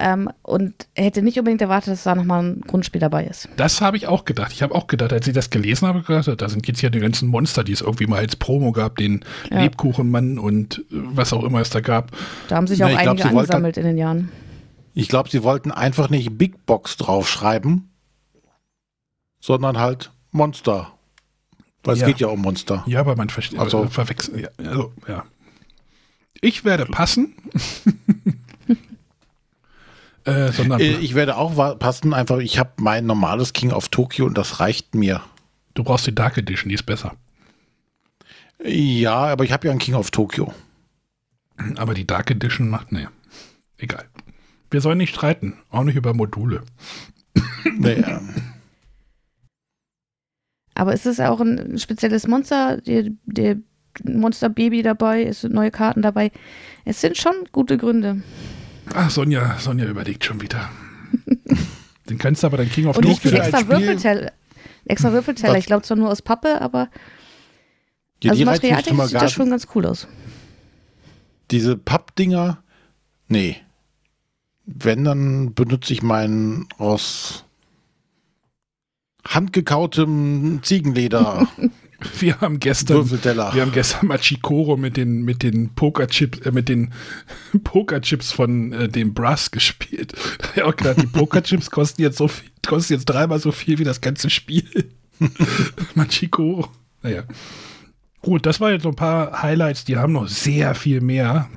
Ähm, 0.00 0.30
und 0.42 0.86
hätte 0.94 1.22
nicht 1.22 1.38
unbedingt 1.38 1.60
erwartet, 1.60 1.92
dass 1.92 2.04
da 2.04 2.14
nochmal 2.14 2.44
ein 2.44 2.60
Grundspiel 2.60 3.00
dabei 3.00 3.26
ist. 3.26 3.48
Das 3.56 3.80
habe 3.80 3.96
ich 3.96 4.06
auch 4.06 4.24
gedacht. 4.24 4.52
Ich 4.52 4.62
habe 4.62 4.72
auch 4.72 4.86
gedacht, 4.86 5.12
als 5.12 5.26
ich 5.26 5.34
das 5.34 5.50
gelesen 5.50 5.88
habe, 5.88 6.02
gedacht, 6.02 6.40
da 6.40 6.48
sind 6.48 6.68
jetzt 6.68 6.80
ja 6.82 6.88
die 6.88 7.00
ganzen 7.00 7.28
Monster, 7.28 7.64
die 7.64 7.72
es 7.72 7.80
irgendwie 7.80 8.06
mal 8.06 8.18
als 8.18 8.36
Promo 8.36 8.70
gab, 8.70 8.96
den 8.96 9.24
ja. 9.50 9.62
Lebkuchenmann 9.62 10.38
und 10.38 10.84
was 10.90 11.32
auch 11.32 11.42
immer 11.42 11.60
es 11.60 11.70
da 11.70 11.80
gab. 11.80 12.12
Da 12.46 12.56
haben 12.56 12.68
sich 12.68 12.82
auch 12.84 12.88
Na, 12.88 12.98
einige 12.98 13.22
glaub, 13.22 13.34
angesammelt 13.34 13.76
in 13.76 13.84
den 13.84 13.98
Jahren. 13.98 14.30
Ich 14.94 15.08
glaube, 15.08 15.30
sie 15.30 15.42
wollten 15.42 15.72
einfach 15.72 16.10
nicht 16.10 16.38
Big 16.38 16.64
Box 16.64 16.96
draufschreiben, 16.96 17.90
sondern 19.40 19.78
halt 19.78 20.12
Monster. 20.30 20.92
Weil 21.84 21.96
ja. 21.96 22.02
es 22.02 22.06
geht 22.06 22.20
ja 22.20 22.28
um 22.28 22.40
Monster. 22.40 22.84
Ja, 22.86 23.00
aber 23.00 23.16
man 23.16 23.30
versteht, 23.30 23.58
also, 23.58 23.84
äh, 23.84 23.88
verwechselt. 23.88 24.40
Ja, 24.40 24.48
also, 24.58 24.92
ja. 25.06 25.24
Ich 26.40 26.64
werde 26.64 26.86
passen. 26.86 27.34
äh, 30.24 30.52
sondern 30.52 30.80
äh, 30.80 30.98
ich 30.98 31.14
werde 31.14 31.36
auch 31.36 31.78
passen, 31.78 32.14
einfach, 32.14 32.38
ich 32.38 32.58
habe 32.58 32.72
mein 32.76 33.06
normales 33.06 33.52
King 33.52 33.72
of 33.72 33.88
Tokyo 33.88 34.26
und 34.26 34.36
das 34.36 34.60
reicht 34.60 34.94
mir. 34.94 35.22
Du 35.74 35.84
brauchst 35.84 36.06
die 36.06 36.14
Dark 36.14 36.36
Edition, 36.36 36.68
die 36.68 36.74
ist 36.74 36.86
besser. 36.86 37.16
Ja, 38.64 39.26
aber 39.26 39.44
ich 39.44 39.52
habe 39.52 39.68
ja 39.68 39.72
ein 39.72 39.78
King 39.78 39.94
of 39.94 40.10
Tokyo. 40.10 40.52
Aber 41.76 41.94
die 41.94 42.06
Dark 42.06 42.30
Edition 42.30 42.68
macht, 42.68 42.92
ne, 42.92 43.08
egal. 43.78 44.04
Wir 44.70 44.80
sollen 44.80 44.98
nicht 44.98 45.14
streiten, 45.14 45.58
auch 45.70 45.84
nicht 45.84 45.96
über 45.96 46.14
Module. 46.14 46.62
Naja. 47.78 48.20
Aber 50.78 50.92
ist 50.92 51.06
es 51.06 51.18
auch 51.18 51.40
ein 51.40 51.76
spezielles 51.76 52.28
Monster? 52.28 52.76
Der, 52.76 53.06
der 53.24 53.56
Monster 54.04 54.48
Baby 54.48 54.82
dabei, 54.82 55.24
es 55.24 55.40
sind 55.40 55.52
neue 55.52 55.72
Karten 55.72 56.02
dabei. 56.02 56.30
Es 56.84 57.00
sind 57.00 57.16
schon 57.16 57.34
gute 57.50 57.76
Gründe. 57.76 58.22
Ach, 58.94 59.10
Sonja, 59.10 59.58
Sonja 59.58 59.86
überlegt 59.86 60.24
schon 60.24 60.40
wieder. 60.40 60.70
Den 62.08 62.16
kannst 62.16 62.44
du 62.44 62.46
aber 62.46 62.58
dann 62.58 62.70
King 62.70 62.86
of 62.86 62.96
Und 62.96 63.06
ich 63.06 63.24
extra 63.24 63.66
Würfelteller. 63.66 64.30
Extra 64.84 65.12
Würfelteller. 65.12 65.58
Ich 65.58 65.66
glaube 65.66 65.82
zwar 65.82 65.96
nur 65.96 66.10
aus 66.10 66.22
Pappe, 66.22 66.60
aber 66.60 66.88
ja, 68.22 68.30
also 68.30 68.44
materialtechnisch 68.44 69.06
sieht 69.06 69.20
das 69.20 69.32
schon 69.32 69.50
ganz 69.50 69.66
cool 69.74 69.84
aus. 69.84 70.06
Diese 71.50 71.76
Pappdinger, 71.76 72.62
nee. 73.26 73.56
Wenn, 74.64 75.02
dann 75.02 75.54
benutze 75.54 75.92
ich 75.92 76.02
meinen 76.02 76.68
aus 76.78 77.44
handgekautem 79.28 80.60
Ziegenleder. 80.62 81.48
Wir 82.20 82.40
haben 82.40 82.60
gestern, 82.60 83.10
wir 83.10 83.60
haben 83.60 83.72
gestern 83.72 84.06
mal 84.06 84.20
Chikoro 84.20 84.76
mit 84.76 84.96
den, 84.96 85.22
mit 85.22 85.42
den 85.42 85.74
Pokerchips, 85.74 86.46
äh, 86.46 86.52
mit 86.52 86.68
den 86.68 86.92
Pokerchips 87.64 88.30
von 88.30 88.72
äh, 88.72 88.88
dem 88.88 89.14
Brass 89.14 89.50
gespielt. 89.50 90.14
Auch 90.62 90.76
gedacht, 90.76 91.02
die 91.02 91.08
Pokerchips 91.08 91.72
kosten 91.72 92.02
jetzt 92.02 92.18
so 92.18 92.28
viel, 92.28 92.48
kosten 92.64 92.92
jetzt 92.92 93.06
dreimal 93.06 93.40
so 93.40 93.50
viel 93.50 93.80
wie 93.80 93.84
das 93.84 94.00
ganze 94.00 94.30
Spiel. 94.30 94.92
Machikoro. 95.96 96.68
Naja. 97.02 97.24
Gut, 98.22 98.46
das 98.46 98.60
war 98.60 98.70
jetzt 98.70 98.84
so 98.84 98.90
ein 98.90 98.96
paar 98.96 99.42
Highlights, 99.42 99.84
die 99.84 99.96
haben 99.96 100.12
noch 100.12 100.28
sehr 100.28 100.76
viel 100.76 101.00
mehr. 101.00 101.48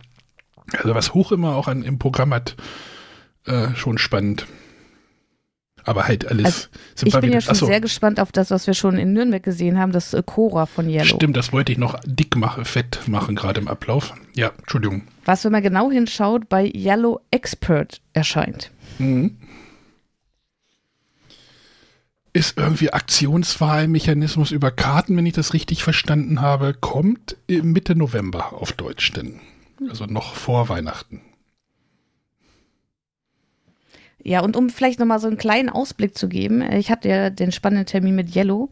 Also 0.75 0.95
was 0.95 1.13
Hoch 1.13 1.31
immer 1.31 1.55
auch 1.55 1.67
an, 1.67 1.83
im 1.83 1.99
Programm 1.99 2.33
hat, 2.33 2.55
äh, 3.45 3.75
schon 3.75 3.99
spannend. 3.99 4.47
Aber 5.83 6.07
halt 6.07 6.27
alles. 6.27 6.69
Also, 6.95 7.07
ich 7.07 7.13
bin 7.13 7.23
wieder, 7.23 7.33
ja 7.33 7.41
schon 7.41 7.51
achso. 7.51 7.65
sehr 7.65 7.81
gespannt 7.81 8.19
auf 8.19 8.31
das, 8.31 8.51
was 8.51 8.67
wir 8.67 8.73
schon 8.73 8.97
in 8.97 9.13
Nürnberg 9.13 9.41
gesehen 9.41 9.77
haben, 9.79 9.91
das 9.91 10.15
Cora 10.25 10.65
von 10.65 10.87
Yellow. 10.89 11.05
Stimmt, 11.05 11.35
das 11.37 11.51
wollte 11.51 11.71
ich 11.71 11.77
noch 11.77 11.99
dick 12.05 12.35
machen, 12.35 12.65
fett 12.65 13.07
machen, 13.07 13.35
gerade 13.35 13.59
im 13.59 13.67
Ablauf. 13.67 14.13
Ja, 14.35 14.51
Entschuldigung. 14.59 15.03
Was, 15.25 15.43
wenn 15.43 15.51
man 15.51 15.63
genau 15.63 15.91
hinschaut, 15.91 16.49
bei 16.49 16.65
Yellow 16.65 17.21
Expert 17.31 18.01
erscheint. 18.13 18.71
Mhm. 18.99 19.37
Ist 22.33 22.57
irgendwie 22.57 22.93
Aktionswahlmechanismus 22.93 24.51
über 24.51 24.71
Karten, 24.71 25.17
wenn 25.17 25.25
ich 25.25 25.33
das 25.33 25.53
richtig 25.53 25.83
verstanden 25.83 26.39
habe, 26.39 26.73
kommt 26.73 27.35
Mitte 27.49 27.95
November 27.95 28.53
auf 28.53 28.71
Deutsch 28.71 29.11
denn. 29.11 29.41
Also 29.89 30.05
noch 30.05 30.35
vor 30.35 30.69
Weihnachten. 30.69 31.21
Ja, 34.23 34.41
und 34.41 34.55
um 34.55 34.69
vielleicht 34.69 34.99
nochmal 34.99 35.19
so 35.19 35.27
einen 35.27 35.37
kleinen 35.37 35.69
Ausblick 35.69 36.17
zu 36.17 36.29
geben, 36.29 36.61
äh, 36.61 36.77
ich 36.77 36.91
hatte 36.91 37.09
ja 37.09 37.29
den 37.29 37.51
spannenden 37.51 37.85
Termin 37.85 38.15
mit 38.15 38.35
Yellow. 38.35 38.69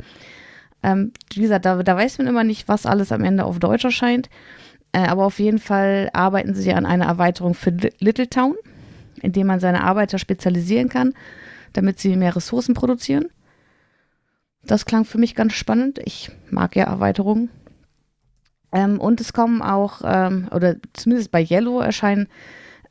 Ähm, 0.84 1.12
wie 1.34 1.42
gesagt, 1.42 1.66
da, 1.66 1.82
da, 1.84 1.96
weiß 1.96 2.20
man 2.20 2.28
immer 2.28 2.44
nicht, 2.44 2.68
was 2.68 2.86
alles 2.86 3.12
am 3.12 3.24
Ende 3.24 3.46
auf 3.46 3.60
Deutsch 3.60 3.84
erscheint. 3.84 4.30
Äh, 4.92 5.08
aber 5.08 5.26
auf 5.26 5.40
jeden 5.40 5.60
Fall 5.60 6.10
arbeiten 6.14 6.54
sie 6.54 6.74
an 6.74 6.86
einer 6.86 7.06
Erweiterung 7.06 7.54
für 7.54 7.72
Little 8.00 8.30
Town, 8.30 8.56
indem 9.22 9.48
man 9.48 9.60
seine 9.60 9.84
Arbeiter 9.84 10.20
spezialisieren 10.20 10.90
kann, 10.90 11.14
damit 11.74 12.00
sie 12.00 12.16
mehr 12.16 12.36
Ressourcen 12.36 12.74
produzieren. 12.74 13.26
Das 14.64 14.86
klang 14.86 15.06
für 15.06 15.18
mich 15.18 15.36
ganz 15.36 15.54
spannend. 15.54 16.00
Ich 16.06 16.32
mag 16.50 16.76
ja 16.76 16.86
Erweiterungen. 16.86 17.50
Ähm, 18.72 19.00
und 19.00 19.20
es 19.20 19.34
kommen 19.34 19.62
auch, 19.62 20.02
ähm, 20.04 20.48
oder 20.52 20.76
zumindest 20.94 21.32
bei 21.32 21.44
Yellow 21.44 21.80
erscheinen 21.80 22.28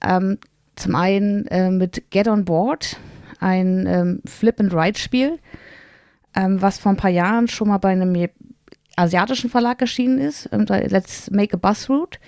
ähm, 0.04 0.38
zum 0.78 0.94
einen 0.94 1.46
äh, 1.46 1.70
mit 1.70 2.10
Get 2.10 2.28
on 2.28 2.44
Board, 2.44 2.98
ein 3.40 3.86
ähm, 3.86 4.22
Flip-and-Ride-Spiel, 4.26 5.38
ähm, 6.34 6.62
was 6.62 6.78
vor 6.78 6.92
ein 6.92 6.96
paar 6.96 7.10
Jahren 7.10 7.48
schon 7.48 7.68
mal 7.68 7.78
bei 7.78 7.90
einem 7.90 8.28
asiatischen 8.96 9.50
Verlag 9.50 9.80
erschienen 9.80 10.18
ist, 10.18 10.48
ähm, 10.52 10.66
Let's 10.68 11.30
Make 11.30 11.54
a 11.54 11.56
Bus 11.56 11.88
Route, 11.88 12.18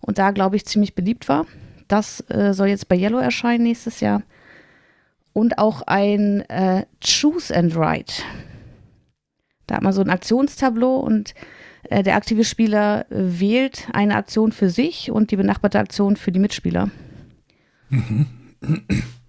und 0.00 0.18
da, 0.18 0.30
glaube 0.30 0.56
ich, 0.56 0.66
ziemlich 0.66 0.94
beliebt 0.94 1.28
war. 1.28 1.46
Das 1.88 2.24
äh, 2.30 2.52
soll 2.52 2.68
jetzt 2.68 2.88
bei 2.88 2.96
Yellow 2.96 3.18
erscheinen 3.18 3.64
nächstes 3.64 4.00
Jahr. 4.00 4.22
Und 5.32 5.58
auch 5.58 5.82
ein 5.82 6.40
äh, 6.48 6.86
Choose 7.04 7.54
and 7.54 7.76
Ride. 7.76 8.12
Da 9.66 9.76
hat 9.76 9.82
man 9.82 9.92
so 9.92 10.00
ein 10.00 10.10
Aktionstableau 10.10 10.96
und 10.96 11.34
äh, 11.84 12.02
der 12.02 12.16
aktive 12.16 12.44
Spieler 12.44 13.06
wählt 13.10 13.88
eine 13.92 14.16
Aktion 14.16 14.52
für 14.52 14.70
sich 14.70 15.10
und 15.10 15.30
die 15.30 15.36
benachbarte 15.36 15.78
Aktion 15.78 16.16
für 16.16 16.32
die 16.32 16.40
Mitspieler. 16.40 16.90
Mhm. 17.90 18.26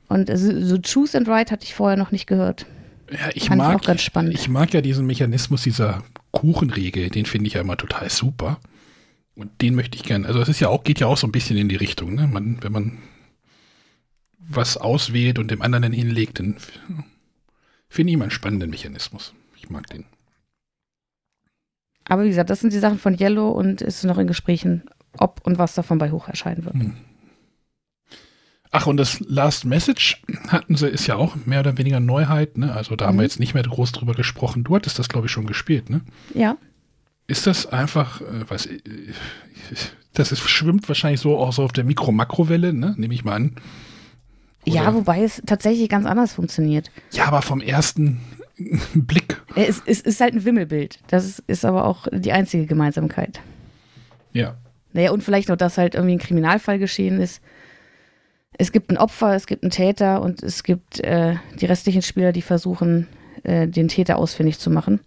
Und 0.07 0.29
so 0.33 0.77
Choose 0.79 1.17
and 1.17 1.27
Write 1.27 1.51
hatte 1.51 1.65
ich 1.65 1.73
vorher 1.73 1.97
noch 1.97 2.11
nicht 2.11 2.27
gehört. 2.27 2.65
Ja, 3.11 3.29
ich 3.33 3.47
Fand 3.47 3.57
mag, 3.57 3.75
ich, 3.75 3.81
auch 3.81 3.87
ganz 3.87 4.01
spannend. 4.01 4.33
ich 4.33 4.47
mag 4.47 4.73
ja 4.73 4.81
diesen 4.81 5.05
Mechanismus 5.05 5.63
dieser 5.63 6.03
Kuchenregel, 6.31 7.09
den 7.09 7.25
finde 7.25 7.47
ich 7.47 7.53
ja 7.53 7.61
immer 7.61 7.77
total 7.77 8.09
super. 8.09 8.59
Und 9.35 9.61
den 9.61 9.75
möchte 9.75 9.97
ich 9.97 10.03
gerne. 10.03 10.27
Also 10.27 10.41
es 10.41 10.49
ist 10.49 10.59
ja 10.59 10.69
auch, 10.69 10.83
geht 10.83 10.99
ja 10.99 11.07
auch 11.07 11.17
so 11.17 11.27
ein 11.27 11.31
bisschen 11.31 11.57
in 11.57 11.69
die 11.69 11.75
Richtung, 11.75 12.15
ne? 12.15 12.27
Man, 12.27 12.61
wenn 12.61 12.71
man 12.71 12.97
was 14.37 14.77
auswählt 14.77 15.39
und 15.39 15.49
dem 15.51 15.61
anderen 15.61 15.93
hinlegt, 15.93 16.39
dann 16.39 16.57
finde 17.89 18.09
ich 18.09 18.13
immer 18.15 18.25
einen 18.25 18.31
spannenden 18.31 18.69
Mechanismus. 18.69 19.33
Ich 19.57 19.69
mag 19.69 19.87
den. 19.87 20.05
Aber 22.05 22.23
wie 22.23 22.29
gesagt, 22.29 22.49
das 22.49 22.59
sind 22.59 22.73
die 22.73 22.79
Sachen 22.79 22.99
von 22.99 23.17
Yellow 23.17 23.49
und 23.49 23.81
ist 23.81 24.03
noch 24.03 24.17
in 24.17 24.27
Gesprächen, 24.27 24.83
ob 25.17 25.41
und 25.45 25.57
was 25.57 25.75
davon 25.75 25.97
bei 25.97 26.11
Hoch 26.11 26.27
erscheinen 26.27 26.65
wird. 26.65 26.75
Hm. 26.75 26.95
Ach, 28.73 28.87
und 28.87 28.95
das 28.95 29.19
Last 29.19 29.65
Message 29.65 30.21
hatten 30.47 30.75
sie, 30.77 30.87
ist 30.87 31.05
ja 31.05 31.17
auch 31.17 31.35
mehr 31.45 31.59
oder 31.59 31.77
weniger 31.77 31.99
Neuheit, 31.99 32.57
ne? 32.57 32.73
Also 32.73 32.95
da 32.95 33.05
mhm. 33.05 33.07
haben 33.09 33.15
wir 33.15 33.21
mhm. 33.21 33.25
jetzt 33.25 33.39
nicht 33.39 33.53
mehr 33.53 33.63
groß 33.63 33.91
drüber 33.91 34.13
gesprochen. 34.13 34.63
Du 34.63 34.75
hattest 34.75 34.97
das, 34.97 35.09
glaube 35.09 35.27
ich, 35.27 35.31
schon 35.31 35.45
gespielt, 35.45 35.89
ne? 35.89 36.01
Ja. 36.33 36.55
Ist 37.27 37.47
das 37.47 37.65
einfach, 37.65 38.21
äh, 38.21 38.45
was, 38.47 38.67
äh, 38.67 38.79
das 40.13 40.31
ist, 40.31 40.49
schwimmt 40.49 40.87
wahrscheinlich 40.87 41.19
so 41.19 41.37
auch 41.37 41.51
so 41.51 41.63
auf 41.63 41.73
der 41.73 41.83
Mikro-Makro-Welle, 41.83 42.71
ne? 42.71 42.95
Nehme 42.97 43.13
ich 43.13 43.25
mal 43.25 43.35
an. 43.35 43.55
Oder? 44.65 44.75
Ja, 44.75 44.93
wobei 44.93 45.21
es 45.23 45.41
tatsächlich 45.45 45.89
ganz 45.89 46.05
anders 46.05 46.33
funktioniert. 46.33 46.91
Ja, 47.11 47.25
aber 47.25 47.41
vom 47.41 47.59
ersten 47.59 48.21
Blick. 48.93 49.41
Es, 49.55 49.81
es 49.85 49.99
ist 49.99 50.21
halt 50.21 50.33
ein 50.33 50.45
Wimmelbild. 50.45 50.99
Das 51.07 51.25
ist, 51.25 51.43
ist 51.47 51.65
aber 51.65 51.85
auch 51.85 52.07
die 52.09 52.31
einzige 52.31 52.67
Gemeinsamkeit. 52.67 53.41
Ja. 54.31 54.55
Naja, 54.93 55.11
und 55.11 55.23
vielleicht 55.23 55.49
noch, 55.49 55.57
dass 55.57 55.77
halt 55.77 55.95
irgendwie 55.95 56.15
ein 56.15 56.19
Kriminalfall 56.19 56.79
geschehen 56.79 57.19
ist 57.19 57.41
es 58.57 58.71
gibt 58.71 58.89
ein 58.89 58.97
Opfer, 58.97 59.35
es 59.35 59.47
gibt 59.47 59.63
einen 59.63 59.71
Täter 59.71 60.21
und 60.21 60.43
es 60.43 60.63
gibt 60.63 60.99
äh, 60.99 61.35
die 61.59 61.65
restlichen 61.65 62.01
Spieler, 62.01 62.31
die 62.31 62.41
versuchen, 62.41 63.07
äh, 63.43 63.67
den 63.67 63.87
Täter 63.87 64.17
ausfindig 64.17 64.59
zu 64.59 64.69
machen. 64.69 64.99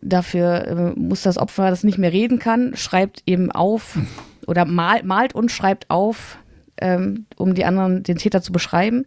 Dafür 0.00 0.66
äh, 0.66 0.98
muss 0.98 1.22
das 1.22 1.38
Opfer, 1.38 1.70
das 1.70 1.84
nicht 1.84 1.98
mehr 1.98 2.12
reden 2.12 2.38
kann, 2.38 2.76
schreibt 2.76 3.22
eben 3.26 3.50
auf, 3.50 3.98
oder 4.46 4.64
mal, 4.64 5.02
malt 5.02 5.34
und 5.34 5.50
schreibt 5.50 5.90
auf, 5.90 6.38
ähm, 6.80 7.26
um 7.36 7.54
die 7.54 7.64
anderen, 7.64 8.02
den 8.02 8.18
Täter 8.18 8.42
zu 8.42 8.52
beschreiben. 8.52 9.06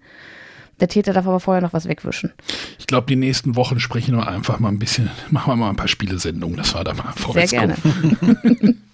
Der 0.81 0.87
Täter 0.87 1.13
darf 1.13 1.27
aber 1.27 1.39
vorher 1.39 1.61
noch 1.61 1.73
was 1.73 1.87
wegwischen. 1.87 2.33
Ich 2.79 2.87
glaube, 2.87 3.05
die 3.07 3.15
nächsten 3.15 3.55
Wochen 3.55 3.79
sprechen 3.79 4.17
wir 4.17 4.27
einfach 4.27 4.59
mal 4.59 4.69
ein 4.69 4.79
bisschen, 4.79 5.11
machen 5.29 5.51
wir 5.51 5.55
mal 5.55 5.69
ein 5.69 5.75
paar 5.75 5.87
Spielesendungen, 5.87 6.57
dass 6.57 6.73
wir 6.73 6.83
da 6.83 6.95
mal 6.95 7.13
vorwärts 7.15 7.51
Sehr 7.51 7.59
gerne. 7.59 8.77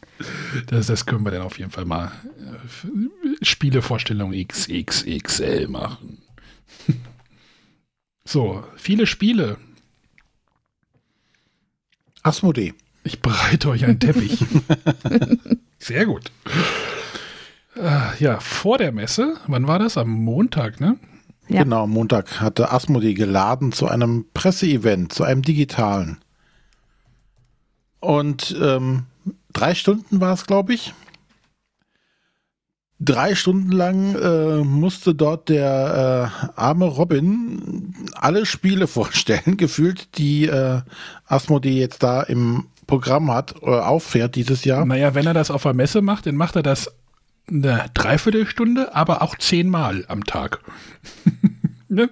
das, 0.68 0.88
das 0.88 1.06
können 1.06 1.26
wir 1.26 1.31
dann 1.31 1.41
auf 1.41 1.60
jeden 1.60 1.72
Fall 1.72 1.85
mal 1.85 2.11
äh, 2.39 3.45
Spielevorstellung 3.45 4.31
XXXL 4.31 5.68
machen. 5.68 6.22
so, 8.26 8.64
viele 8.76 9.07
Spiele. 9.07 9.57
Asmodee. 12.23 12.73
Ich 13.03 13.22
bereite 13.22 13.69
euch 13.69 13.85
einen 13.85 13.99
Teppich. 13.99 14.44
Sehr 15.80 16.06
gut. 16.06 16.31
Äh, 17.76 18.22
ja, 18.22 18.39
vor 18.39 18.77
der 18.77 18.91
Messe, 18.91 19.38
wann 19.48 19.68
war 19.68 19.80
das? 19.80 19.98
Am 19.98 20.10
Montag, 20.10 20.81
ne? 20.81 20.98
Ja. 21.48 21.64
Genau, 21.64 21.88
Montag 21.88 22.41
hatte 22.41 22.72
Asmodee 22.72 23.14
geladen 23.14 23.72
zu 23.72 23.88
einem 23.88 24.26
Presseevent, 24.34 25.14
zu 25.14 25.23
einem 25.23 25.41
digitalen. 25.41 26.18
Und 27.99 28.56
ähm, 28.61 29.03
drei 29.53 29.76
Stunden 29.76 30.22
war 30.22 30.34
es, 30.34 30.45
glaube 30.45 30.74
ich. 30.74 30.94
Drei 32.99 33.36
Stunden 33.36 33.72
lang 33.72 34.15
äh, 34.15 34.64
musste 34.64 35.14
dort 35.14 35.49
der 35.49 36.32
äh, 36.56 36.60
arme 36.60 36.86
Robin 36.86 37.94
alle 38.15 38.45
Spiele 38.45 38.88
vorstellen, 38.88 39.57
gefühlt, 39.57 40.18
die 40.18 40.45
äh, 40.45 40.82
Asmodee 41.26 41.80
jetzt 41.80 42.02
da 42.02 42.24
im 42.24 42.65
Programm 42.88 43.32
hat 43.32 43.61
oder 43.61 43.88
auffährt 43.88 44.36
dieses 44.36 44.64
Jahr. 44.64 44.86
Naja, 44.86 45.14
wenn 45.14 45.28
er 45.28 45.34
das 45.34 45.52
auf 45.52 45.64
der 45.64 45.74
Messe 45.74 46.02
macht, 46.02 46.26
dann 46.26 46.36
macht 46.36 46.56
er 46.56 46.64
das 46.64 46.91
eine 47.49 47.86
Dreiviertelstunde, 47.94 48.95
aber 48.95 49.22
auch 49.22 49.38
zehnmal 49.38 50.06
am 50.07 50.24
Tag. 50.24 50.60
ne? 51.90 52.10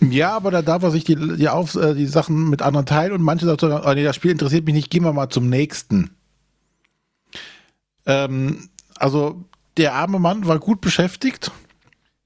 Ja, 0.00 0.36
aber 0.36 0.50
da 0.50 0.62
darf 0.62 0.82
er 0.82 0.90
sich 0.90 1.04
die, 1.04 1.16
die, 1.36 1.48
auf, 1.48 1.74
äh, 1.74 1.94
die 1.94 2.06
Sachen 2.06 2.50
mit 2.50 2.62
anderen 2.62 2.86
teilen 2.86 3.12
und 3.12 3.22
manche 3.22 3.46
sagen, 3.46 3.80
oh 3.84 3.94
nee, 3.94 4.04
das 4.04 4.16
Spiel 4.16 4.30
interessiert 4.30 4.66
mich 4.66 4.74
nicht, 4.74 4.90
gehen 4.90 5.04
wir 5.04 5.12
mal 5.12 5.30
zum 5.30 5.48
nächsten. 5.48 6.10
Ähm, 8.06 8.68
also 8.96 9.44
der 9.76 9.94
arme 9.94 10.18
Mann 10.18 10.46
war 10.46 10.58
gut 10.58 10.80
beschäftigt. 10.80 11.50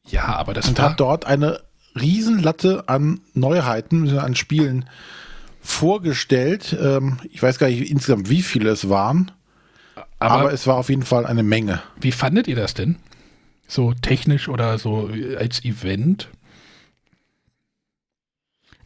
Ja, 0.09 0.25
aber 0.37 0.55
das 0.55 0.69
und 0.69 0.79
hat 0.79 1.01
dort 1.01 1.25
eine 1.25 1.61
Riesenlatte 1.95 2.89
an 2.89 3.21
Neuheiten, 3.35 4.19
an 4.19 4.37
Spielen 4.37 4.89
vorgestellt. 5.61 6.77
Ähm, 6.81 7.19
ich 7.31 7.43
weiß 7.43 7.59
gar 7.59 7.69
nicht 7.69 7.91
insgesamt, 7.91 8.31
wie 8.31 8.43
viele 8.43 8.71
es 8.71 8.89
waren. 8.89 9.33
Aber, 10.19 10.35
aber, 10.35 10.53
es 10.53 10.67
war 10.67 10.77
auf 10.77 10.89
jeden 10.89 11.03
Fall 11.03 11.27
eine 11.27 11.43
Menge. 11.43 11.83
Wie 12.01 12.13
fandet 12.13 12.49
ihr 12.49 12.57
das 12.57 12.75
denn? 12.75 12.97
So 13.67 13.93
technisch 13.95 14.49
oder 14.49 14.79
so 14.79 15.11
als 15.39 15.65
Event? 15.65 16.29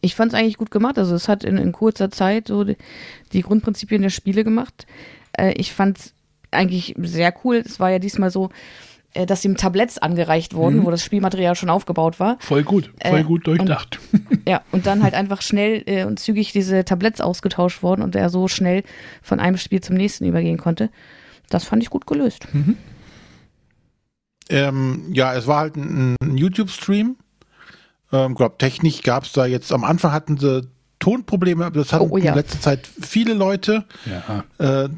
Ich 0.01 0.15
fand 0.15 0.33
es 0.33 0.39
eigentlich 0.39 0.57
gut 0.57 0.71
gemacht. 0.71 0.99
Also 0.99 1.15
es 1.15 1.29
hat 1.29 1.45
in, 1.45 1.59
in 1.59 1.73
kurzer 1.73 2.11
Zeit 2.11 2.49
so 2.49 2.65
die, 2.65 2.77
die, 3.33 3.43
Grundprinzipien 3.43 4.03
der 4.03 4.11
Spiele 4.11 4.45
gemacht. 4.45 4.87
Äh, 5.33 5.53
ich 5.53 5.73
fand 5.73 5.99
es 5.99 6.15
eigentlich 6.51 6.94
sehr 6.98 7.35
cool. 7.44 7.62
Es 7.64 7.81
war 7.81 7.90
ja 7.90 7.98
diesmal 7.98 8.31
so, 8.31 8.51
äh, 9.12 9.27
dass 9.27 9.44
ihm 9.44 9.56
Tabletts 9.56 9.98
angereicht 9.98 10.55
wurden, 10.55 10.78
mhm. 10.78 10.85
wo 10.85 10.90
das 10.90 11.05
Spielmaterial 11.05 11.55
schon 11.55 11.70
aufgebaut 11.70 12.20
war. 12.20 12.36
Voll 12.40 12.62
gut, 12.62 12.93
voll 13.05 13.20
äh, 13.20 13.24
gut 13.24 13.47
durchdacht. 13.47 13.98
Und, 14.12 14.43
ja, 14.48 14.62
und 14.70 14.86
dann 14.86 15.02
halt 15.02 15.14
einfach 15.14 15.43
schnell 15.43 15.82
äh, 15.86 16.05
und 16.05 16.20
zügig 16.20 16.52
diese 16.52 16.85
Tabletts 16.85 17.20
ausgetauscht 17.20 17.82
wurden 17.82 18.02
und 18.02 18.14
er 18.14 18.31
so 18.31 18.48
schnell 18.48 18.85
von 19.22 19.40
einem 19.40 19.56
Spiel 19.56 19.81
zum 19.81 19.97
nächsten 19.97 20.24
übergehen 20.24 20.59
konnte. 20.59 20.90
Das 21.48 21.64
fand 21.64 21.82
ich 21.82 21.90
gut 21.90 22.06
gelöst. 22.06 22.47
Mhm. 22.52 22.77
Ähm, 24.48 25.10
ja, 25.12 25.35
es 25.35 25.47
war 25.47 25.59
halt 25.59 25.77
ein, 25.77 26.16
ein 26.22 26.36
YouTube-Stream. 26.36 27.16
Ähm, 28.12 28.35
glaub, 28.35 28.59
technisch 28.59 29.02
gab 29.02 29.24
es 29.24 29.32
da 29.32 29.47
jetzt, 29.47 29.72
am 29.72 29.85
Anfang 29.85 30.12
hatten 30.12 30.36
sie 30.36 30.62
Tonprobleme, 31.01 31.72
das 31.72 31.93
hatten 31.93 32.10
oh, 32.10 32.16
ja. 32.18 32.31
in 32.31 32.36
letzter 32.36 32.60
Zeit 32.60 32.89
viele 33.01 33.35
Leute. 33.35 33.85
Ja. 34.06 34.44
Äh, 34.85 34.89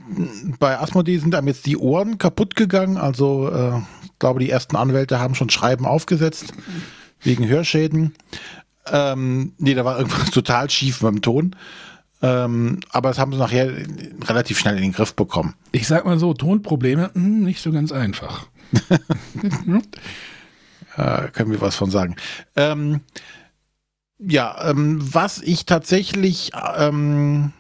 bei 0.58 0.78
Asmodee 0.78 1.16
sind 1.16 1.34
einem 1.34 1.48
jetzt 1.48 1.64
die 1.64 1.78
Ohren 1.78 2.18
kaputt 2.18 2.56
gegangen. 2.56 2.98
Also 2.98 3.48
äh, 3.48 3.78
ich 4.04 4.18
glaube, 4.18 4.40
die 4.40 4.50
ersten 4.50 4.76
Anwälte 4.76 5.18
haben 5.18 5.34
schon 5.34 5.48
Schreiben 5.48 5.86
aufgesetzt 5.86 6.52
wegen 7.22 7.48
Hörschäden. 7.48 8.14
Ähm, 8.90 9.52
nee, 9.58 9.74
da 9.74 9.84
war 9.84 9.98
irgendwas 9.98 10.30
total 10.32 10.68
schief 10.68 11.00
beim 11.00 11.22
Ton. 11.22 11.56
Ähm, 12.20 12.80
aber 12.90 13.08
das 13.10 13.18
haben 13.18 13.32
sie 13.32 13.38
nachher 13.38 13.72
relativ 14.24 14.58
schnell 14.58 14.76
in 14.76 14.82
den 14.82 14.92
Griff 14.92 15.14
bekommen. 15.14 15.54
Ich 15.72 15.88
sag 15.88 16.04
mal 16.04 16.18
so, 16.18 16.34
Tonprobleme, 16.34 17.10
mh, 17.14 17.24
hm, 17.24 17.44
nicht 17.44 17.62
so 17.62 17.72
ganz 17.72 17.90
einfach. 17.90 18.46
ja, 20.96 21.28
können 21.28 21.50
wir 21.50 21.60
was 21.60 21.76
von 21.76 21.90
sagen. 21.90 22.16
Ähm, 22.56 23.00
ja, 24.26 24.70
ähm, 24.70 24.98
was 25.00 25.40
ich 25.40 25.66
tatsächlich, 25.66 26.52
ähm, 26.76 27.52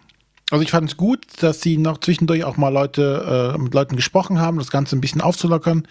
also 0.50 0.62
ich 0.62 0.70
fand 0.70 0.90
es 0.90 0.96
gut, 0.96 1.24
dass 1.40 1.60
sie 1.60 1.78
noch 1.78 1.98
zwischendurch 1.98 2.44
auch 2.44 2.56
mal 2.56 2.68
Leute 2.68 3.54
äh, 3.54 3.58
mit 3.58 3.74
Leuten 3.74 3.96
gesprochen 3.96 4.40
haben, 4.40 4.58
das 4.58 4.70
Ganze 4.70 4.96
ein 4.96 5.00
bisschen 5.00 5.20
aufzulockern. 5.20 5.86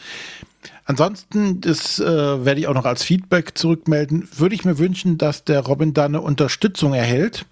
Ansonsten, 0.85 1.61
das 1.61 1.99
äh, 1.99 2.45
werde 2.45 2.59
ich 2.59 2.67
auch 2.67 2.73
noch 2.73 2.85
als 2.85 3.03
Feedback 3.03 3.57
zurückmelden, 3.57 4.27
würde 4.35 4.55
ich 4.55 4.65
mir 4.65 4.77
wünschen, 4.77 5.17
dass 5.17 5.43
der 5.43 5.61
Robin 5.61 5.93
da 5.93 6.05
eine 6.05 6.21
Unterstützung 6.21 6.93
erhält 6.93 7.45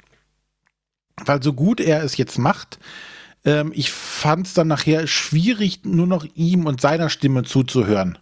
weil 1.26 1.42
so 1.44 1.54
gut 1.54 1.80
er 1.80 2.04
es 2.04 2.18
jetzt 2.18 2.38
macht, 2.38 2.80
ähm, 3.46 3.72
ich 3.74 3.92
fand 3.92 4.48
es 4.48 4.54
dann 4.54 4.68
nachher 4.68 5.08
schwierig, 5.08 5.82
nur 5.84 6.08
noch 6.08 6.26
ihm 6.36 6.66
und 6.66 6.82
seiner 6.82 7.10
Stimme 7.10 7.44
zuzuhören. 7.44 8.18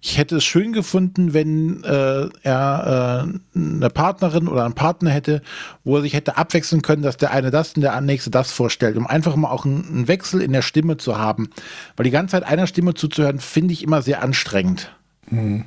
Ich 0.00 0.16
hätte 0.16 0.36
es 0.36 0.44
schön 0.44 0.72
gefunden, 0.72 1.34
wenn 1.34 1.82
äh, 1.82 2.28
er 2.42 3.26
äh, 3.26 3.58
eine 3.58 3.90
Partnerin 3.90 4.46
oder 4.46 4.64
einen 4.64 4.74
Partner 4.74 5.10
hätte, 5.10 5.42
wo 5.82 5.96
er 5.96 6.02
sich 6.02 6.14
hätte 6.14 6.36
abwechseln 6.36 6.82
können, 6.82 7.02
dass 7.02 7.16
der 7.16 7.32
eine 7.32 7.50
das 7.50 7.72
und 7.72 7.82
der 7.82 8.00
nächste 8.00 8.30
das 8.30 8.52
vorstellt, 8.52 8.96
um 8.96 9.08
einfach 9.08 9.34
mal 9.34 9.50
auch 9.50 9.64
einen, 9.64 10.06
Wechsel 10.06 10.40
in 10.40 10.52
der 10.52 10.62
Stimme 10.62 10.98
zu 10.98 11.18
haben. 11.18 11.50
Weil 11.96 12.04
die 12.04 12.10
ganze 12.10 12.32
Zeit 12.32 12.44
einer 12.44 12.68
Stimme 12.68 12.94
zuzuhören, 12.94 13.40
finde 13.40 13.74
ich 13.74 13.82
immer 13.82 14.00
sehr 14.00 14.22
anstrengend. 14.22 14.94
Hm. 15.28 15.64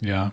Ja. 0.00 0.32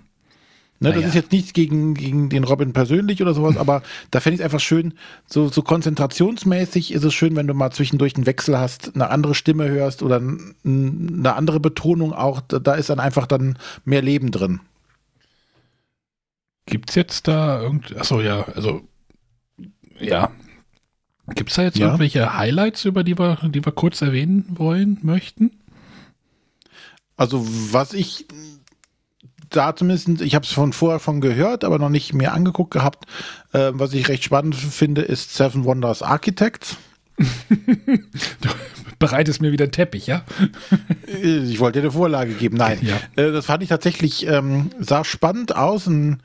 Ne, 0.84 0.90
naja. 0.90 1.02
Das 1.02 1.10
ist 1.10 1.16
jetzt 1.16 1.32
nichts 1.32 1.54
gegen, 1.54 1.94
gegen 1.94 2.28
den 2.28 2.44
Robin 2.44 2.74
persönlich 2.74 3.22
oder 3.22 3.34
sowas, 3.34 3.56
aber 3.56 3.84
da 4.12 4.20
fände 4.20 4.36
ich 4.36 4.42
es 4.42 4.44
einfach 4.44 4.60
schön, 4.60 4.96
so, 5.26 5.48
so 5.48 5.62
konzentrationsmäßig 5.62 6.92
ist 6.94 7.06
es 7.06 7.14
schön, 7.14 7.38
wenn 7.38 7.48
du 7.48 7.54
mal 7.54 7.72
zwischendurch 7.72 8.16
einen 8.16 8.26
Wechsel 8.26 8.60
hast, 8.60 8.94
eine 8.94 9.10
andere 9.10 9.34
Stimme 9.34 9.70
hörst 9.70 10.04
oder 10.04 10.18
eine 10.18 11.36
andere 11.36 11.62
Betonung 11.62 12.12
auch. 12.12 12.42
Da, 12.42 12.74
ist 12.74 12.90
dann 12.90 13.00
einfach 13.00 13.28
dann 13.28 13.58
mehr 13.86 14.02
Leben 14.02 14.32
drin. 14.32 14.60
Gibt 16.66 16.90
es 16.90 16.96
jetzt 16.96 17.30
da 17.30 17.62
irgend, 17.62 17.96
achso, 17.96 18.20
ja, 18.20 18.44
also, 18.54 18.82
ja. 20.02 20.32
Gibt 21.34 21.52
es 21.52 21.56
da 21.56 21.64
jetzt 21.64 21.78
ja. 21.78 21.86
irgendwelche 21.86 22.38
Highlights, 22.38 22.84
über 22.84 23.06
die 23.06 23.18
wir, 23.18 23.38
die 23.42 23.64
wir 23.64 23.72
kurz 23.72 24.02
erwähnen 24.02 24.48
wollen, 24.50 24.98
möchten? 25.02 25.52
Also, 27.16 27.46
was 27.72 27.94
ich 27.94 28.26
da 29.56 29.76
zumindest, 29.76 30.22
ich 30.22 30.36
habe 30.36 30.46
es 30.46 30.52
von 30.52 30.74
vorher 30.74 31.00
von 31.00 31.22
gehört, 31.22 31.64
aber 31.64 31.80
noch 31.80 31.90
nicht 31.90 32.14
mehr 32.14 32.34
angeguckt 32.34 32.72
gehabt. 32.72 33.06
Äh, 33.54 33.72
was 33.74 33.94
ich 33.94 34.08
recht 34.08 34.24
spannend 34.24 34.56
finde, 34.56 35.02
ist 35.02 35.36
Seven 35.36 35.66
Wonders 35.66 36.02
Architects. 36.02 36.78
du 37.18 38.50
bereitest 38.98 39.42
mir 39.42 39.52
wieder 39.52 39.66
einen 39.66 39.72
Teppich, 39.72 40.08
ja? 40.08 40.24
ich 41.06 41.60
wollte 41.60 41.80
dir 41.80 41.86
eine 41.86 41.92
Vorlage 41.92 42.34
geben. 42.34 42.58
Nein, 42.58 42.80
ja. 42.82 42.96
äh, 43.22 43.32
das 43.32 43.46
fand 43.46 43.64
ich 43.64 43.70
tatsächlich, 43.70 44.28
ähm, 44.28 44.72
sah 44.80 45.04
spannend 45.04 45.56
aus. 45.56 45.88
Ein, 45.88 46.22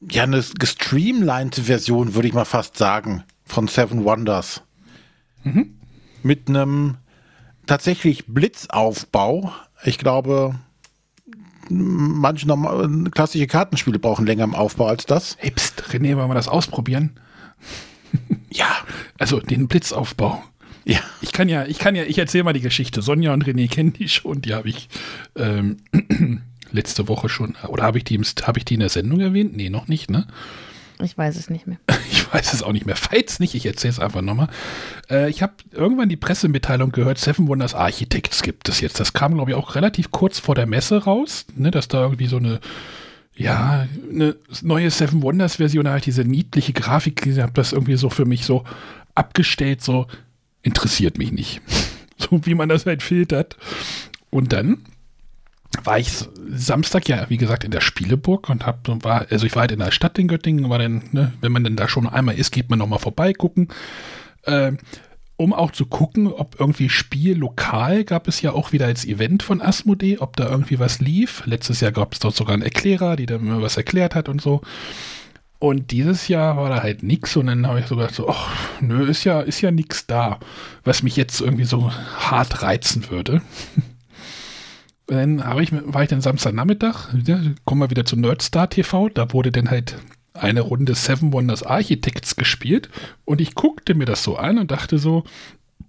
ja, 0.00 0.24
eine 0.24 0.42
gestreamlined 0.58 1.54
Version, 1.54 2.14
würde 2.14 2.28
ich 2.28 2.34
mal 2.34 2.44
fast 2.44 2.76
sagen, 2.76 3.24
von 3.44 3.68
Seven 3.68 4.04
Wonders. 4.04 4.62
Mhm. 5.44 5.78
Mit 6.22 6.48
einem 6.48 6.96
tatsächlich 7.66 8.26
Blitzaufbau. 8.26 9.52
Ich 9.84 9.98
glaube, 9.98 10.56
manche 11.78 12.46
normal, 12.46 12.88
klassische 13.10 13.46
Kartenspiele 13.46 13.98
brauchen 13.98 14.26
länger 14.26 14.44
im 14.44 14.54
Aufbau 14.54 14.86
als 14.86 15.06
das. 15.06 15.36
Hey, 15.38 15.50
pst, 15.50 15.82
René, 15.90 16.16
wollen 16.16 16.28
wir 16.30 16.34
das 16.34 16.48
ausprobieren? 16.48 17.10
ja. 18.50 18.68
Also 19.18 19.40
den 19.40 19.68
Blitzaufbau. 19.68 20.42
Ja. 20.84 21.00
Ich 21.20 21.32
kann 21.32 21.48
ja, 21.48 21.64
ich 21.66 21.78
kann 21.78 21.94
ja, 21.94 22.04
ich 22.04 22.18
erzähle 22.18 22.44
mal 22.44 22.52
die 22.52 22.60
Geschichte. 22.60 23.02
Sonja 23.02 23.32
und 23.32 23.44
René 23.44 23.68
kennen 23.68 23.92
die 23.92 24.08
schon, 24.08 24.42
die 24.42 24.54
habe 24.54 24.68
ich 24.68 24.88
ähm, 25.36 25.78
letzte 26.72 27.08
Woche 27.08 27.28
schon, 27.28 27.56
oder 27.68 27.84
habe 27.84 27.98
ich, 27.98 28.04
die, 28.04 28.18
hab 28.18 28.56
ich 28.56 28.64
die 28.64 28.74
in 28.74 28.80
der 28.80 28.88
Sendung 28.88 29.20
erwähnt? 29.20 29.56
Nee, 29.56 29.70
noch 29.70 29.88
nicht, 29.88 30.10
ne? 30.10 30.26
Ich 31.00 31.16
weiß 31.16 31.36
es 31.36 31.50
nicht 31.50 31.66
mehr. 31.66 31.78
Weiß 32.32 32.54
es 32.54 32.62
auch 32.62 32.72
nicht 32.72 32.86
mehr. 32.86 32.96
Falls 32.96 33.40
nicht, 33.40 33.54
ich 33.54 33.66
erzähle 33.66 33.92
es 33.92 33.98
einfach 33.98 34.22
nochmal. 34.22 34.48
Äh, 35.10 35.28
ich 35.28 35.42
habe 35.42 35.52
irgendwann 35.70 36.08
die 36.08 36.16
Pressemitteilung 36.16 36.90
gehört, 36.90 37.18
Seven 37.18 37.46
Wonders 37.46 37.74
Architects 37.74 38.42
gibt 38.42 38.68
es 38.70 38.80
jetzt. 38.80 38.98
Das 38.98 39.12
kam, 39.12 39.34
glaube 39.34 39.50
ich, 39.50 39.56
auch 39.56 39.74
relativ 39.74 40.10
kurz 40.10 40.38
vor 40.38 40.54
der 40.54 40.66
Messe 40.66 41.04
raus, 41.04 41.44
ne, 41.54 41.70
dass 41.70 41.88
da 41.88 42.02
irgendwie 42.02 42.26
so 42.26 42.38
eine, 42.38 42.60
ja, 43.36 43.86
eine 44.10 44.36
neue 44.62 44.90
Seven 44.90 45.22
Wonders 45.22 45.56
Version, 45.56 45.88
halt 45.88 46.06
diese 46.06 46.24
niedliche 46.24 46.72
Grafik, 46.72 47.26
ich 47.26 47.38
habe 47.38 47.52
das 47.52 47.72
irgendwie 47.72 47.96
so 47.96 48.08
für 48.08 48.24
mich 48.24 48.46
so 48.46 48.64
abgestellt, 49.14 49.82
so 49.82 50.06
interessiert 50.62 51.18
mich 51.18 51.32
nicht. 51.32 51.60
So 52.18 52.46
wie 52.46 52.54
man 52.54 52.68
das 52.68 52.86
halt 52.86 53.02
filtert. 53.02 53.56
Und 54.30 54.52
dann 54.52 54.78
war 55.84 55.98
ich 55.98 56.10
Samstag 56.50 57.08
ja, 57.08 57.26
wie 57.28 57.38
gesagt, 57.38 57.64
in 57.64 57.70
der 57.70 57.80
Spieleburg 57.80 58.48
und 58.48 58.66
hab, 58.66 58.86
war, 59.04 59.26
also 59.30 59.46
ich 59.46 59.54
war 59.54 59.62
halt 59.62 59.72
in 59.72 59.78
der 59.78 59.90
Stadt 59.90 60.18
in 60.18 60.28
Göttingen, 60.28 60.68
war 60.68 60.78
dann, 60.78 61.02
ne, 61.12 61.32
wenn 61.40 61.52
man 61.52 61.64
denn 61.64 61.76
da 61.76 61.88
schon 61.88 62.06
einmal 62.06 62.38
ist, 62.38 62.50
geht 62.50 62.70
man 62.70 62.78
nochmal 62.78 62.98
vorbei 62.98 63.32
gucken. 63.32 63.68
Äh, 64.42 64.72
um 65.36 65.52
auch 65.52 65.72
zu 65.72 65.86
gucken, 65.86 66.28
ob 66.28 66.60
irgendwie 66.60 66.88
Spiel 66.88 67.36
lokal 67.36 68.04
gab 68.04 68.28
es 68.28 68.42
ja 68.42 68.52
auch 68.52 68.72
wieder 68.72 68.86
als 68.86 69.04
Event 69.04 69.42
von 69.42 69.60
Asmodee, 69.60 70.18
ob 70.18 70.36
da 70.36 70.48
irgendwie 70.48 70.78
was 70.78 71.00
lief. 71.00 71.42
Letztes 71.46 71.80
Jahr 71.80 71.90
gab 71.90 72.12
es 72.12 72.20
dort 72.20 72.36
sogar 72.36 72.54
einen 72.54 72.62
Erklärer, 72.62 73.16
die 73.16 73.26
dann 73.26 73.60
was 73.60 73.76
erklärt 73.76 74.14
hat 74.14 74.28
und 74.28 74.40
so. 74.40 74.60
Und 75.58 75.90
dieses 75.90 76.28
Jahr 76.28 76.56
war 76.56 76.68
da 76.68 76.82
halt 76.82 77.02
nichts 77.02 77.36
und 77.36 77.46
dann 77.46 77.66
habe 77.66 77.80
ich 77.80 77.86
so 77.86 77.96
gedacht, 77.96 78.14
so, 78.14 78.28
ach, 78.28 78.52
nö, 78.80 79.06
ist 79.06 79.24
ja, 79.24 79.40
ist 79.40 79.60
ja 79.60 79.70
nichts 79.70 80.06
da, 80.06 80.38
was 80.84 81.02
mich 81.02 81.16
jetzt 81.16 81.40
irgendwie 81.40 81.64
so 81.64 81.90
hart 81.90 82.62
reizen 82.62 83.10
würde. 83.10 83.42
dann 85.06 85.44
habe 85.44 85.62
ich, 85.62 85.72
war 85.72 86.02
ich 86.02 86.08
dann 86.08 86.20
Samstagnachmittag, 86.20 87.08
ja, 87.26 87.40
kommen 87.64 87.80
wir 87.80 87.90
wieder 87.90 88.04
zu 88.04 88.16
Nerdstar 88.16 88.70
TV, 88.70 89.08
da 89.08 89.32
wurde 89.32 89.52
dann 89.52 89.70
halt 89.70 89.96
eine 90.34 90.62
Runde 90.62 90.94
Seven 90.94 91.32
Wonders 91.32 91.62
Architects 91.62 92.36
gespielt 92.36 92.88
und 93.24 93.40
ich 93.40 93.54
guckte 93.54 93.94
mir 93.94 94.06
das 94.06 94.22
so 94.22 94.36
an 94.36 94.58
und 94.58 94.70
dachte 94.70 94.98
so, 94.98 95.24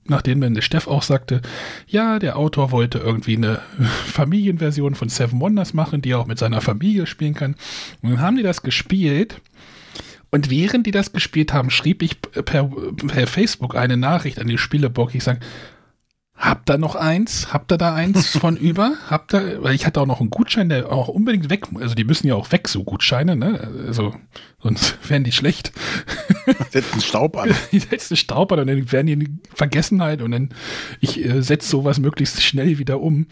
nachdem 0.06 0.41
dann 0.41 0.53
der 0.53 0.61
Steff 0.61 0.88
auch 0.88 1.03
sagte, 1.03 1.41
ja, 1.88 2.19
der 2.19 2.38
Autor 2.38 2.72
wollte 2.72 2.98
irgendwie 2.98 3.38
eine 3.38 3.61
Familienversion 4.06 4.95
von 4.95 5.10
Seven 5.10 5.40
Wonders 5.40 5.73
machen, 5.73 6.02
die 6.02 6.11
er 6.11 6.19
auch 6.19 6.27
mit 6.27 6.40
seiner 6.40 6.61
Familie 6.61 7.06
spielen 7.07 7.34
kann. 7.34 7.56
Und 8.02 8.11
dann 8.11 8.22
haben 8.22 8.38
die 8.38 8.44
das 8.44 8.61
gespielt. 8.64 9.41
Und 10.30 10.49
während 10.49 10.88
die 10.88 10.91
das 10.91 11.14
gespielt 11.14 11.53
haben, 11.53 11.69
schrieb 11.69 12.02
ich 12.02 12.19
per, 12.19 12.65
per 12.65 13.27
Facebook 13.27 13.76
eine 13.76 13.98
Nachricht 13.98 14.40
an 14.40 14.48
die 14.48 14.57
Spielebox. 14.57 15.14
Ich 15.14 15.23
sage, 15.23 15.40
Habt 16.36 16.70
ihr 16.70 16.78
noch 16.78 16.96
eins? 16.96 17.54
Habt 17.54 17.72
ihr 17.72 17.78
da 17.78 17.94
eins 17.94 18.28
von 18.38 18.58
über? 18.58 18.96
Habt 19.08 19.34
ihr, 19.34 19.62
weil 19.64 19.76
ich 19.76 19.86
hatte 19.86 20.02
auch 20.02 20.06
noch 20.06 20.20
einen 20.20 20.30
Gutschein, 20.30 20.70
der 20.70 20.92
auch 20.92 21.08
unbedingt 21.08 21.50
weg, 21.50 21.68
also 21.80 21.96
die 21.96 22.04
müssen 22.04 22.28
ja 22.28 22.36
auch 22.36 22.52
weg, 22.52 22.68
so 22.68 22.84
Gutscheine, 22.84 23.36
ne? 23.36 23.72
Also, 23.88 24.16
sonst 24.60 24.98
wären 25.10 25.24
die 25.24 25.32
schlecht. 25.32 25.72
Setzen 26.72 27.02
Staub 27.02 27.38
an. 27.38 27.52
Die 27.72 27.80
setzen 27.80 28.18
Staub 28.18 28.52
an 28.52 28.60
und 28.60 28.68
dann 28.68 28.92
werden 28.92 29.08
die 29.08 29.14
in 29.14 29.40
Vergessenheit 29.54 30.22
und 30.22 30.32
dann, 30.32 30.50
ich 31.00 31.24
äh, 31.24 31.42
setze 31.42 31.70
sowas 31.70 32.00
möglichst 32.00 32.42
schnell 32.42 32.80
wieder 32.80 33.00
um. 33.00 33.28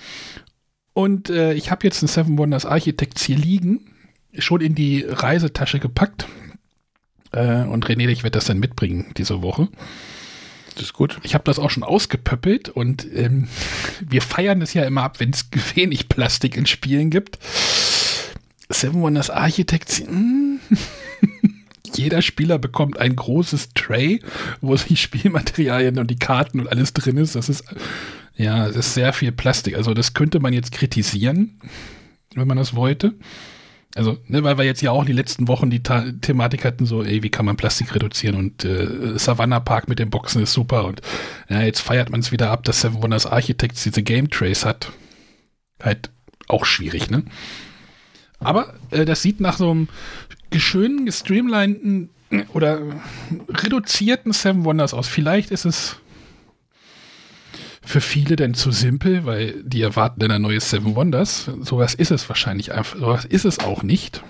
Und 0.93 1.29
äh, 1.29 1.53
ich 1.53 1.71
habe 1.71 1.85
jetzt 1.85 2.01
ein 2.01 2.07
Seven 2.07 2.37
Wonders 2.37 2.65
Architects 2.65 3.23
hier 3.23 3.37
liegen, 3.37 3.91
schon 4.37 4.61
in 4.61 4.75
die 4.75 5.05
Reisetasche 5.07 5.79
gepackt. 5.79 6.27
Äh, 7.31 7.63
und 7.63 7.85
René, 7.87 8.07
ich 8.09 8.23
werde 8.23 8.37
das 8.37 8.45
dann 8.45 8.59
mitbringen 8.59 9.11
diese 9.17 9.41
Woche. 9.41 9.69
Das 10.75 10.83
ist 10.83 10.93
gut. 10.93 11.19
Ich 11.23 11.33
habe 11.33 11.43
das 11.43 11.59
auch 11.59 11.69
schon 11.69 11.83
ausgepöppelt 11.83 12.69
und 12.69 13.05
ähm, 13.13 13.47
wir 14.01 14.21
feiern 14.21 14.61
es 14.61 14.73
ja 14.73 14.83
immer 14.83 15.03
ab, 15.03 15.19
wenn 15.19 15.31
es 15.31 15.45
wenig 15.75 16.09
Plastik 16.09 16.55
in 16.57 16.65
Spielen 16.65 17.09
gibt. 17.09 17.39
Seven 18.69 19.01
Wonders 19.01 19.29
Architects. 19.29 19.99
Hm. 19.99 20.59
Jeder 21.95 22.21
Spieler 22.21 22.57
bekommt 22.57 22.97
ein 22.97 23.15
großes 23.15 23.69
Tray, 23.73 24.21
wo 24.61 24.75
die 24.75 24.95
Spielmaterialien 24.97 25.99
und 25.99 26.09
die 26.09 26.19
Karten 26.19 26.59
und 26.59 26.67
alles 26.67 26.93
drin 26.93 27.17
ist. 27.17 27.35
Das 27.35 27.49
ist 27.49 27.63
ja, 28.35 28.67
das 28.67 28.77
ist 28.77 28.93
sehr 28.93 29.13
viel 29.13 29.31
Plastik. 29.31 29.75
Also 29.75 29.93
das 29.93 30.13
könnte 30.13 30.39
man 30.39 30.53
jetzt 30.53 30.71
kritisieren, 30.71 31.59
wenn 32.33 32.47
man 32.47 32.57
das 32.57 32.75
wollte. 32.75 33.13
Also, 33.95 34.17
ne, 34.27 34.43
weil 34.43 34.57
wir 34.57 34.63
jetzt 34.63 34.81
ja 34.81 34.91
auch 34.91 35.03
die 35.03 35.11
letzten 35.11 35.47
Wochen 35.47 35.69
die 35.69 35.83
Ta 35.83 36.05
Thematik 36.21 36.63
hatten, 36.63 36.85
so, 36.85 37.03
ey, 37.03 37.23
wie 37.23 37.29
kann 37.29 37.45
man 37.45 37.57
Plastik 37.57 37.93
reduzieren 37.93 38.35
und 38.35 38.63
äh, 38.63 39.17
Savannah 39.17 39.59
Park 39.59 39.89
mit 39.89 39.99
den 39.99 40.09
Boxen 40.09 40.41
ist 40.41 40.53
super 40.53 40.85
und 40.85 41.01
ja, 41.49 41.61
jetzt 41.61 41.81
feiert 41.81 42.09
man 42.09 42.21
es 42.21 42.31
wieder 42.31 42.51
ab, 42.51 42.63
dass 42.63 42.81
Seven 42.81 43.03
Wonders 43.03 43.25
Architects 43.25 43.83
diese 43.83 44.01
Game 44.01 44.29
Trace 44.29 44.65
hat. 44.65 44.91
Halt 45.83 46.09
auch 46.47 46.63
schwierig, 46.63 47.09
ne? 47.09 47.23
Aber 48.39 48.73
äh, 48.91 49.03
das 49.03 49.21
sieht 49.21 49.41
nach 49.41 49.57
so 49.57 49.71
einem 49.71 49.87
schönen, 50.55 51.05
gestreamlinten 51.05 52.09
oder 52.53 52.79
reduzierten 53.49 54.31
Seven 54.31 54.63
Wonders 54.63 54.93
aus. 54.93 55.07
Vielleicht 55.07 55.51
ist 55.51 55.65
es 55.65 55.97
für 57.83 58.01
viele 58.01 58.35
denn 58.35 58.53
zu 58.53 58.71
simpel, 58.71 59.25
weil 59.25 59.55
die 59.63 59.81
erwarten 59.81 60.19
dann 60.19 60.31
ein 60.31 60.41
neues 60.41 60.69
Seven 60.69 60.95
Wonders. 60.95 61.49
Sowas 61.61 61.93
ist 61.93 62.11
es 62.11 62.29
wahrscheinlich 62.29 62.73
einfach, 62.73 62.97
sowas 62.97 63.25
ist 63.25 63.45
es 63.45 63.59
auch 63.59 63.83
nicht. 63.83 64.23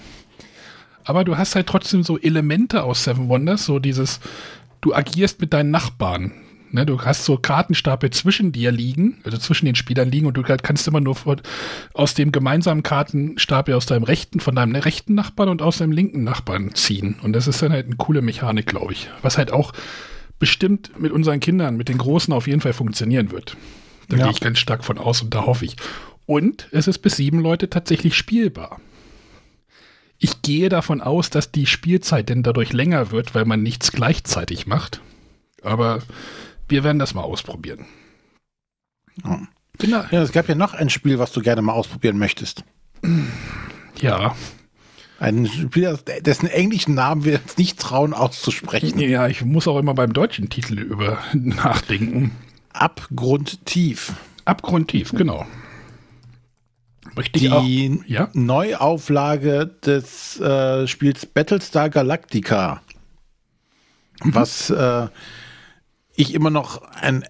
Aber 1.04 1.24
du 1.24 1.38
hast 1.38 1.56
halt 1.56 1.68
trotzdem 1.68 2.04
so 2.04 2.18
Elemente 2.18 2.84
aus 2.84 3.04
Seven 3.04 3.28
Wonders, 3.28 3.66
so 3.66 3.80
dieses, 3.80 4.20
du 4.82 4.94
agierst 4.94 5.42
mit 5.42 5.54
deinen 5.54 5.72
Nachbarn. 5.72 6.32
Ne, 6.74 6.86
du 6.86 7.02
hast 7.02 7.26
so 7.26 7.38
Kartenstapel 7.38 8.12
zwischen 8.12 8.54
dir 8.54 8.72
liegen, 8.72 9.20
also 9.26 9.38
zwischen 9.38 9.66
den 9.66 9.76
Spielern 9.76 10.10
liegen 10.10 10.26
und 10.26 10.38
du 10.38 10.42
kannst 10.42 10.88
immer 10.88 11.02
nur 11.02 11.16
von, 11.16 11.42
aus 11.94 12.14
dem 12.14 12.32
gemeinsamen 12.32 12.82
Kartenstapel 12.82 13.74
aus 13.74 13.88
deinem 13.88 14.04
rechten, 14.04 14.40
von 14.40 14.56
deinem 14.56 14.76
rechten 14.76 15.14
Nachbarn 15.14 15.50
und 15.50 15.62
aus 15.62 15.80
deinem 15.80 15.92
linken 15.92 16.24
Nachbarn 16.24 16.74
ziehen. 16.74 17.18
Und 17.24 17.34
das 17.34 17.50
ist 17.50 17.62
dann 17.62 17.74
halt 17.74 17.88
eine 17.88 17.98
coole 17.98 18.22
Mechanik, 18.22 18.68
glaube 18.68 18.94
ich. 18.94 19.10
Was 19.22 19.38
halt 19.38 19.52
auch 19.52 19.74
bestimmt 20.42 21.00
mit 21.00 21.12
unseren 21.12 21.40
Kindern, 21.40 21.78
mit 21.78 21.88
den 21.88 22.00
Großen 22.00 22.34
auf 22.34 22.48
jeden 22.48 22.62
Fall 22.62 22.74
funktionieren 22.74 23.32
wird. 23.32 23.56
Da 24.10 24.18
ja. 24.18 24.24
gehe 24.24 24.34
ich 24.34 24.42
ganz 24.42 24.58
stark 24.58 24.84
von 24.84 24.98
aus 24.98 25.22
und 25.22 25.34
da 25.34 25.46
hoffe 25.46 25.66
ich. 25.66 25.76
Und 26.26 26.68
es 26.72 26.88
ist 26.88 26.98
bis 26.98 27.16
sieben 27.16 27.40
Leute 27.40 27.70
tatsächlich 27.70 28.18
spielbar. 28.18 28.82
Ich 30.18 30.42
gehe 30.42 30.68
davon 30.68 31.00
aus, 31.00 31.30
dass 31.30 31.52
die 31.52 31.68
Spielzeit 31.68 32.28
denn 32.28 32.42
dadurch 32.42 32.74
länger 32.74 33.12
wird, 33.12 33.36
weil 33.36 33.46
man 33.46 33.62
nichts 33.62 33.92
gleichzeitig 33.92 34.66
macht. 34.66 35.00
Aber 35.62 36.02
wir 36.68 36.84
werden 36.84 37.00
das 37.00 37.14
mal 37.14 37.22
ausprobieren. 37.22 37.86
Ja. 39.24 39.48
Genau. 39.78 40.04
Ja, 40.10 40.24
es 40.24 40.32
gab 40.32 40.50
ja 40.50 40.56
noch 40.56 40.74
ein 40.74 40.90
Spiel, 40.90 41.20
was 41.20 41.32
du 41.32 41.42
gerne 41.42 41.62
mal 41.62 41.74
ausprobieren 41.74 42.18
möchtest. 42.18 42.64
Ja, 44.00 44.36
ein 45.22 45.46
Spieler, 45.46 45.98
dessen 46.22 46.48
englischen 46.48 46.96
Namen 46.96 47.24
wir 47.24 47.40
uns 47.42 47.58
nicht 47.58 47.80
trauen 47.80 48.14
auszusprechen. 48.14 49.00
Ja, 49.00 49.28
ich 49.28 49.46
muss 49.46 49.68
auch 49.68 49.78
immer 49.78 49.94
beim 49.94 50.14
deutschen 50.14 50.50
Titel 50.50 50.80
über 50.80 51.20
nachdenken. 51.34 52.32
Abgrundtief. 52.74 54.14
Abgrundtief, 54.46 55.12
genau. 55.12 55.46
Richtig 57.16 57.44
die 57.44 57.50
auch, 57.52 58.08
ja? 58.08 58.30
Neuauflage 58.34 59.68
des 59.86 60.40
äh, 60.40 60.88
Spiels 60.88 61.28
Battlestar 61.28 61.90
Galactica, 61.90 62.82
mhm. 64.24 64.34
was 64.34 64.72
äh, 64.72 65.08
ich 66.16 66.34
immer 66.34 66.50
noch 66.50 66.82
ein 66.82 67.26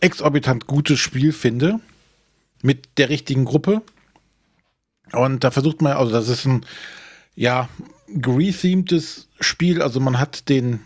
exorbitant 0.00 0.66
gutes 0.68 1.00
Spiel 1.00 1.32
finde, 1.32 1.80
mit 2.62 2.98
der 2.98 3.08
richtigen 3.08 3.46
Gruppe. 3.46 3.82
Und 5.12 5.42
da 5.42 5.50
versucht 5.50 5.82
man, 5.82 5.96
also 5.96 6.12
das 6.12 6.28
ist 6.28 6.44
ein 6.44 6.64
ja, 7.36 7.68
gerethemtes 8.08 9.28
Spiel. 9.38 9.82
Also 9.82 10.00
man 10.00 10.18
hat 10.18 10.48
den, 10.48 10.80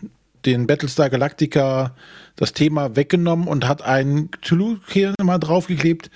den 0.44 0.66
Battlestar 0.66 1.08
Galactica 1.08 1.94
das 2.36 2.52
Thema 2.52 2.96
weggenommen 2.96 3.48
und 3.48 3.66
hat 3.66 3.82
einen 3.82 4.30
Cthulhu 4.30 4.78
hier 4.88 5.14
mal 5.22 5.38
draufgeklebt. 5.38 6.10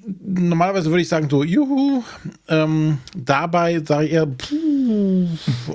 Normalerweise 0.00 0.90
würde 0.90 1.02
ich 1.02 1.08
sagen 1.08 1.28
so, 1.28 1.44
juhu. 1.44 2.02
Ähm, 2.48 2.98
dabei 3.16 3.80
sage 3.84 4.06
ich 4.06 4.12
eher, 4.12 4.28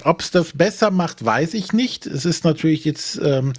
ob 0.03 0.21
es 0.21 0.31
das 0.31 0.53
besser 0.53 0.91
macht, 0.91 1.23
weiß 1.23 1.53
ich 1.53 1.73
nicht. 1.73 2.05
Es 2.05 2.25
ist 2.25 2.43
natürlich 2.43 2.83
jetzt 2.85 3.19
ähm, 3.23 3.53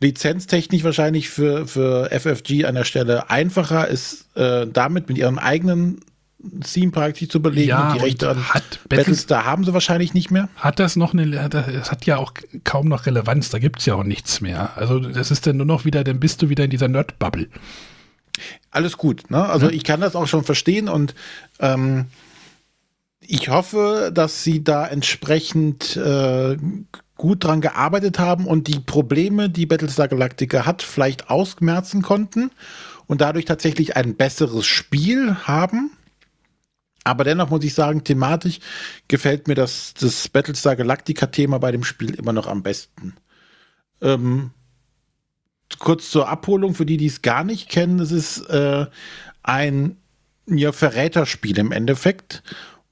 lizenztechnisch 0.00 0.84
wahrscheinlich 0.84 1.28
für, 1.28 1.66
für 1.66 2.10
FFG 2.10 2.66
an 2.66 2.74
der 2.74 2.84
Stelle 2.84 3.30
einfacher, 3.30 3.88
ist 3.88 4.26
äh, 4.36 4.66
damit 4.66 5.08
mit 5.08 5.18
ihren 5.18 5.38
eigenen 5.38 6.00
Theme 6.64 6.92
praktisch 6.92 7.28
zu 7.28 7.40
belegen. 7.40 7.68
Ja, 7.68 7.94
die 7.94 8.00
Rechte 8.00 8.30
an 8.30 8.48
hat 8.48 8.80
Battlestar 8.88 9.44
haben 9.44 9.64
sie 9.64 9.72
wahrscheinlich 9.72 10.14
nicht 10.14 10.30
mehr. 10.30 10.48
Hat 10.56 10.78
das 10.78 10.96
noch 10.96 11.12
eine, 11.12 11.48
das 11.48 11.90
hat 11.90 12.06
ja 12.06 12.16
auch 12.16 12.32
kaum 12.64 12.88
noch 12.88 13.06
Relevanz, 13.06 13.50
da 13.50 13.58
gibt 13.58 13.80
es 13.80 13.86
ja 13.86 13.94
auch 13.94 14.04
nichts 14.04 14.40
mehr. 14.40 14.76
Also 14.76 14.98
das 14.98 15.30
ist 15.30 15.46
dann 15.46 15.56
nur 15.56 15.66
noch 15.66 15.84
wieder, 15.84 16.04
dann 16.04 16.20
bist 16.20 16.42
du 16.42 16.48
wieder 16.48 16.64
in 16.64 16.70
dieser 16.70 16.88
Nerd-Bubble. 16.88 17.48
Alles 18.70 18.96
gut, 18.96 19.30
ne? 19.30 19.44
Also 19.44 19.66
ja. 19.66 19.72
ich 19.72 19.84
kann 19.84 20.00
das 20.00 20.16
auch 20.16 20.26
schon 20.26 20.44
verstehen 20.44 20.88
und 20.88 21.14
ähm, 21.60 22.06
ich 23.20 23.48
hoffe, 23.48 24.10
dass 24.12 24.42
sie 24.42 24.64
da 24.64 24.86
entsprechend 24.86 25.96
äh, 25.96 26.56
gut 27.16 27.44
dran 27.44 27.60
gearbeitet 27.60 28.18
haben 28.18 28.46
und 28.46 28.66
die 28.66 28.80
Probleme, 28.80 29.48
die 29.48 29.66
Battlestar 29.66 30.08
Galactica 30.08 30.66
hat, 30.66 30.82
vielleicht 30.82 31.30
ausmerzen 31.30 32.02
konnten 32.02 32.50
und 33.06 33.20
dadurch 33.20 33.44
tatsächlich 33.44 33.96
ein 33.96 34.16
besseres 34.16 34.66
Spiel 34.66 35.36
haben. 35.44 35.92
Aber 37.04 37.24
dennoch 37.24 37.50
muss 37.50 37.64
ich 37.64 37.74
sagen, 37.74 38.04
thematisch 38.04 38.60
gefällt 39.08 39.48
mir 39.48 39.54
das, 39.54 39.94
das 39.98 40.28
Battlestar 40.28 40.76
Galactica-Thema 40.76 41.58
bei 41.58 41.72
dem 41.72 41.84
Spiel 41.84 42.14
immer 42.14 42.32
noch 42.32 42.46
am 42.46 42.62
besten. 42.62 43.14
Ähm, 44.00 44.50
kurz 45.78 46.10
zur 46.10 46.28
Abholung 46.28 46.74
für 46.74 46.86
die, 46.86 46.96
die 46.96 47.06
es 47.06 47.22
gar 47.22 47.44
nicht 47.44 47.68
kennen: 47.68 47.98
Es 47.98 48.12
ist 48.12 48.48
äh, 48.48 48.86
ein 49.42 49.96
ja, 50.46 50.72
Verräterspiel 50.72 51.58
im 51.58 51.72
Endeffekt, 51.72 52.42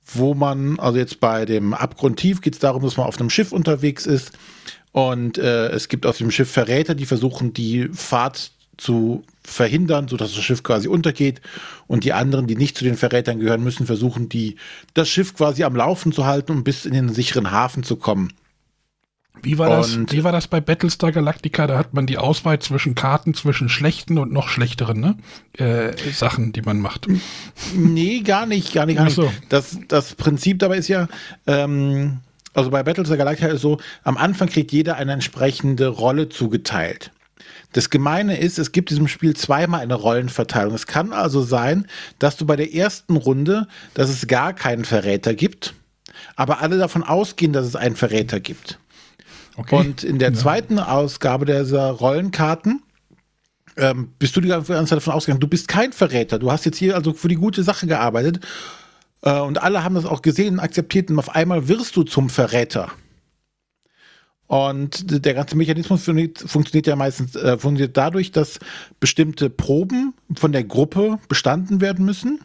wo 0.05 0.35
man, 0.35 0.79
also 0.81 0.99
jetzt 0.99 1.21
bei 1.21 1.45
dem 1.45 1.75
Abgrundtief 1.75 2.41
geht 2.41 2.55
es 2.55 2.61
darum, 2.61 2.83
dass 2.83 2.97
man 2.97 3.07
auf 3.07 3.19
einem 3.19 3.31
Schiff 3.31 3.53
unterwegs 3.53 4.07
ist 4.07 4.33
und 4.93 5.39
äh, 5.39 5.69
es 5.69 5.89
gibt 5.89 6.07
auf 6.07 6.19
dem 6.19 6.31
Schiff 6.31 6.51
Verräter, 6.51 6.95
die 6.95 7.07
versuchen, 7.07 7.53
die 7.53 7.89
Fahrt 7.93 8.53
zu 8.77 9.25
verhindern, 9.51 10.09
sodass 10.09 10.35
das 10.35 10.43
Schiff 10.43 10.63
quasi 10.63 10.89
untergeht. 10.89 11.41
Und 11.87 12.05
die 12.05 12.13
anderen, 12.13 12.47
die 12.47 12.57
nicht 12.57 12.77
zu 12.77 12.85
den 12.85 12.97
Verrätern 12.97 13.41
gehören, 13.41 13.63
müssen 13.63 13.87
versuchen, 13.87 14.29
die, 14.29 14.57
das 14.95 15.09
Schiff 15.09 15.35
quasi 15.35 15.65
am 15.65 15.77
Laufen 15.77 16.13
zu 16.13 16.27
halten, 16.27 16.53
um 16.53 16.65
bis 16.65 16.87
in 16.87 16.93
den 16.93 17.09
sicheren 17.11 17.51
Hafen 17.51 17.83
zu 17.83 17.97
kommen. 17.97 18.33
Wie 19.43 19.57
war, 19.57 19.71
das, 19.71 19.97
wie 20.11 20.23
war 20.23 20.33
das 20.33 20.49
bei 20.49 20.61
Battlestar 20.61 21.13
Galactica? 21.13 21.67
Da 21.67 21.79
hat 21.79 21.95
man 21.95 22.07
die 22.07 22.19
Auswahl 22.19 22.59
zwischen 22.59 22.95
Karten, 22.95 23.33
zwischen 23.33 23.71
schlechten 23.71 24.19
und 24.19 24.33
noch 24.33 24.49
schlechteren 24.49 25.01
ne? 25.01 25.17
äh, 25.57 25.97
Sachen, 26.13 26.53
die 26.53 26.61
man 26.61 26.79
macht. 26.79 27.07
Nee, 27.75 28.21
gar 28.21 28.45
nicht, 28.45 28.75
gar 28.75 28.85
nicht. 28.85 28.97
Gar 28.97 29.05
nicht. 29.07 29.15
So. 29.15 29.33
Das, 29.49 29.79
das 29.89 30.15
Prinzip 30.15 30.59
dabei 30.59 30.77
ist 30.77 30.89
ja, 30.89 31.09
ähm, 31.47 32.19
also 32.53 32.71
bei 32.71 32.83
Battlestar 32.83 33.17
Galactica 33.17 33.49
ist 33.49 33.63
so, 33.63 33.79
am 34.03 34.19
Anfang 34.19 34.49
kriegt 34.49 34.73
jeder 34.73 34.97
eine 34.97 35.13
entsprechende 35.13 35.89
Rolle 35.89 36.29
zugeteilt. 36.29 37.11
Das 37.73 37.91
Gemeine 37.91 38.39
ist, 38.39 38.59
es 38.59 38.73
gibt 38.73 38.91
diesem 38.91 39.09
Spiel 39.09 39.35
zweimal 39.35 39.81
eine 39.81 39.95
Rollenverteilung. 39.95 40.75
Es 40.75 40.87
kann 40.87 41.13
also 41.13 41.43
sein, 41.43 41.87
dass 42.19 42.37
du 42.37 42.47
bei 42.47 42.57
der 42.57 42.75
ersten 42.75 43.17
Runde, 43.17 43.69
dass 43.95 44.11
es 44.11 44.27
gar 44.27 44.53
keinen 44.53 44.85
Verräter 44.85 45.35
gibt, 45.35 45.75
aber 46.37 46.61
alle 46.61 46.79
davon 46.79 47.03
ausgehen, 47.03 47.53
dass 47.53 47.67
es 47.67 47.77
einen 47.77 47.97
Verräter 47.97 48.41
gibt. 48.41 48.79
Okay. 49.57 49.77
Und 49.77 50.05
in 50.05 50.19
der 50.19 50.35
zweiten 50.35 50.79
ja. 50.79 50.89
Ausgabe 50.89 51.45
dieser 51.45 51.91
Rollenkarten 51.91 52.83
ähm, 53.77 54.13
bist 54.19 54.37
du 54.37 54.41
die 54.41 54.49
ganze 54.49 54.73
Zeit 54.73 54.91
davon 54.93 55.13
ausgegangen, 55.13 55.41
du 55.41 55.49
bist 55.49 55.69
kein 55.69 55.93
Verräter. 55.93 56.39
Du 56.39 56.51
hast 56.51 56.65
jetzt 56.65 56.79
hier 56.79 56.95
also 56.95 57.13
für 57.13 57.29
die 57.29 57.37
gute 57.37 57.63
Sache 57.63 57.87
gearbeitet. 57.87 58.41
Äh, 59.23 59.39
und 59.41 59.63
alle 59.63 59.85
haben 59.85 59.95
das 59.95 60.05
auch 60.05 60.23
gesehen 60.23 60.55
und 60.55 60.61
akzeptiert. 60.61 61.11
Und 61.11 61.19
auf 61.19 61.35
einmal 61.35 61.69
wirst 61.69 61.97
du 61.97 62.03
zum 62.03 62.31
Verräter. 62.31 62.91
Und 64.51 65.25
der 65.25 65.35
ganze 65.35 65.57
Mechanismus 65.57 66.03
funktioniert, 66.03 66.89
ja 66.89 66.97
meistens 66.97 67.37
äh, 67.37 67.57
funktioniert 67.57 67.97
dadurch, 67.97 68.33
dass 68.33 68.59
bestimmte 68.99 69.49
Proben 69.49 70.13
von 70.35 70.51
der 70.51 70.65
Gruppe 70.65 71.21
bestanden 71.29 71.81
werden 71.81 72.05
müssen. 72.05 72.41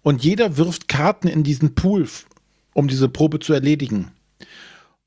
Und 0.00 0.24
jeder 0.24 0.56
wirft 0.56 0.88
Karten 0.88 1.28
in 1.28 1.42
diesen 1.42 1.74
Pool, 1.74 2.08
um 2.72 2.88
diese 2.88 3.10
Probe 3.10 3.40
zu 3.40 3.52
erledigen. 3.52 4.10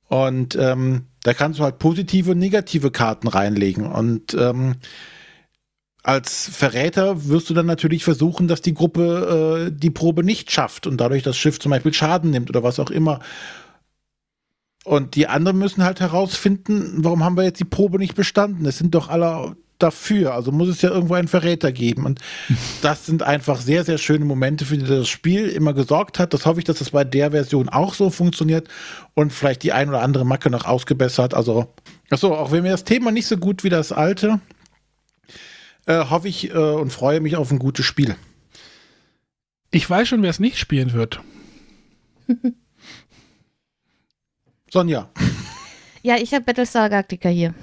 Und 0.10 0.56
ähm, 0.56 1.06
da 1.24 1.34
kannst 1.34 1.58
du 1.58 1.64
halt 1.64 1.80
positive 1.80 2.30
und 2.34 2.38
negative 2.38 2.92
Karten 2.92 3.28
reinlegen. 3.28 3.88
Und 3.88 4.36
ähm, 4.36 4.76
als 6.04 6.52
Verräter 6.54 7.30
wirst 7.30 7.50
du 7.50 7.56
dann 7.56 7.66
natürlich 7.66 8.04
versuchen, 8.04 8.48
dass 8.48 8.62
die 8.62 8.76
Gruppe 8.76 9.70
äh, 9.70 9.76
die 9.76 9.90
Probe 9.90 10.24
nicht 10.24 10.52
schafft 10.52 10.86
und 10.86 10.98
dadurch 10.98 11.24
das 11.24 11.36
Schiff 11.36 11.60
zum 11.60 11.72
Beispiel 11.72 11.96
Schaden 11.96 12.30
nimmt 12.30 12.52
oder 12.52 12.62
was 12.62 12.80
auch 12.80 12.92
immer. 12.92 13.22
Und 14.88 15.16
die 15.16 15.28
anderen 15.28 15.58
müssen 15.58 15.84
halt 15.84 16.00
herausfinden, 16.00 17.00
warum 17.00 17.22
haben 17.22 17.36
wir 17.36 17.44
jetzt 17.44 17.60
die 17.60 17.66
Probe 17.66 18.00
nicht 18.00 18.16
bestanden? 18.16 18.66
Es 18.66 18.78
sind 18.78 18.96
doch 18.96 19.10
alle 19.10 19.58
dafür. 19.80 20.34
Also 20.34 20.54
muss 20.54 20.70
es 20.70 20.82
ja 20.82 20.90
irgendwo 20.90 21.16
einen 21.16 21.28
Verräter 21.28 21.74
geben. 21.74 22.06
Und 22.06 22.22
das 22.82 23.06
sind 23.06 23.22
einfach 23.22 23.60
sehr, 23.60 23.84
sehr 23.84 23.98
schöne 23.98 24.24
Momente, 24.24 24.64
für 24.64 24.78
die 24.78 24.86
das 24.86 25.10
Spiel 25.10 25.50
immer 25.50 25.74
gesorgt 25.74 26.20
hat. 26.20 26.34
Das 26.34 26.46
hoffe 26.46 26.60
ich, 26.60 26.64
dass 26.64 26.80
das 26.80 26.92
bei 26.92 27.04
der 27.04 27.32
Version 27.32 27.68
auch 27.68 27.94
so 27.94 28.10
funktioniert 28.10 28.70
und 29.14 29.34
vielleicht 29.34 29.64
die 29.64 29.74
ein 29.74 29.90
oder 29.90 30.04
andere 30.04 30.26
Macke 30.26 30.50
noch 30.50 30.64
ausgebessert. 30.64 31.34
Also, 31.34 31.74
achso, 32.10 32.34
auch 32.34 32.54
wenn 32.54 32.64
mir 32.64 32.72
das 32.72 32.86
Thema 32.86 33.12
nicht 33.12 33.28
so 33.28 33.36
gut 33.36 33.66
wie 33.66 33.70
das 33.70 33.92
alte, 33.92 34.40
äh, 35.86 36.06
hoffe 36.06 36.30
ich 36.30 36.50
äh, 36.50 36.54
und 36.54 36.94
freue 36.94 37.20
mich 37.20 37.36
auf 37.36 37.52
ein 37.52 37.60
gutes 37.60 37.86
Spiel. 37.86 38.16
Ich 39.70 39.90
weiß 39.90 40.08
schon, 40.08 40.22
wer 40.22 40.30
es 40.30 40.40
nicht 40.40 40.58
spielen 40.58 40.94
wird. 40.94 41.20
Sonja. 44.72 45.10
Ja, 46.04 46.16
ich 46.16 46.34
habe 46.34 46.46
Battlestar 46.46 46.90
Galactica 46.90 47.30
hier. 47.30 47.54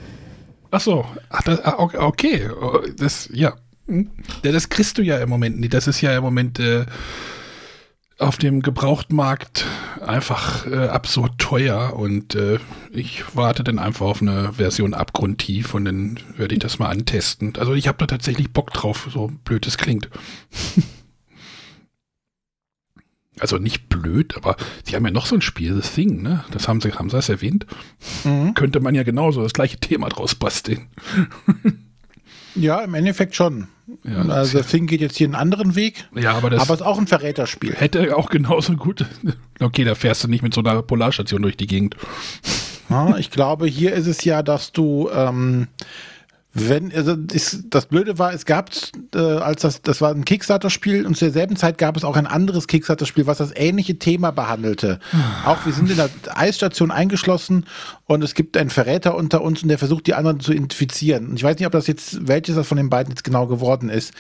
Ach 0.71 0.81
so, 0.81 1.07
Ach, 1.31 1.43
das, 1.43 1.65
ah, 1.65 1.77
okay, 1.79 2.51
das, 2.97 3.29
ja. 3.33 3.55
Hm. 3.87 4.11
Das 4.43 4.69
kriegst 4.69 4.99
du 4.99 5.03
ja 5.03 5.19
im 5.19 5.29
Moment 5.29 5.61
nicht. 5.61 5.73
Das 5.75 5.87
ist 5.87 6.01
ja 6.01 6.17
im 6.17 6.23
Moment 6.23 6.59
äh, 6.59 6.85
auf 8.19 8.39
dem 8.39 8.63
Gebrauchtmarkt 8.63 9.67
einfach 10.01 10.67
äh, 10.67 10.89
absurd 10.89 11.39
teuer 11.39 11.95
und 11.95 12.35
äh, 12.35 12.59
ich 12.93 13.25
warte 13.35 13.65
dann 13.65 13.79
einfach 13.79 14.07
auf 14.07 14.23
eine 14.23 14.55
Version 14.55 14.95
abgrundtief 14.95 15.75
und 15.75 15.85
dann 15.85 16.21
werde 16.37 16.55
ich 16.55 16.61
das 16.61 16.79
mal 16.79 16.89
antesten. 16.89 17.53
Also 17.59 17.75
ich 17.75 17.89
habe 17.89 17.99
da 17.99 18.07
tatsächlich 18.07 18.53
Bock 18.53 18.73
drauf, 18.73 19.09
so 19.13 19.31
blöd 19.45 19.67
es 19.67 19.79
klingt. 19.79 20.09
also 23.41 23.59
nicht 23.59 23.89
blöd, 23.89 24.37
aber 24.37 24.57
sie 24.85 24.95
haben 24.95 25.05
ja 25.05 25.11
noch 25.11 25.27
so 25.27 25.35
ein 25.35 25.41
Spiel, 25.41 25.81
The 25.81 25.89
Thing, 25.89 26.23
ne? 26.23 26.45
Das 26.51 26.69
haben 26.69 26.81
sie, 26.81 26.93
haben 26.93 27.11
sie 27.11 27.17
das 27.17 27.29
erwähnt? 27.29 27.67
Mhm. 28.25 28.55
Könnte 28.55 28.81
man 28.81 28.95
ja 28.95 29.03
genauso 29.03 29.43
das 29.43 29.53
gleiche 29.53 29.79
Thema 29.79 30.09
draus 30.09 30.35
basteln. 30.35 30.89
ja, 32.55 32.81
im 32.81 32.95
Endeffekt 32.95 33.35
schon. 33.35 33.69
Ja, 34.05 34.23
also 34.23 34.59
The 34.59 34.65
Thing 34.69 34.87
geht 34.87 35.01
jetzt 35.01 35.17
hier 35.17 35.27
einen 35.27 35.35
anderen 35.35 35.75
Weg. 35.75 36.09
Ja, 36.15 36.33
aber 36.35 36.49
das 36.51 36.63
aber 36.63 36.75
es 36.75 36.81
ist 36.81 36.87
auch 36.87 36.99
ein 36.99 37.07
Verräterspiel. 37.07 37.75
Hätte 37.75 38.17
auch 38.17 38.31
genauso 38.31 38.75
gut. 38.75 39.05
Okay, 39.61 39.85
da 39.85 39.95
fährst 39.95 40.25
du 40.25 40.29
nicht 40.29 40.43
mit 40.43 40.55
so 40.55 40.61
einer 40.63 40.83
Polarstation 40.83 41.43
durch 41.43 41.57
die 41.57 41.67
Gegend. 41.67 41.97
Ja, 42.89 43.17
ich 43.17 43.31
glaube, 43.31 43.67
hier 43.67 43.93
ist 43.93 44.07
es 44.07 44.25
ja, 44.25 44.43
dass 44.43 44.73
du 44.73 45.11
ähm, 45.15 45.69
wenn, 46.57 46.95
also 46.95 47.17
das, 47.17 47.65
das 47.69 47.87
Blöde 47.87 48.19
war, 48.21 48.33
es 48.33 48.47
gab, 48.47 48.71
äh, 49.13 49.19
als 49.19 49.63
das, 49.63 49.83
das 49.83 50.01
war 50.01 50.13
ein 50.13 50.25
Kickstarter-Spiel 50.25 51.05
und 51.05 51.17
zu 51.17 51.25
derselben 51.25 51.57
Zeit 51.57 51.79
gab 51.79 51.97
es 51.97 52.05
auch 52.05 52.17
ein 52.17 52.29
anderes 52.29 52.69
Kickstarter-Spiel, 52.69 53.27
was 53.27 53.39
das 53.39 53.51
ähnliche 53.57 53.99
Thema 53.99 54.31
behandelte. 54.31 55.01
Ah. 55.13 55.53
Auch 55.53 55.67
wir 55.67 55.73
sind 55.73 55.91
in 55.91 55.97
der 55.97 56.11
Eisstation 56.35 56.93
eingeschlossen 56.93 57.67
und 58.07 58.23
es 58.23 58.35
gibt 58.35 58.57
einen 58.57 58.71
Verräter 58.71 59.17
unter 59.17 59.43
uns 59.43 59.63
und 59.63 59.69
der 59.69 59.79
versucht, 59.79 60.07
die 60.07 60.15
anderen 60.15 60.39
zu 60.39 60.53
infizieren. 60.53 61.31
Und 61.31 61.37
ich 61.37 61.43
weiß 61.43 61.59
nicht, 61.59 61.67
ob 61.67 61.73
das 61.73 61.89
jetzt, 61.89 62.29
welches 62.29 62.55
das 62.55 62.69
von 62.69 62.77
den 62.77 62.89
beiden 62.89 63.11
jetzt 63.11 63.25
genau 63.25 63.49
geworden 63.49 63.89
ist. 63.89 64.13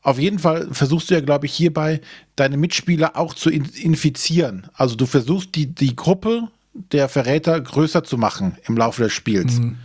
Auf 0.00 0.18
jeden 0.18 0.38
Fall 0.38 0.68
versuchst 0.72 1.10
du 1.10 1.14
ja, 1.14 1.20
glaube 1.20 1.44
ich, 1.44 1.52
hierbei 1.52 2.00
deine 2.36 2.56
Mitspieler 2.56 3.16
auch 3.16 3.34
zu 3.34 3.50
infizieren. 3.50 4.68
Also 4.72 4.96
du 4.96 5.04
versuchst 5.04 5.54
die, 5.54 5.66
die 5.66 5.94
Gruppe 5.94 6.48
der 6.72 7.10
Verräter 7.10 7.60
größer 7.60 8.02
zu 8.02 8.16
machen 8.16 8.56
im 8.66 8.78
Laufe 8.78 9.02
des 9.02 9.12
Spiels. 9.12 9.58
Mhm. 9.58 9.76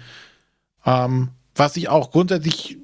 Ähm, 0.86 1.30
was 1.56 1.78
ich 1.78 1.90
auch 1.90 2.12
grundsätzlich 2.12 2.78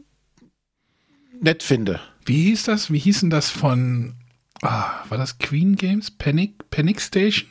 nett 1.40 1.64
finde. 1.64 2.00
Wie 2.26 2.44
hieß 2.44 2.64
das? 2.64 2.92
Wie 2.92 3.00
hießen 3.00 3.30
das 3.30 3.50
von, 3.50 4.16
ah, 4.62 5.04
war 5.10 5.18
das 5.18 5.38
Queen 5.38 5.76
Games? 5.76 6.12
Panic, 6.12 6.70
Panic 6.70 7.02
Station? 7.02 7.50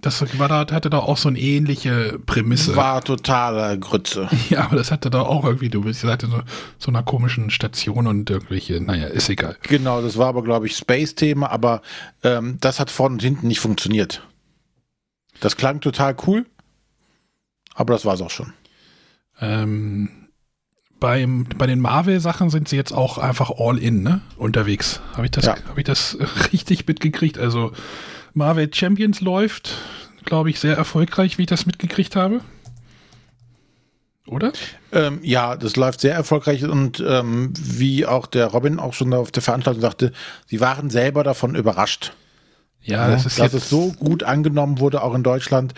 Das 0.00 0.38
war 0.38 0.48
da, 0.48 0.66
hatte 0.72 0.90
da 0.90 0.98
auch 0.98 1.16
so 1.16 1.28
eine 1.28 1.38
ähnliche 1.38 2.18
Prämisse. 2.26 2.76
War 2.76 3.02
totaler 3.02 3.76
Grütze. 3.76 4.28
Ja, 4.50 4.64
aber 4.66 4.76
das 4.76 4.92
hatte 4.92 5.10
da 5.10 5.22
auch 5.22 5.44
irgendwie, 5.44 5.70
du 5.70 5.82
bist 5.82 6.04
ja 6.04 6.16
so, 6.20 6.42
so 6.78 6.90
einer 6.90 7.02
komischen 7.02 7.50
Station 7.50 8.06
und 8.06 8.28
irgendwelche, 8.30 8.80
naja, 8.80 9.06
ist 9.06 9.28
egal. 9.28 9.56
Genau, 9.62 10.02
das 10.02 10.16
war 10.16 10.28
aber, 10.28 10.44
glaube 10.44 10.66
ich, 10.66 10.76
Space-Thema, 10.76 11.50
aber 11.50 11.82
ähm, 12.22 12.58
das 12.60 12.78
hat 12.78 12.90
vorne 12.90 13.14
und 13.14 13.22
hinten 13.22 13.48
nicht 13.48 13.60
funktioniert. 13.60 14.22
Das 15.40 15.56
klang 15.56 15.80
total 15.80 16.14
cool, 16.26 16.46
aber 17.74 17.94
das 17.94 18.04
war 18.04 18.14
es 18.14 18.20
auch 18.20 18.30
schon. 18.30 18.52
Ähm, 19.40 20.28
beim, 20.98 21.44
bei 21.58 21.66
den 21.66 21.80
Marvel-Sachen 21.80 22.50
sind 22.50 22.68
sie 22.68 22.76
jetzt 22.76 22.92
auch 22.92 23.18
einfach 23.18 23.50
all 23.58 23.78
in, 23.78 24.02
ne? 24.02 24.22
Unterwegs. 24.36 25.00
Habe 25.14 25.26
ich, 25.26 25.30
das, 25.30 25.44
ja. 25.44 25.56
hab 25.68 25.76
ich 25.76 25.84
das 25.84 26.16
richtig 26.52 26.86
mitgekriegt? 26.86 27.38
Also 27.38 27.72
Marvel 28.32 28.72
Champions 28.72 29.20
läuft, 29.20 29.74
glaube 30.24 30.50
ich, 30.50 30.58
sehr 30.58 30.76
erfolgreich, 30.76 31.38
wie 31.38 31.42
ich 31.42 31.48
das 31.48 31.66
mitgekriegt 31.66 32.16
habe. 32.16 32.40
Oder? 34.26 34.52
Ähm, 34.90 35.20
ja, 35.22 35.56
das 35.56 35.76
läuft 35.76 36.00
sehr 36.00 36.14
erfolgreich 36.14 36.64
und 36.64 37.02
ähm, 37.06 37.52
wie 37.56 38.06
auch 38.06 38.26
der 38.26 38.46
Robin 38.46 38.80
auch 38.80 38.92
schon 38.92 39.14
auf 39.14 39.30
der 39.30 39.42
Veranstaltung 39.42 39.80
sagte, 39.80 40.12
sie 40.46 40.60
waren 40.60 40.90
selber 40.90 41.22
davon 41.22 41.54
überrascht. 41.54 42.12
Ja, 42.82 43.08
das 43.08 43.26
ist 43.26 43.38
dass 43.38 43.52
es 43.52 43.68
so 43.68 43.92
gut 43.92 44.22
angenommen 44.22 44.80
wurde, 44.80 45.02
auch 45.02 45.14
in 45.14 45.22
Deutschland 45.22 45.74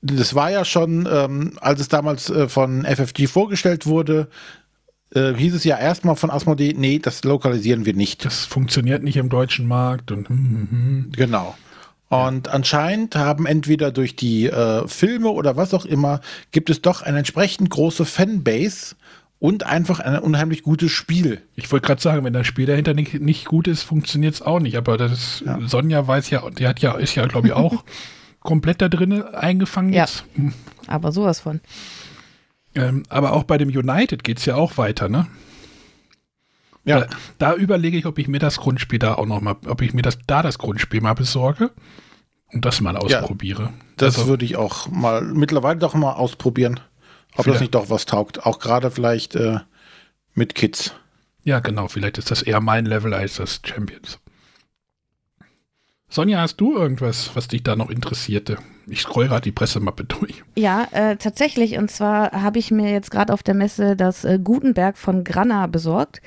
das 0.00 0.34
war 0.34 0.50
ja 0.50 0.64
schon, 0.64 1.08
ähm, 1.10 1.52
als 1.60 1.80
es 1.80 1.88
damals 1.88 2.30
äh, 2.30 2.48
von 2.48 2.84
FFG 2.84 3.26
vorgestellt 3.26 3.86
wurde, 3.86 4.28
äh, 5.14 5.34
hieß 5.34 5.54
es 5.54 5.64
ja 5.64 5.78
erstmal 5.78 6.16
von 6.16 6.30
Asmodee, 6.30 6.74
nee, 6.76 6.98
das 6.98 7.24
lokalisieren 7.24 7.86
wir 7.86 7.94
nicht. 7.94 8.24
Das 8.24 8.44
funktioniert 8.44 9.02
nicht 9.02 9.16
im 9.16 9.28
deutschen 9.28 9.66
Markt 9.66 10.10
und 10.12 10.28
hm, 10.28 10.36
hm, 10.36 10.68
hm. 10.70 11.12
genau. 11.12 11.56
Und 12.08 12.46
ja. 12.46 12.52
anscheinend 12.52 13.16
haben 13.16 13.46
entweder 13.46 13.92
durch 13.92 14.16
die 14.16 14.46
äh, 14.46 14.86
Filme 14.88 15.28
oder 15.30 15.56
was 15.56 15.74
auch 15.74 15.84
immer, 15.84 16.20
gibt 16.52 16.70
es 16.70 16.80
doch 16.80 17.02
eine 17.02 17.18
entsprechend 17.18 17.68
große 17.70 18.04
Fanbase 18.04 18.96
und 19.40 19.64
einfach 19.66 20.00
ein 20.00 20.18
unheimlich 20.18 20.62
gutes 20.62 20.90
Spiel. 20.90 21.42
Ich 21.54 21.70
wollte 21.70 21.86
gerade 21.86 22.00
sagen, 22.00 22.24
wenn 22.24 22.32
das 22.32 22.46
Spiel 22.46 22.66
dahinter 22.66 22.94
nicht, 22.94 23.20
nicht 23.20 23.44
gut 23.44 23.68
ist, 23.68 23.82
funktioniert 23.82 24.34
es 24.34 24.42
auch 24.42 24.58
nicht. 24.58 24.76
Aber 24.76 24.96
das 24.96 25.42
ja. 25.44 25.58
Sonja 25.66 26.06
weiß 26.06 26.30
ja, 26.30 26.48
die 26.50 26.66
hat 26.66 26.80
ja, 26.80 26.92
ist 26.92 27.14
ja, 27.14 27.26
glaube 27.26 27.48
ich, 27.48 27.52
auch 27.52 27.84
komplett 28.40 28.82
da 28.82 28.88
drin 28.88 29.22
eingefangen 29.22 29.92
ja, 29.92 30.02
jetzt. 30.02 30.24
Aber 30.86 31.12
sowas 31.12 31.40
von. 31.40 31.60
Ähm, 32.74 33.02
aber 33.08 33.32
auch 33.32 33.44
bei 33.44 33.58
dem 33.58 33.68
United 33.68 34.24
geht 34.24 34.38
es 34.38 34.44
ja 34.44 34.56
auch 34.56 34.78
weiter, 34.78 35.08
ne? 35.08 35.26
Ja. 36.84 37.00
Da, 37.00 37.06
da, 37.38 37.54
überlege 37.54 37.98
ich, 37.98 38.06
ob 38.06 38.18
ich 38.18 38.28
mir 38.28 38.38
das 38.38 38.58
Grundspiel 38.58 38.98
da 38.98 39.14
auch 39.14 39.26
noch 39.26 39.40
mal, 39.40 39.56
ob 39.66 39.82
ich 39.82 39.92
mir 39.92 40.02
das 40.02 40.18
da 40.26 40.42
das 40.42 40.58
Grundspiel 40.58 41.02
mal 41.02 41.14
besorge 41.14 41.70
und 42.52 42.64
das 42.64 42.80
mal 42.80 42.96
ausprobiere. 42.96 43.64
Ja, 43.64 43.72
das 43.96 44.16
also, 44.16 44.28
würde 44.28 44.44
ich 44.44 44.56
auch 44.56 44.88
mal 44.88 45.22
mittlerweile 45.22 45.78
doch 45.78 45.94
mal 45.94 46.12
ausprobieren. 46.12 46.80
ob 47.36 47.44
das 47.44 47.60
nicht 47.60 47.74
doch 47.74 47.90
was 47.90 48.06
taugt. 48.06 48.46
Auch 48.46 48.58
gerade 48.58 48.90
vielleicht 48.90 49.34
äh, 49.34 49.58
mit 50.34 50.54
Kids. 50.54 50.94
Ja, 51.44 51.60
genau. 51.60 51.88
Vielleicht 51.88 52.16
ist 52.16 52.30
das 52.30 52.42
eher 52.42 52.60
mein 52.60 52.86
Level 52.86 53.12
als 53.12 53.36
das 53.36 53.60
Champions. 53.64 54.18
Sonja, 56.10 56.40
hast 56.40 56.56
du 56.56 56.74
irgendwas, 56.74 57.30
was 57.34 57.48
dich 57.48 57.62
da 57.62 57.76
noch 57.76 57.90
interessierte? 57.90 58.58
Ich 58.86 59.02
scroll 59.02 59.28
gerade 59.28 59.42
die 59.42 59.52
Pressemappe 59.52 60.04
durch. 60.04 60.42
Ja, 60.56 60.88
äh, 60.92 61.16
tatsächlich. 61.16 61.76
Und 61.76 61.90
zwar 61.90 62.32
habe 62.32 62.58
ich 62.58 62.70
mir 62.70 62.90
jetzt 62.90 63.10
gerade 63.10 63.32
auf 63.32 63.42
der 63.42 63.54
Messe 63.54 63.94
das 63.94 64.24
äh, 64.24 64.38
Gutenberg 64.42 64.96
von 64.96 65.22
Granna 65.22 65.66
besorgt, 65.66 66.22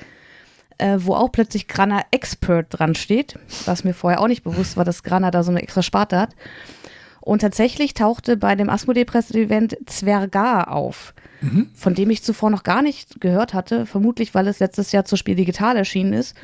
äh, 0.78 0.98
wo 1.00 1.14
auch 1.14 1.32
plötzlich 1.32 1.66
Granna 1.66 2.02
Expert 2.12 2.66
dran 2.70 2.94
steht, 2.94 3.38
was 3.66 3.82
mir 3.82 3.94
vorher 3.94 4.20
auch 4.20 4.28
nicht 4.28 4.44
bewusst 4.44 4.76
war, 4.76 4.84
dass 4.84 5.02
Granna 5.02 5.32
da 5.32 5.42
so 5.42 5.50
eine 5.50 5.62
extra 5.62 5.82
Sparte 5.82 6.20
hat. 6.20 6.36
Und 7.20 7.40
tatsächlich 7.40 7.94
tauchte 7.94 8.36
bei 8.36 8.54
dem 8.54 8.70
Asmodee-Presse-Event 8.70 9.76
Zwergar 9.86 10.72
auf, 10.72 11.14
mhm. 11.40 11.70
von 11.74 11.94
dem 11.94 12.10
ich 12.10 12.22
zuvor 12.22 12.50
noch 12.50 12.62
gar 12.62 12.82
nicht 12.82 13.20
gehört 13.20 13.54
hatte, 13.54 13.86
vermutlich 13.86 14.34
weil 14.34 14.46
es 14.46 14.60
letztes 14.60 14.92
Jahr 14.92 15.04
zu 15.04 15.16
Spiel 15.16 15.34
digital 15.34 15.76
erschienen 15.76 16.12
ist. 16.12 16.36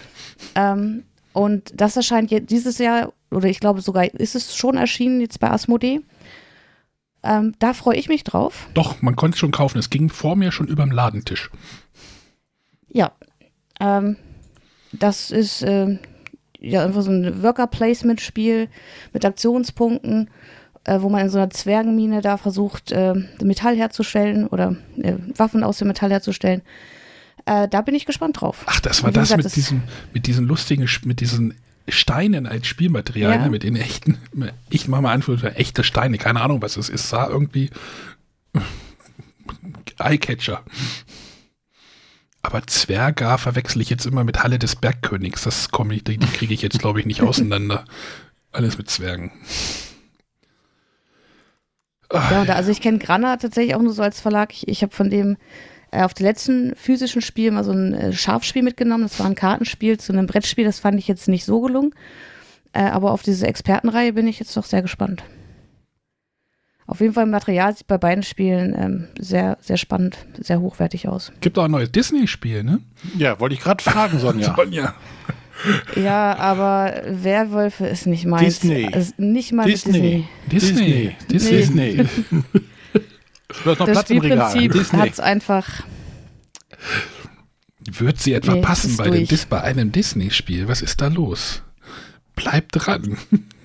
ähm, 0.54 1.04
und 1.36 1.78
das 1.78 1.98
erscheint 1.98 2.30
jetzt 2.30 2.50
dieses 2.50 2.78
Jahr, 2.78 3.12
oder 3.30 3.46
ich 3.48 3.60
glaube 3.60 3.82
sogar 3.82 4.06
ist 4.14 4.34
es 4.34 4.56
schon 4.56 4.78
erschienen 4.78 5.20
jetzt 5.20 5.38
bei 5.38 5.50
Asmodee. 5.50 6.00
Ähm, 7.22 7.54
da 7.58 7.74
freue 7.74 7.98
ich 7.98 8.08
mich 8.08 8.24
drauf. 8.24 8.68
Doch, 8.72 9.02
man 9.02 9.16
konnte 9.16 9.34
es 9.34 9.40
schon 9.40 9.50
kaufen. 9.50 9.76
Es 9.76 9.90
ging 9.90 10.08
vor 10.08 10.34
mir 10.34 10.50
schon 10.50 10.66
über 10.66 10.82
dem 10.82 10.92
Ladentisch. 10.92 11.50
Ja. 12.88 13.12
Ähm, 13.80 14.16
das 14.92 15.30
ist 15.30 15.60
äh, 15.60 15.98
ja 16.58 16.82
einfach 16.82 17.02
so 17.02 17.10
ein 17.10 17.42
Worker-Placement-Spiel 17.42 18.70
mit 19.12 19.26
Aktionspunkten, 19.26 20.30
äh, 20.84 21.02
wo 21.02 21.10
man 21.10 21.20
in 21.20 21.28
so 21.28 21.36
einer 21.36 21.50
Zwergenmine 21.50 22.22
da 22.22 22.38
versucht, 22.38 22.92
äh, 22.92 23.12
Metall 23.42 23.76
herzustellen 23.76 24.46
oder 24.46 24.74
äh, 24.96 25.16
Waffen 25.36 25.62
aus 25.64 25.76
dem 25.76 25.88
Metall 25.88 26.12
herzustellen. 26.12 26.62
Äh, 27.46 27.68
da 27.68 27.80
bin 27.80 27.94
ich 27.94 28.06
gespannt 28.06 28.40
drauf. 28.40 28.64
Ach, 28.66 28.80
das 28.80 29.02
war 29.02 29.12
das 29.12 29.28
gesagt, 29.28 29.44
mit, 29.44 29.56
diesen, 29.56 29.82
mit 30.12 30.26
diesen 30.26 30.46
lustigen, 30.46 30.88
mit 31.04 31.20
diesen 31.20 31.54
Steinen 31.88 32.46
als 32.46 32.66
Spielmaterial, 32.66 33.34
ja. 33.34 33.38
ne, 33.38 33.50
mit 33.50 33.62
den 33.62 33.76
echten, 33.76 34.18
ich 34.68 34.88
mache 34.88 35.02
mal 35.02 35.12
Anführungszeichen, 35.12 35.56
echte 35.56 35.84
Steine, 35.84 36.18
keine 36.18 36.40
Ahnung, 36.40 36.60
was 36.60 36.76
es 36.76 36.88
ist, 36.88 37.08
sah 37.08 37.28
irgendwie 37.28 37.70
Eyecatcher. 39.98 40.62
Aber 42.42 42.66
Zwergar 42.66 43.38
verwechsel 43.38 43.80
ich 43.80 43.90
jetzt 43.90 44.06
immer 44.06 44.24
mit 44.24 44.42
Halle 44.42 44.58
des 44.58 44.76
Bergkönigs. 44.76 45.42
Das 45.42 45.70
komme 45.70 45.94
ich, 45.94 46.04
die, 46.04 46.18
die 46.18 46.26
kriege 46.26 46.54
ich 46.54 46.62
jetzt, 46.62 46.78
glaube 46.78 47.00
ich, 47.00 47.06
nicht 47.06 47.22
auseinander. 47.22 47.84
Alles 48.50 48.78
mit 48.78 48.90
Zwergen. 48.90 49.32
Ja, 52.12 52.42
also 52.42 52.70
ich 52.70 52.80
kenne 52.80 52.98
Grana 52.98 53.36
tatsächlich 53.36 53.74
auch 53.74 53.82
nur 53.82 53.92
so 53.92 54.02
als 54.02 54.20
Verlag. 54.20 54.52
Ich, 54.52 54.68
ich 54.68 54.82
habe 54.82 54.94
von 54.94 55.10
dem 55.10 55.36
auf 55.92 56.14
dem 56.14 56.26
letzten 56.26 56.74
physischen 56.76 57.22
Spiel 57.22 57.50
mal 57.50 57.64
so 57.64 57.72
ein 57.72 57.94
äh, 57.94 58.12
Scharfspiel 58.12 58.62
mitgenommen. 58.62 59.04
Das 59.04 59.18
war 59.18 59.26
ein 59.26 59.34
Kartenspiel 59.34 59.98
zu 59.98 60.12
einem 60.12 60.26
Brettspiel. 60.26 60.64
Das 60.64 60.80
fand 60.80 60.98
ich 60.98 61.08
jetzt 61.08 61.28
nicht 61.28 61.44
so 61.44 61.60
gelungen. 61.60 61.94
Äh, 62.72 62.80
aber 62.80 63.12
auf 63.12 63.22
diese 63.22 63.46
Expertenreihe 63.46 64.12
bin 64.12 64.26
ich 64.26 64.38
jetzt 64.38 64.56
doch 64.56 64.64
sehr 64.64 64.82
gespannt. 64.82 65.22
Auf 66.88 67.00
jeden 67.00 67.14
Fall 67.14 67.26
Material 67.26 67.76
sieht 67.76 67.88
bei 67.88 67.98
beiden 67.98 68.22
Spielen 68.22 68.74
ähm, 68.78 69.08
sehr, 69.18 69.58
sehr 69.60 69.76
spannend, 69.76 70.18
sehr 70.38 70.60
hochwertig 70.60 71.08
aus. 71.08 71.32
Gibt 71.40 71.58
auch 71.58 71.64
ein 71.64 71.70
neues 71.72 71.90
Disney-Spiel, 71.90 72.62
ne? 72.62 72.80
Ja, 73.18 73.40
wollte 73.40 73.54
ich 73.54 73.60
gerade 73.60 73.82
fragen, 73.82 74.18
Sonja. 74.20 74.54
Sonja. 74.56 74.94
Ja, 75.96 76.36
aber 76.36 77.02
Werwölfe 77.08 77.86
ist 77.86 78.06
nicht 78.06 78.26
meins. 78.26 78.60
Disney. 78.60 78.88
Also 78.92 79.14
nicht 79.16 79.52
mal 79.52 79.66
Disney. 79.66 80.26
Disney. 80.50 81.16
Disney. 81.30 81.56
Disney. 81.58 81.96
Disney. 81.96 82.62
Das 83.64 83.78
das 83.78 84.00
Spielprinzip 84.00 84.92
hat 84.92 85.10
es 85.10 85.20
einfach. 85.20 85.66
Wird 87.78 88.20
sie 88.20 88.32
etwa 88.32 88.54
nee, 88.54 88.62
passen 88.62 88.96
bei, 88.96 89.10
dem, 89.10 89.28
bei 89.48 89.60
einem 89.60 89.92
Disney-Spiel? 89.92 90.68
Was 90.68 90.82
ist 90.82 91.00
da 91.00 91.06
los? 91.06 91.62
Bleibt 92.34 92.72
dran. 92.74 93.16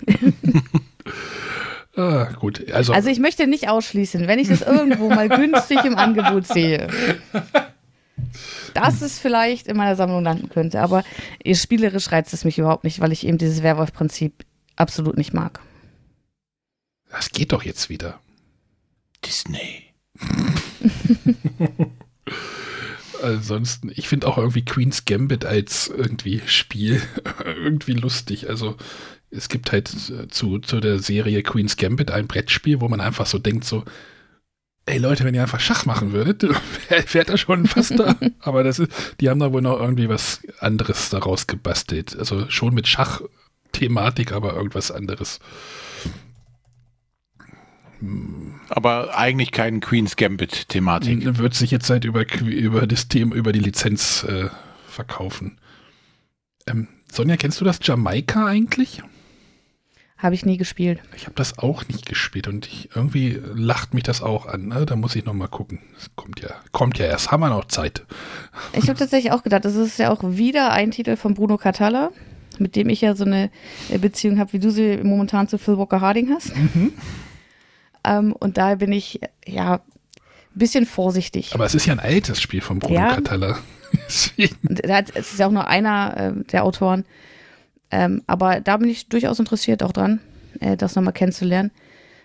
ah, 1.96 2.26
gut, 2.40 2.72
also, 2.72 2.94
also 2.94 3.10
ich 3.10 3.20
möchte 3.20 3.48
nicht 3.48 3.68
ausschließen, 3.68 4.28
wenn 4.28 4.40
ich 4.40 4.48
das 4.48 4.62
irgendwo 4.62 5.10
mal 5.10 5.28
günstig 5.30 5.84
im 5.84 5.98
Angebot 5.98 6.48
sehe, 6.48 6.88
dass 8.74 9.02
es 9.02 9.20
vielleicht 9.20 9.68
in 9.68 9.76
meiner 9.76 9.96
Sammlung 9.96 10.24
landen 10.24 10.50
könnte. 10.50 10.82
Aber 10.82 11.04
spielerisch 11.52 12.12
reizt 12.12 12.34
es 12.34 12.46
mich 12.46 12.60
überhaupt 12.60 12.84
nicht, 12.84 13.00
weil 13.00 13.12
ich 13.12 13.26
eben 13.26 13.40
dieses 13.40 13.64
Werwolf-Prinzip 13.64 14.46
absolut 14.76 15.18
nicht 15.18 15.34
mag. 15.34 15.60
Das 17.10 17.32
geht 17.32 17.52
doch 17.52 17.64
jetzt 17.64 17.90
wieder. 17.90 18.20
Disney. 19.26 19.94
Ansonsten, 23.24 23.92
ich 23.94 24.08
finde 24.08 24.28
auch 24.28 24.38
irgendwie 24.38 24.66
Queen's 24.66 25.06
Gambit 25.06 25.46
als 25.46 25.88
irgendwie 25.88 26.42
Spiel 26.48 27.02
irgendwie 27.46 27.94
lustig. 27.94 28.50
Also 28.50 28.78
es 29.30 29.48
gibt 29.48 29.72
halt 29.72 29.88
zu, 30.30 30.60
zu 30.60 30.80
der 30.80 31.00
Serie 31.00 31.44
Queen's 31.44 31.78
Gambit 31.78 32.12
ein 32.12 32.28
Brettspiel, 32.28 32.82
wo 32.82 32.90
man 32.90 33.00
einfach 33.00 33.26
so 33.26 33.38
denkt, 33.38 33.64
so, 33.64 33.86
ey 34.86 34.98
Leute, 34.98 35.24
wenn 35.24 35.36
ihr 35.36 35.42
einfach 35.42 35.60
Schach 35.60 35.86
machen 35.86 36.12
würdet, 36.12 36.44
wäre 37.14 37.26
da 37.26 37.38
schon 37.38 37.66
fast 37.68 37.98
da. 37.98 38.16
Aber 38.40 38.64
das 38.64 38.80
ist, 38.80 38.92
die 39.20 39.30
haben 39.30 39.40
da 39.40 39.54
wohl 39.54 39.62
noch 39.62 39.80
irgendwie 39.80 40.10
was 40.10 40.42
anderes 40.60 41.10
daraus 41.10 41.48
gebastelt. 41.48 42.18
Also 42.18 42.50
schon 42.50 42.74
mit 42.74 42.88
Schachthematik, 42.88 44.32
aber 44.32 44.54
irgendwas 44.56 44.92
anderes. 44.92 45.40
Aber 48.70 49.18
eigentlich 49.18 49.52
kein 49.52 49.80
Queen's 49.80 50.16
Gambit-Thematik. 50.16 51.38
Wird 51.38 51.54
sich 51.54 51.72
jetzt 51.72 51.90
halt 51.90 52.06
über, 52.06 52.26
über 52.42 52.88
das 52.88 53.08
Thema, 53.08 53.36
über 53.36 53.52
die 53.52 53.60
Lizenz 53.60 54.24
äh, 54.24 54.50
verkaufen. 54.88 55.58
Ähm, 56.68 56.88
Sonja, 57.12 57.38
kennst 57.38 57.60
du 57.62 57.66
das 57.66 57.80
Jamaika 57.82 58.46
eigentlich? 58.46 59.04
Habe 60.18 60.36
ich 60.36 60.46
nie 60.46 60.58
gespielt. 60.58 61.00
Ich 61.16 61.26
habe 61.26 61.34
das 61.36 61.58
auch 61.58 61.88
nicht 61.88 62.06
gespielt 62.06 62.48
und 62.48 62.68
ich, 62.68 62.90
irgendwie 62.96 63.42
lacht 63.56 63.96
mich 63.96 64.04
das 64.04 64.22
auch 64.22 64.46
an. 64.46 64.68
Ne? 64.68 64.86
Da 64.86 64.96
muss 64.96 65.16
ich 65.16 65.26
noch 65.26 65.34
mal 65.34 65.48
gucken. 65.48 65.80
Das 65.96 66.12
kommt 66.16 66.42
ja, 66.42 66.50
kommt 66.72 67.00
ja 67.00 67.08
erst. 67.08 67.32
Haben 67.32 67.42
wir 67.42 67.50
noch 67.50 67.66
Zeit. 67.66 68.06
Ich 68.74 68.88
habe 68.88 69.00
tatsächlich 69.00 69.32
auch 69.32 69.42
gedacht, 69.42 69.66
das 69.66 69.76
ist 69.76 69.98
ja 69.98 70.12
auch 70.12 70.22
wieder 70.24 70.74
ein 70.74 70.92
Titel 70.92 71.16
von 71.16 71.34
Bruno 71.34 71.58
Catala, 71.58 72.12
mit 72.60 72.76
dem 72.76 72.90
ich 72.90 73.02
ja 73.02 73.16
so 73.16 73.26
eine 73.26 73.50
Beziehung 74.00 74.38
habe, 74.38 74.54
wie 74.54 74.60
du 74.60 74.70
sie 74.70 74.98
momentan 74.98 75.48
zu 75.48 75.58
Phil 75.58 75.80
Walker 75.80 76.02
Harding 76.02 76.30
hast. 76.30 76.56
Mhm. 76.56 76.94
Ähm, 78.04 78.34
und 78.34 78.58
da 78.58 78.76
bin 78.76 78.92
ich 78.92 79.22
ja 79.46 79.76
ein 79.76 79.80
bisschen 80.54 80.86
vorsichtig. 80.86 81.54
Aber 81.54 81.66
es 81.66 81.76
ist 81.76 81.86
ja 81.86 81.94
ein 81.94 82.00
altes 82.00 82.42
Spiel 82.42 82.62
von 82.62 82.80
Bruno 82.80 82.96
ja. 82.96 83.16
Catala. 83.16 83.58
es 84.08 84.34
ist 84.38 85.40
ja 85.40 85.48
auch 85.48 85.52
nur 85.52 85.68
einer 85.68 86.18
äh, 86.18 86.44
der 86.52 86.64
Autoren. 86.64 87.06
Ähm, 87.92 88.24
aber 88.28 88.62
da 88.62 88.78
bin 88.78 88.90
ich 88.90 89.10
durchaus 89.10 89.40
interessiert 89.40 89.84
auch 89.84 89.92
dran, 89.92 90.22
äh, 90.60 90.78
das 90.78 90.96
nochmal 90.96 91.14
kennenzulernen. 91.14 91.72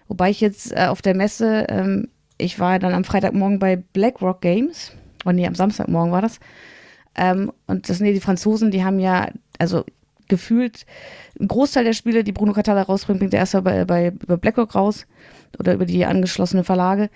Wobei 0.09 0.31
ich 0.31 0.41
jetzt 0.41 0.73
äh, 0.73 0.87
auf 0.87 1.03
der 1.03 1.17
Messe, 1.17 1.67
ähm, 1.69 2.09
ich 2.39 2.61
war 2.61 2.79
dann 2.79 2.95
am 2.95 3.05
Freitagmorgen 3.05 3.59
bei 3.59 3.77
BlackRock 3.77 4.41
Games, 4.41 4.93
oh 5.25 5.33
nee, 5.33 5.47
am 5.47 5.57
Samstagmorgen 5.57 6.13
war 6.13 6.23
das. 6.23 6.39
Ähm, 7.17 7.53
und 7.67 7.89
das 7.89 7.99
sind 7.99 8.07
ja 8.07 8.13
die 8.13 8.21
Franzosen, 8.21 8.71
die 8.71 8.85
haben 8.85 9.01
ja, 9.01 9.31
also 9.59 9.85
gefühlt, 10.29 10.87
ein 11.41 11.49
Großteil 11.49 11.85
der 11.85 11.93
Spiele, 11.93 12.23
die 12.23 12.33
Bruno 12.33 12.53
Catala 12.53 12.83
rausbringt, 12.83 13.21
bringt 13.21 13.35
er 13.35 13.41
erst 13.41 13.53
bei, 13.65 13.85
bei, 13.85 14.11
bei 14.11 14.37
BlackRock 14.37 14.75
raus 14.75 15.07
oder 15.59 15.75
über 15.75 15.87
die 15.87 16.05
angeschlossenen 16.05 16.65
Verlage. 16.65 17.11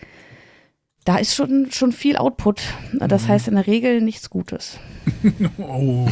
Da 1.05 1.17
ist 1.17 1.35
schon, 1.35 1.71
schon 1.73 1.93
viel 1.93 2.17
Output. 2.17 2.63
Das 2.93 3.25
mhm. 3.25 3.29
heißt 3.29 3.49
in 3.49 3.55
der 3.55 3.67
Regel 3.67 4.01
nichts 4.01 4.31
Gutes. 4.31 4.79
oh. 5.59 6.09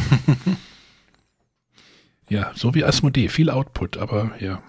ja, 2.29 2.51
so 2.55 2.73
wie 2.73 2.83
Asmodee, 2.83 3.29
viel 3.29 3.49
Output, 3.49 3.97
aber 3.97 4.31
ja. 4.39 4.61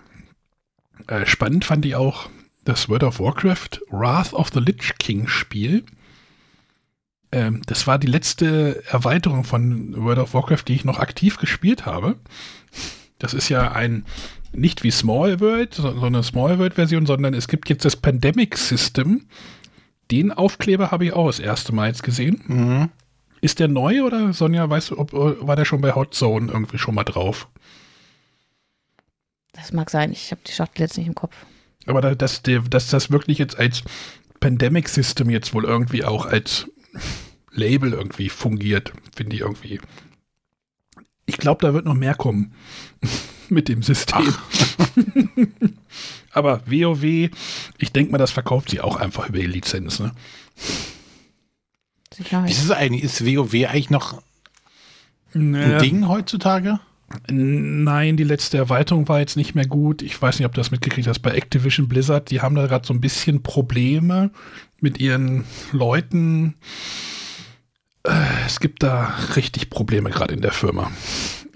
Äh, 1.06 1.24
spannend 1.27 1.64
fand 1.64 1.86
ich 1.86 1.94
auch 1.94 2.28
das 2.64 2.89
World 2.89 3.05
of 3.05 3.20
Warcraft 3.20 3.81
Wrath 3.90 4.35
of 4.35 4.51
the 4.52 4.60
Lich 4.60 4.98
King 4.98 5.27
Spiel. 5.27 5.85
Ähm, 7.32 7.62
das 7.66 7.86
war 7.86 7.98
die 7.98 8.06
letzte 8.06 8.82
Erweiterung 8.86 9.44
von 9.44 9.94
World 9.97 10.18
of 10.18 10.35
Warcraft, 10.35 10.64
die 10.68 10.74
ich 10.74 10.85
noch 10.85 10.98
aktiv 10.98 11.39
gespielt 11.39 11.86
habe. 11.86 12.16
Das 13.18 13.35
ist 13.35 13.48
ja 13.48 13.72
ein 13.72 14.05
nicht 14.52 14.82
wie 14.82 14.90
Small 14.90 15.40
World, 15.40 15.74
so 15.74 16.02
eine 16.02 16.22
Small 16.22 16.59
World 16.59 16.74
Version, 16.74 17.06
sondern 17.06 17.35
es 17.35 17.48
gibt 17.48 17.68
jetzt 17.68 17.85
das 17.85 17.97
Pandemic 17.97 18.56
System. 18.56 19.27
Den 20.10 20.32
Aufkleber 20.32 20.90
habe 20.90 21.05
ich 21.05 21.12
auch 21.12 21.27
das 21.27 21.39
erste 21.39 21.72
Mal 21.72 21.89
jetzt 21.89 22.02
gesehen. 22.02 22.43
Mhm. 22.47 22.89
Ist 23.40 23.59
der 23.59 23.68
neu 23.68 24.02
oder 24.02 24.32
Sonja, 24.32 24.68
weißt 24.68 24.90
du, 24.90 24.98
ob, 24.98 25.12
war 25.12 25.56
der 25.56 25.64
schon 25.64 25.81
bei 25.81 25.94
Hot 25.94 26.14
Zone 26.14 26.51
irgendwie 26.52 26.78
schon 26.78 26.94
mal 26.94 27.05
drauf? 27.05 27.48
Das 29.52 29.72
mag 29.72 29.90
sein, 29.90 30.12
ich 30.12 30.31
habe 30.31 30.43
die 30.47 30.52
Schachtel 30.52 30.82
jetzt 30.82 30.98
nicht 30.98 31.06
im 31.06 31.14
Kopf. 31.14 31.35
Aber 31.86 32.01
dass, 32.14 32.43
dass 32.43 32.89
das 32.89 33.10
wirklich 33.10 33.39
jetzt 33.39 33.59
als 33.59 33.82
Pandemic 34.40 34.89
System 34.89 35.31
jetzt 35.31 35.55
wohl 35.55 35.64
irgendwie 35.64 36.05
auch 36.05 36.27
als 36.27 36.68
Label 37.51 37.93
irgendwie 37.93 38.28
fungiert, 38.28 38.93
finde 39.14 39.36
ich 39.36 39.43
irgendwie. 39.43 39.81
Ich 41.27 41.39
glaube, 41.39 41.66
da 41.66 41.72
wird 41.72 41.85
noch 41.85 41.94
mehr 41.94 42.14
kommen 42.14 42.55
mit 43.51 43.68
dem 43.68 43.82
System. 43.82 44.35
Aber 46.32 46.62
WoW, 46.66 47.31
ich 47.78 47.93
denke 47.93 48.12
mal, 48.12 48.18
das 48.18 48.31
verkauft 48.31 48.70
sie 48.70 48.81
auch 48.81 48.97
einfach 48.97 49.28
über 49.28 49.39
die 49.39 49.47
Lizenz, 49.47 49.98
ne? 49.98 50.12
Sicherheit. 52.14 52.51
Ist 52.51 52.62
es 52.62 52.70
eigentlich, 52.70 53.02
ist 53.02 53.24
WoW 53.24 53.55
eigentlich 53.66 53.90
noch 53.90 54.22
ein 55.35 55.52
naja. 55.52 55.78
Ding 55.78 56.09
heutzutage? 56.09 56.81
Nein, 57.28 58.16
die 58.16 58.24
letzte 58.24 58.56
Erweiterung 58.56 59.09
war 59.09 59.18
jetzt 59.18 59.36
nicht 59.36 59.56
mehr 59.56 59.66
gut. 59.66 60.01
Ich 60.02 60.20
weiß 60.20 60.39
nicht, 60.39 60.47
ob 60.47 60.55
du 60.55 60.60
das 60.60 60.70
mitgekriegt 60.70 61.09
hast 61.09 61.20
bei 61.20 61.32
Activision 61.32 61.89
Blizzard. 61.89 62.31
Die 62.31 62.40
haben 62.40 62.55
da 62.55 62.66
gerade 62.66 62.86
so 62.86 62.94
ein 62.94 63.01
bisschen 63.01 63.43
Probleme 63.43 64.31
mit 64.81 65.01
ihren 65.01 65.44
Leuten. 65.72 66.55
Äh, 68.05 68.12
es 68.47 68.60
gibt 68.60 68.85
da 68.85 69.14
richtig 69.35 69.70
Probleme 69.70 70.10
gerade 70.10 70.35
in 70.35 70.40
der 70.40 70.52
Firma. 70.52 70.93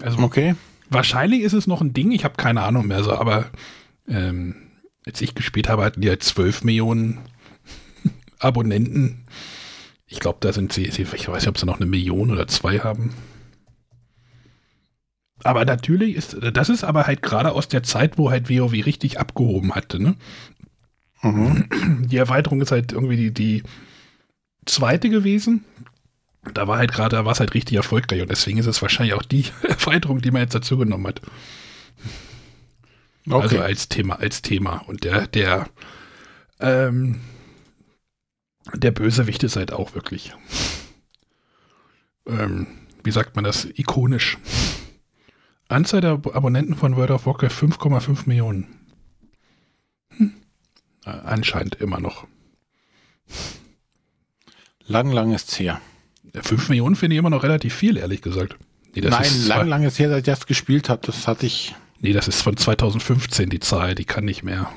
Also 0.01 0.19
okay. 0.19 0.55
Wahrscheinlich 0.89 1.41
ist 1.41 1.53
es 1.53 1.67
noch 1.67 1.81
ein 1.81 1.93
Ding. 1.93 2.11
Ich 2.11 2.23
habe 2.23 2.35
keine 2.35 2.61
Ahnung 2.63 2.87
mehr 2.87 3.03
so, 3.03 3.13
aber 3.13 3.49
ähm, 4.07 4.55
als 5.05 5.21
ich 5.21 5.35
gespielt 5.35 5.69
habe, 5.69 5.83
hatten 5.83 6.01
die 6.01 6.09
halt 6.09 6.23
12 6.23 6.63
Millionen 6.63 7.19
Abonnenten. 8.39 9.25
Ich 10.07 10.19
glaube, 10.19 10.37
da 10.41 10.53
sind 10.53 10.73
sie, 10.73 10.83
ich 10.85 10.99
weiß 10.99 11.41
nicht, 11.41 11.47
ob 11.47 11.57
sie 11.57 11.65
noch 11.65 11.77
eine 11.77 11.85
Million 11.85 12.31
oder 12.31 12.47
zwei 12.47 12.79
haben. 12.79 13.13
Aber 15.43 15.65
natürlich 15.65 16.15
ist, 16.15 16.37
das 16.53 16.69
ist 16.69 16.83
aber 16.83 17.05
halt 17.07 17.21
gerade 17.21 17.51
aus 17.51 17.67
der 17.67 17.83
Zeit, 17.83 18.17
wo 18.17 18.31
halt 18.31 18.49
WoW 18.49 18.71
richtig 18.71 19.19
abgehoben 19.19 19.75
hatte, 19.75 20.01
ne? 20.01 20.15
Mhm. 21.21 22.07
Die 22.07 22.17
Erweiterung 22.17 22.61
ist 22.61 22.71
halt 22.71 22.93
irgendwie 22.93 23.17
die, 23.17 23.31
die 23.31 23.63
zweite 24.65 25.09
gewesen. 25.09 25.65
Da 26.53 26.67
war 26.67 26.77
halt 26.77 26.91
gerade, 26.91 27.15
da 27.15 27.25
war 27.25 27.31
es 27.31 27.39
halt 27.39 27.53
richtig 27.53 27.75
erfolgreich 27.75 28.21
und 28.21 28.29
deswegen 28.29 28.57
ist 28.57 28.67
es 28.67 28.81
wahrscheinlich 28.81 29.15
auch 29.15 29.23
die 29.23 29.45
Erweiterung, 29.63 30.21
die 30.21 30.31
man 30.31 30.41
jetzt 30.41 30.55
dazu 30.55 30.77
genommen 30.77 31.07
hat. 31.07 31.21
Okay. 33.27 33.41
Also 33.41 33.59
als 33.61 33.89
Thema, 33.89 34.19
als 34.19 34.41
Thema. 34.41 34.83
Und 34.87 35.03
der, 35.03 35.27
der, 35.27 35.67
ähm, 36.59 37.21
der 38.73 38.91
Bösewicht 38.91 39.43
ist 39.43 39.55
halt 39.55 39.73
auch 39.73 39.95
wirklich, 39.95 40.33
ähm, 42.27 42.67
wie 43.03 43.11
sagt 43.11 43.35
man 43.35 43.43
das, 43.43 43.65
ikonisch. 43.65 44.37
Anzahl 45.67 46.01
der 46.01 46.11
Abonnenten 46.11 46.75
von 46.75 46.95
World 46.95 47.11
of 47.11 47.25
Warcraft 47.25 47.49
5,5 47.49 48.27
Millionen. 48.27 48.67
Hm. 50.17 50.33
Anscheinend 51.03 51.75
immer 51.75 51.99
noch. 51.99 52.27
Lang, 54.85 55.11
lang 55.11 55.33
ist's 55.33 55.59
her. 55.59 55.81
5 56.41 56.69
Millionen 56.69 56.95
finde 56.95 57.15
ich 57.15 57.19
immer 57.19 57.29
noch 57.29 57.43
relativ 57.43 57.73
viel, 57.73 57.97
ehrlich 57.97 58.21
gesagt. 58.21 58.57
Nee, 58.93 59.01
Nein, 59.01 59.47
lang, 59.47 59.67
lang 59.67 59.83
ist 59.83 59.99
her, 59.99 60.09
seit 60.09 60.19
ich 60.19 60.25
das 60.25 60.45
gespielt 60.47 60.89
habe. 60.89 61.01
Das 61.05 61.27
hatte 61.27 61.45
ich. 61.45 61.75
Nee, 61.99 62.13
das 62.13 62.27
ist 62.27 62.41
von 62.41 62.55
2015 62.55 63.49
die 63.49 63.59
Zahl, 63.59 63.95
die 63.95 64.05
kann 64.05 64.25
nicht 64.25 64.43
mehr. 64.43 64.71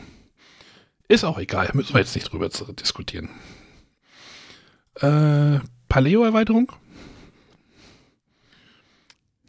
Ist 1.09 1.25
auch 1.25 1.39
egal, 1.39 1.71
müssen 1.73 1.95
wir 1.95 2.01
jetzt 2.01 2.15
nicht 2.15 2.33
drüber 2.33 2.49
diskutieren. 2.49 3.31
Äh, 4.97 5.61
Paleo-Erweiterung? 5.89 6.73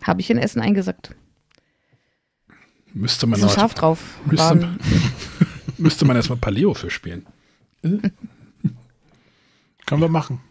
Habe 0.02 0.22
ich 0.22 0.30
in 0.30 0.38
Essen 0.38 0.62
eingesackt. 0.62 1.16
Müsste 2.94 3.28
man 3.28 3.40
so 3.40 3.50
scharf 3.50 3.74
drauf. 3.74 4.00
Müsste, 4.26 4.78
müsste 5.78 6.06
man 6.06 6.16
erstmal 6.16 6.38
Paleo 6.38 6.74
für 6.74 6.90
spielen. 6.90 7.26
Können 7.82 8.14
wir 10.02 10.10
machen. 10.10 10.42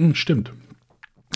Hm, 0.00 0.14
stimmt. 0.14 0.50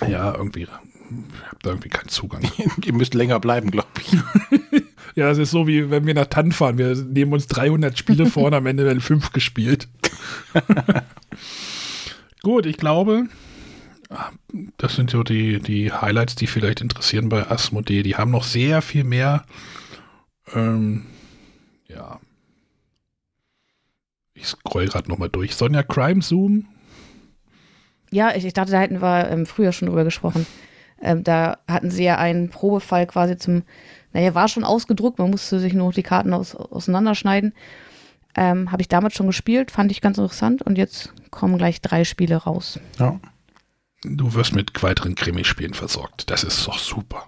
Ja, 0.09 0.35
irgendwie. 0.35 0.63
Ich 0.63 0.69
habe 0.71 1.59
da 1.63 1.71
irgendwie 1.71 1.91
keinen 1.91 2.09
Zugang. 2.09 2.43
Ihr 2.85 2.95
müsst 2.95 3.13
länger 3.13 3.39
bleiben, 3.39 3.71
glaube 3.71 3.89
ich. 4.01 4.83
ja, 5.15 5.31
es 5.31 5.37
ist 5.37 5.51
so, 5.51 5.67
wie 5.67 5.91
wenn 5.91 6.07
wir 6.07 6.15
nach 6.15 6.27
Tann 6.27 6.51
fahren. 6.51 6.79
Wir 6.79 6.95
nehmen 6.97 7.35
uns 7.35 7.47
300 7.47 7.99
Spiele 7.99 8.25
vor 8.25 8.45
und 8.47 8.55
am 8.55 8.65
Ende 8.65 8.87
werden 8.87 9.03
fünf 9.03 9.33
gespielt. 9.33 9.87
Gut, 12.43 12.65
ich 12.65 12.79
glaube, 12.79 13.27
das 14.79 14.97
sind 14.97 15.11
so 15.11 15.23
die, 15.23 15.61
die 15.61 15.93
Highlights, 15.93 16.35
die 16.35 16.47
vielleicht 16.47 16.81
interessieren 16.81 17.29
bei 17.29 17.47
Asmodee. 17.51 18.03
Die 18.03 18.17
haben 18.17 18.31
noch 18.31 18.45
sehr 18.45 18.81
viel 18.81 19.05
mehr. 19.05 19.45
Ähm, 20.55 21.05
ja. 21.87 22.19
Ich 24.33 24.47
scroll 24.47 24.87
gerade 24.87 25.11
nochmal 25.11 25.29
durch. 25.29 25.55
Sonja 25.55 25.83
Crime 25.83 26.23
Zoom. 26.23 26.67
Ja, 28.15 28.33
ich, 28.35 28.45
ich 28.45 28.53
dachte, 28.53 28.71
da 28.71 28.79
hätten 28.79 29.03
wir 29.03 29.29
ähm, 29.29 29.45
früher 29.45 29.73
schon 29.73 29.89
drüber 29.89 30.05
gesprochen. 30.05 30.47
Ähm, 31.03 31.25
da 31.25 31.59
hatten 31.67 31.91
sie 31.91 32.05
ja 32.05 32.17
einen 32.17 32.49
Probefall 32.49 33.09
quasi 33.09 33.37
zum, 33.37 33.65
naja, 34.13 34.37
war 34.37 34.47
schon 34.47 34.63
ausgedruckt, 34.63 35.19
man 35.19 35.33
musste 35.33 35.59
sich 35.59 35.75
nur 35.75 35.93
die 35.93 36.05
Karten 36.05 36.33
aus, 36.33 36.55
auseinanderschneiden. 36.55 37.53
Ähm, 38.37 38.71
Habe 38.71 38.83
ich 38.83 38.89
damals 38.89 39.15
schon 39.15 39.27
gespielt, 39.27 39.73
fand 39.73 39.91
ich 39.91 40.01
ganz 40.01 40.19
interessant 40.19 40.63
und 40.63 40.79
jetzt 40.79 41.13
kommen 41.31 41.59
gleich 41.59 41.81
drei 41.81 42.05
Spiele 42.05 42.37
raus. 42.37 42.79
Ja. 43.01 43.19
Du 44.05 44.35
wirst 44.35 44.55
mit 44.55 44.81
weiteren 44.83 45.17
Krimispielen 45.17 45.75
versorgt. 45.75 46.31
Das 46.31 46.45
ist 46.45 46.65
doch 46.69 46.79
super. 46.79 47.27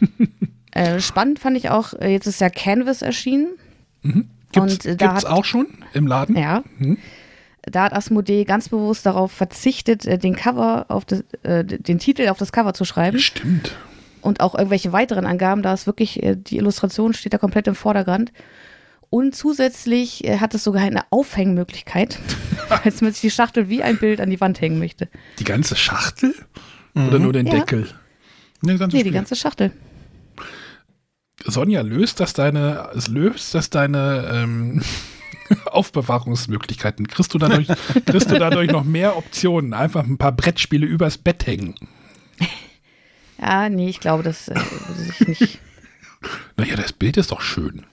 äh, 0.70 1.00
spannend 1.00 1.40
fand 1.40 1.56
ich 1.56 1.70
auch, 1.70 1.94
äh, 1.94 2.12
jetzt 2.12 2.28
ist 2.28 2.40
ja 2.40 2.48
Canvas 2.48 3.02
erschienen. 3.02 3.56
Mhm. 4.02 4.30
Gibt's, 4.52 4.72
und 4.72 4.86
äh, 4.86 4.96
gibt's 4.96 5.24
hat, 5.24 5.26
auch 5.26 5.44
schon 5.44 5.66
im 5.94 6.06
Laden? 6.06 6.36
Ja. 6.36 6.62
Mhm. 6.78 6.98
Da 7.66 7.84
hat 7.84 7.92
Asmodee 7.92 8.44
ganz 8.44 8.68
bewusst 8.68 9.06
darauf 9.06 9.32
verzichtet, 9.32 10.06
äh, 10.06 10.18
den 10.18 10.36
Cover 10.36 10.86
auf 10.88 11.04
das, 11.04 11.24
äh, 11.42 11.64
den 11.64 11.98
Titel 11.98 12.28
auf 12.28 12.38
das 12.38 12.52
Cover 12.52 12.74
zu 12.74 12.84
schreiben. 12.84 13.18
Stimmt. 13.18 13.72
Und 14.20 14.40
auch 14.40 14.54
irgendwelche 14.54 14.92
weiteren 14.92 15.26
Angaben, 15.26 15.62
da 15.62 15.74
ist 15.74 15.86
wirklich, 15.86 16.20
die 16.22 16.56
Illustration 16.56 17.12
steht 17.12 17.34
da 17.34 17.38
komplett 17.38 17.66
im 17.66 17.74
Vordergrund. 17.74 18.32
Und 19.10 19.36
zusätzlich 19.36 20.24
äh, 20.24 20.38
hat 20.38 20.54
es 20.54 20.64
sogar 20.64 20.82
eine 20.82 21.04
Aufhängmöglichkeit, 21.10 22.18
als 22.84 23.00
man 23.00 23.12
sich 23.12 23.20
die 23.20 23.30
Schachtel 23.30 23.68
wie 23.68 23.82
ein 23.82 23.98
Bild 23.98 24.20
an 24.20 24.30
die 24.30 24.40
Wand 24.40 24.60
hängen 24.60 24.78
möchte. 24.78 25.08
Die 25.38 25.44
ganze 25.44 25.76
Schachtel? 25.76 26.34
Mhm. 26.94 27.08
Oder 27.08 27.18
nur 27.18 27.32
den 27.32 27.46
ja. 27.46 27.52
Deckel? 27.52 27.86
Nee, 28.62 28.74
nee 28.92 29.02
die 29.02 29.10
ganze 29.10 29.36
Schachtel. 29.36 29.72
Sonja, 31.44 31.82
löst 31.82 32.20
das 32.20 32.32
deine, 32.32 32.88
löst 33.08 33.54
das 33.54 33.70
deine 33.70 34.30
ähm, 34.32 34.82
Aufbewahrungsmöglichkeiten? 35.66 37.08
Kriegst 37.08 37.34
du, 37.34 37.38
dadurch, 37.38 37.68
kriegst 38.06 38.30
du 38.30 38.38
dadurch 38.38 38.70
noch 38.70 38.84
mehr 38.84 39.16
Optionen? 39.16 39.74
Einfach 39.74 40.04
ein 40.04 40.18
paar 40.18 40.32
Brettspiele 40.32 40.86
übers 40.86 41.18
Bett 41.18 41.46
hängen. 41.46 41.74
Ja, 43.36 43.68
nee, 43.68 43.88
ich 43.88 44.00
glaube, 44.00 44.22
das 44.22 44.48
äh, 44.48 44.54
würde 44.54 45.02
sich 45.02 45.28
nicht. 45.28 45.58
Naja, 46.56 46.76
das 46.76 46.92
Bild 46.92 47.16
ist 47.16 47.32
doch 47.32 47.42
schön. 47.42 47.84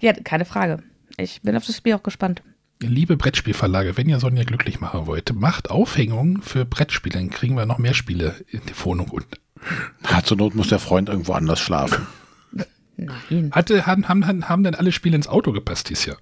ja, 0.00 0.14
keine 0.14 0.46
Frage. 0.46 0.82
Ich 1.16 1.42
bin 1.42 1.54
auf 1.54 1.66
das 1.66 1.76
Spiel 1.76 1.94
auch 1.94 2.02
gespannt. 2.02 2.42
Liebe 2.80 3.16
Brettspielverlage, 3.16 3.96
wenn 3.96 4.08
ihr 4.08 4.18
Sonja 4.18 4.42
glücklich 4.42 4.80
machen 4.80 5.06
wollt, 5.06 5.32
macht 5.34 5.70
Aufhängungen 5.70 6.42
für 6.42 6.64
Brettspiele, 6.64 7.18
dann 7.18 7.30
kriegen 7.30 7.56
wir 7.56 7.66
noch 7.66 7.78
mehr 7.78 7.94
Spiele 7.94 8.34
in 8.48 8.62
die 8.66 8.84
Wohnung 8.84 9.10
unten. 9.10 9.36
Ja, 10.10 10.24
zur 10.24 10.38
Not 10.38 10.54
muss 10.56 10.68
der 10.68 10.80
Freund 10.80 11.08
irgendwo 11.08 11.34
anders 11.34 11.60
schlafen. 11.60 12.06
Nein. 12.96 13.50
Hatte, 13.52 13.86
haben, 13.86 14.08
haben, 14.08 14.48
haben 14.48 14.62
denn 14.62 14.74
alle 14.74 14.92
Spiele 14.92 15.16
ins 15.16 15.28
Auto 15.28 15.52
gepasst 15.52 15.88
dieses 15.88 16.06
Jahr? 16.06 16.18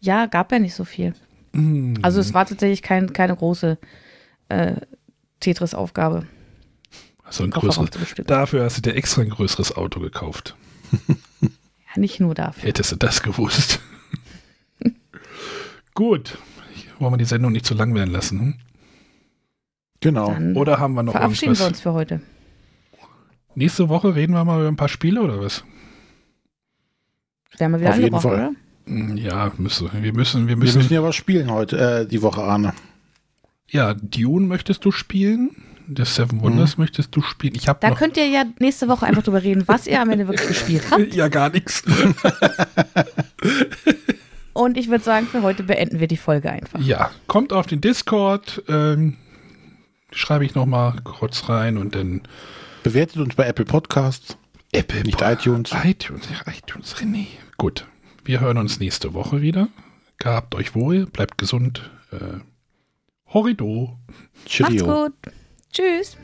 Ja, 0.00 0.26
gab 0.26 0.52
ja 0.52 0.58
nicht 0.58 0.74
so 0.74 0.84
viel. 0.84 1.14
Mm. 1.52 1.94
Also 2.02 2.20
es 2.20 2.34
war 2.34 2.46
tatsächlich 2.46 2.82
kein, 2.82 3.12
keine 3.12 3.36
große 3.36 3.78
äh, 4.48 4.74
Tetris-Aufgabe. 5.40 6.26
So 7.30 7.44
ein 7.44 7.50
größeres, 7.50 7.90
dafür 8.26 8.64
hast 8.64 8.76
du 8.78 8.82
dir 8.82 8.94
extra 8.94 9.22
ein 9.22 9.30
größeres 9.30 9.76
Auto 9.76 10.00
gekauft. 10.00 10.56
Ja, 11.94 12.00
nicht 12.00 12.20
nur 12.20 12.34
dafür. 12.34 12.68
Hättest 12.68 12.92
du 12.92 12.96
das 12.96 13.22
gewusst. 13.22 13.80
Gut. 15.94 16.38
Wollen 16.98 17.12
wir 17.12 17.18
die 17.18 17.24
Sendung 17.24 17.52
nicht 17.52 17.66
zu 17.66 17.74
lang 17.74 17.94
werden 17.94 18.10
lassen? 18.10 18.40
Hm? 18.40 18.54
Genau. 20.00 20.28
Dann 20.28 20.56
oder 20.56 20.78
haben 20.78 20.94
wir 20.94 21.02
noch 21.02 21.12
verabschieden 21.12 21.52
irgendwas? 21.52 21.60
wir 21.60 21.68
uns 21.68 21.80
für 21.80 21.92
heute. 21.92 22.20
Nächste 23.54 23.88
Woche 23.88 24.14
reden 24.14 24.32
wir 24.32 24.44
mal 24.44 24.60
über 24.60 24.68
ein 24.68 24.76
paar 24.76 24.88
Spiele 24.88 25.20
oder 25.20 25.40
was? 25.40 25.64
Werden 27.62 27.72
wir 27.72 27.80
wieder 27.80 27.90
Auf 27.90 27.98
jeden 27.98 28.20
Fall. 28.20 28.34
oder? 28.34 28.52
Ja, 29.14 29.52
müssen, 29.56 29.88
wir 29.92 30.12
müssen, 30.12 30.48
wir 30.48 30.56
müssen. 30.56 30.74
Wir 30.74 30.82
müssen 30.82 30.94
ja 30.94 31.02
was 31.04 31.14
spielen 31.14 31.50
heute, 31.50 32.00
äh, 32.00 32.06
die 32.06 32.20
Woche, 32.20 32.42
Arne. 32.42 32.74
Ja, 33.68 33.94
Dune 33.94 34.46
möchtest 34.46 34.84
du 34.84 34.90
spielen? 34.90 35.50
Das 35.86 36.16
Seven 36.16 36.40
Wonders 36.40 36.76
mhm. 36.76 36.82
möchtest 36.82 37.14
du 37.14 37.22
spielen? 37.22 37.54
Ich 37.54 37.66
da 37.66 37.90
könnt 37.92 38.16
ihr 38.16 38.26
ja 38.26 38.44
nächste 38.58 38.88
Woche 38.88 39.06
einfach 39.06 39.22
drüber 39.22 39.42
reden, 39.42 39.62
was 39.66 39.86
ihr 39.86 40.00
am 40.00 40.10
Ende 40.10 40.26
wirklich 40.26 40.48
gespielt 40.48 40.82
habt. 40.90 41.02
Ja, 41.14 41.28
gar 41.28 41.50
nichts. 41.50 41.84
Und 44.52 44.76
ich 44.76 44.90
würde 44.90 45.04
sagen, 45.04 45.26
für 45.26 45.42
heute 45.42 45.62
beenden 45.62 46.00
wir 46.00 46.08
die 46.08 46.16
Folge 46.16 46.50
einfach. 46.50 46.80
Ja, 46.80 47.10
kommt 47.28 47.52
auf 47.52 47.66
den 47.66 47.80
Discord, 47.80 48.62
ähm, 48.68 49.16
schreibe 50.10 50.44
ich 50.44 50.56
nochmal 50.56 50.96
kurz 51.04 51.48
rein 51.48 51.78
und 51.78 51.94
dann. 51.94 52.22
Bewertet 52.82 53.18
uns 53.18 53.36
bei 53.36 53.46
Apple 53.46 53.64
Podcasts. 53.64 54.36
Apple, 54.72 55.02
nicht 55.02 55.20
iTunes. 55.20 55.70
iTunes, 55.84 56.26
iTunes, 56.46 56.96
René. 56.96 57.26
Gut, 57.58 57.86
wir 58.24 58.40
hören 58.40 58.56
uns 58.56 58.80
nächste 58.80 59.12
Woche 59.12 59.42
wieder. 59.42 59.68
Gehabt 60.18 60.54
euch 60.54 60.74
wohl, 60.74 61.06
bleibt 61.06 61.36
gesund. 61.36 61.90
Äh, 62.10 62.40
Horrido. 63.26 63.98
Cheerio. 64.46 64.86
Macht's 64.86 65.12
gut. 65.24 65.34
Tschüss. 65.72 66.16